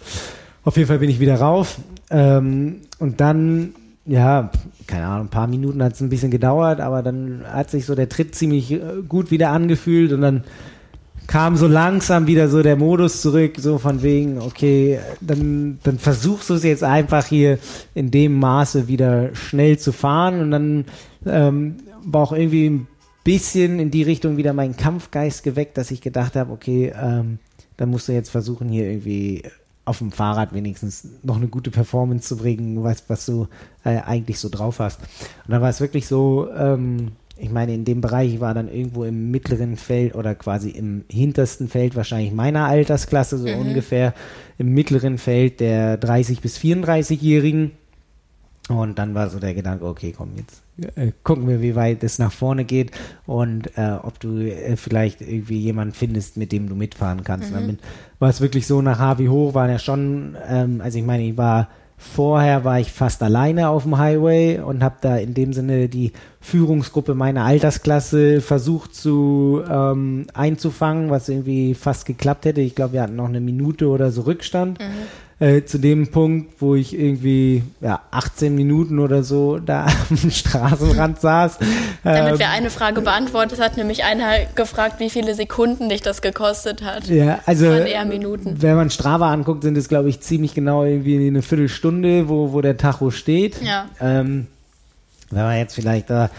Auf 0.64 0.76
jeden 0.76 0.88
Fall 0.88 0.98
bin 0.98 1.10
ich 1.10 1.20
wieder 1.20 1.36
rauf 1.36 1.78
ähm, 2.10 2.82
und 2.98 3.20
dann 3.20 3.74
ja, 4.08 4.50
keine 4.86 5.06
Ahnung, 5.06 5.26
ein 5.26 5.30
paar 5.30 5.48
Minuten 5.48 5.82
hat 5.82 5.94
es 5.94 6.00
ein 6.00 6.08
bisschen 6.08 6.30
gedauert, 6.30 6.80
aber 6.80 7.02
dann 7.02 7.42
hat 7.44 7.70
sich 7.70 7.86
so 7.86 7.96
der 7.96 8.08
Tritt 8.08 8.36
ziemlich 8.36 8.70
äh, 8.70 8.80
gut 9.08 9.32
wieder 9.32 9.50
angefühlt 9.50 10.12
und 10.12 10.20
dann 10.20 10.44
kam 11.26 11.56
so 11.56 11.66
langsam 11.66 12.26
wieder 12.26 12.48
so 12.48 12.62
der 12.62 12.76
Modus 12.76 13.22
zurück, 13.22 13.54
so 13.58 13.78
von 13.78 14.02
wegen, 14.02 14.40
okay, 14.40 15.00
dann, 15.20 15.78
dann 15.82 15.98
versuchst 15.98 16.50
du 16.50 16.54
es 16.54 16.62
jetzt 16.62 16.84
einfach 16.84 17.26
hier 17.26 17.58
in 17.94 18.10
dem 18.10 18.38
Maße 18.38 18.88
wieder 18.88 19.34
schnell 19.34 19.78
zu 19.78 19.92
fahren 19.92 20.40
und 20.40 20.50
dann 20.50 20.84
ähm, 21.26 21.76
war 22.04 22.22
auch 22.22 22.32
irgendwie 22.32 22.70
ein 22.70 22.86
bisschen 23.24 23.80
in 23.80 23.90
die 23.90 24.04
Richtung 24.04 24.36
wieder 24.36 24.52
mein 24.52 24.76
Kampfgeist 24.76 25.42
geweckt, 25.42 25.76
dass 25.78 25.90
ich 25.90 26.00
gedacht 26.00 26.36
habe, 26.36 26.52
okay, 26.52 26.92
ähm, 27.00 27.38
dann 27.76 27.90
musst 27.90 28.08
du 28.08 28.12
jetzt 28.12 28.30
versuchen, 28.30 28.68
hier 28.68 28.88
irgendwie 28.88 29.42
auf 29.84 29.98
dem 29.98 30.12
Fahrrad 30.12 30.52
wenigstens 30.52 31.08
noch 31.22 31.36
eine 31.36 31.48
gute 31.48 31.70
Performance 31.70 32.28
zu 32.28 32.36
bringen, 32.36 32.82
was, 32.82 33.04
was 33.08 33.26
du 33.26 33.48
äh, 33.84 33.98
eigentlich 34.00 34.38
so 34.38 34.48
drauf 34.48 34.80
hast. 34.80 35.00
Und 35.00 35.52
dann 35.52 35.62
war 35.62 35.70
es 35.70 35.80
wirklich 35.80 36.06
so, 36.06 36.48
ähm, 36.56 37.12
ich 37.38 37.50
meine, 37.50 37.74
in 37.74 37.84
dem 37.84 38.00
Bereich 38.00 38.40
war 38.40 38.54
dann 38.54 38.68
irgendwo 38.68 39.04
im 39.04 39.30
mittleren 39.30 39.76
Feld 39.76 40.14
oder 40.14 40.34
quasi 40.34 40.70
im 40.70 41.04
hintersten 41.10 41.68
Feld 41.68 41.94
wahrscheinlich 41.94 42.32
meiner 42.32 42.64
Altersklasse, 42.64 43.38
so 43.38 43.48
mhm. 43.48 43.68
ungefähr 43.68 44.14
im 44.58 44.72
mittleren 44.72 45.18
Feld 45.18 45.60
der 45.60 46.00
30- 46.00 46.40
bis 46.40 46.58
34-Jährigen. 46.58 47.72
Und 48.68 48.98
dann 48.98 49.14
war 49.14 49.30
so 49.30 49.38
der 49.38 49.54
Gedanke, 49.54 49.86
okay, 49.86 50.12
komm, 50.16 50.30
jetzt 50.36 50.62
äh, 50.96 51.12
gucken 51.22 51.46
wir, 51.46 51.62
wie 51.62 51.76
weit 51.76 52.02
es 52.02 52.18
nach 52.18 52.32
vorne 52.32 52.64
geht 52.64 52.90
und 53.26 53.78
äh, 53.78 53.92
ob 54.02 54.18
du 54.18 54.38
äh, 54.38 54.76
vielleicht 54.76 55.20
irgendwie 55.20 55.60
jemanden 55.60 55.94
findest, 55.94 56.36
mit 56.36 56.50
dem 56.50 56.68
du 56.68 56.74
mitfahren 56.74 57.22
kannst. 57.22 57.50
Mhm. 57.50 57.54
Damit 57.54 57.80
war 58.18 58.28
es 58.28 58.40
wirklich 58.40 58.66
so, 58.66 58.82
nach 58.82 58.98
Harvey 58.98 59.26
hoch 59.26 59.54
waren 59.54 59.70
ja 59.70 59.78
schon, 59.78 60.36
ähm, 60.48 60.80
also 60.82 60.98
ich 60.98 61.04
meine, 61.04 61.22
ich 61.24 61.36
war 61.36 61.68
Vorher 61.98 62.64
war 62.64 62.78
ich 62.78 62.92
fast 62.92 63.22
alleine 63.22 63.68
auf 63.68 63.84
dem 63.84 63.96
Highway 63.96 64.60
und 64.60 64.82
habe 64.82 64.96
da 65.00 65.16
in 65.16 65.32
dem 65.32 65.52
Sinne 65.52 65.88
die 65.88 66.12
Führungsgruppe 66.40 67.14
meiner 67.14 67.44
Altersklasse 67.44 68.42
versucht 68.42 68.94
zu 68.94 69.62
ähm, 69.68 70.26
einzufangen, 70.34 71.10
was 71.10 71.28
irgendwie 71.28 71.74
fast 71.74 72.04
geklappt 72.04 72.44
hätte. 72.44 72.60
Ich 72.60 72.74
glaube, 72.74 72.94
wir 72.94 73.02
hatten 73.02 73.16
noch 73.16 73.28
eine 73.28 73.40
Minute 73.40 73.88
oder 73.88 74.10
so 74.10 74.22
Rückstand. 74.22 74.78
Mhm 74.78 75.25
äh, 75.38 75.64
zu 75.64 75.78
dem 75.78 76.08
Punkt, 76.08 76.60
wo 76.60 76.74
ich 76.74 76.98
irgendwie 76.98 77.62
ja, 77.80 78.00
18 78.10 78.54
Minuten 78.54 78.98
oder 78.98 79.22
so 79.22 79.58
da 79.58 79.86
am 80.10 80.30
Straßenrand 80.30 81.20
saß. 81.20 81.58
Damit 82.02 82.32
ähm, 82.32 82.38
wir 82.38 82.48
eine 82.48 82.70
Frage 82.70 83.02
beantwortet, 83.02 83.60
hat 83.60 83.76
nämlich 83.76 84.04
einer 84.04 84.46
gefragt, 84.54 84.98
wie 84.98 85.10
viele 85.10 85.34
Sekunden 85.34 85.90
dich 85.90 86.00
das 86.00 86.22
gekostet 86.22 86.82
hat. 86.82 87.06
Ja, 87.08 87.40
also 87.44 87.66
eher 87.66 88.06
Minuten. 88.06 88.62
wenn 88.62 88.76
man 88.76 88.90
Strava 88.90 89.30
anguckt, 89.30 89.62
sind 89.62 89.76
es 89.76 89.88
glaube 89.88 90.08
ich 90.08 90.20
ziemlich 90.20 90.54
genau 90.54 90.84
irgendwie 90.84 91.26
eine 91.26 91.42
Viertelstunde, 91.42 92.28
wo, 92.28 92.52
wo 92.52 92.62
der 92.62 92.78
Tacho 92.78 93.10
steht. 93.10 93.62
Ja. 93.62 93.86
Ähm, 94.00 94.46
wenn 95.30 95.42
man 95.42 95.58
jetzt 95.58 95.74
vielleicht 95.74 96.08
da 96.08 96.30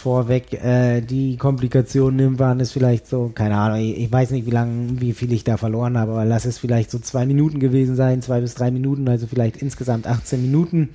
vorweg 0.00 0.52
äh, 0.52 1.00
die 1.00 1.36
Komplikationen 1.36 2.16
nimmt, 2.16 2.38
waren 2.38 2.58
es 2.60 2.72
vielleicht 2.72 3.06
so, 3.06 3.30
keine 3.34 3.56
Ahnung, 3.56 3.78
ich, 3.78 3.98
ich 3.98 4.10
weiß 4.10 4.30
nicht, 4.30 4.46
wie 4.46 4.50
lange, 4.50 5.00
wie 5.00 5.12
viel 5.12 5.32
ich 5.32 5.44
da 5.44 5.56
verloren 5.56 5.96
habe, 5.98 6.12
aber 6.12 6.24
lass 6.24 6.46
es 6.46 6.58
vielleicht 6.58 6.90
so 6.90 6.98
zwei 6.98 7.26
Minuten 7.26 7.60
gewesen 7.60 7.96
sein, 7.96 8.22
zwei 8.22 8.40
bis 8.40 8.54
drei 8.54 8.70
Minuten, 8.70 9.08
also 9.08 9.26
vielleicht 9.26 9.58
insgesamt 9.58 10.06
18 10.06 10.40
Minuten. 10.40 10.78
Mhm. 10.78 10.88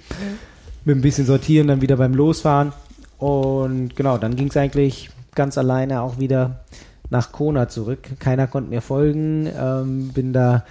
Mit 0.83 0.97
ein 0.97 1.01
bisschen 1.01 1.25
sortieren, 1.25 1.67
dann 1.67 1.81
wieder 1.81 1.97
beim 1.97 2.13
Losfahren. 2.13 2.73
Und 3.17 3.95
genau, 3.95 4.17
dann 4.17 4.35
ging 4.35 4.49
es 4.49 4.57
eigentlich 4.57 5.09
ganz 5.33 5.57
alleine 5.57 6.01
auch 6.01 6.19
wieder 6.19 6.63
nach 7.09 7.31
Kona 7.31 7.69
zurück. 7.69 7.99
Keiner 8.19 8.47
konnte 8.47 8.69
mir 8.69 8.81
folgen. 8.81 9.47
Ähm, 9.57 10.09
bin 10.13 10.33
da 10.33 10.63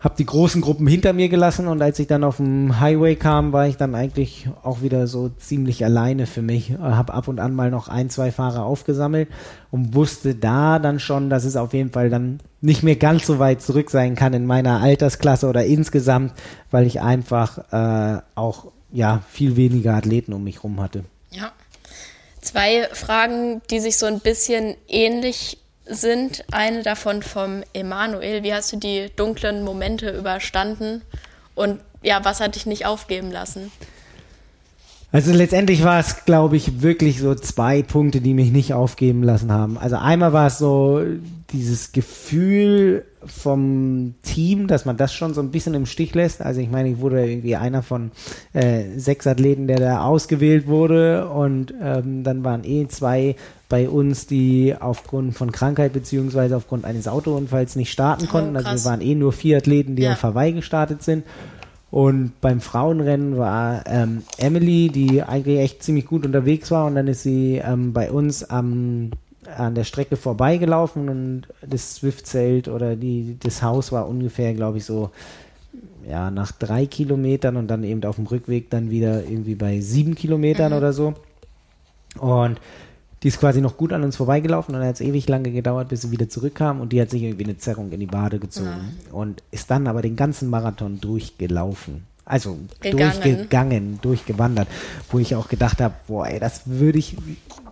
habe 0.00 0.14
die 0.16 0.26
großen 0.26 0.60
Gruppen 0.60 0.86
hinter 0.86 1.12
mir 1.12 1.28
gelassen 1.28 1.66
und 1.66 1.82
als 1.82 1.98
ich 1.98 2.06
dann 2.06 2.22
auf 2.22 2.36
dem 2.36 2.78
Highway 2.78 3.16
kam, 3.16 3.52
war 3.52 3.66
ich 3.66 3.76
dann 3.76 3.96
eigentlich 3.96 4.48
auch 4.62 4.80
wieder 4.80 5.08
so 5.08 5.28
ziemlich 5.28 5.84
alleine 5.84 6.26
für 6.26 6.40
mich. 6.42 6.72
Habe 6.78 7.14
ab 7.14 7.26
und 7.26 7.40
an 7.40 7.52
mal 7.52 7.70
noch 7.70 7.88
ein, 7.88 8.08
zwei 8.08 8.30
Fahrer 8.30 8.64
aufgesammelt 8.64 9.28
und 9.72 9.94
wusste 9.94 10.36
da 10.36 10.78
dann 10.78 11.00
schon, 11.00 11.30
dass 11.30 11.44
es 11.44 11.56
auf 11.56 11.72
jeden 11.72 11.90
Fall 11.90 12.10
dann 12.10 12.38
nicht 12.60 12.84
mehr 12.84 12.94
ganz 12.94 13.26
so 13.26 13.40
weit 13.40 13.60
zurück 13.60 13.90
sein 13.90 14.14
kann 14.14 14.34
in 14.34 14.46
meiner 14.46 14.80
Altersklasse 14.80 15.48
oder 15.48 15.64
insgesamt, 15.64 16.32
weil 16.70 16.86
ich 16.86 17.00
einfach 17.00 17.58
äh, 17.72 18.20
auch 18.36 18.66
ja 18.92 19.22
viel 19.28 19.56
weniger 19.56 19.94
Athleten 19.94 20.32
um 20.32 20.44
mich 20.44 20.62
rum 20.62 20.80
hatte. 20.80 21.04
Ja. 21.30 21.50
Zwei 22.40 22.88
Fragen, 22.92 23.62
die 23.70 23.80
sich 23.80 23.98
so 23.98 24.06
ein 24.06 24.20
bisschen 24.20 24.76
ähnlich 24.86 25.58
sind. 25.88 26.44
Eine 26.50 26.82
davon 26.82 27.22
vom 27.22 27.62
Emanuel. 27.72 28.42
Wie 28.42 28.52
hast 28.52 28.72
du 28.72 28.76
die 28.76 29.10
dunklen 29.14 29.64
Momente 29.64 30.10
überstanden? 30.10 31.02
Und 31.54 31.80
ja, 32.02 32.24
was 32.24 32.40
hat 32.40 32.54
dich 32.54 32.66
nicht 32.66 32.86
aufgeben 32.86 33.30
lassen? 33.30 33.72
Also 35.10 35.32
letztendlich 35.32 35.82
war 35.84 35.98
es, 35.98 36.26
glaube 36.26 36.56
ich, 36.56 36.82
wirklich 36.82 37.18
so 37.18 37.34
zwei 37.34 37.82
Punkte, 37.82 38.20
die 38.20 38.34
mich 38.34 38.52
nicht 38.52 38.74
aufgeben 38.74 39.22
lassen 39.22 39.50
haben. 39.50 39.78
Also 39.78 39.96
einmal 39.96 40.34
war 40.34 40.48
es 40.48 40.58
so 40.58 41.02
dieses 41.50 41.92
Gefühl 41.92 43.06
vom 43.24 44.14
Team, 44.22 44.66
dass 44.66 44.84
man 44.84 44.98
das 44.98 45.14
schon 45.14 45.32
so 45.32 45.40
ein 45.40 45.50
bisschen 45.50 45.72
im 45.72 45.86
Stich 45.86 46.14
lässt. 46.14 46.42
Also 46.42 46.60
ich 46.60 46.70
meine, 46.70 46.90
ich 46.90 47.00
wurde 47.00 47.26
irgendwie 47.26 47.56
einer 47.56 47.82
von 47.82 48.10
äh, 48.52 48.84
sechs 48.98 49.26
Athleten, 49.26 49.66
der 49.66 49.78
da 49.80 50.02
ausgewählt 50.02 50.66
wurde 50.66 51.28
und 51.30 51.72
ähm, 51.82 52.22
dann 52.22 52.44
waren 52.44 52.64
eh 52.64 52.86
zwei 52.88 53.34
bei 53.68 53.88
uns, 53.88 54.26
die 54.26 54.74
aufgrund 54.78 55.34
von 55.36 55.52
Krankheit 55.52 55.92
beziehungsweise 55.92 56.56
aufgrund 56.56 56.84
eines 56.84 57.06
Autounfalls 57.06 57.76
nicht 57.76 57.92
starten 57.92 58.24
oh, 58.26 58.30
konnten. 58.30 58.56
Oh, 58.56 58.60
also 58.60 58.84
wir 58.84 58.90
waren 58.90 59.00
eh 59.00 59.14
nur 59.14 59.32
vier 59.32 59.58
Athleten, 59.58 59.94
die 59.96 60.04
ja. 60.04 60.12
auf 60.12 60.22
Hawaii 60.22 60.52
gestartet 60.52 61.02
sind. 61.02 61.24
Und 61.90 62.32
beim 62.40 62.60
Frauenrennen 62.60 63.38
war 63.38 63.84
ähm, 63.86 64.22
Emily, 64.36 64.90
die 64.90 65.22
eigentlich 65.22 65.60
echt 65.60 65.82
ziemlich 65.82 66.06
gut 66.06 66.26
unterwegs 66.26 66.70
war 66.70 66.86
und 66.86 66.94
dann 66.94 67.08
ist 67.08 67.22
sie 67.22 67.62
ähm, 67.64 67.94
bei 67.94 68.10
uns 68.10 68.44
am, 68.44 69.10
an 69.56 69.74
der 69.74 69.84
Strecke 69.84 70.16
vorbeigelaufen 70.16 71.08
und 71.08 71.42
das 71.66 71.94
Swift-Zelt 71.94 72.68
oder 72.68 72.94
die, 72.94 73.38
das 73.40 73.62
Haus 73.62 73.90
war 73.90 74.06
ungefähr, 74.06 74.52
glaube 74.52 74.78
ich, 74.78 74.84
so 74.84 75.10
ja, 76.06 76.30
nach 76.30 76.52
drei 76.52 76.84
Kilometern 76.84 77.56
und 77.56 77.68
dann 77.68 77.84
eben 77.84 78.04
auf 78.04 78.16
dem 78.16 78.26
Rückweg 78.26 78.68
dann 78.70 78.90
wieder 78.90 79.24
irgendwie 79.24 79.54
bei 79.54 79.80
sieben 79.80 80.14
Kilometern 80.14 80.72
mhm. 80.72 80.78
oder 80.78 80.92
so. 80.92 81.14
Und 82.18 82.60
die 83.22 83.28
ist 83.28 83.40
quasi 83.40 83.60
noch 83.60 83.76
gut 83.76 83.92
an 83.92 84.04
uns 84.04 84.16
vorbeigelaufen 84.16 84.74
und 84.74 84.80
dann 84.80 84.88
hat 84.88 84.96
es 84.96 85.00
ewig 85.00 85.28
lange 85.28 85.50
gedauert, 85.50 85.88
bis 85.88 86.02
sie 86.02 86.10
wieder 86.10 86.28
zurückkam 86.28 86.80
und 86.80 86.92
die 86.92 87.00
hat 87.00 87.10
sich 87.10 87.22
irgendwie 87.22 87.44
eine 87.44 87.58
Zerrung 87.58 87.90
in 87.92 88.00
die 88.00 88.12
Wade 88.12 88.38
gezogen 88.38 88.96
ja. 89.06 89.12
und 89.12 89.42
ist 89.50 89.70
dann 89.70 89.86
aber 89.86 90.02
den 90.02 90.16
ganzen 90.16 90.50
Marathon 90.50 91.00
durchgelaufen. 91.00 92.04
Also 92.24 92.58
gegangen. 92.80 93.22
durchgegangen, 93.22 93.98
durchgewandert, 94.02 94.68
wo 95.10 95.18
ich 95.18 95.34
auch 95.34 95.48
gedacht 95.48 95.80
habe, 95.80 95.94
boah, 96.06 96.26
ey, 96.26 96.38
das 96.38 96.62
würde 96.66 96.98
ich 96.98 97.16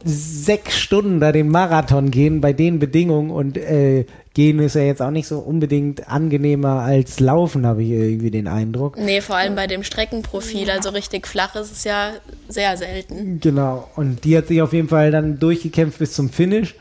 sechs 0.07 0.79
Stunden 0.79 1.19
da 1.19 1.33
den 1.33 1.49
Marathon 1.49 2.11
gehen 2.11 2.41
bei 2.41 2.53
den 2.53 2.79
Bedingungen 2.79 3.31
und 3.31 3.59
äh, 3.59 4.07
gehen 4.35 4.61
ist 4.61 4.77
ja 4.77 4.83
jetzt 4.83 5.03
auch 5.03 5.11
nicht 5.11 5.27
so 5.27 5.39
unbedingt 5.39 6.09
angenehmer 6.09 6.81
als 6.83 7.21
laufen, 7.21 7.67
habe 7.67 7.83
ich 7.83 7.91
irgendwie 7.91 8.31
den 8.31 8.47
Eindruck. 8.47 8.97
Nee, 8.99 9.21
vor 9.21 9.37
allem 9.37 9.57
bei 9.57 9.67
dem 9.67 9.83
Streckenprofil, 9.83 10.71
also 10.71 10.91
richtig 10.91 11.27
flach 11.27 11.57
ist 11.57 11.73
es 11.73 11.85
ja 11.85 12.13
sehr 12.49 12.77
selten. 12.77 13.41
Genau, 13.41 13.89
und 13.97 14.25
die 14.25 14.37
hat 14.37 14.47
sich 14.47 14.63
auf 14.63 14.73
jeden 14.73 14.89
Fall 14.89 15.11
dann 15.11 15.39
durchgekämpft 15.39 15.99
bis 15.99 16.13
zum 16.13 16.31
Finish 16.31 16.77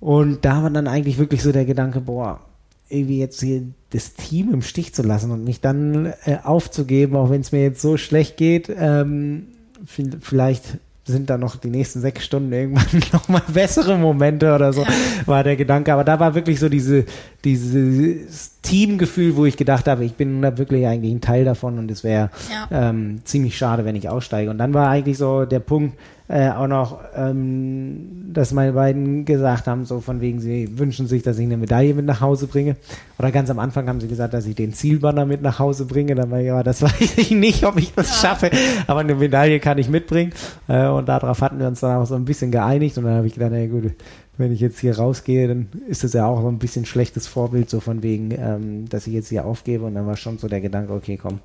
und 0.00 0.44
da 0.44 0.62
war 0.62 0.70
dann 0.70 0.88
eigentlich 0.88 1.18
wirklich 1.18 1.42
so 1.42 1.52
der 1.52 1.64
Gedanke, 1.64 2.00
boah, 2.00 2.40
irgendwie 2.88 3.20
jetzt 3.20 3.40
hier 3.40 3.62
das 3.90 4.14
Team 4.14 4.52
im 4.52 4.62
Stich 4.62 4.92
zu 4.92 5.02
lassen 5.02 5.30
und 5.30 5.44
mich 5.44 5.60
dann 5.60 6.12
äh, 6.24 6.38
aufzugeben, 6.42 7.16
auch 7.16 7.30
wenn 7.30 7.40
es 7.40 7.52
mir 7.52 7.62
jetzt 7.62 7.80
so 7.80 7.96
schlecht 7.96 8.36
geht. 8.36 8.70
Ähm, 8.76 9.46
vielleicht 10.20 10.78
sind 11.06 11.28
da 11.28 11.36
noch 11.36 11.56
die 11.56 11.68
nächsten 11.68 12.00
sechs 12.00 12.24
Stunden 12.24 12.52
irgendwann 12.52 13.02
nochmal 13.12 13.42
bessere 13.52 13.96
Momente 13.98 14.54
oder 14.54 14.72
so, 14.72 14.82
ja. 14.82 14.88
war 15.26 15.44
der 15.44 15.56
Gedanke. 15.56 15.92
Aber 15.92 16.04
da 16.04 16.18
war 16.18 16.34
wirklich 16.34 16.58
so 16.58 16.68
diese, 16.68 17.04
dieses 17.44 18.60
Teamgefühl, 18.62 19.36
wo 19.36 19.44
ich 19.44 19.56
gedacht 19.56 19.86
habe, 19.86 20.04
ich 20.04 20.14
bin 20.14 20.40
da 20.42 20.56
wirklich 20.56 20.86
eigentlich 20.86 21.12
ein 21.12 21.20
Teil 21.20 21.44
davon 21.44 21.78
und 21.78 21.90
es 21.90 22.02
wäre 22.02 22.30
ja. 22.50 22.90
ähm, 22.90 23.20
ziemlich 23.24 23.56
schade, 23.56 23.84
wenn 23.84 23.96
ich 23.96 24.08
aussteige. 24.08 24.50
Und 24.50 24.58
dann 24.58 24.72
war 24.72 24.88
eigentlich 24.88 25.18
so 25.18 25.44
der 25.44 25.60
Punkt, 25.60 25.96
äh, 26.26 26.48
auch 26.48 26.66
noch, 26.66 27.00
ähm, 27.14 28.30
dass 28.32 28.52
meine 28.52 28.72
beiden 28.72 29.26
gesagt 29.26 29.66
haben, 29.66 29.84
so 29.84 30.00
von 30.00 30.22
wegen, 30.22 30.40
sie 30.40 30.78
wünschen 30.78 31.06
sich, 31.06 31.22
dass 31.22 31.38
ich 31.38 31.44
eine 31.44 31.58
Medaille 31.58 31.92
mit 31.92 32.06
nach 32.06 32.22
Hause 32.22 32.46
bringe. 32.46 32.76
Oder 33.18 33.30
ganz 33.30 33.50
am 33.50 33.58
Anfang 33.58 33.88
haben 33.88 34.00
sie 34.00 34.08
gesagt, 34.08 34.32
dass 34.32 34.46
ich 34.46 34.54
den 34.54 34.72
Zielbanner 34.72 35.26
mit 35.26 35.42
nach 35.42 35.58
Hause 35.58 35.84
bringe. 35.84 36.14
Dann 36.14 36.30
war 36.30 36.40
ich, 36.40 36.46
ja, 36.46 36.62
das 36.62 36.80
weiß 36.82 37.18
ich 37.18 37.30
nicht, 37.32 37.64
ob 37.64 37.76
ich 37.76 37.92
das 37.92 38.22
ja. 38.22 38.28
schaffe, 38.28 38.50
aber 38.86 39.00
eine 39.00 39.14
Medaille 39.14 39.60
kann 39.60 39.76
ich 39.76 39.90
mitbringen. 39.90 40.32
Äh, 40.66 40.86
und 40.86 41.10
darauf 41.10 41.42
hatten 41.42 41.58
wir 41.58 41.66
uns 41.66 41.80
dann 41.80 41.98
auch 41.98 42.06
so 42.06 42.14
ein 42.14 42.24
bisschen 42.24 42.50
geeinigt. 42.50 42.96
Und 42.96 43.04
dann 43.04 43.16
habe 43.16 43.26
ich 43.26 43.34
gedacht, 43.34 43.52
na 43.52 43.66
gut, 43.66 43.92
wenn 44.36 44.52
ich 44.52 44.60
jetzt 44.60 44.80
hier 44.80 44.96
rausgehe, 44.96 45.48
dann 45.48 45.68
ist 45.88 46.04
das 46.04 46.12
ja 46.12 46.26
auch 46.26 46.40
so 46.40 46.48
ein 46.48 46.58
bisschen 46.58 46.84
schlechtes 46.84 47.26
Vorbild, 47.26 47.70
so 47.70 47.80
von 47.80 48.02
wegen, 48.02 48.30
ähm, 48.32 48.88
dass 48.88 49.06
ich 49.06 49.14
jetzt 49.14 49.28
hier 49.28 49.44
aufgebe. 49.44 49.84
Und 49.84 49.94
dann 49.94 50.06
war 50.06 50.16
schon 50.16 50.38
so 50.38 50.48
der 50.48 50.60
Gedanke, 50.60 50.92
okay, 50.92 51.18
komm, 51.20 51.40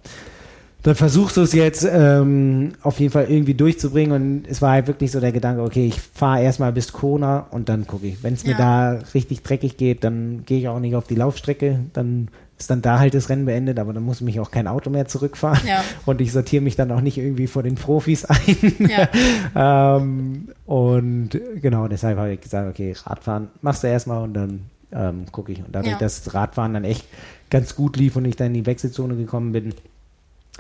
dann 0.84 0.96
versuchst 0.96 1.36
du 1.36 1.42
es 1.42 1.52
jetzt 1.52 1.86
ähm, 1.92 2.72
auf 2.82 3.00
jeden 3.00 3.12
Fall 3.12 3.26
irgendwie 3.30 3.54
durchzubringen 3.54 4.14
und 4.14 4.48
es 4.48 4.62
war 4.62 4.72
halt 4.72 4.88
wirklich 4.88 5.12
so 5.12 5.20
der 5.20 5.34
Gedanke, 5.34 5.62
okay, 5.62 5.86
ich 5.86 6.00
fahre 6.00 6.42
erstmal 6.42 6.72
bis 6.72 6.94
Kona 6.94 7.48
und 7.52 7.68
dann 7.68 7.86
gucke 7.86 8.08
ich. 8.08 8.24
Wenn 8.24 8.34
es 8.34 8.44
ja. 8.44 8.52
mir 8.52 8.58
da 8.58 9.00
richtig 9.14 9.44
dreckig 9.44 9.76
geht, 9.76 10.06
dann 10.06 10.44
gehe 10.46 10.60
ich 10.60 10.68
auch 10.70 10.80
nicht 10.80 10.96
auf 10.96 11.06
die 11.06 11.16
Laufstrecke, 11.16 11.80
dann 11.92 12.30
ist 12.60 12.70
dann 12.70 12.82
da 12.82 13.00
halt 13.00 13.14
das 13.14 13.30
Rennen 13.30 13.46
beendet, 13.46 13.80
aber 13.80 13.94
dann 13.94 14.04
muss 14.04 14.20
mich 14.20 14.40
auch 14.40 14.52
kein 14.52 14.68
Auto 14.68 14.90
mehr 14.90 15.08
zurückfahren 15.08 15.66
ja. 15.66 15.82
und 16.06 16.20
ich 16.20 16.34
sortiere 16.34 16.62
mich 16.62 16.76
dann 16.76 16.92
auch 16.92 17.02
nicht 17.02 17.18
irgendwie 17.18 17.48
vor 17.48 17.64
den 17.64 17.76
Profis 17.76 18.26
ein. 18.26 18.76
Ja. 18.80 19.96
ähm, 19.96 20.50
und 20.66 21.30
genau, 21.62 21.88
deshalb 21.88 22.18
habe 22.18 22.34
ich 22.34 22.42
gesagt, 22.42 22.70
okay, 22.70 22.94
Radfahren 23.06 23.48
machst 23.62 23.84
du 23.84 23.88
erstmal 23.88 24.22
und 24.24 24.34
dann 24.34 24.66
ähm, 24.92 25.26
gucke 25.32 25.52
ich. 25.54 25.60
Und 25.60 25.74
dadurch, 25.74 25.96
dass 25.98 26.34
Radfahren 26.34 26.74
dann 26.74 26.84
echt 26.84 27.06
ganz 27.50 27.76
gut 27.76 27.96
lief 27.96 28.16
und 28.16 28.26
ich 28.26 28.36
dann 28.36 28.48
in 28.48 28.54
die 28.56 28.66
Wechselzone 28.66 29.16
gekommen 29.16 29.54
bin, 29.54 29.74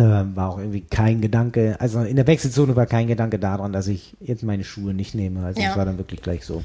war 0.03 0.49
auch 0.49 0.57
irgendwie 0.59 0.81
kein 0.81 1.21
Gedanke, 1.21 1.75
also 1.79 2.01
in 2.01 2.15
der 2.15 2.27
Wechselzone 2.27 2.75
war 2.75 2.85
kein 2.85 3.07
Gedanke 3.07 3.39
daran, 3.39 3.73
dass 3.73 3.87
ich 3.87 4.15
jetzt 4.21 4.43
meine 4.43 4.63
Schuhe 4.63 4.93
nicht 4.93 5.15
nehme. 5.15 5.45
Also 5.45 5.61
es 5.61 5.75
war 5.75 5.85
dann 5.85 5.97
wirklich 5.97 6.21
gleich 6.21 6.45
so 6.45 6.63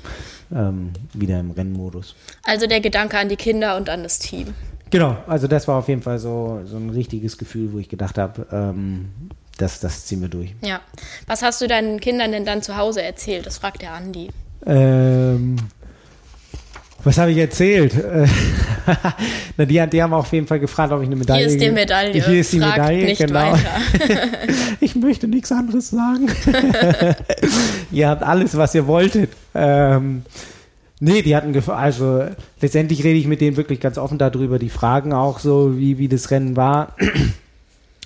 ähm, 0.55 0.91
wieder 1.13 1.41
im 1.41 1.51
Rennmodus. 1.51 2.15
Also 2.45 2.67
der 2.67 2.81
Gedanke 2.81 3.19
an 3.19 3.29
die 3.29 3.37
Kinder 3.37 3.77
und 3.77 3.91
an 3.91 4.03
das 4.03 4.19
Team. 4.19 4.55
Genau, 4.91 5.17
also 5.27 5.49
das 5.49 5.67
war 5.67 5.79
auf 5.79 5.89
jeden 5.89 6.03
Fall 6.03 6.19
so, 6.19 6.61
so 6.65 6.77
ein 6.77 6.91
richtiges 6.91 7.37
Gefühl, 7.37 7.73
wo 7.73 7.79
ich 7.79 7.89
gedacht 7.89 8.17
habe, 8.19 8.47
ähm, 8.53 9.09
das, 9.59 9.81
das 9.81 10.07
ziehen 10.07 10.21
wir 10.21 10.29
durch. 10.29 10.55
Ja. 10.63 10.81
Was 11.27 11.43
hast 11.43 11.61
du 11.61 11.67
deinen 11.67 12.01
Kindern 12.01 12.33
denn 12.33 12.45
dann 12.45 12.63
zu 12.63 12.77
Hause 12.77 13.03
erzählt? 13.03 13.47
Das 13.47 13.59
fragt 13.59 13.83
der 13.83 13.93
Andi. 13.93 14.29
Ähm, 14.67 15.57
was 17.05 17.19
habe 17.19 17.33
ich 17.33 17.39
erzählt? 17.39 17.95
Na, 19.57 19.65
die, 19.65 19.87
die, 19.91 20.03
haben 20.03 20.13
auf 20.13 20.33
jeden 20.33 20.47
Fall 20.47 20.59
gefragt, 20.59 20.93
ob 20.93 21.01
ich 21.03 21.07
eine 21.07 21.17
Medaille. 21.17 21.47
Hier 21.47 21.55
ist 21.55 21.61
die 21.61 21.71
Medaille. 21.71 22.25
Hier 22.25 22.41
ist 22.41 22.53
die 22.53 22.59
Fragt 22.59 22.79
Medaille, 22.79 23.05
nicht 23.05 23.19
genau. 23.19 23.53
Weiter. 23.53 23.59
ich 24.81 24.97
möchte 24.97 25.29
nichts 25.29 25.53
anderes 25.53 25.91
sagen. 25.91 26.29
ihr 27.93 28.09
habt 28.09 28.23
alles, 28.23 28.57
was 28.57 28.75
ihr 28.75 28.87
wolltet. 28.87 29.31
Ähm, 29.55 30.23
nee, 31.01 31.23
die 31.23 31.37
hatten 31.37 31.57
also 31.69 32.25
letztendlich 32.61 33.05
rede 33.05 33.19
ich 33.19 33.27
mit 33.27 33.41
denen 33.41 33.57
wirklich 33.57 33.81
ganz 33.81 33.99
offen 33.99 34.19
darüber. 34.19 34.59
Die 34.59 34.71
fragen 34.71 35.13
auch 35.13 35.39
so, 35.39 35.79
wie, 35.79 35.99
wie 35.99 36.09
das 36.09 36.31
Rennen 36.31 36.57
war 36.57 36.95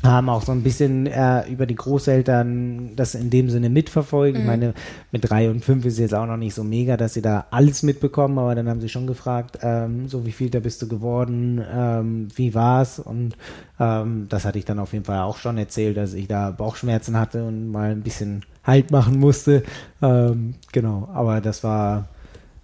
haben 0.02 0.28
auch 0.28 0.42
so 0.42 0.52
ein 0.52 0.62
bisschen 0.62 1.06
äh, 1.06 1.48
über 1.48 1.66
die 1.66 1.74
Großeltern 1.74 2.94
das 2.94 3.14
in 3.14 3.30
dem 3.30 3.50
Sinne 3.50 3.68
mitverfolgt. 3.68 4.36
Mhm. 4.36 4.40
Ich 4.40 4.46
meine, 4.46 4.74
mit 5.10 5.28
drei 5.28 5.50
und 5.50 5.64
fünf 5.64 5.84
ist 5.84 5.98
jetzt 5.98 6.14
auch 6.14 6.26
noch 6.26 6.36
nicht 6.36 6.54
so 6.54 6.62
mega, 6.62 6.96
dass 6.96 7.14
sie 7.14 7.22
da 7.22 7.46
alles 7.50 7.82
mitbekommen, 7.82 8.38
aber 8.38 8.54
dann 8.54 8.68
haben 8.68 8.80
sie 8.80 8.88
schon 8.88 9.06
gefragt, 9.06 9.58
ähm, 9.62 10.08
so 10.08 10.24
wie 10.24 10.32
viel 10.32 10.50
da 10.50 10.60
bist 10.60 10.82
du 10.82 10.88
geworden, 10.88 11.60
ähm, 11.72 12.28
wie 12.34 12.54
war's? 12.54 13.00
Und 13.00 13.36
ähm, 13.80 14.26
das 14.28 14.44
hatte 14.44 14.58
ich 14.58 14.64
dann 14.64 14.78
auf 14.78 14.92
jeden 14.92 15.04
Fall 15.04 15.20
auch 15.20 15.36
schon 15.36 15.58
erzählt, 15.58 15.96
dass 15.96 16.14
ich 16.14 16.28
da 16.28 16.52
Bauchschmerzen 16.52 17.18
hatte 17.18 17.44
und 17.44 17.70
mal 17.70 17.90
ein 17.90 18.02
bisschen 18.02 18.44
Halt 18.64 18.90
machen 18.90 19.18
musste. 19.18 19.62
Ähm, 20.02 20.54
genau, 20.72 21.08
aber 21.12 21.40
das 21.40 21.64
war 21.64 22.08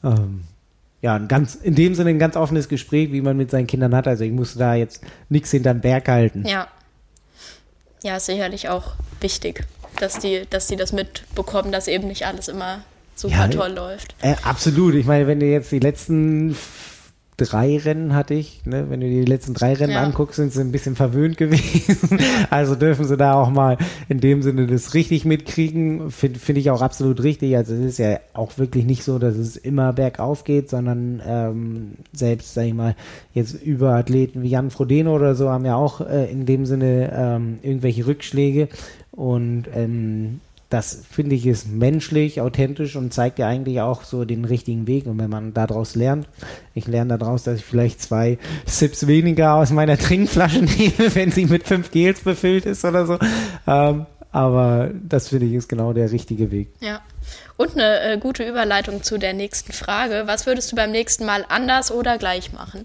ähm, 0.05 0.43
ja, 1.01 1.17
ein 1.17 1.29
ganz, 1.29 1.55
in 1.55 1.75
dem 1.75 1.95
Sinne 1.95 2.11
ein 2.11 2.19
ganz 2.19 2.37
offenes 2.37 2.69
Gespräch, 2.69 3.11
wie 3.11 3.23
man 3.23 3.37
mit 3.37 3.51
seinen 3.51 3.67
Kindern 3.67 3.95
hat. 3.95 4.07
Also 4.07 4.23
ich 4.23 4.33
musste 4.33 4.59
da 4.59 4.75
jetzt 4.75 5.03
nichts 5.31 5.51
hinterm 5.51 5.81
Berg 5.81 6.09
halten. 6.09 6.45
Ja 6.47 6.69
ja, 8.05 8.19
ist 8.19 8.27
sicherlich 8.27 8.69
auch 8.69 8.93
wichtig, 9.21 9.65
dass 9.99 10.19
die, 10.19 10.43
dass 10.51 10.67
die 10.67 10.77
das 10.77 10.93
mitbekommen, 10.93 11.73
dass 11.73 11.89
eben 11.89 12.07
nicht 12.07 12.27
alles 12.27 12.49
immer 12.49 12.85
super 13.17 13.35
ja, 13.35 13.49
toll 13.49 13.71
läuft. 13.71 14.15
Äh, 14.21 14.35
absolut. 14.43 14.95
Ich 14.95 15.07
meine, 15.07 15.27
wenn 15.27 15.41
du 15.41 15.47
jetzt 15.47 15.73
die 15.73 15.79
letzten 15.79 16.55
drei 17.37 17.77
Rennen 17.79 18.15
hatte 18.15 18.35
ich, 18.35 18.65
ne? 18.65 18.87
wenn 18.89 19.01
du 19.01 19.09
die 19.09 19.25
letzten 19.25 19.55
drei 19.55 19.75
Rennen 19.75 19.95
ja. 19.95 20.03
anguckst, 20.03 20.37
sind 20.37 20.53
sie 20.53 20.61
ein 20.61 20.71
bisschen 20.71 20.95
verwöhnt 20.95 21.37
gewesen. 21.37 22.19
also 22.51 22.75
dürfen 22.77 23.05
sie 23.07 23.17
da 23.17 23.35
auch 23.35 23.51
mal 23.51 23.77
in 24.09 24.21
dem 24.21 24.43
Sinne 24.43 24.67
das 24.67 24.95
richtig 24.95 25.25
mitkriegen. 25.25 26.11
Finde 26.11 26.39
find 26.39 26.59
ich 26.59 26.71
auch 26.71 26.83
absolut 26.83 27.23
richtig. 27.23 27.57
Also 27.57 27.75
es 27.75 27.81
ist 27.81 27.99
ja 27.99 28.21
auch 28.35 28.57
wirklich 28.59 28.85
nicht 28.85 29.03
so, 29.03 29.19
dass 29.19 29.37
es 29.37 29.57
immer 29.57 29.93
bergauf 29.93 30.45
geht, 30.45 30.71
sondern 30.71 31.21
ähm, 31.27 31.93
selbst, 32.13 32.55
sag 32.55 32.67
ich 32.67 32.75
mal, 32.75 32.95
jetzt 33.33 33.55
über 33.55 33.95
Athleten 33.95 34.43
wie 34.43 34.49
Jan 34.49 34.71
Frodeno 34.71 35.15
oder 35.15 35.35
so 35.35 35.51
haben 35.51 35.65
ja 35.65 35.75
auch 35.75 36.01
äh, 36.01 36.31
in 36.31 36.47
dem 36.47 36.67
Sinne 36.67 37.13
ähm, 37.15 37.59
irgendwelche 37.63 38.07
Rückschläge. 38.07 38.69
Und 39.11 39.65
ähm, 39.75 40.41
das 40.75 41.03
finde 41.09 41.37
ich 41.37 41.47
ist 41.47 41.69
menschlich, 41.69 42.41
authentisch 42.41 42.97
und 42.97 43.15
zeigt 43.15 43.39
ja 43.39 43.47
eigentlich 43.47 43.81
auch 43.81 44.03
so 44.03 44.25
den 44.25 44.45
richtigen 44.45 44.89
Weg. 44.89 45.07
Und 45.07 45.21
wenn 45.21 45.31
man 45.31 45.55
daraus 45.55 45.95
lernt, 45.95 46.27
ich 46.75 46.89
lerne 46.89 47.17
daraus, 47.17 47.45
dass 47.45 47.61
ich 47.61 47.65
vielleicht 47.65 48.03
zwei 48.03 48.39
Sips 48.67 49.07
weniger 49.07 49.55
aus 49.55 49.71
meiner 49.71 49.97
Trinkflasche 49.97 50.63
nehme, 50.79 51.15
wenn 51.15 51.31
sie 51.31 51.47
mit 51.47 51.63
fünf 51.63 51.93
Gels 51.93 52.23
befüllt 52.23 52.67
ist 52.67 52.85
oder 52.85 53.07
so. 53.07 53.19
Ähm, 53.69 54.07
aber 54.33 54.91
das 55.09 55.29
finde 55.29 55.47
ich 55.47 55.53
ist 55.53 55.69
genau 55.69 55.93
der 55.93 56.11
richtige 56.11 56.51
Weg. 56.51 56.71
Ja. 56.81 57.03
Und 57.57 57.75
eine 57.75 58.01
äh, 58.01 58.19
gute 58.19 58.43
Überleitung 58.43 59.05
zu 59.05 59.17
der 59.17 59.33
nächsten 59.33 59.73
Frage. 59.73 60.25
Was 60.27 60.45
würdest 60.45 60.73
du 60.73 60.77
beim 60.77 60.91
nächsten 60.91 61.25
Mal 61.25 61.47
anders 61.49 61.93
oder 61.93 62.19
gleich 62.19 62.53
machen? 62.53 62.85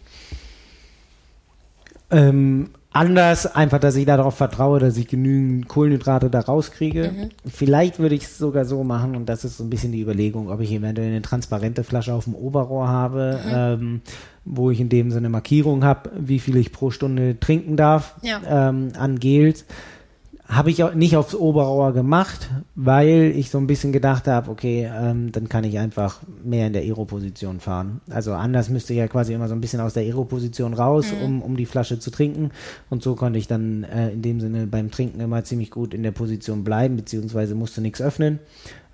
Ähm, 2.11 2.69
anders, 2.99 3.55
einfach, 3.55 3.79
dass 3.79 3.95
ich 3.95 4.05
darauf 4.05 4.35
vertraue, 4.35 4.79
dass 4.79 4.97
ich 4.97 5.07
genügend 5.07 5.69
Kohlenhydrate 5.69 6.29
da 6.29 6.41
rauskriege. 6.41 7.11
Mhm. 7.11 7.29
Vielleicht 7.49 7.99
würde 7.99 8.15
ich 8.15 8.23
es 8.23 8.37
sogar 8.37 8.65
so 8.65 8.83
machen, 8.83 9.15
und 9.15 9.29
das 9.29 9.45
ist 9.45 9.57
so 9.57 9.63
ein 9.63 9.69
bisschen 9.69 9.93
die 9.93 10.01
Überlegung, 10.01 10.49
ob 10.49 10.59
ich 10.59 10.71
eventuell 10.71 11.07
eine 11.07 11.21
transparente 11.21 11.85
Flasche 11.85 12.13
auf 12.13 12.25
dem 12.25 12.35
Oberrohr 12.35 12.89
habe, 12.89 13.39
mhm. 13.45 13.51
ähm, 13.55 14.01
wo 14.43 14.69
ich 14.69 14.81
in 14.81 14.89
dem 14.89 15.11
Sinne 15.11 15.29
Markierung 15.29 15.85
habe, 15.85 16.11
wie 16.19 16.39
viel 16.39 16.57
ich 16.57 16.73
pro 16.73 16.91
Stunde 16.91 17.39
trinken 17.39 17.77
darf 17.77 18.15
ja. 18.21 18.41
ähm, 18.69 18.89
an 18.97 19.19
Gels 19.19 19.65
habe 20.49 20.71
ich 20.71 20.83
auch 20.83 20.95
nicht 20.95 21.15
aufs 21.15 21.35
Oberrohr 21.35 21.93
gemacht, 21.93 22.49
weil 22.73 23.31
ich 23.35 23.51
so 23.51 23.59
ein 23.59 23.67
bisschen 23.67 23.91
gedacht 23.91 24.27
habe, 24.27 24.49
okay, 24.49 24.89
ähm, 24.91 25.31
dann 25.31 25.47
kann 25.47 25.63
ich 25.63 25.77
einfach 25.77 26.21
mehr 26.43 26.65
in 26.65 26.73
der 26.73 26.81
Aero-Position 26.81 27.59
fahren. 27.59 28.01
Also 28.09 28.33
anders 28.33 28.67
müsste 28.69 28.93
ich 28.93 28.99
ja 28.99 29.07
quasi 29.07 29.33
immer 29.33 29.47
so 29.47 29.53
ein 29.53 29.61
bisschen 29.61 29.79
aus 29.79 29.93
der 29.93 30.01
Aero-Position 30.03 30.73
raus, 30.73 31.13
mhm. 31.13 31.23
um, 31.23 31.41
um 31.43 31.55
die 31.55 31.67
Flasche 31.67 31.99
zu 31.99 32.09
trinken. 32.09 32.49
Und 32.89 33.03
so 33.03 33.13
konnte 33.13 33.37
ich 33.37 33.47
dann 33.47 33.83
äh, 33.83 34.09
in 34.09 34.23
dem 34.23 34.41
Sinne 34.41 34.65
beim 34.65 34.89
Trinken 34.89 35.19
immer 35.19 35.43
ziemlich 35.43 35.69
gut 35.69 35.93
in 35.93 36.01
der 36.01 36.11
Position 36.11 36.63
bleiben, 36.63 36.95
beziehungsweise 36.95 37.53
musste 37.53 37.81
nichts 37.81 38.01
öffnen. 38.01 38.39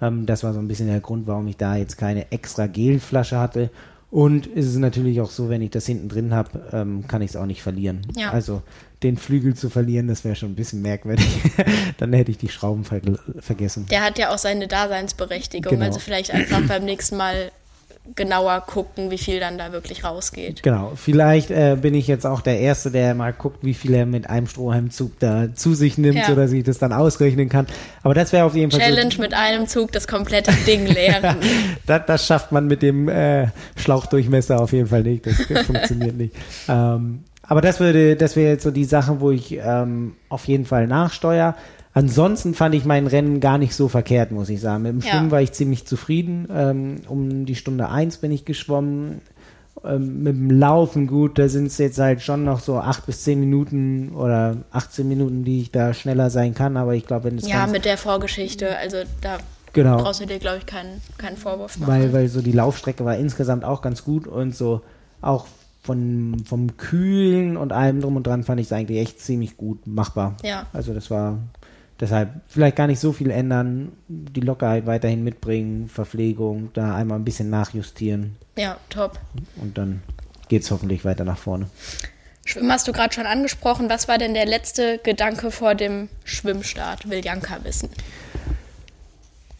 Ähm, 0.02 0.26
das 0.26 0.44
war 0.44 0.54
so 0.54 0.60
ein 0.60 0.68
bisschen 0.68 0.88
der 0.88 1.00
Grund, 1.00 1.26
warum 1.26 1.48
ich 1.48 1.56
da 1.56 1.78
jetzt 1.78 1.98
keine 1.98 2.34
extra 2.34 2.68
Gelflasche 2.68 3.40
hatte. 3.40 3.70
Und 4.12 4.48
es 4.56 4.68
ist 4.68 4.78
natürlich 4.78 5.20
auch 5.20 5.30
so, 5.30 5.50
wenn 5.50 5.62
ich 5.62 5.72
das 5.72 5.86
hinten 5.86 6.10
drin 6.10 6.34
habe, 6.34 6.70
ähm, 6.72 7.08
kann 7.08 7.22
ich 7.22 7.32
es 7.32 7.36
auch 7.36 7.46
nicht 7.46 7.62
verlieren. 7.62 8.02
Ja. 8.16 8.32
Also 8.32 8.62
den 9.04 9.18
Flügel 9.18 9.56
zu 9.56 9.70
verlieren, 9.70 10.08
das 10.08 10.24
wäre 10.24 10.36
schon 10.36 10.52
ein 10.52 10.56
bisschen 10.56 10.82
merkwürdig. 10.82 11.28
Dann 11.98 12.14
hätte 12.14 12.32
ich 12.32 12.38
die 12.38 12.50
Schrauben 12.50 12.86
ver 12.86 13.02
vergessen. 13.40 13.88
Der 13.90 14.04
hat 14.04 14.18
ja 14.18 14.34
auch 14.34 14.38
seine 14.38 14.68
Daseinsberechtigung. 14.68 15.72
Genau. 15.72 15.86
Also 15.86 16.00
vielleicht 16.00 16.32
einfach 16.32 16.62
beim 16.68 16.86
nächsten 16.86 17.18
Mal 17.18 17.52
genauer 18.16 18.62
gucken, 18.62 19.10
wie 19.10 19.18
viel 19.18 19.40
dann 19.40 19.58
da 19.58 19.72
wirklich 19.72 20.04
rausgeht. 20.04 20.62
Genau, 20.62 20.94
vielleicht 20.96 21.50
äh, 21.50 21.76
bin 21.82 21.94
ich 21.96 22.08
jetzt 22.08 22.26
auch 22.26 22.42
der 22.42 22.60
Erste, 22.60 22.92
der 22.92 23.16
mal 23.16 23.34
guckt, 23.34 23.64
wie 23.64 23.74
viel 23.74 23.94
er 23.94 24.06
mit 24.06 24.30
einem 24.30 24.48
Strohhalmzug 24.48 25.20
da 25.20 25.48
zu 25.54 25.74
sich 25.74 25.98
nimmt, 25.98 26.18
Ja. 26.18 26.26
sodass 26.28 26.52
ich 26.52 26.64
das 26.64 26.78
dann 26.78 26.94
ausrechnen 26.94 27.50
kann. 27.50 27.66
Aber 28.04 28.14
das 28.14 28.32
wäre 28.32 28.46
auf 28.46 28.56
jeden 28.56 28.72
Fall 28.72 28.80
Challenge 28.80 29.16
mit 29.20 29.34
einem 29.34 29.68
Zug 29.68 29.92
das 29.92 30.08
komplette 30.08 30.52
Ding 30.68 30.86
leeren. 30.86 31.38
so, 31.42 31.48
das, 31.88 32.02
das 32.06 32.26
schafft 32.28 32.52
man 32.52 32.68
mit 32.68 32.82
dem 32.82 33.10
äh, 33.10 33.48
Schlauchdurchmesser 33.78 34.60
auf 34.62 34.72
jeden 34.74 34.88
Fall 34.88 35.04
nicht. 35.04 35.26
Das, 35.26 35.36
das 35.50 35.66
funktioniert 35.66 36.16
nicht. 36.16 36.36
Ähm, 36.68 37.24
aber 37.48 37.62
das 37.62 37.80
würde, 37.80 38.16
das 38.16 38.36
wäre 38.36 38.52
jetzt 38.54 38.64
so 38.64 38.72
die 38.72 38.86
Sache, 38.86 39.20
wo 39.22 39.32
ich 39.32 39.58
ähm, 39.64 40.16
auf 40.30 40.46
jeden 40.46 40.66
Fall 40.66 40.88
nachsteuere. 40.88 41.56
Ansonsten 41.96 42.54
fand 42.54 42.76
ich 42.76 42.84
mein 42.84 43.08
Rennen 43.08 43.40
gar 43.40 43.58
nicht 43.58 43.74
so 43.74 43.88
verkehrt, 43.88 44.32
muss 44.32 44.50
ich 44.50 44.60
sagen. 44.60 44.84
Mit 44.84 44.92
dem 44.92 45.00
Ja. 45.00 45.12
Schwimmen 45.12 45.32
war 45.32 45.42
ich 45.42 45.54
ziemlich 45.54 45.88
zufrieden. 45.88 46.46
Ähm, 46.54 46.98
um 47.08 47.46
die 47.46 47.56
Stunde 47.56 47.88
eins 47.88 48.18
bin 48.18 48.34
ich 48.34 48.44
geschwommen. 48.44 49.22
Ähm, 49.82 50.22
mit 50.22 50.36
dem 50.36 50.52
Laufen 50.52 51.08
gut, 51.08 51.40
da 51.40 51.48
sind 51.48 51.68
es 51.68 51.78
jetzt 51.78 51.98
halt 51.98 52.22
schon 52.22 52.44
noch 52.44 52.60
so 52.60 52.80
acht 52.80 53.06
bis 53.06 53.24
zehn 53.24 53.40
Minuten 53.40 54.10
oder 54.14 54.58
18 54.72 55.08
Minuten, 55.08 55.46
die 55.46 55.62
ich 55.62 55.72
da 55.72 55.94
schneller 55.94 56.30
sein 56.30 56.54
kann. 56.54 56.76
Aber 56.76 56.96
ich 56.96 57.06
glaube, 57.06 57.26
wenn 57.26 57.38
es 57.38 57.48
ja, 57.48 57.66
mit 57.66 57.86
der 57.86 57.98
Vorgeschichte, 57.98 58.78
also 58.78 58.98
da 59.22 59.38
genau, 59.72 59.96
brauchst 59.96 60.20
du 60.20 60.26
dir, 60.26 60.40
glaube 60.40 60.58
ich, 60.58 60.66
keinen, 60.66 61.02
keinen 61.18 61.38
Vorwurf 61.38 61.78
machen. 61.78 61.90
weil, 61.90 62.12
weil 62.12 62.28
so 62.28 62.42
die 62.42 62.52
Laufstrecke 62.52 63.06
war 63.06 63.16
insgesamt 63.16 63.64
auch 63.64 63.82
ganz 63.82 64.04
gut 64.04 64.28
und 64.28 64.54
so 64.54 64.82
auch 65.22 65.48
von, 65.82 66.44
vom 66.46 66.76
Kühlen 66.76 67.56
und 67.56 67.72
allem 67.72 68.02
drum 68.02 68.18
und 68.18 68.28
dran 68.28 68.44
fand 68.44 68.60
ich 68.60 68.68
es 68.68 68.74
eigentlich 68.74 69.00
echt 69.00 69.22
ziemlich 69.22 69.56
gut 69.56 69.88
machbar. 69.88 70.36
Ja. 70.44 70.66
Also 70.74 70.94
das 70.94 71.10
war 71.10 71.38
deshalb 72.00 72.30
vielleicht 72.48 72.76
gar 72.76 72.88
nicht 72.88 73.00
so 73.00 73.12
viel 73.14 73.32
ändern, 73.32 73.92
die 74.08 74.42
Lockerheit 74.42 74.86
weiterhin 74.86 75.24
mitbringen, 75.24 75.88
Verpflegung, 75.88 76.70
da 76.74 76.96
einmal 76.96 77.20
ein 77.20 77.26
bisschen 77.26 77.50
nachjustieren 77.50 78.36
ja, 78.56 78.78
top. 78.90 79.20
und 79.62 79.78
dann 79.78 80.02
geht 80.48 80.64
es 80.64 80.72
hoffentlich 80.72 81.06
weiter 81.06 81.24
nach 81.24 81.38
vorne. 81.38 81.68
Schwimmen 82.46 82.72
hast 82.72 82.88
du 82.88 82.92
gerade 82.92 83.14
schon 83.14 83.26
angesprochen. 83.26 83.90
Was 83.90 84.08
war 84.08 84.20
denn 84.20 84.36
der 84.36 84.46
letzte 84.46 85.00
Gedanke 85.00 85.50
vor 85.50 85.74
dem 85.74 86.10
Schwimmstart? 86.24 87.10
Will 87.10 87.26
Janka 87.26 87.64
wissen. 87.64 87.90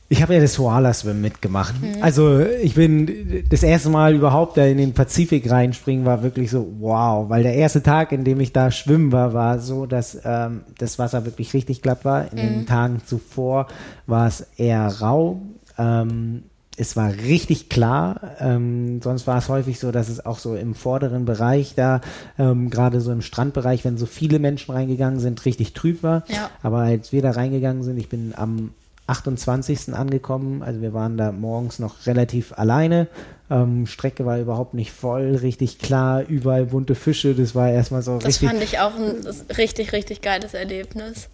Ich 0.08 0.22
habe 0.22 0.36
ja 0.36 0.40
das 0.40 0.58
Koala-Swim 0.58 1.20
mitgemacht. 1.20 1.74
Also 2.02 2.40
ich 2.40 2.76
bin 2.76 3.44
das 3.50 3.64
erste 3.64 3.90
Mal 3.90 4.14
überhaupt 4.14 4.56
da 4.56 4.66
in 4.66 4.78
den 4.78 4.94
Pazifik 4.94 5.50
reinspringen, 5.50 6.06
war 6.06 6.22
wirklich 6.22 6.52
so 6.52 6.68
wow, 6.80 7.28
weil 7.28 7.42
der 7.42 7.56
erste 7.56 7.82
Tag, 7.82 8.12
in 8.12 8.24
dem 8.24 8.40
ich 8.40 8.54
da 8.54 8.70
schwimmen 8.70 9.12
war, 9.12 9.34
war 9.34 9.60
so, 9.60 9.88
dass 9.88 10.20
ähm, 10.24 10.62
das 10.78 11.00
Wasser 11.00 11.26
wirklich 11.26 11.54
richtig 11.56 11.82
glatt 11.82 12.06
war. 12.06 12.32
In 12.32 12.38
den 12.38 12.66
Tagen 12.68 13.02
zuvor 13.04 13.68
war 14.06 14.28
es 14.28 14.46
eher 14.58 14.88
rau. 15.02 15.42
Ähm, 15.80 16.44
es 16.78 16.96
war 16.96 17.12
richtig 17.12 17.70
klar. 17.70 18.20
Ähm, 18.40 19.02
sonst 19.02 19.26
war 19.26 19.38
es 19.38 19.50
häufig 19.50 19.80
so, 19.80 19.92
dass 19.92 20.10
es 20.10 20.24
auch 20.24 20.38
so 20.38 20.56
im 20.56 20.76
vorderen 20.76 21.26
Bereich 21.26 21.74
da, 21.74 22.02
ähm, 22.38 22.70
gerade 22.70 23.02
so 23.02 23.12
im 23.12 23.22
Strandbereich, 23.22 23.86
wenn 23.86 23.98
so 23.98 24.06
viele 24.06 24.38
Menschen 24.40 24.74
reingegangen 24.74 25.20
sind, 25.20 25.46
richtig 25.46 25.74
trüb 25.74 26.04
war. 26.04 26.24
Ja. 26.28 26.50
Aber 26.62 26.80
als 26.80 27.12
wir 27.12 27.22
da 27.24 27.32
reingegangen 27.32 27.82
sind, 27.82 27.98
ich 27.98 28.10
bin 28.10 28.34
am 28.36 28.72
28. 29.08 29.94
angekommen, 29.94 30.62
also 30.64 30.82
wir 30.82 30.94
waren 30.94 31.16
da 31.18 31.32
morgens 31.32 31.80
noch 31.80 32.06
relativ 32.08 32.52
alleine. 32.58 33.08
Ähm, 33.50 33.86
Strecke 33.86 34.26
war 34.26 34.40
überhaupt 34.40 34.74
nicht 34.74 34.92
voll, 34.92 35.36
richtig 35.36 35.78
klar, 35.80 36.24
überall 36.28 36.66
bunte 36.66 36.96
Fische. 36.96 37.36
Das 37.36 37.54
war 37.56 37.70
erstmal 37.70 38.02
so 38.02 38.16
Das 38.18 38.26
richtig. 38.26 38.50
fand 38.50 38.64
ich 38.64 38.80
auch 38.80 38.96
ein 38.96 39.18
richtig, 39.58 39.94
richtig 39.94 40.22
geiles 40.22 40.54
Erlebnis. 40.56 41.30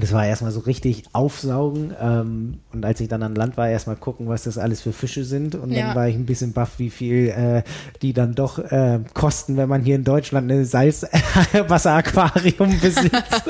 Das 0.00 0.12
war 0.12 0.26
erstmal 0.26 0.50
so 0.50 0.58
richtig 0.60 1.04
aufsaugen. 1.12 1.94
Ähm, 2.00 2.58
und 2.72 2.84
als 2.84 2.98
ich 3.00 3.06
dann 3.08 3.22
an 3.22 3.36
Land 3.36 3.56
war, 3.56 3.68
erstmal 3.68 3.94
gucken, 3.94 4.26
was 4.28 4.42
das 4.42 4.58
alles 4.58 4.80
für 4.82 4.92
Fische 4.92 5.22
sind. 5.24 5.54
Und 5.54 5.70
Ja. 5.70 5.86
dann 5.86 5.94
war 5.94 6.08
ich 6.08 6.16
ein 6.16 6.26
bisschen 6.26 6.52
baff, 6.52 6.72
wie 6.78 6.90
viel 6.90 7.28
äh, 7.28 7.62
die 8.02 8.12
dann 8.12 8.34
doch 8.34 8.58
äh, 8.58 8.98
kosten, 9.14 9.56
wenn 9.56 9.68
man 9.68 9.82
hier 9.82 9.94
in 9.94 10.02
Deutschland 10.02 10.50
ein 10.50 10.64
Salzwasseraquarium 10.64 12.76
besitzt. 12.80 13.12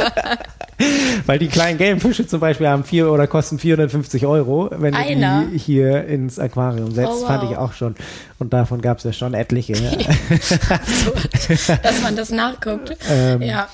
Weil 1.26 1.38
die 1.38 1.48
kleinen 1.48 1.78
gelben 1.78 2.00
Fische 2.00 2.26
zum 2.26 2.40
Beispiel 2.40 2.68
haben 2.68 2.84
vier 2.84 3.10
oder 3.10 3.26
kosten 3.26 3.58
450 3.58 4.26
Euro, 4.26 4.70
wenn 4.72 4.92
du 4.92 4.98
Einer? 4.98 5.46
die 5.50 5.58
hier 5.58 6.04
ins 6.06 6.38
Aquarium 6.38 6.92
setzt. 6.92 7.08
Oh, 7.08 7.20
wow. 7.20 7.26
Fand 7.26 7.50
ich 7.50 7.56
auch 7.56 7.72
schon. 7.72 7.94
Und 8.38 8.52
davon 8.52 8.80
gab 8.80 8.98
es 8.98 9.04
ja 9.04 9.12
schon 9.12 9.34
etliche. 9.34 9.74
Absurd, 10.68 11.84
dass 11.84 12.02
man 12.02 12.16
das 12.16 12.30
nachguckt. 12.30 12.96
Ähm, 13.10 13.42
ja, 13.42 13.68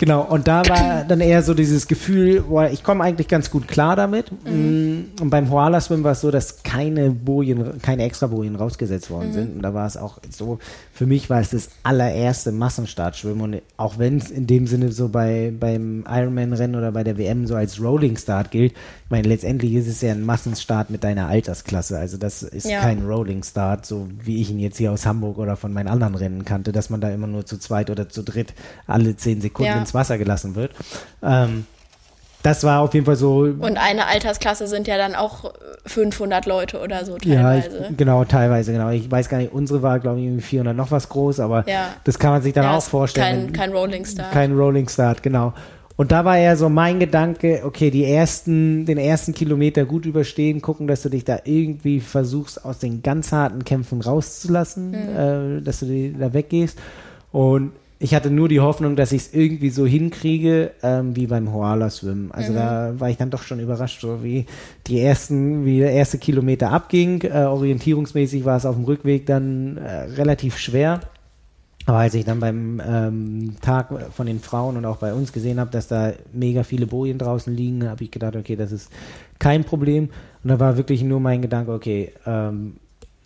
Genau, 0.00 0.22
und 0.22 0.48
da 0.48 0.66
war 0.66 1.04
dann 1.04 1.20
eher 1.20 1.42
so 1.42 1.52
dieses 1.52 1.86
Gefühl, 1.86 2.40
boah, 2.40 2.70
ich 2.70 2.82
komme 2.82 3.04
eigentlich 3.04 3.28
ganz 3.28 3.50
gut 3.50 3.68
klar 3.68 3.96
damit. 3.96 4.32
Mm, 4.46 5.00
Und 5.20 5.28
beim 5.28 5.50
Koala 5.50 5.78
Swim 5.78 6.02
war 6.04 6.12
es 6.12 6.22
so, 6.22 6.30
dass 6.30 6.62
keine 6.62 7.10
Bojen, 7.10 7.82
keine 7.82 8.04
extra 8.04 8.28
Bojen 8.28 8.56
rausgesetzt 8.56 9.10
worden 9.10 9.34
sind. 9.34 9.56
Und 9.56 9.62
da 9.62 9.74
war 9.74 9.86
es 9.86 9.98
auch 9.98 10.18
so, 10.30 10.58
für 10.94 11.04
mich 11.04 11.28
war 11.28 11.40
es 11.42 11.50
das 11.50 11.68
allererste 11.82 12.50
Massenstartschwimmen. 12.50 13.42
Und 13.42 13.62
auch 13.76 13.98
wenn 13.98 14.16
es 14.16 14.30
in 14.30 14.46
dem 14.46 14.66
Sinne 14.66 14.90
so 14.90 15.10
bei, 15.10 15.52
beim 15.60 16.06
Ironman-Rennen 16.08 16.76
oder 16.76 16.92
bei 16.92 17.04
der 17.04 17.18
WM 17.18 17.46
so 17.46 17.54
als 17.54 17.78
Rolling 17.78 18.16
Start 18.16 18.50
gilt, 18.50 18.72
ich 18.72 19.10
meine, 19.10 19.28
letztendlich 19.28 19.74
ist 19.74 19.86
es 19.86 20.00
ja 20.00 20.12
ein 20.12 20.24
Massenstart 20.24 20.88
mit 20.88 21.04
deiner 21.04 21.26
Altersklasse. 21.28 21.98
Also 21.98 22.16
das 22.16 22.42
ist 22.42 22.66
Ja. 22.70 22.80
kein 22.80 23.04
Rolling 23.04 23.42
Start, 23.42 23.84
so 23.84 24.08
wie 24.24 24.40
ich 24.40 24.50
ihn 24.50 24.60
jetzt 24.60 24.78
hier 24.78 24.92
aus 24.92 25.04
Hamburg 25.04 25.36
oder 25.36 25.56
von 25.56 25.74
meinen 25.74 25.88
anderen 25.88 26.14
Rennen 26.14 26.46
kannte, 26.46 26.72
dass 26.72 26.88
man 26.88 27.02
da 27.02 27.10
immer 27.10 27.26
nur 27.26 27.44
zu 27.44 27.58
zweit 27.58 27.90
oder 27.90 28.08
zu 28.08 28.22
dritt 28.22 28.54
alle 28.86 29.14
zehn 29.16 29.42
Sekunden 29.42 29.72
Ja. 29.72 29.89
Ins 29.90 29.94
Wasser 29.94 30.18
gelassen 30.18 30.54
wird. 30.54 30.72
Ähm, 31.22 31.66
das 32.42 32.64
war 32.64 32.80
auf 32.80 32.94
jeden 32.94 33.04
Fall 33.04 33.16
so. 33.16 33.40
und 33.40 33.76
eine 33.76 34.06
Altersklasse 34.06 34.66
sind 34.66 34.86
ja 34.88 34.96
dann 34.96 35.14
auch 35.14 35.52
500 35.84 36.46
Leute 36.46 36.80
oder 36.80 37.04
so 37.04 37.18
ja, 37.22 37.56
ich, 37.56 37.64
teilweise. 37.66 37.94
genau, 37.94 38.24
teilweise, 38.24 38.72
genau. 38.72 38.88
Ich 38.90 39.10
weiß 39.10 39.28
gar 39.28 39.38
nicht, 39.38 39.52
unsere 39.52 39.82
war, 39.82 39.98
glaube 40.00 40.20
ich, 40.20 40.24
irgendwie 40.24 40.42
400 40.42 40.74
noch 40.74 40.90
was 40.90 41.10
groß, 41.10 41.40
aber 41.40 41.68
Ja. 41.68 41.88
das 42.04 42.18
kann 42.18 42.30
man 42.30 42.40
sich 42.40 42.54
dann 42.54 42.64
ja, 42.64 42.76
auch 42.78 42.82
vorstellen. 42.82 43.52
Kein, 43.52 43.70
kein 43.70 43.72
Rolling 43.72 44.06
Star. 44.06 44.30
Kein 44.30 44.56
Rolling 44.56 44.88
Start, 44.88 45.22
genau. 45.22 45.52
Und 45.96 46.12
da 46.12 46.24
war 46.24 46.38
eher 46.38 46.56
so 46.56 46.70
mein 46.70 46.98
Gedanke, 46.98 47.60
okay, 47.62 47.90
die 47.90 48.06
ersten, 48.06 48.86
den 48.86 48.96
ersten 48.96 49.34
Kilometer 49.34 49.84
gut 49.84 50.06
überstehen, 50.06 50.62
gucken, 50.62 50.86
dass 50.86 51.02
du 51.02 51.10
dich 51.10 51.26
da 51.26 51.40
irgendwie 51.44 52.00
versuchst, 52.00 52.64
aus 52.64 52.78
den 52.78 53.02
ganz 53.02 53.32
harten 53.32 53.66
Kämpfen 53.66 54.00
rauszulassen, 54.00 54.94
äh, 54.94 55.60
dass 55.60 55.80
du 55.80 56.12
da 56.18 56.32
weggehst. 56.32 56.78
Und 57.32 57.72
ich 58.02 58.14
hatte 58.14 58.30
nur 58.30 58.48
die 58.48 58.60
Hoffnung, 58.60 58.96
dass 58.96 59.12
ich 59.12 59.22
es 59.22 59.34
irgendwie 59.34 59.68
so 59.68 59.84
hinkriege, 59.84 60.70
ähm, 60.82 61.14
wie 61.16 61.26
beim 61.26 61.52
Hoala-Swim. 61.52 62.30
Also 62.32 62.54
da 62.54 62.94
war 62.98 63.10
ich 63.10 63.18
dann 63.18 63.28
doch 63.28 63.42
schon 63.42 63.60
überrascht, 63.60 64.00
so 64.00 64.24
wie 64.24 64.46
die 64.86 65.00
ersten, 65.00 65.66
wie 65.66 65.80
der 65.80 65.92
erste 65.92 66.16
Kilometer 66.16 66.70
abging. 66.70 67.20
Äh, 67.20 67.44
orientierungsmäßig 67.44 68.46
war 68.46 68.56
es 68.56 68.64
auf 68.64 68.74
dem 68.74 68.84
Rückweg 68.84 69.26
dann 69.26 69.76
äh, 69.76 70.04
relativ 70.16 70.56
schwer. 70.56 71.00
Aber 71.84 71.98
als 71.98 72.14
ich 72.14 72.24
dann 72.24 72.40
beim 72.40 72.80
ähm, 72.82 73.56
Tag 73.60 73.90
von 74.12 74.26
den 74.26 74.40
Frauen 74.40 74.78
und 74.78 74.86
auch 74.86 74.96
bei 74.96 75.12
uns 75.12 75.30
gesehen 75.30 75.60
habe, 75.60 75.70
dass 75.70 75.86
da 75.86 76.14
mega 76.32 76.62
viele 76.62 76.86
Bojen 76.86 77.18
draußen 77.18 77.54
liegen, 77.54 77.86
habe 77.86 78.02
ich 78.04 78.10
gedacht, 78.10 78.34
okay, 78.34 78.56
das 78.56 78.72
ist 78.72 78.90
kein 79.38 79.64
Problem. 79.64 80.08
Und 80.42 80.48
da 80.48 80.58
war 80.58 80.78
wirklich 80.78 81.02
nur 81.02 81.20
mein 81.20 81.42
Gedanke, 81.42 81.72
okay, 81.72 82.12
ähm, 82.24 82.76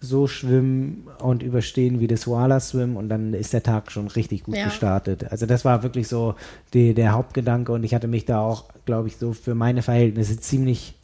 so 0.04 0.26
schwimmen 0.26 1.08
und 1.18 1.42
überstehen 1.42 2.00
wie 2.00 2.06
das 2.06 2.28
Wala 2.28 2.60
Swim 2.60 2.96
und 2.96 3.08
dann 3.08 3.34
ist 3.34 3.52
der 3.52 3.62
Tag 3.62 3.90
schon 3.90 4.06
richtig 4.08 4.44
gut 4.44 4.56
Ja. 4.56 4.64
gestartet. 4.64 5.30
Also 5.30 5.46
das 5.46 5.64
war 5.64 5.82
wirklich 5.82 6.08
so 6.08 6.34
die, 6.72 6.94
der 6.94 7.12
Hauptgedanke 7.12 7.72
und 7.72 7.84
ich 7.84 7.94
hatte 7.94 8.08
mich 8.08 8.24
da 8.24 8.40
auch, 8.40 8.64
glaube 8.84 9.08
ich, 9.08 9.16
so 9.16 9.32
für 9.32 9.54
meine 9.54 9.82
Verhältnisse 9.82 10.38
ziemlich 10.38 10.94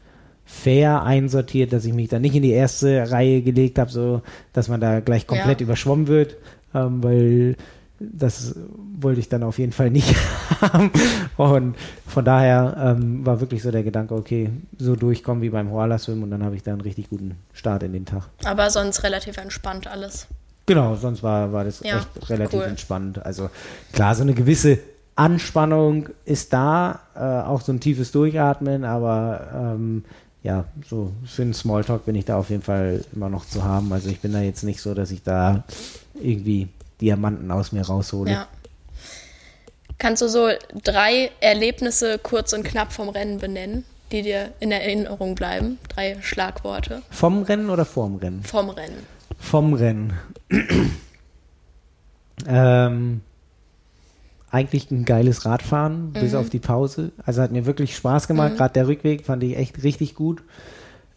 fair 0.44 1.02
einsortiert, 1.04 1.72
dass 1.72 1.84
ich 1.84 1.92
mich 1.94 2.08
da 2.08 2.18
nicht 2.18 2.34
in 2.34 2.42
die 2.42 2.50
erste 2.50 3.10
Reihe 3.10 3.40
gelegt 3.42 3.78
habe, 3.78 3.90
so 3.90 4.22
dass 4.52 4.68
man 4.68 4.80
da 4.80 5.00
gleich 5.00 5.26
komplett 5.26 5.60
Ja. 5.60 5.64
überschwommen 5.64 6.08
wird, 6.08 6.36
ähm, 6.74 7.02
weil 7.02 7.56
das 8.00 8.54
wollte 8.98 9.20
ich 9.20 9.28
dann 9.28 9.42
auf 9.42 9.58
jeden 9.58 9.72
Fall 9.72 9.90
nicht 9.90 10.16
haben. 10.60 10.90
Und 11.36 11.76
von 12.06 12.24
daher 12.24 12.96
ähm, 12.98 13.24
war 13.26 13.40
wirklich 13.40 13.62
so 13.62 13.70
der 13.70 13.82
Gedanke, 13.82 14.14
okay, 14.14 14.50
so 14.78 14.96
durchkommen 14.96 15.42
wie 15.42 15.50
beim 15.50 15.70
Hoala 15.70 15.98
Swim 15.98 16.22
und 16.22 16.30
dann 16.30 16.42
habe 16.42 16.56
ich 16.56 16.62
da 16.62 16.72
einen 16.72 16.80
richtig 16.80 17.10
guten 17.10 17.36
Start 17.52 17.82
in 17.82 17.92
den 17.92 18.06
Tag. 18.06 18.28
Aber 18.44 18.70
sonst 18.70 19.02
relativ 19.04 19.36
entspannt 19.36 19.86
alles. 19.86 20.26
Genau, 20.66 20.94
sonst 20.96 21.22
war, 21.22 21.52
war 21.52 21.64
das 21.64 21.80
Ja, 21.80 21.98
echt 21.98 22.30
relativ 22.30 22.60
cool. 22.60 22.66
entspannt. 22.66 23.24
Also 23.24 23.50
klar, 23.92 24.14
so 24.14 24.22
eine 24.22 24.34
gewisse 24.34 24.78
Anspannung 25.16 26.08
ist 26.24 26.52
da, 26.52 27.00
äh, 27.14 27.18
auch 27.20 27.60
so 27.60 27.72
ein 27.72 27.80
tiefes 27.80 28.12
Durchatmen, 28.12 28.84
aber 28.84 29.48
ähm, 29.54 30.04
ja, 30.42 30.64
so 30.88 31.12
für 31.26 31.42
einen 31.42 31.52
Smalltalk 31.52 32.06
bin 32.06 32.14
ich 32.14 32.24
da 32.24 32.38
auf 32.38 32.48
jeden 32.48 32.62
Fall 32.62 33.04
immer 33.14 33.28
noch 33.28 33.44
zu 33.44 33.62
haben. 33.62 33.92
Also 33.92 34.08
ich 34.08 34.20
bin 34.20 34.32
da 34.32 34.40
jetzt 34.40 34.62
nicht 34.62 34.80
so, 34.80 34.94
dass 34.94 35.10
ich 35.10 35.22
da 35.22 35.64
irgendwie 36.14 36.68
Diamanten 37.00 37.50
aus 37.50 37.72
mir 37.72 37.82
raushole. 37.82 38.30
Ja. 38.32 38.48
Kannst 39.98 40.22
du 40.22 40.28
so 40.28 40.48
drei 40.82 41.30
Erlebnisse 41.40 42.18
kurz 42.18 42.52
und 42.52 42.62
knapp 42.62 42.92
vom 42.92 43.10
Rennen 43.10 43.38
benennen, 43.38 43.84
die 44.12 44.22
dir 44.22 44.52
in 44.58 44.72
Erinnerung 44.72 45.34
bleiben? 45.34 45.78
Drei 45.88 46.16
Schlagworte 46.22 47.02
Vom 47.10 47.42
Rennen 47.42 47.68
oder 47.68 47.84
vorm 47.84 48.16
Rennen? 48.16 48.42
vom 48.42 48.70
Rennen. 48.70 49.06
vom 49.38 49.74
Rennen. 49.74 50.14
ähm, 52.46 53.20
eigentlich 54.50 54.90
ein 54.90 55.04
geiles 55.04 55.44
Radfahren, 55.44 56.08
mhm. 56.08 56.12
bis 56.14 56.34
auf 56.34 56.50
die 56.50 56.58
Pause. 56.58 57.12
Also 57.24 57.42
hat 57.42 57.52
mir 57.52 57.66
wirklich 57.66 57.94
Spaß 57.94 58.26
gemacht. 58.26 58.54
Mhm. 58.54 58.56
Gerade 58.56 58.74
der 58.74 58.88
Rückweg 58.88 59.26
fand 59.26 59.42
ich 59.42 59.56
echt 59.56 59.82
richtig 59.82 60.14
gut. 60.14 60.42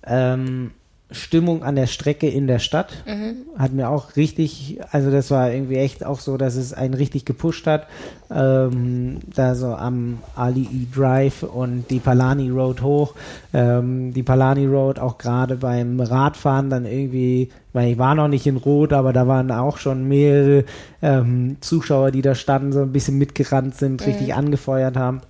Ähm, 0.05 0.71
Stimmung 1.13 1.63
an 1.63 1.75
der 1.75 1.87
Strecke 1.87 2.27
in 2.27 2.47
der 2.47 2.59
Stadt. 2.59 2.91
Mhm. 3.05 3.57
Hat 3.57 3.71
mir 3.71 3.89
auch 3.89 4.15
richtig, 4.15 4.79
also 4.91 5.11
das 5.11 5.31
war 5.31 5.51
irgendwie 5.51 5.77
echt 5.77 6.05
auch 6.05 6.19
so, 6.19 6.37
dass 6.37 6.55
es 6.55 6.73
einen 6.73 6.93
richtig 6.93 7.25
gepusht 7.25 7.67
hat. 7.67 7.87
Ähm, 8.29 9.19
da 9.35 9.55
so 9.55 9.67
am 9.67 10.19
Ali 10.35 10.63
E 10.63 10.87
Drive 10.93 11.43
und 11.43 11.85
die 11.89 11.99
Palani 11.99 12.49
Road 12.49 12.81
hoch. 12.81 13.13
Ähm, 13.53 14.13
die 14.13 14.23
Palani 14.23 14.65
Road 14.65 14.99
auch 14.99 15.17
gerade 15.17 15.57
beim 15.57 15.99
Radfahren 15.99 16.69
dann 16.69 16.85
irgendwie, 16.85 17.49
weil 17.73 17.91
ich 17.91 17.97
war 17.97 18.15
noch 18.15 18.27
nicht 18.27 18.47
in 18.47 18.57
Rot, 18.57 18.91
aber 18.91 19.13
da 19.13 19.27
waren 19.27 19.51
auch 19.51 19.77
schon 19.77 20.07
mehrere 20.07 20.65
ähm, 21.01 21.57
Zuschauer, 21.61 22.11
die 22.11 22.21
da 22.21 22.33
standen, 22.33 22.71
so 22.71 22.81
ein 22.81 22.91
bisschen 22.91 23.17
mitgerannt 23.17 23.75
sind, 23.75 24.01
mhm. 24.01 24.07
richtig 24.07 24.33
angefeuert 24.33 24.97
haben. 24.97 25.21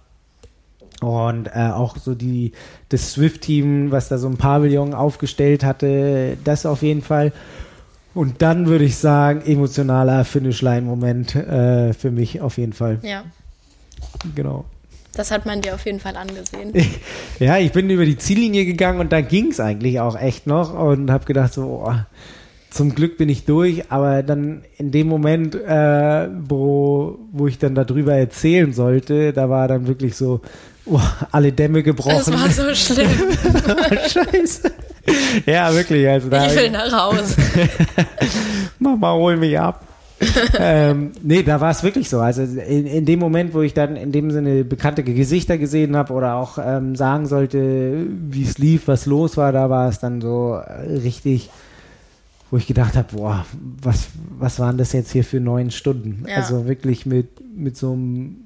Und 1.03 1.47
äh, 1.47 1.69
auch 1.73 1.97
so 1.97 2.15
die, 2.15 2.53
das 2.89 3.11
Swift-Team, 3.13 3.91
was 3.91 4.09
da 4.09 4.17
so 4.17 4.27
ein 4.27 4.37
Pavillon 4.37 4.93
aufgestellt 4.93 5.63
hatte, 5.63 6.37
das 6.43 6.65
auf 6.65 6.81
jeden 6.81 7.01
Fall. 7.01 7.31
Und 8.13 8.41
dann 8.41 8.67
würde 8.67 8.85
ich 8.85 8.97
sagen, 8.97 9.41
emotionaler 9.45 10.23
Finishline-Moment 10.23 11.35
äh, 11.35 11.93
für 11.93 12.11
mich 12.11 12.41
auf 12.41 12.57
jeden 12.57 12.73
Fall. 12.73 12.99
Ja. 13.01 13.23
Genau. 14.35 14.65
Das 15.15 15.29
hat 15.31 15.45
man 15.45 15.61
dir 15.61 15.75
auf 15.75 15.85
jeden 15.85 15.99
Fall 15.99 16.15
angesehen. 16.15 16.73
ja, 17.39 17.57
ich 17.57 17.71
bin 17.71 17.89
über 17.89 18.05
die 18.05 18.17
Ziellinie 18.17 18.65
gegangen 18.65 18.99
und 18.99 19.11
da 19.11 19.21
ging 19.21 19.51
es 19.51 19.59
eigentlich 19.59 19.99
auch 19.99 20.19
echt 20.19 20.47
noch 20.47 20.73
und 20.73 21.11
habe 21.11 21.25
gedacht 21.25 21.53
so, 21.53 21.83
oh, 21.85 21.93
zum 22.71 22.95
Glück 22.95 23.17
bin 23.17 23.29
ich 23.29 23.45
durch, 23.45 23.91
aber 23.91 24.23
dann 24.23 24.63
in 24.77 24.91
dem 24.91 25.07
Moment, 25.07 25.53
äh, 25.53 26.27
wo, 26.49 27.19
wo 27.31 27.47
ich 27.47 27.59
dann 27.59 27.75
darüber 27.75 28.15
erzählen 28.15 28.73
sollte, 28.73 29.33
da 29.33 29.49
war 29.49 29.67
dann 29.67 29.85
wirklich 29.85 30.15
so, 30.15 30.41
oh, 30.85 30.99
alle 31.31 31.51
Dämme 31.51 31.83
gebrochen. 31.83 32.17
Das 32.17 32.31
war 32.31 32.49
so 32.49 32.73
schlimm. 32.73 33.09
Scheiße. 34.07 34.71
Ja, 35.45 35.73
wirklich. 35.73 36.07
Also 36.07 36.29
da, 36.29 36.47
ich 36.47 36.55
will 36.55 36.69
nach 36.71 36.91
Hause. 36.91 37.35
Mama, 38.79 39.13
hol 39.13 39.37
mich 39.37 39.59
ab. 39.59 39.87
ähm, 40.57 41.11
nee, 41.21 41.43
da 41.43 41.59
war 41.59 41.71
es 41.71 41.83
wirklich 41.83 42.09
so. 42.09 42.19
Also 42.19 42.43
in, 42.43 42.87
in, 42.87 43.05
dem 43.05 43.19
Moment, 43.19 43.53
wo 43.53 43.61
ich 43.61 43.73
dann 43.73 43.97
in 43.97 44.11
dem 44.11 44.31
Sinne 44.31 44.63
bekannte 44.63 45.03
Gesichter 45.03 45.57
gesehen 45.57 45.97
habe 45.97 46.13
oder 46.13 46.35
auch 46.35 46.57
ähm, 46.63 46.95
sagen 46.95 47.25
sollte, 47.25 48.05
wie 48.29 48.43
es 48.43 48.57
lief, 48.57 48.87
was 48.87 49.05
los 49.05 49.35
war, 49.35 49.51
da 49.51 49.69
war 49.69 49.89
es 49.89 49.99
dann 49.99 50.21
so 50.21 50.61
richtig, 50.87 51.49
wo 52.51 52.57
ich 52.57 52.67
gedacht 52.67 52.95
habe, 52.95 53.07
boah, 53.11 53.45
was, 53.81 54.07
was 54.37 54.59
waren 54.59 54.77
das 54.77 54.93
jetzt 54.93 55.11
hier 55.11 55.25
für 55.25 55.41
neun 55.41 55.71
Stunden? 55.71 56.25
Ja. 56.27 56.37
Also 56.37 56.67
wirklich 56.67 57.05
mit, 57.05 57.27
mit 57.55 57.75
so 57.75 57.91
einem 57.91 58.42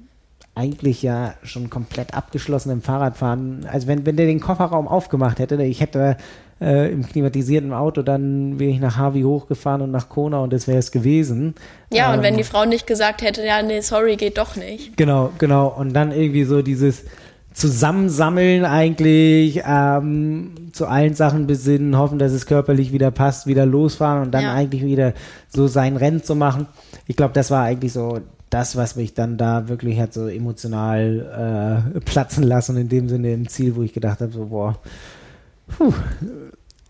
eigentlich 0.58 1.02
ja 1.02 1.34
schon 1.44 1.70
komplett 1.70 2.14
abgeschlossen 2.14 2.70
im 2.70 2.82
Fahrradfahren. 2.82 3.66
Also 3.70 3.86
wenn, 3.86 4.04
wenn 4.04 4.16
der 4.16 4.26
den 4.26 4.40
Kofferraum 4.40 4.88
aufgemacht 4.88 5.38
hätte, 5.38 5.62
ich 5.62 5.80
hätte 5.80 6.16
äh, 6.60 6.92
im 6.92 7.06
klimatisierten 7.06 7.72
Auto, 7.72 8.02
dann 8.02 8.58
wäre 8.58 8.72
ich 8.72 8.80
nach 8.80 8.96
Harvey 8.96 9.22
hochgefahren 9.22 9.82
und 9.82 9.92
nach 9.92 10.08
Kona 10.08 10.40
und 10.40 10.52
das 10.52 10.66
wäre 10.66 10.78
es 10.78 10.90
gewesen. 10.90 11.54
Ja, 11.92 12.10
ähm, 12.10 12.18
und 12.18 12.24
wenn 12.24 12.36
die 12.36 12.42
Frau 12.42 12.64
nicht 12.64 12.88
gesagt 12.88 13.22
hätte, 13.22 13.44
ja, 13.44 13.62
nee, 13.62 13.80
sorry, 13.80 14.16
geht 14.16 14.36
doch 14.36 14.56
nicht. 14.56 14.96
Genau, 14.96 15.30
genau. 15.38 15.68
Und 15.68 15.94
dann 15.94 16.10
irgendwie 16.10 16.42
so 16.42 16.60
dieses 16.60 17.04
Zusammensammeln 17.52 18.64
eigentlich, 18.64 19.62
ähm, 19.64 20.70
zu 20.72 20.86
allen 20.86 21.14
Sachen 21.14 21.46
besinnen, 21.46 21.96
hoffen, 21.96 22.18
dass 22.18 22.32
es 22.32 22.46
körperlich 22.46 22.92
wieder 22.92 23.12
passt, 23.12 23.46
wieder 23.46 23.64
losfahren 23.64 24.22
und 24.24 24.32
dann 24.32 24.42
ja. 24.42 24.54
eigentlich 24.54 24.84
wieder 24.84 25.14
so 25.48 25.68
sein 25.68 25.96
Rennen 25.96 26.22
zu 26.24 26.34
machen. 26.34 26.66
Ich 27.06 27.16
glaube, 27.16 27.34
das 27.34 27.52
war 27.52 27.62
eigentlich 27.62 27.92
so 27.92 28.18
das, 28.50 28.76
was 28.76 28.96
mich 28.96 29.14
dann 29.14 29.36
da 29.36 29.68
wirklich 29.68 29.98
hat 29.98 30.12
so 30.12 30.28
emotional 30.28 31.92
äh, 31.94 32.00
platzen 32.00 32.44
lassen, 32.44 32.76
in 32.76 32.88
dem 32.88 33.08
Sinne 33.08 33.32
im 33.32 33.48
Ziel, 33.48 33.76
wo 33.76 33.82
ich 33.82 33.92
gedacht 33.92 34.20
habe, 34.20 34.32
so, 34.32 34.46
boah, 34.46 34.78
puh, 35.76 35.92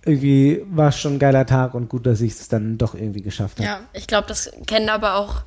irgendwie 0.04 0.62
war 0.70 0.88
es 0.88 0.98
schon 0.98 1.14
ein 1.14 1.18
geiler 1.18 1.46
Tag 1.46 1.74
und 1.74 1.88
gut, 1.88 2.06
dass 2.06 2.20
ich 2.20 2.32
es 2.32 2.48
dann 2.48 2.78
doch 2.78 2.94
irgendwie 2.94 3.22
geschafft 3.22 3.58
habe. 3.58 3.68
Ja, 3.68 3.80
ich 3.92 4.06
glaube, 4.06 4.28
das 4.28 4.50
kennen 4.66 4.88
aber 4.88 5.16
auch 5.16 5.42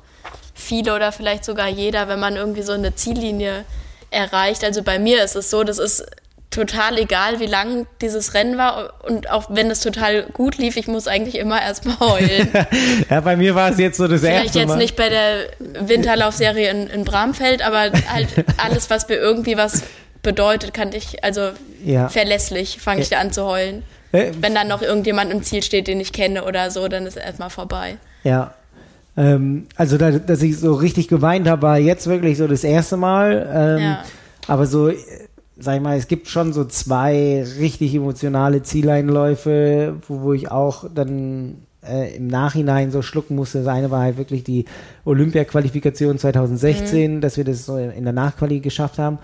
viele 0.54 0.94
oder 0.94 1.12
vielleicht 1.12 1.44
sogar 1.44 1.68
jeder, 1.68 2.08
wenn 2.08 2.20
man 2.20 2.36
irgendwie 2.36 2.62
so 2.62 2.72
eine 2.72 2.94
Ziellinie 2.94 3.64
erreicht. 4.10 4.62
Also 4.64 4.82
bei 4.82 4.98
mir 4.98 5.24
ist 5.24 5.36
es 5.36 5.50
so, 5.50 5.64
das 5.64 5.78
ist 5.78 6.04
total 6.52 6.98
egal, 6.98 7.40
wie 7.40 7.46
lang 7.46 7.86
dieses 8.00 8.34
Rennen 8.34 8.58
war 8.58 8.94
und 9.04 9.30
auch 9.30 9.46
wenn 9.50 9.70
es 9.70 9.80
total 9.80 10.24
gut 10.32 10.58
lief, 10.58 10.76
ich 10.76 10.86
muss 10.86 11.08
eigentlich 11.08 11.38
immer 11.38 11.60
erstmal 11.60 11.98
heulen. 11.98 12.48
ja, 13.10 13.20
bei 13.20 13.36
mir 13.36 13.54
war 13.54 13.70
es 13.70 13.78
jetzt 13.78 13.96
so 13.96 14.06
das 14.06 14.20
Vielleicht 14.20 14.44
erste 14.44 14.58
Mal. 14.58 14.74
jetzt 14.74 14.76
nicht 14.76 14.96
bei 14.96 15.08
der 15.08 15.46
Winterlaufserie 15.58 16.70
in, 16.70 16.86
in 16.86 17.04
Bramfeld, 17.04 17.62
aber 17.62 17.90
halt 18.08 18.28
alles, 18.58 18.90
was 18.90 19.08
mir 19.08 19.16
irgendwie 19.16 19.56
was 19.56 19.82
bedeutet, 20.22 20.72
kann 20.72 20.92
ich, 20.92 21.24
also 21.24 21.50
ja. 21.84 22.08
verlässlich 22.08 22.78
fange 22.80 23.00
ich 23.00 23.08
da 23.08 23.18
an 23.18 23.32
zu 23.32 23.44
heulen. 23.44 23.82
Äh, 24.12 24.32
wenn 24.40 24.54
dann 24.54 24.68
noch 24.68 24.82
irgendjemand 24.82 25.32
im 25.32 25.42
Ziel 25.42 25.62
steht, 25.62 25.88
den 25.88 25.98
ich 25.98 26.12
kenne 26.12 26.44
oder 26.44 26.70
so, 26.70 26.86
dann 26.86 27.06
ist 27.06 27.16
erstmal 27.16 27.50
vorbei. 27.50 27.96
Ja, 28.22 28.54
ähm, 29.16 29.66
also, 29.76 29.98
da, 29.98 30.10
dass 30.10 30.42
ich 30.42 30.58
so 30.58 30.74
richtig 30.74 31.08
geweint 31.08 31.48
habe, 31.48 31.62
war 31.62 31.78
jetzt 31.78 32.06
wirklich 32.06 32.38
so 32.38 32.46
das 32.46 32.64
erste 32.64 32.96
Mal. 32.96 33.76
Ähm, 33.78 33.82
ja. 33.82 34.04
Aber 34.48 34.66
so 34.66 34.90
sag 35.62 35.76
ich 35.76 35.82
mal, 35.82 35.96
es 35.96 36.08
gibt 36.08 36.28
schon 36.28 36.52
so 36.52 36.64
zwei 36.64 37.44
richtig 37.58 37.94
emotionale 37.94 38.62
Zieleinläufe, 38.62 39.96
wo, 40.08 40.22
wo 40.22 40.32
ich 40.32 40.50
auch 40.50 40.84
dann 40.92 41.58
äh, 41.86 42.16
im 42.16 42.26
Nachhinein 42.26 42.90
so 42.90 43.02
schlucken 43.02 43.36
musste. 43.36 43.58
Das 43.58 43.68
eine 43.68 43.90
war 43.90 44.00
halt 44.00 44.18
wirklich 44.18 44.44
die 44.44 44.64
Olympia-Qualifikation 45.04 46.18
2016, 46.18 47.16
mhm. 47.16 47.20
dass 47.20 47.36
wir 47.36 47.44
das 47.44 47.64
so 47.66 47.76
in 47.76 48.04
der 48.04 48.12
Nachquali 48.12 48.60
geschafft 48.60 48.98
haben. 48.98 49.18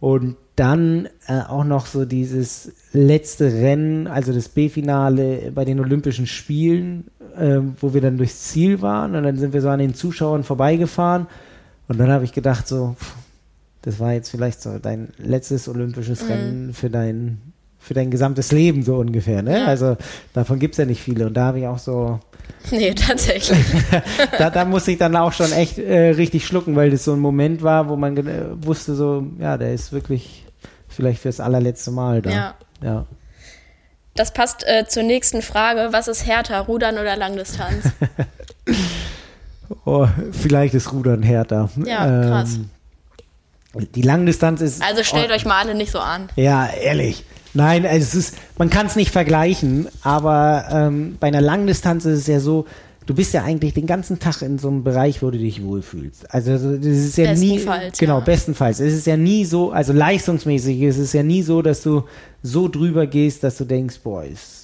Und 0.00 0.36
dann 0.56 1.08
äh, 1.26 1.40
auch 1.40 1.64
noch 1.64 1.86
so 1.86 2.04
dieses 2.04 2.72
letzte 2.92 3.46
Rennen, 3.52 4.06
also 4.06 4.32
das 4.32 4.48
B-Finale 4.48 5.50
bei 5.52 5.64
den 5.64 5.80
Olympischen 5.80 6.26
Spielen, 6.26 7.08
äh, 7.36 7.58
wo 7.80 7.94
wir 7.94 8.00
dann 8.00 8.18
durchs 8.18 8.42
Ziel 8.44 8.80
waren 8.82 9.16
und 9.16 9.24
dann 9.24 9.36
sind 9.36 9.52
wir 9.52 9.60
so 9.60 9.68
an 9.68 9.80
den 9.80 9.94
Zuschauern 9.94 10.44
vorbeigefahren. 10.44 11.26
Und 11.88 11.98
dann 11.98 12.10
habe 12.10 12.24
ich 12.24 12.32
gedacht, 12.32 12.68
so, 12.68 12.94
pff, 12.98 13.14
das 13.84 14.00
war 14.00 14.14
jetzt 14.14 14.30
vielleicht 14.30 14.62
so 14.62 14.78
dein 14.78 15.08
letztes 15.18 15.68
olympisches 15.68 16.22
mhm. 16.22 16.28
Rennen 16.28 16.74
für 16.74 16.88
dein, 16.88 17.52
für 17.78 17.92
dein 17.92 18.10
gesamtes 18.10 18.50
Leben 18.50 18.82
so 18.82 18.96
ungefähr, 18.96 19.42
ne? 19.42 19.66
Also 19.66 19.98
davon 20.32 20.58
gibt 20.58 20.74
es 20.74 20.78
ja 20.78 20.86
nicht 20.86 21.02
viele. 21.02 21.26
Und 21.26 21.34
da 21.34 21.46
habe 21.46 21.60
ich 21.60 21.66
auch 21.66 21.78
so. 21.78 22.20
Nee, 22.70 22.94
tatsächlich. 22.94 23.58
da, 24.38 24.48
da 24.48 24.64
musste 24.64 24.92
ich 24.92 24.98
dann 24.98 25.14
auch 25.16 25.34
schon 25.34 25.52
echt 25.52 25.78
äh, 25.78 26.10
richtig 26.10 26.46
schlucken, 26.46 26.76
weil 26.76 26.90
das 26.90 27.04
so 27.04 27.12
ein 27.12 27.18
Moment 27.18 27.62
war, 27.62 27.90
wo 27.90 27.96
man 27.96 28.16
äh, 28.16 28.46
wusste, 28.64 28.94
so, 28.94 29.26
ja, 29.38 29.58
der 29.58 29.74
ist 29.74 29.92
wirklich 29.92 30.46
vielleicht 30.88 31.20
fürs 31.20 31.40
allerletzte 31.40 31.90
Mal 31.90 32.22
da. 32.22 32.30
Ja. 32.30 32.54
ja. 32.82 33.06
Das 34.14 34.32
passt 34.32 34.64
äh, 34.66 34.86
zur 34.86 35.02
nächsten 35.02 35.42
Frage. 35.42 35.88
Was 35.90 36.08
ist 36.08 36.26
härter, 36.26 36.60
Rudern 36.60 36.96
oder 36.96 37.16
Langdistanz? 37.16 37.90
oh, 39.84 40.06
vielleicht 40.32 40.72
ist 40.72 40.90
Rudern 40.92 41.22
härter. 41.22 41.68
Ja, 41.84 42.22
krass. 42.22 42.54
Ähm, 42.54 42.70
die 43.74 44.02
Langdistanz 44.02 44.60
ist. 44.60 44.82
Also 44.82 45.02
stellt 45.02 45.30
euch 45.30 45.44
mal 45.44 45.60
alle 45.60 45.74
nicht 45.74 45.92
so 45.92 45.98
an. 45.98 46.28
Ja, 46.36 46.68
ehrlich. 46.68 47.24
Nein, 47.54 47.84
es 47.84 48.14
ist, 48.14 48.36
man 48.58 48.68
kann 48.68 48.86
es 48.86 48.96
nicht 48.96 49.12
vergleichen, 49.12 49.86
aber 50.02 50.66
ähm, 50.70 51.16
bei 51.20 51.28
einer 51.28 51.40
Langdistanz 51.40 52.04
ist 52.04 52.20
es 52.20 52.26
ja 52.26 52.40
so, 52.40 52.66
du 53.06 53.14
bist 53.14 53.32
ja 53.32 53.44
eigentlich 53.44 53.74
den 53.74 53.86
ganzen 53.86 54.18
Tag 54.18 54.42
in 54.42 54.58
so 54.58 54.68
einem 54.68 54.82
Bereich, 54.82 55.22
wo 55.22 55.30
du 55.30 55.38
dich 55.38 55.62
wohlfühlst. 55.62 56.32
Also 56.34 56.52
das 56.76 56.84
ist 56.84 57.16
ja 57.16 57.34
nie, 57.34 57.64
genau, 57.98 58.18
ja. 58.18 58.24
bestenfalls. 58.24 58.80
Es 58.80 58.94
ist 58.94 59.06
ja 59.06 59.16
nie 59.16 59.44
so, 59.44 59.70
also 59.70 59.92
leistungsmäßig 59.92 60.82
ist 60.82 60.98
es 60.98 61.12
ja 61.12 61.22
nie 61.22 61.42
so, 61.42 61.62
dass 61.62 61.82
du 61.82 62.04
so 62.42 62.68
drüber 62.68 63.06
gehst, 63.06 63.44
dass 63.44 63.56
du 63.56 63.64
denkst, 63.64 64.00
boah, 64.02 64.24
ist 64.24 64.63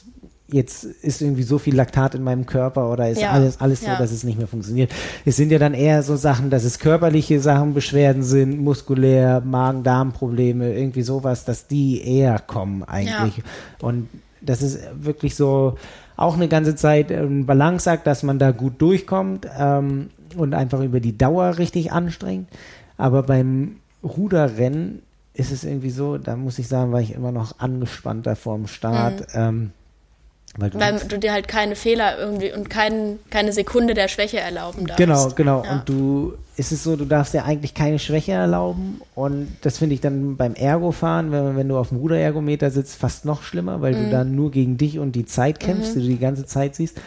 jetzt 0.52 0.84
ist 0.84 1.22
irgendwie 1.22 1.42
so 1.42 1.58
viel 1.58 1.74
Laktat 1.74 2.14
in 2.14 2.22
meinem 2.22 2.46
Körper 2.46 2.90
oder 2.90 3.08
ist 3.08 3.20
ja. 3.20 3.30
alles, 3.30 3.60
alles 3.60 3.82
ja. 3.82 3.92
so, 3.92 4.02
dass 4.02 4.12
es 4.12 4.24
nicht 4.24 4.38
mehr 4.38 4.46
funktioniert. 4.46 4.92
Es 5.24 5.36
sind 5.36 5.50
ja 5.50 5.58
dann 5.58 5.74
eher 5.74 6.02
so 6.02 6.16
Sachen, 6.16 6.50
dass 6.50 6.64
es 6.64 6.78
körperliche 6.78 7.40
Sachen, 7.40 7.74
Beschwerden 7.74 8.22
sind, 8.22 8.60
muskulär, 8.60 9.42
Magen-Darm-Probleme, 9.44 10.72
irgendwie 10.72 11.02
sowas, 11.02 11.44
dass 11.44 11.66
die 11.66 12.02
eher 12.02 12.38
kommen 12.38 12.82
eigentlich. 12.84 13.38
Ja. 13.38 13.44
Und 13.82 14.08
das 14.40 14.62
ist 14.62 14.80
wirklich 15.00 15.34
so 15.34 15.76
auch 16.16 16.34
eine 16.34 16.48
ganze 16.48 16.76
Zeit 16.76 17.10
ein 17.10 17.46
Balanceakt, 17.46 18.06
dass 18.06 18.22
man 18.22 18.38
da 18.38 18.50
gut 18.50 18.80
durchkommt 18.82 19.46
ähm, 19.58 20.10
und 20.36 20.54
einfach 20.54 20.80
über 20.80 21.00
die 21.00 21.16
Dauer 21.16 21.58
richtig 21.58 21.92
anstrengt. 21.92 22.48
Aber 22.96 23.22
beim 23.22 23.76
Ruderrennen 24.02 25.02
ist 25.32 25.52
es 25.52 25.64
irgendwie 25.64 25.90
so, 25.90 26.18
da 26.18 26.36
muss 26.36 26.58
ich 26.58 26.68
sagen, 26.68 26.92
war 26.92 27.00
ich 27.00 27.14
immer 27.14 27.32
noch 27.32 27.58
angespannter 27.58 28.36
vorm 28.36 28.66
Start. 28.66 29.20
Mhm. 29.34 29.40
Ähm, 29.40 29.70
weil 30.56 30.70
du, 30.70 30.80
Weil 30.80 30.98
du 30.98 31.18
dir 31.18 31.32
halt 31.32 31.46
keine 31.46 31.76
Fehler 31.76 32.18
irgendwie 32.18 32.52
und 32.52 32.68
kein, 32.68 33.20
keine 33.30 33.52
Sekunde 33.52 33.94
der 33.94 34.08
Schwäche 34.08 34.40
erlauben 34.40 34.86
darfst. 34.86 34.98
Genau, 34.98 35.28
genau. 35.28 35.64
Ja. 35.64 35.72
Und 35.72 35.88
du, 35.88 36.34
ist 36.56 36.72
es 36.72 36.82
so, 36.82 36.96
du 36.96 37.04
darfst 37.04 37.34
dir 37.34 37.44
eigentlich 37.44 37.72
keine 37.72 38.00
Schwäche 38.00 38.32
erlauben. 38.32 39.00
Und 39.14 39.48
das 39.62 39.78
finde 39.78 39.94
ich 39.94 40.00
dann 40.00 40.36
beim 40.36 40.54
Ergofahren, 40.54 41.30
wenn, 41.30 41.56
wenn 41.56 41.68
du 41.68 41.78
auf 41.78 41.90
dem 41.90 41.98
Ruderergometer 41.98 42.70
sitzt, 42.70 42.96
fast 42.96 43.24
noch 43.24 43.42
schlimmer, 43.42 43.80
weil 43.80 43.94
mhm. 43.94 44.04
du 44.04 44.10
dann 44.10 44.34
nur 44.34 44.50
gegen 44.50 44.76
dich 44.76 44.98
und 44.98 45.12
die 45.12 45.24
Zeit 45.24 45.60
kämpfst, 45.60 45.94
mhm. 45.94 46.00
die 46.00 46.06
du 46.06 46.12
die 46.14 46.20
ganze 46.20 46.46
Zeit 46.46 46.74
siehst. 46.74 47.00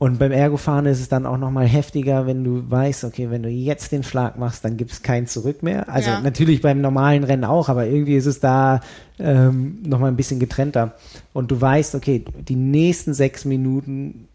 Und 0.00 0.20
beim 0.20 0.30
Ergofahren 0.30 0.86
ist 0.86 1.00
es 1.00 1.08
dann 1.08 1.26
auch 1.26 1.38
nochmal 1.38 1.66
heftiger, 1.66 2.24
wenn 2.26 2.44
du 2.44 2.70
weißt, 2.70 3.02
okay, 3.04 3.30
wenn 3.30 3.42
du 3.42 3.48
jetzt 3.48 3.90
den 3.90 4.04
Schlag 4.04 4.38
machst, 4.38 4.64
dann 4.64 4.76
gibt 4.76 4.92
es 4.92 5.02
kein 5.02 5.26
Zurück 5.26 5.64
mehr. 5.64 5.88
Also 5.88 6.10
Ja. 6.10 6.20
natürlich 6.20 6.62
beim 6.62 6.80
normalen 6.80 7.24
Rennen 7.24 7.44
auch, 7.44 7.68
aber 7.68 7.86
irgendwie 7.86 8.14
ist 8.14 8.26
es 8.26 8.38
da 8.38 8.80
ähm, 9.18 9.78
nochmal 9.84 10.10
ein 10.12 10.16
bisschen 10.16 10.38
getrennter. 10.38 10.94
Und 11.32 11.50
du 11.50 11.60
weißt, 11.60 11.96
okay, 11.96 12.24
die 12.48 12.54
nächsten 12.54 13.12
sechs 13.12 13.44
Minuten 13.44 14.28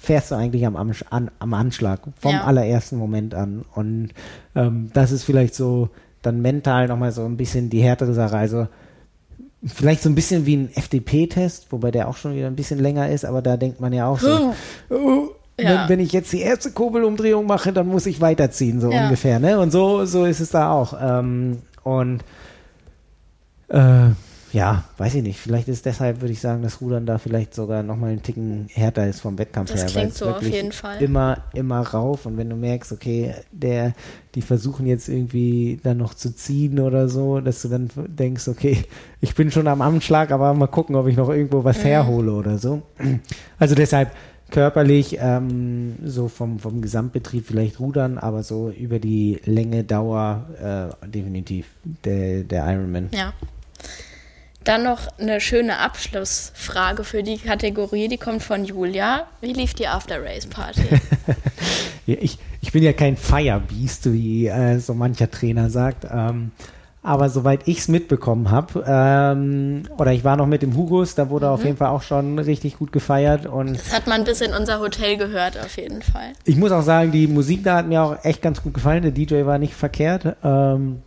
fährst 0.00 0.30
du 0.30 0.34
eigentlich 0.34 0.66
am, 0.66 0.76
an, 0.76 1.30
am 1.38 1.54
Anschlag, 1.54 2.00
vom 2.18 2.32
Ja. 2.32 2.44
allerersten 2.44 2.96
Moment 2.96 3.34
an. 3.34 3.66
Und 3.74 4.10
ähm, 4.54 4.90
das 4.94 5.12
ist 5.12 5.24
vielleicht 5.24 5.54
so 5.54 5.90
dann 6.22 6.40
mental 6.40 6.88
nochmal 6.88 7.12
so 7.12 7.24
ein 7.26 7.36
bisschen 7.36 7.68
die 7.68 7.82
härtere 7.82 8.14
Sache. 8.14 8.36
Also 8.38 8.66
vielleicht 9.64 10.02
so 10.02 10.08
ein 10.08 10.14
bisschen 10.14 10.44
wie 10.46 10.56
ein 10.56 10.70
FDP-Test, 10.74 11.68
wobei 11.70 11.90
der 11.90 12.08
auch 12.08 12.16
schon 12.16 12.34
wieder 12.34 12.46
ein 12.48 12.56
bisschen 12.56 12.78
länger 12.80 13.08
ist, 13.10 13.24
aber 13.24 13.42
da 13.42 13.56
denkt 13.56 13.80
man 13.80 13.92
ja 13.92 14.06
auch 14.08 14.18
so, 14.18 14.52
oh, 14.90 15.28
Ja. 15.60 15.82
wenn, 15.82 15.88
wenn 15.88 16.00
ich 16.00 16.12
jetzt 16.12 16.32
die 16.32 16.40
erste 16.40 16.70
Kurbelumdrehung 16.72 17.46
mache, 17.46 17.72
dann 17.72 17.86
muss 17.86 18.06
ich 18.06 18.20
weiterziehen, 18.20 18.80
so 18.80 18.90
Ja. 18.90 19.04
ungefähr. 19.04 19.38
Ne? 19.38 19.58
Und 19.60 19.70
so, 19.70 20.04
so 20.04 20.24
ist 20.24 20.40
es 20.40 20.50
da 20.50 20.72
auch. 20.72 20.94
Ähm, 21.00 21.58
und 21.84 22.22
äh, 23.68 24.10
ja, 24.52 24.84
weiß 24.98 25.14
ich 25.14 25.22
nicht. 25.22 25.38
Vielleicht 25.40 25.68
ist 25.68 25.86
deshalb, 25.86 26.20
würde 26.20 26.32
ich 26.32 26.40
sagen, 26.40 26.62
dass 26.62 26.80
Rudern 26.80 27.06
da 27.06 27.18
vielleicht 27.18 27.54
sogar 27.54 27.82
nochmal 27.82 28.10
einen 28.10 28.22
Ticken 28.22 28.66
härter 28.70 29.06
ist 29.08 29.20
vom 29.20 29.38
Wettkampf 29.38 29.70
Das 29.72 29.80
her. 29.80 29.86
weil 29.94 30.02
klingt 30.02 30.14
so 30.14 30.28
auf 30.28 30.42
jeden 30.42 30.72
Fall. 30.72 31.02
Immer, 31.02 31.38
immer 31.54 31.80
rauf. 31.80 32.26
Und 32.26 32.36
wenn 32.36 32.50
du 32.50 32.56
merkst, 32.56 32.92
okay, 32.92 33.34
der, 33.50 33.94
die 34.34 34.42
versuchen 34.42 34.86
jetzt 34.86 35.08
irgendwie 35.08 35.80
dann 35.82 35.96
noch 35.96 36.14
zu 36.14 36.34
ziehen 36.34 36.80
oder 36.80 37.08
so, 37.08 37.40
dass 37.40 37.62
du 37.62 37.68
dann 37.68 37.88
denkst, 37.96 38.46
okay, 38.48 38.84
ich 39.20 39.34
bin 39.34 39.50
schon 39.50 39.66
am 39.68 39.80
Anschlag, 39.80 40.30
aber 40.30 40.52
mal 40.54 40.66
gucken, 40.66 40.96
ob 40.96 41.06
ich 41.08 41.16
noch 41.16 41.30
irgendwo 41.30 41.60
Mhm. 41.60 41.64
was 41.64 41.82
herhole 41.82 42.32
oder 42.32 42.58
so. 42.58 42.82
Also 43.58 43.74
deshalb 43.74 44.10
körperlich, 44.50 45.16
ähm, 45.20 45.94
so 46.04 46.28
vom, 46.28 46.58
vom 46.58 46.82
Gesamtbetrieb 46.82 47.46
vielleicht 47.46 47.80
rudern, 47.80 48.18
aber 48.18 48.42
so 48.42 48.68
über 48.70 48.98
die 48.98 49.40
Länge, 49.46 49.82
Dauer 49.84 50.92
äh, 51.02 51.06
definitiv 51.08 51.66
der, 52.04 52.42
der 52.44 52.66
Ironman. 52.70 53.08
Ja. 53.14 53.32
Dann 54.64 54.84
noch 54.84 55.08
eine 55.18 55.40
schöne 55.40 55.78
Abschlussfrage 55.78 57.04
für 57.04 57.22
die 57.22 57.38
Kategorie, 57.38 58.08
die 58.08 58.18
kommt 58.18 58.42
von 58.42 58.64
Julia. 58.64 59.26
Wie 59.40 59.52
lief 59.52 59.74
die 59.74 59.88
After-Race-Party? 59.88 60.82
Ja, 62.04 62.16
ich, 62.20 62.36
ich 62.60 62.72
bin 62.72 62.82
ja 62.82 62.92
kein 62.92 63.16
Firebeast, 63.16 64.12
wie 64.12 64.48
äh, 64.48 64.78
so 64.80 64.92
mancher 64.92 65.30
Trainer 65.30 65.70
sagt. 65.70 66.04
Ähm, 66.12 66.50
aber 67.04 67.30
soweit 67.30 67.66
ich 67.66 67.78
es 67.78 67.88
mitbekommen 67.88 68.50
habe, 68.50 68.84
ähm, 68.86 69.84
oder 69.98 70.12
ich 70.12 70.24
war 70.24 70.36
noch 70.36 70.46
mit 70.46 70.62
dem 70.62 70.76
Hugos, 70.76 71.14
da 71.14 71.30
wurde 71.30 71.48
auf 71.48 71.64
jeden 71.64 71.76
Fall 71.76 71.88
auch 71.88 72.02
schon 72.02 72.38
richtig 72.40 72.78
gut 72.78 72.90
gefeiert. 72.92 73.46
Und 73.46 73.74
Das 73.76 73.92
hat 73.92 74.06
man 74.08 74.24
bis 74.24 74.40
in 74.40 74.52
unser 74.52 74.80
Hotel 74.80 75.16
gehört, 75.16 75.58
auf 75.58 75.76
jeden 75.76 76.02
Fall. 76.02 76.32
ich 76.44 76.56
muss 76.56 76.72
auch 76.72 76.82
sagen, 76.82 77.12
die 77.12 77.28
Musik 77.28 77.62
da 77.62 77.76
hat 77.76 77.86
mir 77.86 78.02
auch 78.02 78.24
echt 78.24 78.42
ganz 78.42 78.62
gut 78.62 78.74
gefallen. 78.74 79.02
Der 79.02 79.12
DJ 79.12 79.44
war 79.44 79.58
nicht 79.58 79.74
verkehrt. 79.74 80.36
Ähm, 80.42 81.02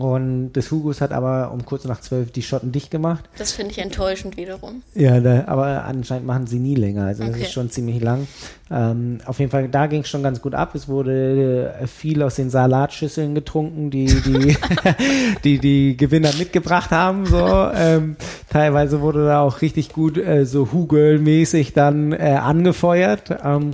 und 0.00 0.52
des 0.54 0.70
Hugos 0.70 1.00
hat 1.00 1.12
aber 1.12 1.52
um 1.52 1.64
kurz 1.64 1.84
nach 1.84 2.00
zwölf 2.00 2.30
die 2.32 2.42
Schotten 2.42 2.72
dicht 2.72 2.90
gemacht. 2.90 3.28
Das 3.38 3.52
finde 3.52 3.72
ich 3.72 3.78
enttäuschend 3.78 4.36
wiederum. 4.36 4.82
Ja, 4.94 5.20
da, 5.20 5.44
aber 5.46 5.84
anscheinend 5.84 6.26
machen 6.26 6.46
sie 6.46 6.58
nie 6.58 6.74
länger. 6.74 7.04
Also 7.06 7.22
das 7.24 7.30
Okay. 7.34 7.42
ist 7.42 7.52
schon 7.52 7.70
ziemlich 7.70 8.00
lang. 8.02 8.26
Ähm, 8.70 9.18
auf 9.26 9.38
jeden 9.40 9.50
Fall, 9.50 9.68
da 9.68 9.86
ging 9.86 10.02
es 10.02 10.08
schon 10.08 10.22
ganz 10.22 10.40
gut 10.40 10.54
ab. 10.54 10.74
Es 10.74 10.88
wurde 10.88 11.74
äh, 11.80 11.86
viel 11.86 12.22
aus 12.22 12.36
den 12.36 12.50
Salatschüsseln 12.50 13.34
getrunken, 13.34 13.90
die 13.90 14.06
die, 14.06 14.56
die, 15.44 15.58
die 15.58 15.96
Gewinner 15.96 16.30
mitgebracht 16.38 16.90
haben. 16.90 17.26
So. 17.26 17.68
Ähm, 17.74 18.16
teilweise 18.48 19.00
wurde 19.00 19.24
da 19.26 19.40
auch 19.40 19.60
richtig 19.60 19.92
gut 19.92 20.16
äh, 20.18 20.44
so 20.46 20.70
Hugel-mäßig 20.72 21.72
dann 21.72 22.12
äh, 22.12 22.38
angefeuert. 22.40 23.36
Ähm, 23.44 23.72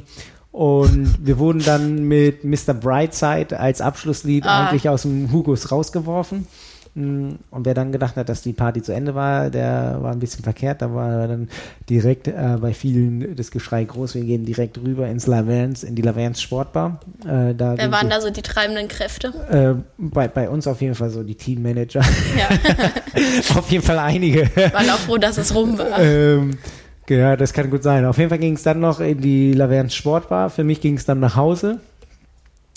und 0.57 1.15
wir 1.27 1.39
wurden 1.39 1.63
dann 1.63 2.05
mit 2.09 2.45
Mr. 2.45 2.73
Brightside 2.73 3.61
als 3.61 3.81
Abschlusslied 3.83 4.45
Ah. 4.47 4.69
eigentlich 4.69 4.89
aus 4.89 5.03
dem 5.03 5.31
Hugos 5.31 5.71
rausgeworfen. 5.71 6.47
Mm, 6.95 7.33
Und 7.51 7.67
wer 7.67 7.75
dann 7.75 7.93
gedacht 7.93 8.17
hat, 8.17 8.31
dass 8.31 8.41
die 8.41 8.55
Party 8.55 8.81
zu 8.81 8.93
Ende 8.93 9.15
war, 9.15 9.51
der 9.51 9.99
war 10.01 10.13
ein 10.13 10.19
bisschen 10.19 10.43
verkehrt. 10.45 10.81
Da 10.81 10.95
war 10.95 11.29
dann 11.29 11.49
direkt 11.91 12.27
äh, 12.27 12.57
bei 12.59 12.73
vielen 12.73 13.37
das 13.37 13.51
Geschrei 13.51 13.85
groß. 13.85 14.15
Wir 14.15 14.23
gehen 14.25 14.47
direkt 14.47 14.79
rüber 14.79 15.07
ins 15.09 15.27
Lavans, 15.27 15.85
in 15.85 15.95
die 15.95 16.01
Lavans 16.01 16.41
Sportbar. 16.41 17.01
Äh, 17.27 17.55
da 17.55 17.75
Wer 17.77 17.93
waren 17.93 18.07
die- 18.07 18.15
da 18.15 18.21
so 18.23 18.31
die 18.31 18.41
treibenden 18.41 18.89
Kräfte? 18.89 19.35
äh, 19.51 19.75
bei, 19.99 20.27
bei 20.29 20.49
uns 20.49 20.67
auf 20.67 20.81
jeden 20.81 20.95
Fall 20.95 21.11
so 21.11 21.23
die 21.23 21.35
Teammanager. 21.35 22.01
Ja, 22.01 22.49
auf 23.59 23.71
jeden 23.71 23.85
Fall 23.85 23.99
einige. 23.99 24.49
waren 24.73 24.89
auch 24.89 24.97
froh, 25.01 25.19
dass 25.19 25.37
es 25.37 25.55
rum 25.55 25.77
war. 25.77 25.99
ähm, 25.99 26.53
ja, 27.09 27.37
das 27.37 27.53
kann 27.53 27.71
gut 27.71 27.83
sein. 27.83 28.05
Auf 28.05 28.19
jeden 28.19 28.31
Fall 28.31 28.39
ging 28.39 28.55
es 28.55 28.63
dann 28.63 28.81
noch 28.81 29.01
in 29.01 29.21
die 29.21 29.53
Laverne 29.53 29.91
Sportbar. 29.91 30.51
Für 30.51 30.65
mich 30.65 30.81
ging 30.81 30.97
es 30.97 31.05
dann 31.05 31.21
nach 31.21 31.37
Hause, 31.37 31.81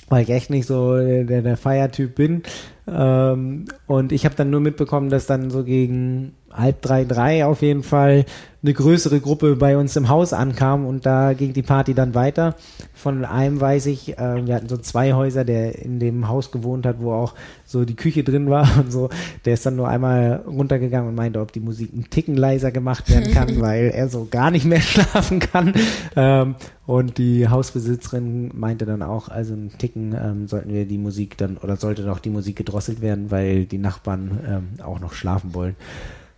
weil 0.09 0.23
ich 0.23 0.29
echt 0.29 0.49
nicht 0.49 0.67
so 0.67 0.97
der, 0.97 1.41
der 1.41 1.57
Feiertyp 1.57 2.15
bin. 2.15 2.43
Ähm, 2.91 3.65
und 3.87 4.11
ich 4.11 4.25
habe 4.25 4.35
dann 4.35 4.49
nur 4.49 4.61
mitbekommen, 4.61 5.09
dass 5.09 5.25
dann 5.25 5.49
so 5.49 5.63
gegen 5.63 6.33
halb 6.51 6.81
drei, 6.81 7.05
drei 7.05 7.45
auf 7.45 7.61
jeden 7.61 7.83
Fall 7.83 8.25
eine 8.61 8.73
größere 8.73 9.21
Gruppe 9.21 9.55
bei 9.55 9.77
uns 9.77 9.95
im 9.95 10.09
Haus 10.09 10.33
ankam 10.33 10.85
und 10.85 11.05
da 11.05 11.31
ging 11.31 11.53
die 11.53 11.61
Party 11.61 11.93
dann 11.93 12.13
weiter. 12.13 12.55
Von 12.93 13.23
einem 13.23 13.61
weiß 13.61 13.85
ich, 13.85 14.17
äh, 14.17 14.45
wir 14.45 14.55
hatten 14.55 14.67
so 14.67 14.75
zwei 14.75 15.13
Häuser, 15.13 15.45
der 15.45 15.79
in 15.79 15.99
dem 15.99 16.27
Haus 16.27 16.51
gewohnt 16.51 16.85
hat, 16.85 16.97
wo 16.99 17.13
auch 17.13 17.35
so 17.65 17.85
die 17.85 17.95
Küche 17.95 18.25
drin 18.25 18.49
war 18.49 18.67
und 18.77 18.91
so. 18.91 19.09
Der 19.45 19.53
ist 19.53 19.65
dann 19.65 19.77
nur 19.77 19.87
einmal 19.87 20.43
runtergegangen 20.45 21.07
und 21.07 21.15
meinte, 21.15 21.39
ob 21.39 21.53
die 21.53 21.61
Musik 21.61 21.91
einen 21.93 22.09
Ticken 22.09 22.35
leiser 22.35 22.71
gemacht 22.71 23.09
werden 23.09 23.33
kann, 23.33 23.61
weil 23.61 23.91
er 23.91 24.09
so 24.09 24.27
gar 24.29 24.51
nicht 24.51 24.65
mehr 24.65 24.81
schlafen 24.81 25.39
kann. 25.39 25.73
Ähm, 26.17 26.55
und 26.85 27.17
die 27.17 27.47
Hausbesitzerin 27.47 28.51
meinte 28.53 28.85
dann 28.85 29.03
auch, 29.03 29.29
also 29.29 29.53
einen 29.53 29.77
Ticken 29.77 30.15
ähm, 30.21 30.47
sollten 30.47 30.73
wir 30.73 30.85
die 30.85 30.97
Musik 30.97 31.37
dann 31.37 31.57
oder 31.57 31.77
sollte 31.77 32.03
doch 32.03 32.19
die 32.19 32.31
Musik 32.31 32.55
gedrosselt 32.55 32.78
werden, 32.87 33.31
weil 33.31 33.65
die 33.65 33.77
Nachbarn 33.77 34.39
ähm, 34.47 34.83
auch 34.83 34.99
noch 34.99 35.13
schlafen 35.13 35.53
wollen. 35.53 35.75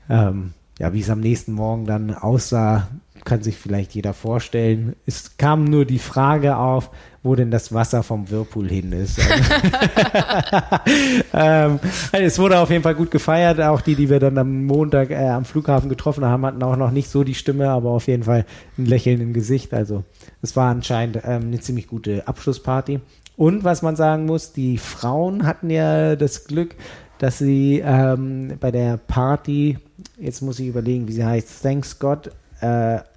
Ähm, 0.10 0.54
ja, 0.80 0.94
wie 0.94 1.02
es 1.02 1.10
am 1.10 1.20
nächsten 1.20 1.54
Morgen 1.54 1.86
dann 1.86 2.14
aussah, 2.14 2.88
kann 3.24 3.44
sich 3.44 3.58
vielleicht 3.58 3.94
jeder 3.94 4.14
vorstellen. 4.14 4.96
Es 5.06 5.38
kam 5.38 5.66
nur 5.66 5.86
die 5.86 6.00
Frage 6.00 6.58
auf, 6.58 6.90
wo 7.24 7.36
denn 7.36 7.52
das 7.52 7.72
Wasser 7.72 8.02
vom 8.02 8.32
Whirlpool 8.32 8.68
hin 8.68 8.92
ist. 8.92 9.20
ähm, 11.34 11.80
also 12.12 12.26
es 12.26 12.40
wurde 12.40 12.58
auf 12.58 12.72
jeden 12.72 12.82
Fall 12.82 12.96
gut 12.96 13.12
gefeiert. 13.12 13.62
Auch 13.62 13.82
die, 13.82 13.96
die 13.96 14.10
wir 14.10 14.20
dann 14.20 14.40
am 14.40 14.66
Montag 14.66 15.12
äh, 15.12 15.30
am 15.30 15.46
Flughafen 15.46 15.90
getroffen 15.90 16.26
haben, 16.26 16.46
hatten 16.46 16.64
auch 16.64 16.78
noch 16.78 16.92
nicht 16.92 17.10
so 17.10 17.24
die 17.24 17.36
Stimme, 17.36 17.70
aber 17.70 17.92
auf 17.92 18.08
jeden 18.08 18.24
Fall 18.24 18.46
ein 18.78 18.88
Lächeln 18.88 19.22
im 19.22 19.34
Gesicht. 19.34 19.72
Also 19.74 20.04
es 20.42 20.56
war 20.56 20.72
anscheinend 20.72 21.20
ähm, 21.24 21.44
eine 21.44 21.60
ziemlich 21.60 21.88
gute 21.88 22.28
Abschlussparty. 22.28 23.02
Und 23.42 23.64
was 23.64 23.82
man 23.82 23.96
sagen 23.96 24.28
muss, 24.28 24.54
die 24.54 24.78
Frauen 24.78 25.48
hatten 25.48 25.72
ja 25.72 26.16
das 26.16 26.44
Glück, 26.46 26.76
dass 27.18 27.40
sie 27.40 27.82
ähm, 27.84 28.54
bei 28.60 28.70
der 28.70 28.98
Party, 28.98 29.80
jetzt 30.20 30.42
muss 30.44 30.60
ich 30.60 30.68
überlegen, 30.68 31.08
wie 31.08 31.14
sie 31.14 31.26
heißt, 31.26 31.64
Thanks 31.64 31.98
God, 31.98 32.28
äh, 32.62 32.66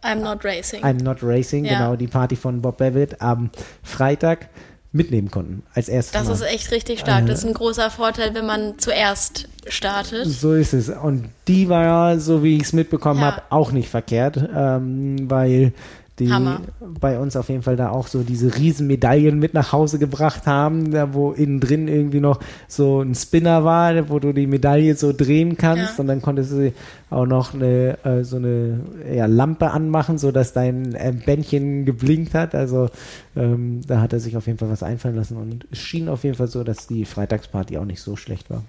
I'm 0.02 0.22
not 0.22 0.42
racing. 0.42 0.82
I'm 0.82 1.02
Not 1.02 1.18
Racing, 1.22 1.66
Ja. 1.66 1.72
genau, 1.76 1.96
die 1.96 2.06
Party 2.06 2.36
von 2.36 2.62
Bob 2.62 2.78
Babbitt 2.78 3.20
am 3.20 3.51
Freitag 3.82 4.48
mitnehmen 4.92 5.30
konnten, 5.30 5.62
als 5.74 5.90
erstes 5.90 6.12
Das 6.12 6.26
Mal. 6.28 6.32
ist 6.34 6.55
echt 6.55 6.70
richtig 6.72 7.01
stark. 7.01 7.26
Das 7.26 7.40
ist 7.40 7.44
ein 7.44 7.52
großer 7.52 7.90
Vorteil, 7.90 8.32
wenn 8.34 8.46
man 8.46 8.78
zuerst 8.78 9.46
startet. 9.66 10.24
So 10.26 10.55
ist 10.55 10.72
es. 10.72 10.88
Und 10.88 11.28
die 11.48 11.68
war, 11.68 12.18
so 12.18 12.42
wie 12.42 12.56
ich 12.56 12.62
es 12.62 12.72
mitbekommen 12.72 13.20
Ja. 13.20 13.26
habe, 13.32 13.42
auch 13.51 13.72
nicht 13.72 13.90
verkehrt, 13.90 14.38
ähm, 14.56 15.28
weil 15.28 15.74
die 16.20 16.31
Hammer. 16.32 16.61
bei 17.01 17.19
uns 17.19 17.35
auf 17.36 17.49
jeden 17.49 17.62
Fall 17.62 17.74
da 17.74 17.91
auch 17.91 18.07
so 18.07 18.23
diese 18.23 18.55
riesen 18.57 18.86
Medaillen 18.86 19.39
mit 19.39 19.53
nach 19.53 19.73
Hause 19.73 19.99
gebracht 19.99 20.47
haben, 20.47 20.93
da 20.93 21.12
wo 21.12 21.32
innen 21.32 21.59
drin 21.59 21.89
irgendwie 21.89 22.20
noch 22.20 22.39
so 22.69 23.01
ein 23.03 23.15
Spinner 23.16 23.65
war, 23.65 24.09
wo 24.09 24.20
du 24.20 24.32
die 24.32 24.47
Medaille 24.47 24.95
so 24.95 25.12
drehen 25.12 25.57
kannst 25.57 25.95
Ja. 25.97 26.01
und 26.01 26.07
dann 26.07 26.23
konntest 26.23 26.53
du 26.53 26.73
auch 27.11 27.27
noch 27.27 27.53
eine 27.55 27.99
äh, 28.05 28.23
so 28.23 28.36
eine 28.36 28.81
ja, 29.12 29.27
Lampe 29.27 29.73
anmachen, 29.73 30.19
so 30.19 30.31
dass 30.31 30.53
dein 30.53 30.95
äh, 30.95 31.12
Bändchen 31.12 31.85
geblinkt 31.85 32.35
hat. 32.35 32.55
Also 32.55 32.91
ähm, 33.36 33.81
da 33.86 34.01
hat 34.01 34.12
er 34.12 34.20
sich 34.20 34.36
auf 34.36 34.47
jeden 34.47 34.59
Fall 34.59 34.70
was 34.70 34.85
einfallen 34.85 35.16
lassen 35.16 35.36
und 35.36 35.66
es 35.73 35.78
schien 35.78 36.09
auf 36.09 36.23
jeden 36.23 36.36
Fall 36.36 36.49
so, 36.49 36.62
dass 36.62 36.86
die 36.86 37.05
Freitagsparty 37.07 37.77
auch 37.78 37.85
nicht 37.85 38.01
so 38.01 38.15
schlecht 38.16 38.51
war. 38.51 38.62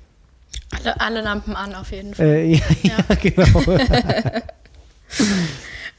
Alle, 0.72 1.00
alle 1.00 1.22
Lampen 1.22 1.56
an, 1.56 1.76
auf 1.76 1.92
jeden 1.92 2.16
Fall. 2.16 2.26
Äh, 2.26 2.54
ja, 2.54 2.60
ja. 2.82 2.92
Ja. 3.08 3.16
genau. 3.22 3.78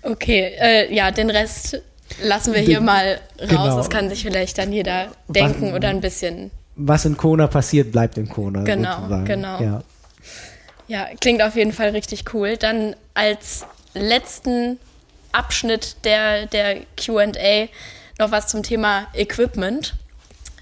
Okay, 0.06 0.52
äh, 0.60 0.94
ja, 0.94 1.10
den 1.10 1.30
Rest 1.30 1.80
lassen 2.22 2.52
wir 2.54 2.60
hier 2.60 2.78
Den- 2.78 2.84
mal 2.84 3.20
raus. 3.40 3.48
genau. 3.48 3.76
Das 3.76 3.90
kann 3.90 4.08
sich 4.08 4.22
vielleicht 4.22 4.58
dann 4.58 4.72
jeder 4.72 5.08
denken 5.28 5.74
oder 5.74 5.88
ein 5.88 6.00
bisschen. 6.00 6.50
Was 6.76 7.04
in 7.04 7.16
Kona 7.16 7.46
passiert, 7.46 7.90
bleibt 7.92 8.16
in 8.18 8.28
Kona. 8.28 8.62
Genau, 8.62 8.96
sozusagen. 8.96 9.24
genau. 9.24 9.60
Ja. 9.60 9.82
Ja, 10.88 11.08
klingt 11.20 11.42
auf 11.42 11.56
jeden 11.56 11.72
Fall 11.72 11.90
richtig 11.90 12.32
cool. 12.34 12.56
Dann 12.56 12.94
als 13.14 13.64
letzten 13.94 14.78
Abschnitt 15.32 15.96
der, 16.04 16.46
der 16.46 16.80
QA 16.96 17.68
noch 18.18 18.30
was 18.30 18.46
zum 18.48 18.62
Thema 18.62 19.06
Equipment. 19.14 19.94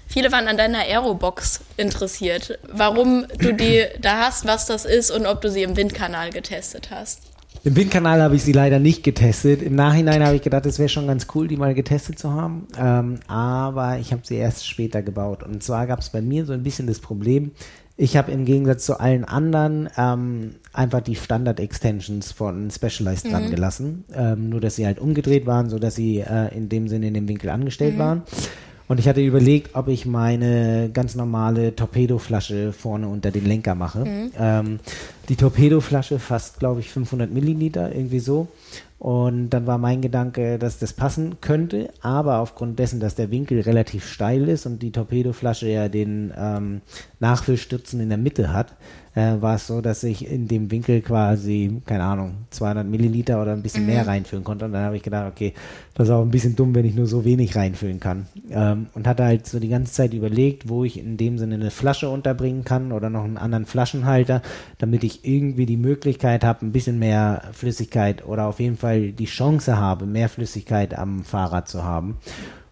Viele 0.07 0.31
waren 0.31 0.47
an 0.47 0.57
deiner 0.57 0.79
Aerobox 0.79 1.61
interessiert. 1.77 2.57
Warum 2.63 3.27
du 3.37 3.53
die 3.53 3.85
da 4.01 4.25
hast, 4.25 4.45
was 4.45 4.65
das 4.65 4.85
ist 4.85 5.11
und 5.11 5.25
ob 5.25 5.41
du 5.41 5.51
sie 5.51 5.63
im 5.63 5.75
Windkanal 5.77 6.31
getestet 6.31 6.89
hast. 6.91 7.21
Im 7.65 7.75
Windkanal 7.75 8.21
habe 8.21 8.35
ich 8.35 8.43
sie 8.43 8.51
leider 8.51 8.77
nicht 8.77 9.01
getestet. 9.01 9.63
Im 9.63 9.73
Nachhinein 9.73 10.23
habe 10.23 10.35
ich 10.35 10.43
gedacht, 10.43 10.67
es 10.67 10.77
wäre 10.77 10.87
schon 10.87 11.07
ganz 11.07 11.25
cool, 11.33 11.47
die 11.47 11.57
mal 11.57 11.73
getestet 11.73 12.19
zu 12.19 12.31
haben. 12.31 12.67
Ähm, 12.79 13.19
aber 13.25 13.97
ich 13.97 14.11
habe 14.11 14.21
sie 14.23 14.35
erst 14.35 14.67
später 14.67 15.01
gebaut. 15.01 15.41
Und 15.41 15.63
zwar 15.63 15.87
gab 15.87 15.99
es 15.99 16.11
bei 16.11 16.21
mir 16.21 16.45
so 16.45 16.53
ein 16.53 16.61
bisschen 16.61 16.85
das 16.85 16.99
Problem, 16.99 17.53
ich 17.97 18.17
habe 18.17 18.31
im 18.31 18.45
Gegensatz 18.45 18.85
zu 18.85 18.99
allen 18.99 19.25
anderen 19.25 19.89
ähm, 19.97 20.55
einfach 20.73 21.01
die 21.01 21.15
Standard-Extensions 21.15 22.33
von 22.33 22.69
Specialized 22.69 23.25
mhm. 23.25 23.31
dran 23.31 23.49
gelassen. 23.49 24.05
Ähm, 24.13 24.49
nur, 24.49 24.61
dass 24.61 24.75
sie 24.75 24.85
halt 24.85 24.99
umgedreht 24.99 25.47
waren, 25.47 25.69
sodass 25.69 25.95
sie 25.95 26.19
äh, 26.19 26.55
in 26.55 26.69
dem 26.69 26.87
Sinne 26.87 27.07
in 27.07 27.15
dem 27.15 27.27
Winkel 27.27 27.49
angestellt 27.49 27.95
mhm. 27.95 27.99
waren. 27.99 28.23
Und 28.87 28.99
ich 28.99 29.07
hatte 29.07 29.21
überlegt, 29.21 29.75
ob 29.75 29.87
ich 29.87 30.05
meine 30.05 30.89
ganz 30.93 31.15
normale 31.15 31.75
Torpedoflasche 31.75 32.71
vorne 32.71 33.07
unter 33.07 33.31
den 33.31 33.45
Lenker 33.45 33.73
mache. 33.73 34.05
Mhm. 34.05 34.31
Ähm, 34.37 34.79
die 35.27 35.35
Torpedoflasche 35.35 36.19
fasst, 36.19 36.59
glaube 36.59 36.81
ich, 36.81 36.91
500 36.91 37.31
Milliliter, 37.31 37.93
irgendwie 37.93 38.19
so. 38.19 38.47
Und 38.99 39.49
dann 39.49 39.67
war 39.67 39.77
mein 39.77 40.01
Gedanke, 40.01 40.57
dass 40.57 40.79
das 40.79 40.93
passen 40.93 41.35
könnte, 41.41 41.89
aber 42.01 42.39
aufgrund 42.39 42.79
dessen, 42.79 42.99
dass 42.99 43.15
der 43.15 43.29
Winkel 43.29 43.61
relativ 43.61 44.07
steil 44.07 44.47
ist 44.47 44.65
und 44.65 44.81
die 44.81 44.91
Torpedoflasche 44.91 45.67
ja 45.67 45.89
den 45.89 46.33
ähm, 46.35 46.81
Nachfüllstützen 47.19 47.99
in 47.99 48.09
der 48.09 48.17
Mitte 48.17 48.53
hat, 48.53 48.73
äh, 49.15 49.41
war 49.41 49.55
es 49.55 49.67
so, 49.67 49.81
dass 49.81 50.03
ich 50.03 50.29
in 50.29 50.47
dem 50.47 50.69
Winkel 50.69 51.01
quasi, 51.01 51.81
keine 51.85 52.03
Ahnung, 52.03 52.35
200 52.49 52.85
Milliliter 52.85 53.41
oder 53.41 53.53
ein 53.53 53.63
bisschen 53.63 53.83
mhm. 53.83 53.93
mehr 53.93 54.07
reinfüllen 54.07 54.43
konnte. 54.43 54.65
Und 54.65 54.73
dann 54.73 54.83
habe 54.83 54.97
ich 54.97 55.03
gedacht, 55.03 55.31
okay, 55.31 55.53
das 55.93 56.09
ist 56.09 56.13
auch 56.13 56.21
ein 56.21 56.31
bisschen 56.31 56.55
dumm, 56.55 56.75
wenn 56.75 56.85
ich 56.85 56.95
nur 56.95 57.07
so 57.07 57.23
wenig 57.23 57.55
reinfüllen 57.55 58.01
kann. 58.01 58.27
Ähm, 58.51 58.87
und 58.93 59.07
hatte 59.07 59.23
halt 59.23 59.47
so 59.47 59.59
die 59.59 59.69
ganze 59.69 59.93
Zeit 59.93 60.13
überlegt, 60.13 60.67
wo 60.67 60.83
ich 60.83 60.99
in 60.99 61.15
dem 61.15 61.37
Sinne 61.37 61.55
eine 61.55 61.71
Flasche 61.71 62.09
unterbringen 62.09 62.65
kann 62.65 62.91
oder 62.91 63.09
noch 63.09 63.23
einen 63.23 63.37
anderen 63.37 63.65
Flaschenhalter, 63.65 64.41
damit 64.77 65.03
ich 65.05 65.25
irgendwie 65.25 65.65
die 65.65 65.77
Möglichkeit 65.77 66.43
habe, 66.43 66.65
ein 66.65 66.73
bisschen 66.73 66.99
mehr 66.99 67.43
Flüssigkeit 67.53 68.25
oder 68.25 68.47
auf 68.47 68.59
jeden 68.59 68.77
Fall 68.77 69.13
die 69.13 69.25
Chance 69.25 69.77
habe, 69.77 70.05
mehr 70.05 70.27
Flüssigkeit 70.27 70.97
am 70.97 71.23
Fahrrad 71.23 71.69
zu 71.69 71.83
haben. 71.83 72.17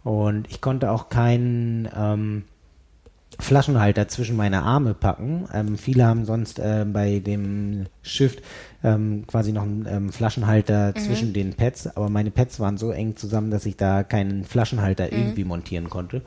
Und 0.03 0.49
ich 0.49 0.59
konnte 0.59 0.91
auch 0.91 1.07
keinen 1.07 1.87
ähm, 1.97 2.43
Flaschenhalter 3.39 4.07
zwischen 4.07 4.35
meine 4.35 4.63
Arme 4.63 4.93
packen. 4.93 5.47
Ähm, 5.53 5.77
viele 5.77 6.05
haben 6.05 6.25
sonst 6.25 6.59
äh, 6.59 6.85
bei 6.87 7.19
dem 7.19 7.85
Shift 8.01 8.41
ähm, 8.83 9.25
quasi 9.27 9.51
noch 9.51 9.63
einen 9.63 9.87
ähm, 9.89 10.11
Flaschenhalter 10.11 10.93
mhm. 10.95 10.99
zwischen 10.99 11.33
den 11.33 11.53
Pads, 11.53 11.95
aber 11.95 12.09
meine 12.09 12.31
Pads 12.31 12.59
waren 12.59 12.77
so 12.77 12.91
eng 12.91 13.15
zusammen, 13.15 13.51
dass 13.51 13.65
ich 13.65 13.77
da 13.77 14.03
keinen 14.03 14.43
Flaschenhalter 14.43 15.05
mhm. 15.05 15.11
irgendwie 15.11 15.43
montieren 15.43 15.89
konnte. 15.89 16.21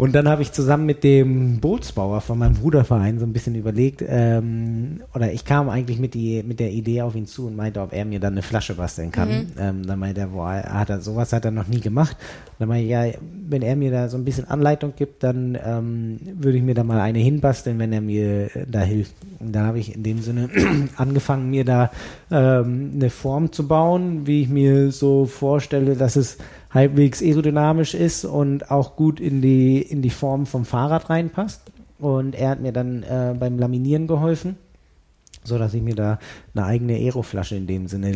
Und 0.00 0.14
dann 0.14 0.30
habe 0.30 0.40
ich 0.40 0.50
zusammen 0.50 0.86
mit 0.86 1.04
dem 1.04 1.60
Bootsbauer 1.60 2.22
von 2.22 2.38
meinem 2.38 2.54
Bruderverein 2.54 3.18
so 3.18 3.26
ein 3.26 3.34
bisschen 3.34 3.54
überlegt, 3.54 4.02
ähm, 4.08 5.02
oder 5.14 5.30
ich 5.30 5.44
kam 5.44 5.68
eigentlich 5.68 5.98
mit, 5.98 6.14
die, 6.14 6.42
mit 6.42 6.58
der 6.58 6.70
Idee 6.70 7.02
auf 7.02 7.14
ihn 7.14 7.26
zu 7.26 7.48
und 7.48 7.54
meinte, 7.54 7.82
ob 7.82 7.92
er 7.92 8.06
mir 8.06 8.18
dann 8.18 8.32
eine 8.32 8.40
Flasche 8.40 8.76
basteln 8.76 9.12
kann. 9.12 9.28
Mhm. 9.28 9.46
Ähm, 9.58 9.86
dann 9.86 9.98
meinte 9.98 10.22
er, 10.22 10.28
boah, 10.28 10.52
hat 10.52 10.88
er, 10.88 11.02
sowas 11.02 11.34
hat 11.34 11.44
er 11.44 11.50
noch 11.50 11.68
nie 11.68 11.80
gemacht. 11.80 12.16
Und 12.46 12.60
dann 12.60 12.68
meinte 12.68 12.84
ich, 12.84 12.90
ja, 12.92 13.20
wenn 13.46 13.60
er 13.60 13.76
mir 13.76 13.90
da 13.90 14.08
so 14.08 14.16
ein 14.16 14.24
bisschen 14.24 14.48
Anleitung 14.48 14.94
gibt, 14.96 15.22
dann 15.22 15.58
ähm, 15.62 16.18
würde 16.32 16.56
ich 16.56 16.64
mir 16.64 16.74
da 16.74 16.82
mal 16.82 16.98
eine 16.98 17.18
hinbasteln, 17.18 17.78
wenn 17.78 17.92
er 17.92 18.00
mir 18.00 18.48
da 18.70 18.80
hilft. 18.80 19.12
Und 19.38 19.54
dann 19.54 19.66
habe 19.66 19.80
ich 19.80 19.94
in 19.94 20.02
dem 20.02 20.22
Sinne 20.22 20.48
angefangen, 20.96 21.50
mir 21.50 21.66
da 21.66 21.90
ähm, 22.30 22.92
eine 22.94 23.10
Form 23.10 23.52
zu 23.52 23.68
bauen, 23.68 24.26
wie 24.26 24.40
ich 24.40 24.48
mir 24.48 24.92
so 24.92 25.26
vorstelle, 25.26 25.94
dass 25.94 26.16
es 26.16 26.38
halbwegs 26.70 27.22
aerodynamisch 27.22 27.94
ist 27.94 28.24
und 28.24 28.70
auch 28.70 28.96
gut 28.96 29.20
in 29.20 29.42
die, 29.42 29.82
in 29.82 30.02
die 30.02 30.10
Form 30.10 30.46
vom 30.46 30.64
Fahrrad 30.64 31.10
reinpasst. 31.10 31.62
Und 31.98 32.34
er 32.34 32.50
hat 32.50 32.60
mir 32.60 32.72
dann 32.72 33.02
äh, 33.02 33.34
beim 33.38 33.58
Laminieren 33.58 34.06
geholfen, 34.06 34.56
so 35.44 35.58
dass 35.58 35.74
ich 35.74 35.82
mir 35.82 35.94
da 35.94 36.18
eine 36.54 36.64
eigene 36.64 36.94
Aeroflasche 36.94 37.56
in 37.56 37.66
dem 37.66 37.88
Sinne 37.88 38.12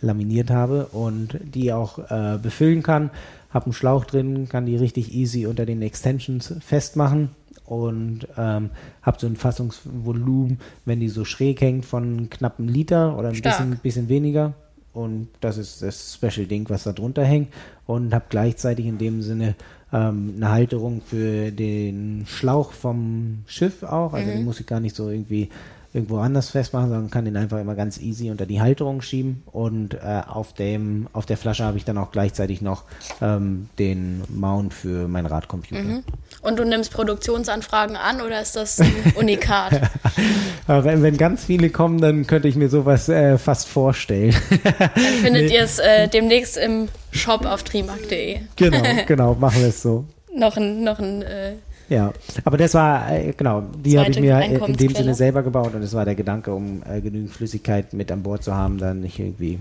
laminiert 0.00 0.50
habe 0.50 0.86
und 0.86 1.38
die 1.42 1.72
auch 1.72 1.98
äh, 2.10 2.38
befüllen 2.42 2.82
kann. 2.82 3.10
Hab 3.50 3.64
einen 3.64 3.72
Schlauch 3.72 4.04
drin, 4.04 4.48
kann 4.48 4.66
die 4.66 4.76
richtig 4.76 5.14
easy 5.14 5.46
unter 5.46 5.66
den 5.66 5.82
Extensions 5.82 6.54
festmachen 6.60 7.30
und 7.64 8.26
ähm, 8.36 8.70
habe 9.02 9.18
so 9.20 9.26
ein 9.26 9.36
Fassungsvolumen, 9.36 10.58
wenn 10.84 11.00
die 11.00 11.08
so 11.08 11.24
schräg 11.24 11.60
hängt, 11.60 11.84
von 11.84 12.28
knapp 12.30 12.58
einem 12.58 12.68
Liter 12.68 13.16
oder 13.16 13.28
ein 13.28 13.40
bisschen, 13.40 13.78
bisschen 13.82 14.08
weniger. 14.08 14.54
Und 14.98 15.28
das 15.40 15.58
ist 15.58 15.80
das 15.80 16.14
Special-Ding, 16.14 16.68
was 16.70 16.82
da 16.82 16.92
drunter 16.92 17.24
hängt. 17.24 17.54
Und 17.86 18.12
habe 18.12 18.24
gleichzeitig 18.28 18.86
in 18.86 18.98
dem 18.98 19.22
Sinne 19.22 19.54
ähm, 19.92 20.34
eine 20.36 20.50
Halterung 20.50 21.02
für 21.02 21.52
den 21.52 22.24
Schlauch 22.26 22.72
vom 22.72 23.44
Schiff 23.46 23.84
auch. 23.84 24.12
Also 24.12 24.26
mhm. 24.26 24.36
den 24.36 24.44
muss 24.44 24.58
ich 24.58 24.66
gar 24.66 24.80
nicht 24.80 24.96
so 24.96 25.08
irgendwie 25.08 25.50
irgendwo 25.94 26.18
anders 26.18 26.50
festmachen, 26.50 26.90
sondern 26.90 27.10
kann 27.10 27.24
den 27.24 27.36
einfach 27.36 27.58
immer 27.58 27.74
ganz 27.74 27.98
easy 27.98 28.30
unter 28.30 28.44
die 28.44 28.60
Halterung 28.60 29.00
schieben. 29.00 29.42
Und 29.46 29.94
äh, 29.94 30.22
auf, 30.26 30.52
dem, 30.52 31.08
auf 31.12 31.24
der 31.24 31.38
Flasche 31.38 31.64
habe 31.64 31.78
ich 31.78 31.84
dann 31.84 31.96
auch 31.96 32.12
gleichzeitig 32.12 32.60
noch 32.60 32.84
ähm, 33.22 33.70
den 33.78 34.22
Mount 34.28 34.74
für 34.74 35.08
meinen 35.08 35.26
Radcomputer. 35.26 35.80
Mhm. 35.80 36.04
Und 36.42 36.58
du 36.58 36.64
nimmst 36.64 36.92
Produktionsanfragen 36.92 37.96
an 37.96 38.20
oder 38.20 38.40
ist 38.42 38.54
das 38.54 38.80
ein 38.80 38.92
Unikat? 39.16 39.80
wenn, 40.66 41.02
wenn, 41.02 41.16
ganz 41.16 41.44
viele 41.44 41.70
kommen, 41.70 42.00
dann 42.00 42.26
könnte 42.26 42.48
ich 42.48 42.56
mir 42.56 42.68
sowas 42.68 43.08
äh, 43.08 43.38
fast 43.38 43.66
vorstellen. 43.66 44.34
dann 44.62 44.90
findet 45.22 45.46
nee. 45.46 45.54
ihr 45.54 45.62
es 45.62 45.78
äh, 45.78 46.08
demnächst 46.08 46.58
im 46.58 46.88
Shop 47.12 47.46
auf 47.46 47.62
trimark.de. 47.62 48.40
genau, 48.56 48.82
genau, 49.06 49.34
machen 49.34 49.60
wir 49.60 49.68
es 49.68 49.80
so. 49.80 50.04
noch 50.36 50.58
ein, 50.58 50.84
noch 50.84 50.98
ein 50.98 51.22
äh, 51.22 51.54
ja, 51.88 52.12
aber 52.44 52.56
das 52.56 52.74
war, 52.74 53.10
äh, 53.10 53.32
genau, 53.36 53.62
die 53.84 53.98
habe 53.98 54.10
ich 54.10 54.20
mir 54.20 54.40
in 54.40 54.76
dem 54.76 54.94
Sinne 54.94 55.14
selber 55.14 55.42
gebaut 55.42 55.74
und 55.74 55.82
es 55.82 55.94
war 55.94 56.04
der 56.04 56.14
Gedanke, 56.14 56.52
um 56.52 56.82
äh, 56.88 57.00
genügend 57.00 57.30
Flüssigkeit 57.30 57.92
mit 57.92 58.12
an 58.12 58.22
Bord 58.22 58.42
zu 58.42 58.54
haben, 58.54 58.78
dann 58.78 59.00
nicht 59.00 59.18
irgendwie 59.18 59.58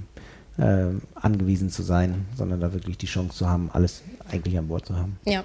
äh, 0.58 0.88
angewiesen 1.16 1.70
zu 1.70 1.84
sein, 1.84 2.26
sondern 2.36 2.60
da 2.60 2.74
wirklich 2.74 2.98
die 2.98 3.06
Chance 3.06 3.38
zu 3.38 3.50
haben, 3.50 3.70
alles 3.74 4.04
eigentlich 4.32 4.58
an 4.58 4.68
Bord 4.68 4.86
zu 4.86 4.96
haben. 4.96 5.18
Ja. 5.26 5.44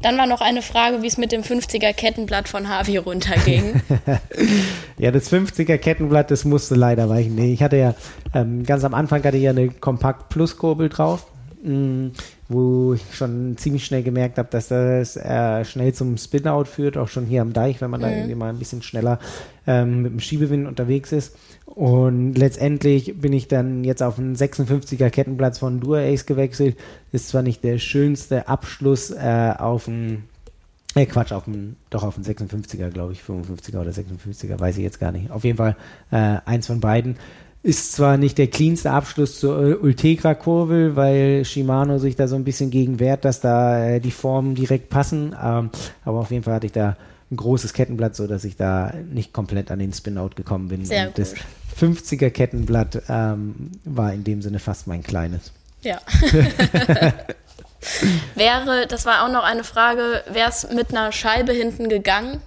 Dann 0.00 0.16
war 0.16 0.26
noch 0.26 0.40
eine 0.40 0.62
Frage, 0.62 1.02
wie 1.02 1.06
es 1.06 1.18
mit 1.18 1.32
dem 1.32 1.42
50er 1.42 1.92
Kettenblatt 1.92 2.48
von 2.48 2.68
Harvey 2.68 2.96
runterging. 2.96 3.82
ja, 4.98 5.10
das 5.10 5.30
50er 5.32 5.76
Kettenblatt, 5.78 6.30
das 6.30 6.44
musste 6.44 6.76
leider 6.76 7.08
weichen. 7.08 7.34
Nee, 7.34 7.52
ich 7.52 7.62
hatte 7.62 7.76
ja, 7.76 7.94
ähm, 8.34 8.64
ganz 8.64 8.84
am 8.84 8.94
Anfang 8.94 9.22
hatte 9.24 9.36
ich 9.36 9.42
ja 9.42 9.50
eine 9.50 9.68
Kompakt 9.68 10.28
Plus 10.30 10.56
Kurbel 10.56 10.88
drauf. 10.88 11.26
Wo 12.48 12.94
ich 12.94 13.02
schon 13.12 13.58
ziemlich 13.58 13.84
schnell 13.84 14.02
gemerkt 14.02 14.38
habe, 14.38 14.48
dass 14.50 14.68
das 14.68 15.16
äh, 15.16 15.64
schnell 15.66 15.92
zum 15.92 16.16
Spin-Out 16.16 16.66
führt, 16.66 16.96
auch 16.96 17.08
schon 17.08 17.26
hier 17.26 17.42
am 17.42 17.52
Deich, 17.52 17.80
wenn 17.80 17.90
man 17.90 18.00
mhm. 18.00 18.04
da 18.04 18.10
irgendwie 18.10 18.34
mal 18.34 18.48
ein 18.48 18.58
bisschen 18.58 18.82
schneller 18.82 19.18
ähm, 19.66 20.02
mit 20.02 20.12
dem 20.12 20.20
Schiebewind 20.20 20.66
unterwegs 20.66 21.12
ist. 21.12 21.36
Und 21.66 22.34
letztendlich 22.34 23.20
bin 23.20 23.34
ich 23.34 23.48
dann 23.48 23.84
jetzt 23.84 24.02
auf 24.02 24.18
einen 24.18 24.34
56er 24.34 25.10
Kettenplatz 25.10 25.58
von 25.58 25.80
Dura-Ace 25.80 26.24
gewechselt. 26.24 26.76
Ist 27.12 27.28
zwar 27.28 27.42
nicht 27.42 27.62
der 27.62 27.78
schönste 27.78 28.48
Abschluss 28.48 29.10
äh, 29.10 29.54
auf 29.58 29.86
einen 29.86 30.24
äh, 30.94 31.06
Quatsch, 31.06 31.32
auf 31.32 31.46
einen, 31.46 31.76
doch 31.90 32.02
auf 32.02 32.16
einen 32.16 32.24
56er, 32.24 32.90
glaube 32.90 33.12
ich, 33.12 33.20
55er 33.20 33.80
oder 33.80 33.90
56er, 33.90 34.58
weiß 34.58 34.78
ich 34.78 34.82
jetzt 34.82 34.98
gar 34.98 35.12
nicht. 35.12 35.30
Auf 35.30 35.44
jeden 35.44 35.58
Fall 35.58 35.76
äh, 36.10 36.38
eins 36.44 36.66
von 36.66 36.80
beiden. 36.80 37.16
Ist 37.62 37.92
zwar 37.92 38.16
nicht 38.16 38.38
der 38.38 38.46
cleanste 38.46 38.90
Abschluss 38.92 39.40
zur 39.40 39.82
Ultegra-Kurve, 39.82 40.94
weil 40.94 41.44
Shimano 41.44 41.98
sich 41.98 42.14
da 42.14 42.28
so 42.28 42.36
ein 42.36 42.44
bisschen 42.44 42.70
gegen 42.70 43.00
wehrt, 43.00 43.24
dass 43.24 43.40
da 43.40 43.84
äh, 43.84 44.00
die 44.00 44.12
Formen 44.12 44.54
direkt 44.54 44.90
passen, 44.90 45.34
ähm, 45.42 45.70
aber 46.04 46.20
auf 46.20 46.30
jeden 46.30 46.44
Fall 46.44 46.54
hatte 46.54 46.66
ich 46.66 46.72
da 46.72 46.96
ein 47.30 47.36
großes 47.36 47.72
Kettenblatt, 47.72 48.16
so 48.16 48.26
dass 48.26 48.44
ich 48.44 48.56
da 48.56 48.94
nicht 49.10 49.32
komplett 49.32 49.70
an 49.70 49.80
den 49.80 49.92
Spin-Out 49.92 50.36
gekommen 50.36 50.68
bin. 50.68 50.84
Sehr 50.84 51.08
Und 51.08 51.16
gut. 51.16 51.18
das 51.18 51.34
50er 51.80 52.30
Kettenblatt 52.30 53.02
ähm, 53.08 53.72
war 53.84 54.12
in 54.12 54.24
dem 54.24 54.40
Sinne 54.40 54.60
fast 54.60 54.86
mein 54.86 55.02
kleines. 55.02 55.52
Ja. 55.82 56.00
wäre, 58.34 58.86
das 58.88 59.04
war 59.06 59.24
auch 59.24 59.32
noch 59.32 59.44
eine 59.44 59.64
Frage, 59.64 60.22
wäre 60.30 60.48
es 60.48 60.68
mit 60.72 60.90
einer 60.90 61.12
Scheibe 61.12 61.52
hinten 61.52 61.88
gegangen? 61.88 62.40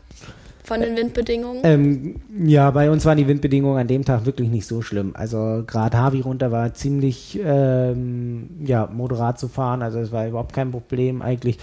Von 0.64 0.82
den 0.82 0.96
Windbedingungen? 0.96 1.62
Ähm, 1.64 2.16
ja, 2.46 2.70
bei 2.72 2.90
uns 2.90 3.06
waren 3.06 3.18
die 3.18 3.28
Windbedingungen 3.28 3.80
an 3.80 3.88
dem 3.88 4.06
Tag 4.06 4.26
wirklich 4.26 4.50
nicht 4.50 4.66
so 4.66 4.82
schlimm. 4.82 5.12
Also 5.14 5.64
gerade 5.66 5.98
Harvey 5.98 6.22
runter 6.22 6.52
war 6.52 6.74
ziemlich 6.74 7.40
ähm, 7.44 8.50
ja, 8.64 8.88
moderat 8.92 9.40
zu 9.40 9.48
fahren, 9.48 9.82
also 9.82 10.00
es 10.00 10.12
war 10.12 10.28
überhaupt 10.28 10.54
kein 10.54 10.72
Problem 10.72 11.22
eigentlich. 11.22 11.58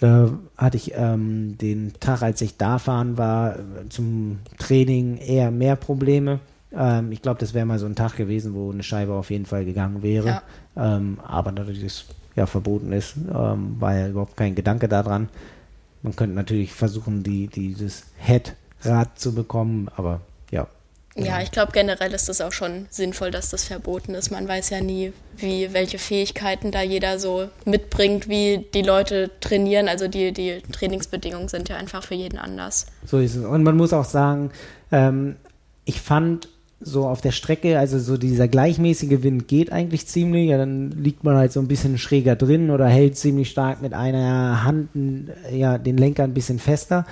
Da 0.00 0.30
hatte 0.56 0.76
ich 0.76 0.92
ähm, 0.96 1.56
den 1.58 1.92
Tag, 2.00 2.22
als 2.22 2.40
ich 2.40 2.56
da 2.56 2.78
fahren 2.78 3.16
war, 3.18 3.56
zum 3.88 4.38
Training 4.58 5.18
eher 5.18 5.50
mehr 5.50 5.76
Probleme. 5.76 6.40
Ähm, 6.76 7.12
ich 7.12 7.22
glaube, 7.22 7.40
das 7.40 7.54
wäre 7.54 7.66
mal 7.66 7.78
so 7.78 7.86
ein 7.86 7.94
Tag 7.94 8.16
gewesen, 8.16 8.54
wo 8.54 8.70
eine 8.70 8.82
Scheibe 8.82 9.12
auf 9.12 9.30
jeden 9.30 9.46
Fall 9.46 9.64
gegangen 9.64 10.02
wäre. 10.02 10.26
Ja. 10.26 10.42
Ähm, 10.96 11.18
aber 11.26 11.52
natürlich 11.52 11.84
es 11.84 12.06
ja 12.36 12.46
verboten 12.46 12.92
ist, 12.92 13.16
ähm, 13.16 13.76
war 13.78 13.96
ja 13.96 14.08
überhaupt 14.08 14.36
kein 14.36 14.54
Gedanke 14.54 14.88
daran. 14.88 15.28
Man 16.04 16.14
könnte 16.14 16.36
natürlich 16.36 16.74
versuchen, 16.74 17.22
die, 17.22 17.48
dieses 17.48 18.04
Head-Rad 18.18 19.18
zu 19.18 19.34
bekommen, 19.34 19.88
aber 19.96 20.20
ja. 20.50 20.66
Ja, 21.16 21.40
ich 21.40 21.50
glaube 21.50 21.72
generell 21.72 22.12
ist 22.12 22.28
es 22.28 22.42
auch 22.42 22.52
schon 22.52 22.86
sinnvoll, 22.90 23.30
dass 23.30 23.48
das 23.48 23.64
verboten 23.64 24.14
ist. 24.14 24.30
Man 24.30 24.46
weiß 24.46 24.68
ja 24.68 24.82
nie, 24.82 25.14
wie 25.38 25.72
welche 25.72 25.98
Fähigkeiten 25.98 26.72
da 26.72 26.82
jeder 26.82 27.18
so 27.18 27.48
mitbringt, 27.64 28.28
wie 28.28 28.66
die 28.74 28.82
Leute 28.82 29.30
trainieren. 29.40 29.88
Also 29.88 30.06
die, 30.06 30.32
die 30.32 30.60
Trainingsbedingungen 30.72 31.48
sind 31.48 31.70
ja 31.70 31.76
einfach 31.76 32.02
für 32.02 32.14
jeden 32.14 32.38
anders. 32.38 32.86
So 33.06 33.18
ist 33.18 33.36
es. 33.36 33.44
Und 33.44 33.62
man 33.62 33.76
muss 33.76 33.94
auch 33.94 34.04
sagen, 34.04 34.50
ähm, 34.92 35.36
ich 35.86 36.02
fand 36.02 36.48
so 36.84 37.06
auf 37.06 37.20
der 37.20 37.32
Strecke, 37.32 37.78
also 37.78 37.98
so 37.98 38.16
dieser 38.16 38.46
gleichmäßige 38.46 39.22
Wind 39.22 39.48
geht 39.48 39.72
eigentlich 39.72 40.06
ziemlich, 40.06 40.50
ja, 40.50 40.58
dann 40.58 40.90
liegt 40.90 41.24
man 41.24 41.36
halt 41.36 41.52
so 41.52 41.60
ein 41.60 41.68
bisschen 41.68 41.98
schräger 41.98 42.36
drin 42.36 42.70
oder 42.70 42.86
hält 42.86 43.16
ziemlich 43.16 43.50
stark 43.50 43.82
mit 43.82 43.94
einer 43.94 44.64
Hand 44.64 44.90
ja, 45.50 45.78
den 45.78 45.96
Lenker 45.96 46.24
ein 46.24 46.34
bisschen 46.34 46.58
fester 46.58 47.06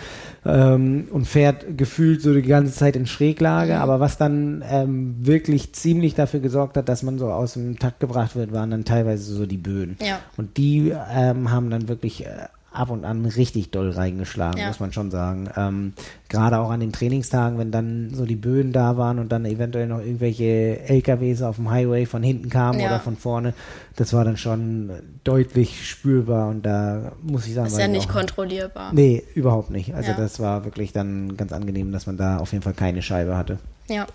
ähm, 0.45 1.09
und 1.11 1.27
fährt 1.27 1.79
gefühlt 1.79 2.21
so 2.21 2.35
die 2.35 2.43
ganze 2.43 2.75
Zeit 2.75 2.97
in 2.97 3.07
Schräglage, 3.07 3.79
aber 3.79 3.99
was 3.99 4.19
dann 4.19 4.63
ähm, 4.69 5.17
wirklich 5.21 5.73
ziemlich 5.73 6.15
dafür 6.15 6.41
gesorgt 6.41 6.77
hat, 6.77 6.89
dass 6.89 7.03
man 7.03 7.19
so 7.19 7.31
aus 7.33 7.55
dem 7.55 7.79
Takt 7.79 8.01
gebracht 8.01 8.37
wird, 8.37 8.53
waren 8.53 8.71
dann 8.71 8.85
teilweise 8.85 9.33
so 9.33 9.47
die 9.47 9.57
Böen. 9.57 9.97
Ja. 10.01 10.21
Und 10.37 10.57
die 10.57 10.93
ähm, 11.15 11.51
haben 11.51 11.71
dann 11.71 11.89
wirklich 11.89 12.27
äh, 12.27 12.49
ab 12.73 12.91
und 12.91 13.05
an 13.05 13.25
richtig 13.27 13.71
doll 13.71 13.91
reingeschlagen, 13.91 14.59
Ja. 14.61 14.69
muss 14.69 14.81
man 14.81 14.93
schon 14.93 15.11
sagen. 15.11 15.49
Ähm, 15.57 15.93
Gerade 16.29 16.59
auch 16.59 16.71
an 16.71 16.81
den 16.81 16.93
Trainingstagen, 16.93 17.59
wenn 17.59 17.71
dann 17.71 18.11
so 18.15 18.25
die 18.25 18.37
Böen 18.37 18.73
da 18.73 18.97
waren 18.97 19.19
und 19.19 19.31
dann 19.31 19.45
eventuell 19.45 19.87
noch 19.87 19.99
irgendwelche 20.01 20.81
LKWs 20.89 21.43
auf 21.43 21.57
dem 21.57 21.71
Highway 21.71 22.07
von 22.07 22.23
hinten 22.23 22.49
kamen 22.49 22.81
Ja. 22.81 22.87
oder 22.87 23.01
von 23.01 23.17
vorne, 23.17 23.53
das 23.97 24.13
war 24.15 24.25
dann 24.25 24.37
schon 24.39 24.91
deutlich 25.25 25.87
spürbar 25.89 26.49
und 26.49 26.63
da 26.65 27.13
muss 27.23 27.47
ich 27.47 27.55
sagen, 27.55 27.67
Ist 27.67 27.75
war 27.75 27.81
ja 27.81 27.87
ich 27.87 27.93
nicht 27.93 28.09
auch, 28.11 28.15
kontrollierbar. 28.15 28.93
Nee, 28.95 29.23
überhaupt 29.35 29.71
nicht. 29.71 29.95
Also 29.95 30.13
Ja. 30.13 30.17
das 30.17 30.41
war 30.41 30.65
wirklich 30.65 30.93
dann 30.93 31.37
ganz 31.37 31.53
angenehm, 31.53 31.93
dass 31.93 32.07
man 32.07 32.17
da 32.17 32.39
auf 32.39 32.53
jeden 32.53 32.63
Fall 32.65 32.75
keine 32.75 33.03
Scheibe 33.03 33.37
hatte. 33.37 33.59
Ja. 33.89 34.07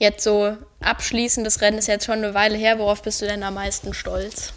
Jetzt 0.00 0.24
so 0.24 0.56
abschließendes 0.80 1.60
Rennen 1.60 1.78
ist 1.78 1.86
jetzt 1.86 2.06
schon 2.06 2.18
eine 2.18 2.34
Weile 2.34 2.56
her. 2.56 2.80
Worauf 2.80 3.02
bist 3.02 3.22
du 3.22 3.26
denn 3.26 3.44
am 3.44 3.54
meisten 3.54 3.94
stolz? 3.94 4.52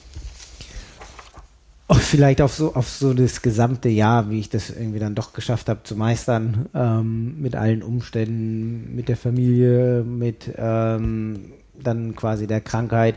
Oh, 1.90 1.94
vielleicht 1.96 2.42
auf 2.42 2.54
so, 2.54 2.76
auf 2.76 2.90
so 2.90 3.14
das 3.14 3.42
gesamte 3.42 3.88
Jahr, 3.88 4.30
wie 4.30 4.40
ich 4.40 4.50
das 4.50 4.70
irgendwie 4.70 5.00
dann 5.00 5.16
doch 5.16 5.32
geschafft 5.32 5.70
habe 5.70 5.84
zu 5.84 5.96
meistern, 5.96 6.68
ähm, 6.76 7.40
mit 7.42 7.56
allen 7.56 7.82
Umständen, 7.82 8.94
mit 8.94 9.08
der 9.08 9.16
Familie, 9.16 10.04
mit 10.04 10.52
ähm, 10.58 11.54
dann 11.82 12.14
quasi 12.16 12.46
der 12.46 12.60
Krankheit 12.60 13.16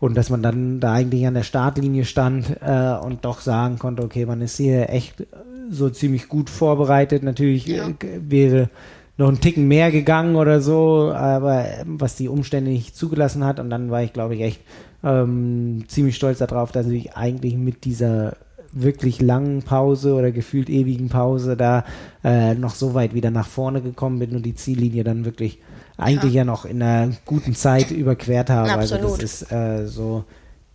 und 0.00 0.16
dass 0.16 0.28
man 0.28 0.42
dann 0.42 0.80
da 0.80 0.94
eigentlich 0.94 1.24
an 1.26 1.34
der 1.34 1.44
Startlinie 1.44 2.04
stand 2.04 2.56
äh, 2.60 2.94
und 3.00 3.24
doch 3.24 3.40
sagen 3.40 3.78
konnte, 3.78 4.02
okay, 4.02 4.26
man 4.26 4.40
ist 4.40 4.56
hier 4.56 4.88
echt 4.90 5.26
so 5.70 5.88
ziemlich 5.88 6.28
gut 6.28 6.50
vorbereitet. 6.50 7.22
Natürlich 7.22 7.66
Ja. 7.66 7.86
äh, 7.88 7.94
wäre 8.28 8.70
noch 9.18 9.28
ein 9.28 9.40
Ticken 9.40 9.68
mehr 9.68 9.92
gegangen 9.92 10.34
oder 10.34 10.60
so, 10.62 11.12
aber 11.14 11.66
was 11.84 12.16
die 12.16 12.28
Umstände 12.28 12.70
nicht 12.70 12.96
zugelassen 12.96 13.44
hat. 13.44 13.60
Und 13.60 13.70
dann 13.70 13.90
war 13.90 14.02
ich, 14.02 14.12
glaube 14.12 14.34
ich, 14.34 14.40
echt 14.40 14.60
ähm, 15.02 15.84
ziemlich 15.88 16.16
stolz 16.16 16.38
darauf, 16.38 16.72
dass 16.72 16.86
ich 16.86 17.14
eigentlich 17.16 17.56
mit 17.56 17.84
dieser 17.84 18.36
wirklich 18.72 19.20
langen 19.20 19.62
Pause 19.62 20.14
oder 20.14 20.30
gefühlt 20.30 20.70
ewigen 20.70 21.08
Pause 21.08 21.56
da 21.56 21.84
äh, 22.22 22.54
noch 22.54 22.74
so 22.74 22.94
weit 22.94 23.14
wieder 23.14 23.30
nach 23.30 23.48
vorne 23.48 23.82
gekommen 23.82 24.18
bin 24.18 24.36
und 24.36 24.46
die 24.46 24.54
Ziellinie 24.54 25.02
dann 25.02 25.24
wirklich 25.24 25.58
eigentlich 25.96 26.34
ja, 26.34 26.44
noch 26.44 26.64
in 26.64 26.82
einer 26.82 27.12
guten 27.26 27.54
Zeit 27.54 27.90
überquert 27.90 28.48
habe. 28.48 28.72
Also 28.72 28.94
Absolut. 28.94 29.22
das 29.22 29.42
ist 29.42 29.52
äh, 29.52 29.86
so 29.86 30.24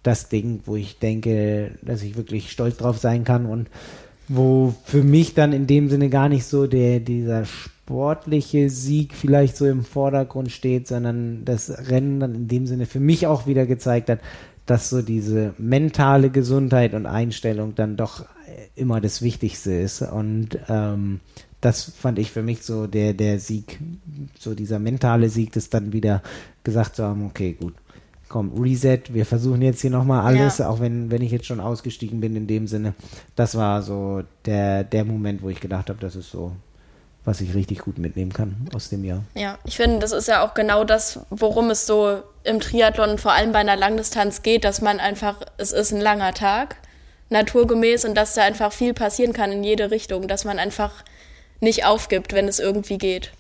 das 0.04 0.30
Ding, 0.30 0.62
wo 0.66 0.76
ich 0.76 1.00
denke, 1.00 1.72
dass 1.82 2.04
ich 2.04 2.16
wirklich 2.16 2.52
stolz 2.52 2.78
drauf 2.78 2.98
sein 2.98 3.24
kann 3.24 3.46
und 3.46 3.70
wo 4.28 4.74
für 4.84 5.04
mich 5.04 5.34
dann 5.34 5.54
in 5.54 5.68
dem 5.68 5.90
Sinne 5.90 6.10
gar 6.10 6.30
nicht 6.30 6.46
so 6.46 6.68
der 6.68 7.00
dieser 7.00 7.46
sportliche 7.46 8.70
Sieg 8.70 9.14
vielleicht 9.14 9.58
so 9.58 9.66
im 9.68 9.84
Vordergrund 9.84 10.52
steht, 10.52 10.88
sondern 10.88 11.46
das 11.46 11.90
Rennen 11.90 12.20
dann 12.20 12.34
in 12.34 12.48
dem 12.48 12.68
Sinne 12.68 12.86
für 12.86 13.00
mich 13.00 13.28
auch 13.28 13.46
wieder 13.46 13.66
gezeigt 13.66 14.10
hat, 14.10 14.20
dass 14.66 14.90
so 14.90 15.02
diese 15.02 15.54
mentale 15.60 16.32
Gesundheit 16.32 16.96
und 16.96 17.06
Einstellung 17.06 17.76
dann 17.76 17.98
doch 17.98 18.22
äh, 18.22 18.26
immer 18.76 19.02
das 19.02 19.22
Wichtigste 19.22 19.74
ist. 19.74 20.02
Und 20.02 20.58
ähm, 20.68 21.20
das 21.62 21.84
fand 21.84 22.18
ich 22.18 22.32
für 22.32 22.42
mich 22.42 22.64
so 22.64 22.88
der 22.88 23.14
der 23.14 23.40
Sieg, 23.40 23.80
so 24.40 24.56
dieser 24.56 24.80
mentale 24.80 25.30
Sieg, 25.30 25.52
das 25.52 25.70
dann 25.70 25.94
wieder 25.94 26.24
gesagt 26.64 26.96
zu 26.96 27.04
haben, 27.04 27.26
okay, 27.26 27.54
gut, 27.54 27.74
komm, 28.30 28.52
Reset, 28.62 29.02
wir 29.10 29.26
versuchen 29.26 29.62
jetzt 29.62 29.82
hier 29.82 29.90
nochmal 29.92 30.22
alles, 30.26 30.58
Ja. 30.58 30.70
auch 30.70 30.80
wenn, 30.80 31.12
wenn 31.12 31.22
ich 31.22 31.32
jetzt 31.32 31.46
schon 31.46 31.60
ausgestiegen 31.60 32.20
bin 32.22 32.36
in 32.36 32.48
dem 32.48 32.68
Sinne. 32.68 32.94
Das 33.36 33.56
war 33.56 33.82
so 33.82 34.24
der, 34.46 34.84
der 34.84 35.06
Moment, 35.06 35.42
wo 35.42 35.50
ich 35.50 35.60
gedacht 35.62 35.90
habe, 35.90 36.00
das 36.00 36.16
ist 36.16 36.32
so, 36.32 36.52
was 37.24 37.42
ich 37.42 37.54
richtig 37.56 37.80
gut 37.80 37.98
mitnehmen 37.98 38.34
kann 38.34 38.56
aus 38.74 38.90
dem 38.90 39.04
Jahr. 39.04 39.24
Ja, 39.36 39.58
ich 39.66 39.78
finde, 39.78 40.00
das 40.00 40.12
ist 40.12 40.28
ja 40.28 40.46
auch 40.46 40.54
genau 40.54 40.84
das, 40.84 41.20
worum 41.30 41.70
es 41.70 41.86
so 41.86 42.22
im 42.44 42.60
Triathlon 42.60 43.18
vor 43.18 43.32
allem 43.34 43.52
bei 43.52 43.60
einer 43.60 43.76
Langdistanz 43.76 44.42
geht, 44.44 44.64
dass 44.64 44.82
man 44.82 45.00
einfach, 45.00 45.42
es 45.58 45.72
ist 45.72 45.92
ein 45.92 46.02
langer 46.02 46.34
Tag, 46.34 46.76
naturgemäß, 47.30 48.06
und 48.06 48.16
dass 48.16 48.36
da 48.36 48.44
einfach 48.44 48.72
viel 48.72 48.94
passieren 48.94 49.34
kann 49.34 49.52
in 49.52 49.64
jede 49.64 49.90
Richtung, 49.92 50.28
dass 50.28 50.46
man 50.46 50.60
einfach 50.60 50.92
nicht 51.60 51.86
aufgibt, 51.86 52.34
wenn 52.34 52.48
es 52.48 52.60
irgendwie 52.60 52.98
geht. 52.98 53.32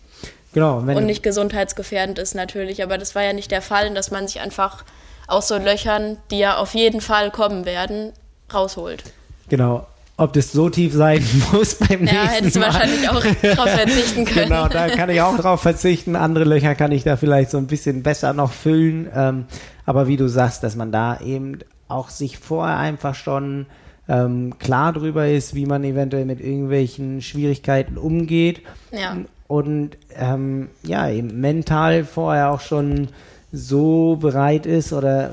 Genau, 0.56 0.82
wenn, 0.88 0.98
Und 0.98 1.06
nicht 1.06 1.22
gesundheitsgefährdend 1.22 2.18
ist 2.18 2.34
natürlich, 2.34 2.82
aber 2.82 2.98
das 2.98 3.14
war 3.14 3.22
ja 3.23 3.34
nicht 3.34 3.52
der 3.52 3.61
Fall, 3.61 3.94
dass 3.94 4.10
man 4.10 4.27
sich 4.27 4.40
einfach 4.41 4.84
aus 5.27 5.48
so 5.48 5.57
Löchern, 5.57 6.18
die 6.32 6.40
ja 6.40 6.57
auf 6.57 6.73
jeden 6.73 7.02
Fall 7.02 7.30
kommen 7.30 7.65
werden, 7.65 8.11
rausholt. 8.53 9.03
genau, 9.49 9.86
ob 10.18 10.32
das 10.34 10.53
so 10.53 10.69
tief 10.69 10.94
sein 10.94 11.22
muss 11.52 11.76
beim 11.76 12.06
Ja, 12.07 12.14
nächsten 12.23 12.30
hättest 12.30 12.56
du 12.56 12.60
Mal. 12.61 12.68
wahrscheinlich 12.73 13.10
auch 13.10 13.22
drauf 13.56 13.69
verzichten 13.69 14.26
können. 14.26 14.48
Genau, 14.49 14.68
da 14.69 14.88
kann 14.88 15.10
ich 15.10 15.22
auch 15.22 15.38
drauf 15.38 15.61
verzichten. 15.61 16.15
Andere 16.15 16.45
Löcher 16.45 16.73
kann 16.73 16.91
ich 16.94 17.03
da 17.03 17.18
vielleicht 17.18 17.52
so 17.52 17.57
ein 17.57 17.68
bisschen 17.68 18.02
besser 18.02 18.32
noch 18.34 18.53
füllen. 18.53 19.10
Ähm, 19.14 19.45
aber 19.86 20.07
wie 20.07 20.15
du 20.18 20.30
sagst, 20.30 20.64
dass 20.64 20.76
man 20.77 20.91
da 20.94 21.19
eben 21.19 21.60
auch 21.90 22.10
sich 22.10 22.38
vorher 22.38 22.77
einfach 22.77 23.14
schon 23.14 23.65
ähm, 24.07 24.57
klar 24.57 24.94
drüber 24.94 25.27
ist, 25.27 25.53
wie 25.53 25.65
man 25.65 25.84
eventuell 25.84 26.23
mit 26.26 26.40
irgendwelchen 26.40 27.22
Schwierigkeiten 27.22 27.98
umgeht. 27.98 28.61
Ja. 28.91 29.18
Und 29.47 29.91
ähm, 30.15 30.69
ja, 30.84 31.09
eben 31.09 31.39
mental 31.39 32.03
vorher 32.03 32.51
auch 32.51 32.61
schon 32.61 33.09
so 33.51 34.15
bereit 34.17 34.65
ist 34.65 34.91
oder 34.91 35.31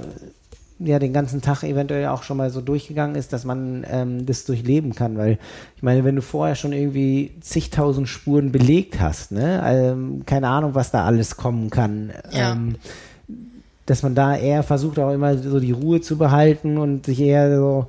ja 0.78 0.98
den 0.98 1.12
ganzen 1.12 1.40
Tag 1.40 1.62
eventuell 1.62 2.06
auch 2.08 2.22
schon 2.24 2.36
mal 2.36 2.50
so 2.50 2.60
durchgegangen 2.60 3.14
ist, 3.16 3.32
dass 3.32 3.44
man 3.44 3.86
ähm, 3.88 4.26
das 4.26 4.44
durchleben 4.44 4.94
kann, 4.94 5.16
weil 5.16 5.38
ich 5.76 5.82
meine, 5.82 6.04
wenn 6.04 6.16
du 6.16 6.22
vorher 6.22 6.56
schon 6.56 6.72
irgendwie 6.72 7.32
zigtausend 7.40 8.08
Spuren 8.08 8.50
belegt 8.52 9.00
hast, 9.00 9.32
ne, 9.32 9.62
ähm, 9.64 10.22
keine 10.26 10.48
Ahnung, 10.48 10.74
was 10.74 10.90
da 10.90 11.04
alles 11.04 11.36
kommen 11.36 11.70
kann, 11.70 12.12
Ja. 12.32 12.52
ähm, 12.52 12.76
dass 13.86 14.02
man 14.02 14.14
da 14.14 14.36
eher 14.36 14.62
versucht 14.62 14.98
auch 14.98 15.12
immer 15.12 15.36
so 15.38 15.58
die 15.58 15.72
Ruhe 15.72 16.00
zu 16.00 16.16
behalten 16.16 16.78
und 16.78 17.06
sich 17.06 17.20
eher 17.20 17.56
so 17.56 17.86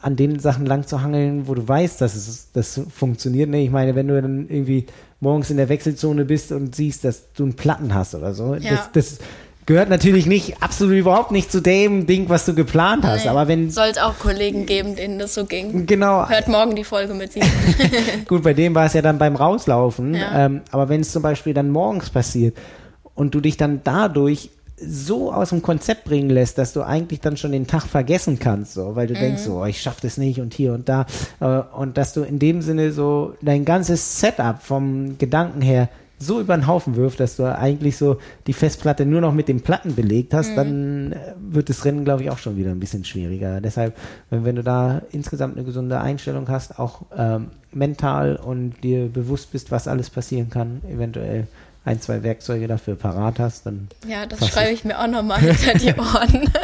an 0.00 0.16
den 0.16 0.38
Sachen 0.38 0.66
lang 0.66 0.86
zu 0.86 1.02
hangeln, 1.02 1.46
wo 1.48 1.54
du 1.54 1.66
weißt, 1.66 2.00
dass 2.00 2.14
es 2.14 2.50
das 2.52 2.80
funktioniert. 2.90 3.48
Ne? 3.50 3.62
Ich 3.62 3.70
meine, 3.70 3.94
wenn 3.94 4.08
du 4.08 4.20
dann 4.20 4.48
irgendwie 4.48 4.86
morgens 5.20 5.50
in 5.50 5.56
der 5.56 5.68
Wechselzone 5.68 6.24
bist 6.24 6.52
und 6.52 6.74
siehst, 6.74 7.04
dass 7.04 7.32
du 7.32 7.44
einen 7.44 7.54
Platten 7.54 7.94
hast 7.94 8.14
oder 8.14 8.34
so, 8.34 8.54
Ja. 8.54 8.70
das, 8.72 8.90
das 8.92 9.18
gehört 9.66 9.88
natürlich 9.88 10.26
nicht, 10.26 10.62
absolut 10.62 10.94
überhaupt 10.96 11.30
nicht 11.32 11.50
zu 11.50 11.62
dem 11.62 12.06
Ding, 12.06 12.28
was 12.28 12.44
du 12.44 12.54
geplant 12.54 13.04
hast. 13.04 13.24
Nee. 13.24 13.30
Aber 13.30 13.48
wenn, 13.48 13.70
Soll 13.70 13.88
es 13.88 13.96
auch 13.98 14.18
Kollegen 14.18 14.66
geben, 14.66 14.94
denen 14.94 15.18
das 15.18 15.32
so 15.34 15.46
ging. 15.46 15.86
genau, 15.86 16.28
Hört 16.28 16.48
morgen 16.48 16.76
die 16.76 16.84
Folge 16.84 17.14
mit 17.14 17.32
Simon. 17.32 17.48
Gut, 18.28 18.42
bei 18.42 18.52
dem 18.52 18.74
war 18.74 18.84
es 18.84 18.92
ja 18.92 19.00
dann 19.00 19.16
beim 19.18 19.36
Rauslaufen. 19.36 20.14
Ja. 20.14 20.46
Ähm, 20.46 20.60
aber 20.70 20.90
wenn 20.90 21.00
es 21.00 21.12
zum 21.12 21.22
Beispiel 21.22 21.54
dann 21.54 21.70
morgens 21.70 22.10
passiert 22.10 22.56
und 23.14 23.34
du 23.34 23.40
dich 23.40 23.56
dann 23.56 23.80
dadurch 23.84 24.50
so 24.76 25.32
aus 25.32 25.50
dem 25.50 25.62
Konzept 25.62 26.04
bringen 26.04 26.30
lässt, 26.30 26.58
dass 26.58 26.72
du 26.72 26.82
eigentlich 26.82 27.20
dann 27.20 27.36
schon 27.36 27.52
den 27.52 27.66
Tag 27.66 27.84
vergessen 27.84 28.38
kannst, 28.38 28.74
so, 28.74 28.96
weil 28.96 29.06
du 29.06 29.14
denkst 29.14 29.42
so, 29.42 29.60
oh, 29.60 29.64
ich 29.64 29.80
schaff 29.80 30.00
das 30.00 30.18
nicht 30.18 30.40
und 30.40 30.52
hier 30.52 30.72
und 30.72 30.88
da 30.88 31.06
äh, 31.40 31.62
und 31.76 31.96
dass 31.96 32.12
du 32.12 32.22
in 32.22 32.38
dem 32.38 32.60
Sinne 32.60 32.92
so 32.92 33.34
dein 33.40 33.64
ganzes 33.64 34.20
Setup 34.20 34.60
vom 34.60 35.16
Gedanken 35.18 35.60
her 35.60 35.88
so 36.18 36.40
über 36.40 36.56
den 36.56 36.66
Haufen 36.66 36.96
wirft, 36.96 37.20
dass 37.20 37.36
du 37.36 37.44
eigentlich 37.44 37.96
so 37.96 38.18
die 38.46 38.52
Festplatte 38.52 39.04
nur 39.04 39.20
noch 39.20 39.32
mit 39.32 39.48
den 39.48 39.60
Platten 39.60 39.94
belegt 39.94 40.32
hast, 40.32 40.56
dann 40.56 41.12
äh, 41.12 41.34
wird 41.38 41.68
das 41.68 41.84
Rennen, 41.84 42.04
glaube 42.04 42.22
ich, 42.22 42.30
auch 42.30 42.38
schon 42.38 42.56
wieder 42.56 42.70
ein 42.70 42.80
bisschen 42.80 43.04
schwieriger. 43.04 43.60
Deshalb, 43.60 43.96
wenn, 44.30 44.44
wenn 44.44 44.56
du 44.56 44.62
da 44.62 45.02
insgesamt 45.12 45.56
eine 45.56 45.64
gesunde 45.64 46.00
Einstellung 46.00 46.48
hast, 46.48 46.78
auch 46.78 47.02
ähm, 47.16 47.48
mental 47.72 48.36
und 48.36 48.82
dir 48.82 49.08
bewusst 49.08 49.52
bist, 49.52 49.70
was 49.70 49.88
alles 49.88 50.10
passieren 50.10 50.50
kann, 50.50 50.82
eventuell 50.88 51.46
ein, 51.84 52.00
zwei 52.00 52.22
Werkzeuge 52.22 52.66
dafür 52.66 52.96
parat 52.96 53.38
hast, 53.38 53.66
dann 53.66 53.88
Ja, 54.08 54.26
das 54.26 54.48
schreibe 54.48 54.72
ich 54.72 54.84
mir 54.84 54.98
auch 54.98 55.06
nochmal 55.06 55.40
hinter 55.40 55.74
die 55.78 55.94
Ohren. 55.98 56.50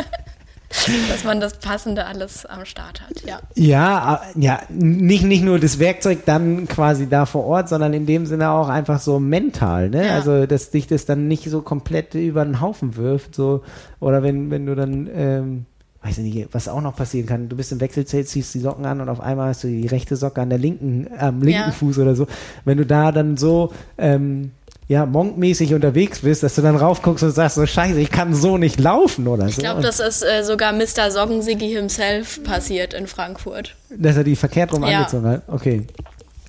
Dass 1.08 1.24
man 1.24 1.40
das 1.40 1.58
Passende 1.58 2.06
alles 2.06 2.46
am 2.46 2.64
Start 2.64 3.00
hat, 3.00 3.24
ja. 3.26 3.40
Ja, 3.56 4.20
ja, 4.36 4.60
nicht, 4.68 5.24
nicht 5.24 5.42
nur 5.42 5.58
das 5.58 5.80
Werkzeug 5.80 6.20
dann 6.26 6.68
quasi 6.68 7.08
da 7.08 7.26
vor 7.26 7.44
Ort, 7.44 7.68
sondern 7.68 7.92
in 7.92 8.06
dem 8.06 8.24
Sinne 8.24 8.50
auch 8.50 8.68
einfach 8.68 9.00
so 9.00 9.18
mental, 9.18 9.90
ne? 9.90 10.06
Ja. 10.06 10.14
Also, 10.14 10.46
dass 10.46 10.70
dich 10.70 10.86
das 10.86 11.06
dann 11.06 11.26
nicht 11.26 11.50
so 11.50 11.62
komplett 11.62 12.14
über 12.14 12.44
den 12.44 12.60
Haufen 12.60 12.94
wirft, 12.94 13.34
so, 13.34 13.64
oder 13.98 14.22
wenn, 14.22 14.52
wenn 14.52 14.64
du 14.64 14.76
dann, 14.76 15.10
ähm, 15.12 15.66
weiß 16.02 16.18
ich 16.18 16.32
nicht, 16.34 16.48
was 16.52 16.68
auch 16.68 16.80
noch 16.80 16.94
passieren 16.94 17.26
kann, 17.26 17.48
du 17.48 17.56
bist 17.56 17.72
im 17.72 17.80
Wechselzelt, 17.80 18.28
ziehst 18.28 18.54
die 18.54 18.60
Socken 18.60 18.86
an 18.86 19.00
und 19.00 19.08
auf 19.08 19.20
einmal 19.20 19.48
hast 19.48 19.64
du 19.64 19.68
die 19.68 19.88
rechte 19.88 20.14
Socke 20.14 20.40
an 20.40 20.50
der 20.50 20.58
linken, 20.58 21.08
am 21.18 21.42
linken 21.42 21.62
Ja. 21.66 21.72
Fuß 21.72 21.98
oder 21.98 22.14
so. 22.14 22.28
Wenn 22.64 22.78
du 22.78 22.86
da 22.86 23.10
dann 23.10 23.36
so, 23.36 23.72
ähm, 23.98 24.52
ja, 24.90 25.06
monkmäßig 25.06 25.72
unterwegs 25.72 26.18
bist, 26.18 26.42
dass 26.42 26.56
du 26.56 26.62
dann 26.62 26.74
raufguckst 26.74 27.22
und 27.22 27.30
sagst, 27.30 27.54
so 27.54 27.64
scheiße, 27.64 28.00
ich 28.00 28.10
kann 28.10 28.34
so 28.34 28.58
nicht 28.58 28.80
laufen 28.80 29.28
oder 29.28 29.44
so. 29.44 29.50
Ich 29.50 29.58
glaube, 29.58 29.82
das 29.82 30.00
ist 30.00 30.22
äh, 30.24 30.42
sogar 30.42 30.72
Mr. 30.72 31.12
Soggensiggi 31.12 31.68
himself 31.68 32.42
passiert 32.42 32.92
in 32.92 33.06
Frankfurt. 33.06 33.76
dass 33.96 34.16
er 34.16 34.24
die 34.24 34.34
verkehrt 34.34 34.72
rum 34.72 34.82
Ja. 34.82 34.98
angezogen 34.98 35.26
hat. 35.28 35.42
Okay. 35.46 35.86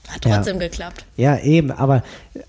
Hat 0.07 0.23
trotzdem 0.23 0.57
geklappt. 0.57 1.05
Ja, 1.17 1.37
eben, 1.37 1.69
aber 1.69 2.01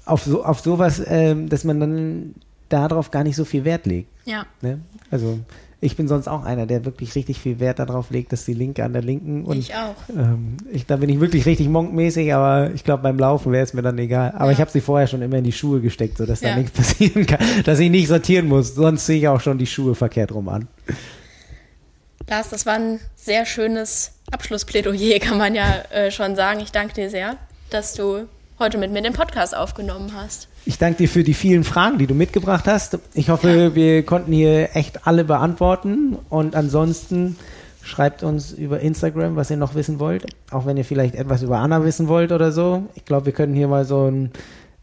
auf 0.06 0.22
so 0.22 0.42
auf 0.42 0.60
sowas, 0.60 1.02
ähm, 1.06 1.50
dass 1.50 1.62
man 1.62 1.78
dann 1.78 2.34
darauf 2.70 3.10
gar 3.10 3.22
nicht 3.22 3.36
so 3.36 3.44
viel 3.44 3.66
Wert 3.66 3.84
legt. 3.84 4.08
Ja. 4.24 4.46
Ne? 4.62 4.80
Also 5.10 5.40
ich 5.84 5.96
bin 5.96 6.06
sonst 6.06 6.28
auch 6.28 6.44
einer, 6.44 6.64
der 6.64 6.84
wirklich 6.84 7.14
richtig 7.16 7.40
viel 7.40 7.58
Wert 7.58 7.80
darauf 7.80 8.10
legt, 8.10 8.32
dass 8.32 8.44
die 8.44 8.54
Linke 8.54 8.84
an 8.84 8.92
der 8.92 9.02
Linken 9.02 9.44
und 9.44 9.58
ich 9.58 9.74
auch. 9.74 9.96
Ähm, 10.16 10.56
ich, 10.70 10.86
da 10.86 10.96
bin 10.96 11.10
ich 11.10 11.18
wirklich 11.20 11.44
richtig 11.44 11.68
monkmäßig, 11.68 12.32
aber 12.32 12.70
ich 12.72 12.84
glaube 12.84 13.02
beim 13.02 13.18
Laufen 13.18 13.50
wäre 13.52 13.64
es 13.64 13.74
mir 13.74 13.82
dann 13.82 13.98
egal. 13.98 14.30
Aber 14.36 14.46
Ja. 14.46 14.52
ich 14.52 14.60
habe 14.60 14.70
sie 14.70 14.80
vorher 14.80 15.08
schon 15.08 15.20
immer 15.22 15.36
in 15.38 15.44
die 15.44 15.50
Schuhe 15.52 15.80
gesteckt, 15.80 16.16
sodass 16.18 16.40
Ja. 16.40 16.50
da 16.50 16.56
nichts 16.56 16.70
passieren 16.78 17.26
kann, 17.26 17.40
dass 17.64 17.80
ich 17.80 17.90
nicht 17.90 18.06
sortieren 18.06 18.46
muss. 18.46 18.74
Sonst 18.76 19.06
ziehe 19.06 19.18
ich 19.18 19.28
auch 19.28 19.40
schon 19.40 19.58
die 19.58 19.66
Schuhe 19.66 19.94
verkehrt 19.96 20.32
rum 20.32 20.48
an. 20.48 20.68
Lars, 22.28 22.48
das 22.50 22.64
war 22.64 22.74
ein 22.74 23.00
sehr 23.16 23.44
schönes 23.44 24.12
Abschlussplädoyer, 24.30 25.18
kann 25.18 25.36
man 25.36 25.54
ja 25.56 25.82
äh, 25.90 26.10
schon 26.12 26.36
sagen. 26.36 26.60
Ich 26.60 26.70
danke 26.72 26.94
dir 26.94 27.10
sehr, 27.10 27.36
dass 27.70 27.94
du 27.94 28.28
heute 28.60 28.78
mit 28.78 28.92
mir 28.92 29.02
den 29.02 29.12
Podcast 29.12 29.56
aufgenommen 29.56 30.12
hast. 30.14 30.46
Ich 30.64 30.78
danke 30.78 30.98
dir 30.98 31.08
für 31.08 31.24
die 31.24 31.34
vielen 31.34 31.64
Fragen, 31.64 31.98
die 31.98 32.06
du 32.06 32.14
mitgebracht 32.14 32.66
hast. 32.66 32.98
Ich 33.14 33.30
hoffe, 33.30 33.74
wir 33.74 34.04
konnten 34.04 34.32
hier 34.32 34.76
echt 34.76 35.06
alle 35.06 35.24
beantworten. 35.24 36.16
Und 36.28 36.54
ansonsten 36.54 37.36
schreibt 37.82 38.22
uns 38.22 38.52
über 38.52 38.80
Instagram, 38.80 39.34
was 39.34 39.50
ihr 39.50 39.56
noch 39.56 39.74
wissen 39.74 39.98
wollt. 39.98 40.26
Auch 40.52 40.66
wenn 40.66 40.76
ihr 40.76 40.84
vielleicht 40.84 41.16
etwas 41.16 41.42
über 41.42 41.58
Anna 41.58 41.84
wissen 41.84 42.06
wollt 42.06 42.30
oder 42.30 42.52
so. 42.52 42.84
Ich 42.94 43.04
glaube, 43.04 43.26
wir 43.26 43.32
können 43.32 43.54
hier 43.54 43.66
mal 43.66 43.84
so 43.84 44.08
ein 44.08 44.30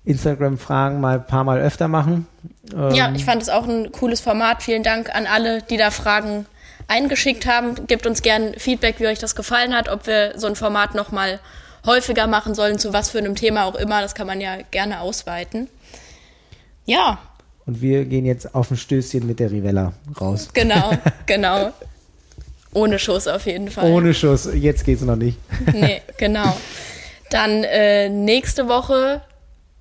Instagram-Fragen 0.03 0.99
mal 0.99 1.15
ein 1.15 1.26
paar 1.26 1.43
Mal 1.43 1.61
öfter 1.61 1.88
machen. 1.88 2.27
Ähm, 2.76 2.91
Ja, 2.93 3.11
ich 3.15 3.23
fand 3.23 3.41
es 3.41 3.49
auch 3.49 3.68
ein 3.68 3.91
cooles 3.91 4.19
Format. 4.19 4.64
Vielen 4.64 4.84
Dank 4.84 5.15
an 5.15 5.27
alle, 5.27 5.61
die 5.61 5.77
da 5.77 5.91
Fragen 5.91 6.45
eingeschickt 6.88 7.45
haben. 7.45 7.88
Gebt 7.88 8.06
uns 8.06 8.22
gern 8.22 8.53
Feedback, 8.57 8.95
wie 8.99 9.07
euch 9.07 9.19
das 9.19 9.35
gefallen 9.35 9.73
hat, 9.73 9.88
ob 9.88 10.07
wir 10.07 10.34
so 10.35 10.47
ein 10.47 10.56
Format 10.56 10.95
noch 10.95 11.11
mal 11.11 11.39
häufiger 11.90 12.28
machen 12.28 12.53
sollen, 12.53 12.78
zu 12.80 12.94
was 12.94 13.10
für 13.10 13.18
einem 13.18 13.36
Thema 13.36 13.66
auch 13.66 13.76
immer. 13.76 14.02
Das 14.02 14.14
kann 14.16 14.28
man 14.28 14.40
ja 14.40 14.57
gerne 14.72 15.02
ausweiten. 15.02 15.68
Ja, 16.86 17.20
Und 17.66 17.82
wir 17.82 18.06
gehen 18.06 18.26
jetzt 18.26 18.53
auf 18.56 18.72
ein 18.72 18.78
Stößchen 18.78 19.26
mit 19.28 19.40
der 19.40 19.52
Rivella 19.52 19.94
raus. 20.22 20.49
genau, 20.53 20.91
genau. 21.26 21.72
Ohne 22.74 22.99
Schuss 22.99 23.28
auf 23.28 23.45
jeden 23.48 23.70
Fall. 23.72 23.91
Ohne 23.91 24.14
Schuss. 24.14 24.48
Jetzt 24.53 24.86
geht's 24.86 25.02
noch 25.02 25.16
nicht. 25.16 25.38
Nee, 25.74 26.02
genau. 26.18 26.56
Dann 27.32 27.64
äh, 27.64 28.10
nächste 28.10 28.68
Woche 28.68 29.22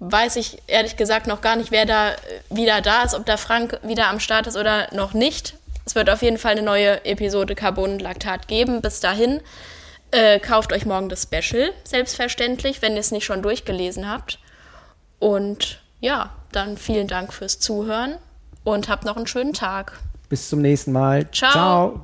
weiß 0.01 0.37
ich 0.37 0.59
ehrlich 0.69 0.97
gesagt 0.97 1.27
noch 1.27 1.41
gar 1.41 1.57
nicht, 1.57 1.71
wer 1.71 1.85
da 1.87 2.13
äh, 2.13 2.17
wieder 2.51 2.81
da 2.81 3.03
ist, 3.03 3.15
ob 3.15 3.27
da 3.27 3.37
Frank 3.37 3.79
wieder 3.83 4.09
am 4.09 4.21
Start 4.21 4.47
ist 4.47 4.57
oder 4.57 4.89
noch 4.95 5.13
nicht. 5.15 5.55
Es 5.85 5.95
wird 5.95 6.09
auf 6.11 6.23
jeden 6.23 6.39
Fall 6.39 6.53
eine 6.53 6.63
neue 6.63 7.05
Episode 7.07 7.55
Carbon 7.55 7.93
und 7.93 8.03
Laktat 8.03 8.49
geben. 8.49 8.81
Bis 8.83 9.01
dahin 9.01 9.41
äh, 10.11 10.39
kauft 10.41 10.73
euch 10.73 10.87
morgen 10.87 11.09
das 11.09 11.23
Special, 11.23 11.73
selbstverständlich, 11.85 12.83
wenn 12.83 12.95
ihr 12.95 13.01
es 13.01 13.11
nicht 13.11 13.25
schon 13.25 13.43
durchgelesen 13.43 14.09
habt. 14.11 14.39
Und 15.19 15.83
ja, 16.01 16.31
dann 16.53 16.77
vielen 16.77 17.09
Dank 17.09 17.33
fürs 17.33 17.59
Zuhören 17.59 18.17
und 18.65 18.89
habt 18.89 19.05
noch 19.05 19.17
einen 19.17 19.27
schönen 19.27 19.53
Tag. 19.53 19.99
Bis 20.29 20.49
zum 20.49 20.63
nächsten 20.63 20.93
Mal. 20.93 21.31
Ciao. 21.31 21.53
Ciao. 21.53 22.01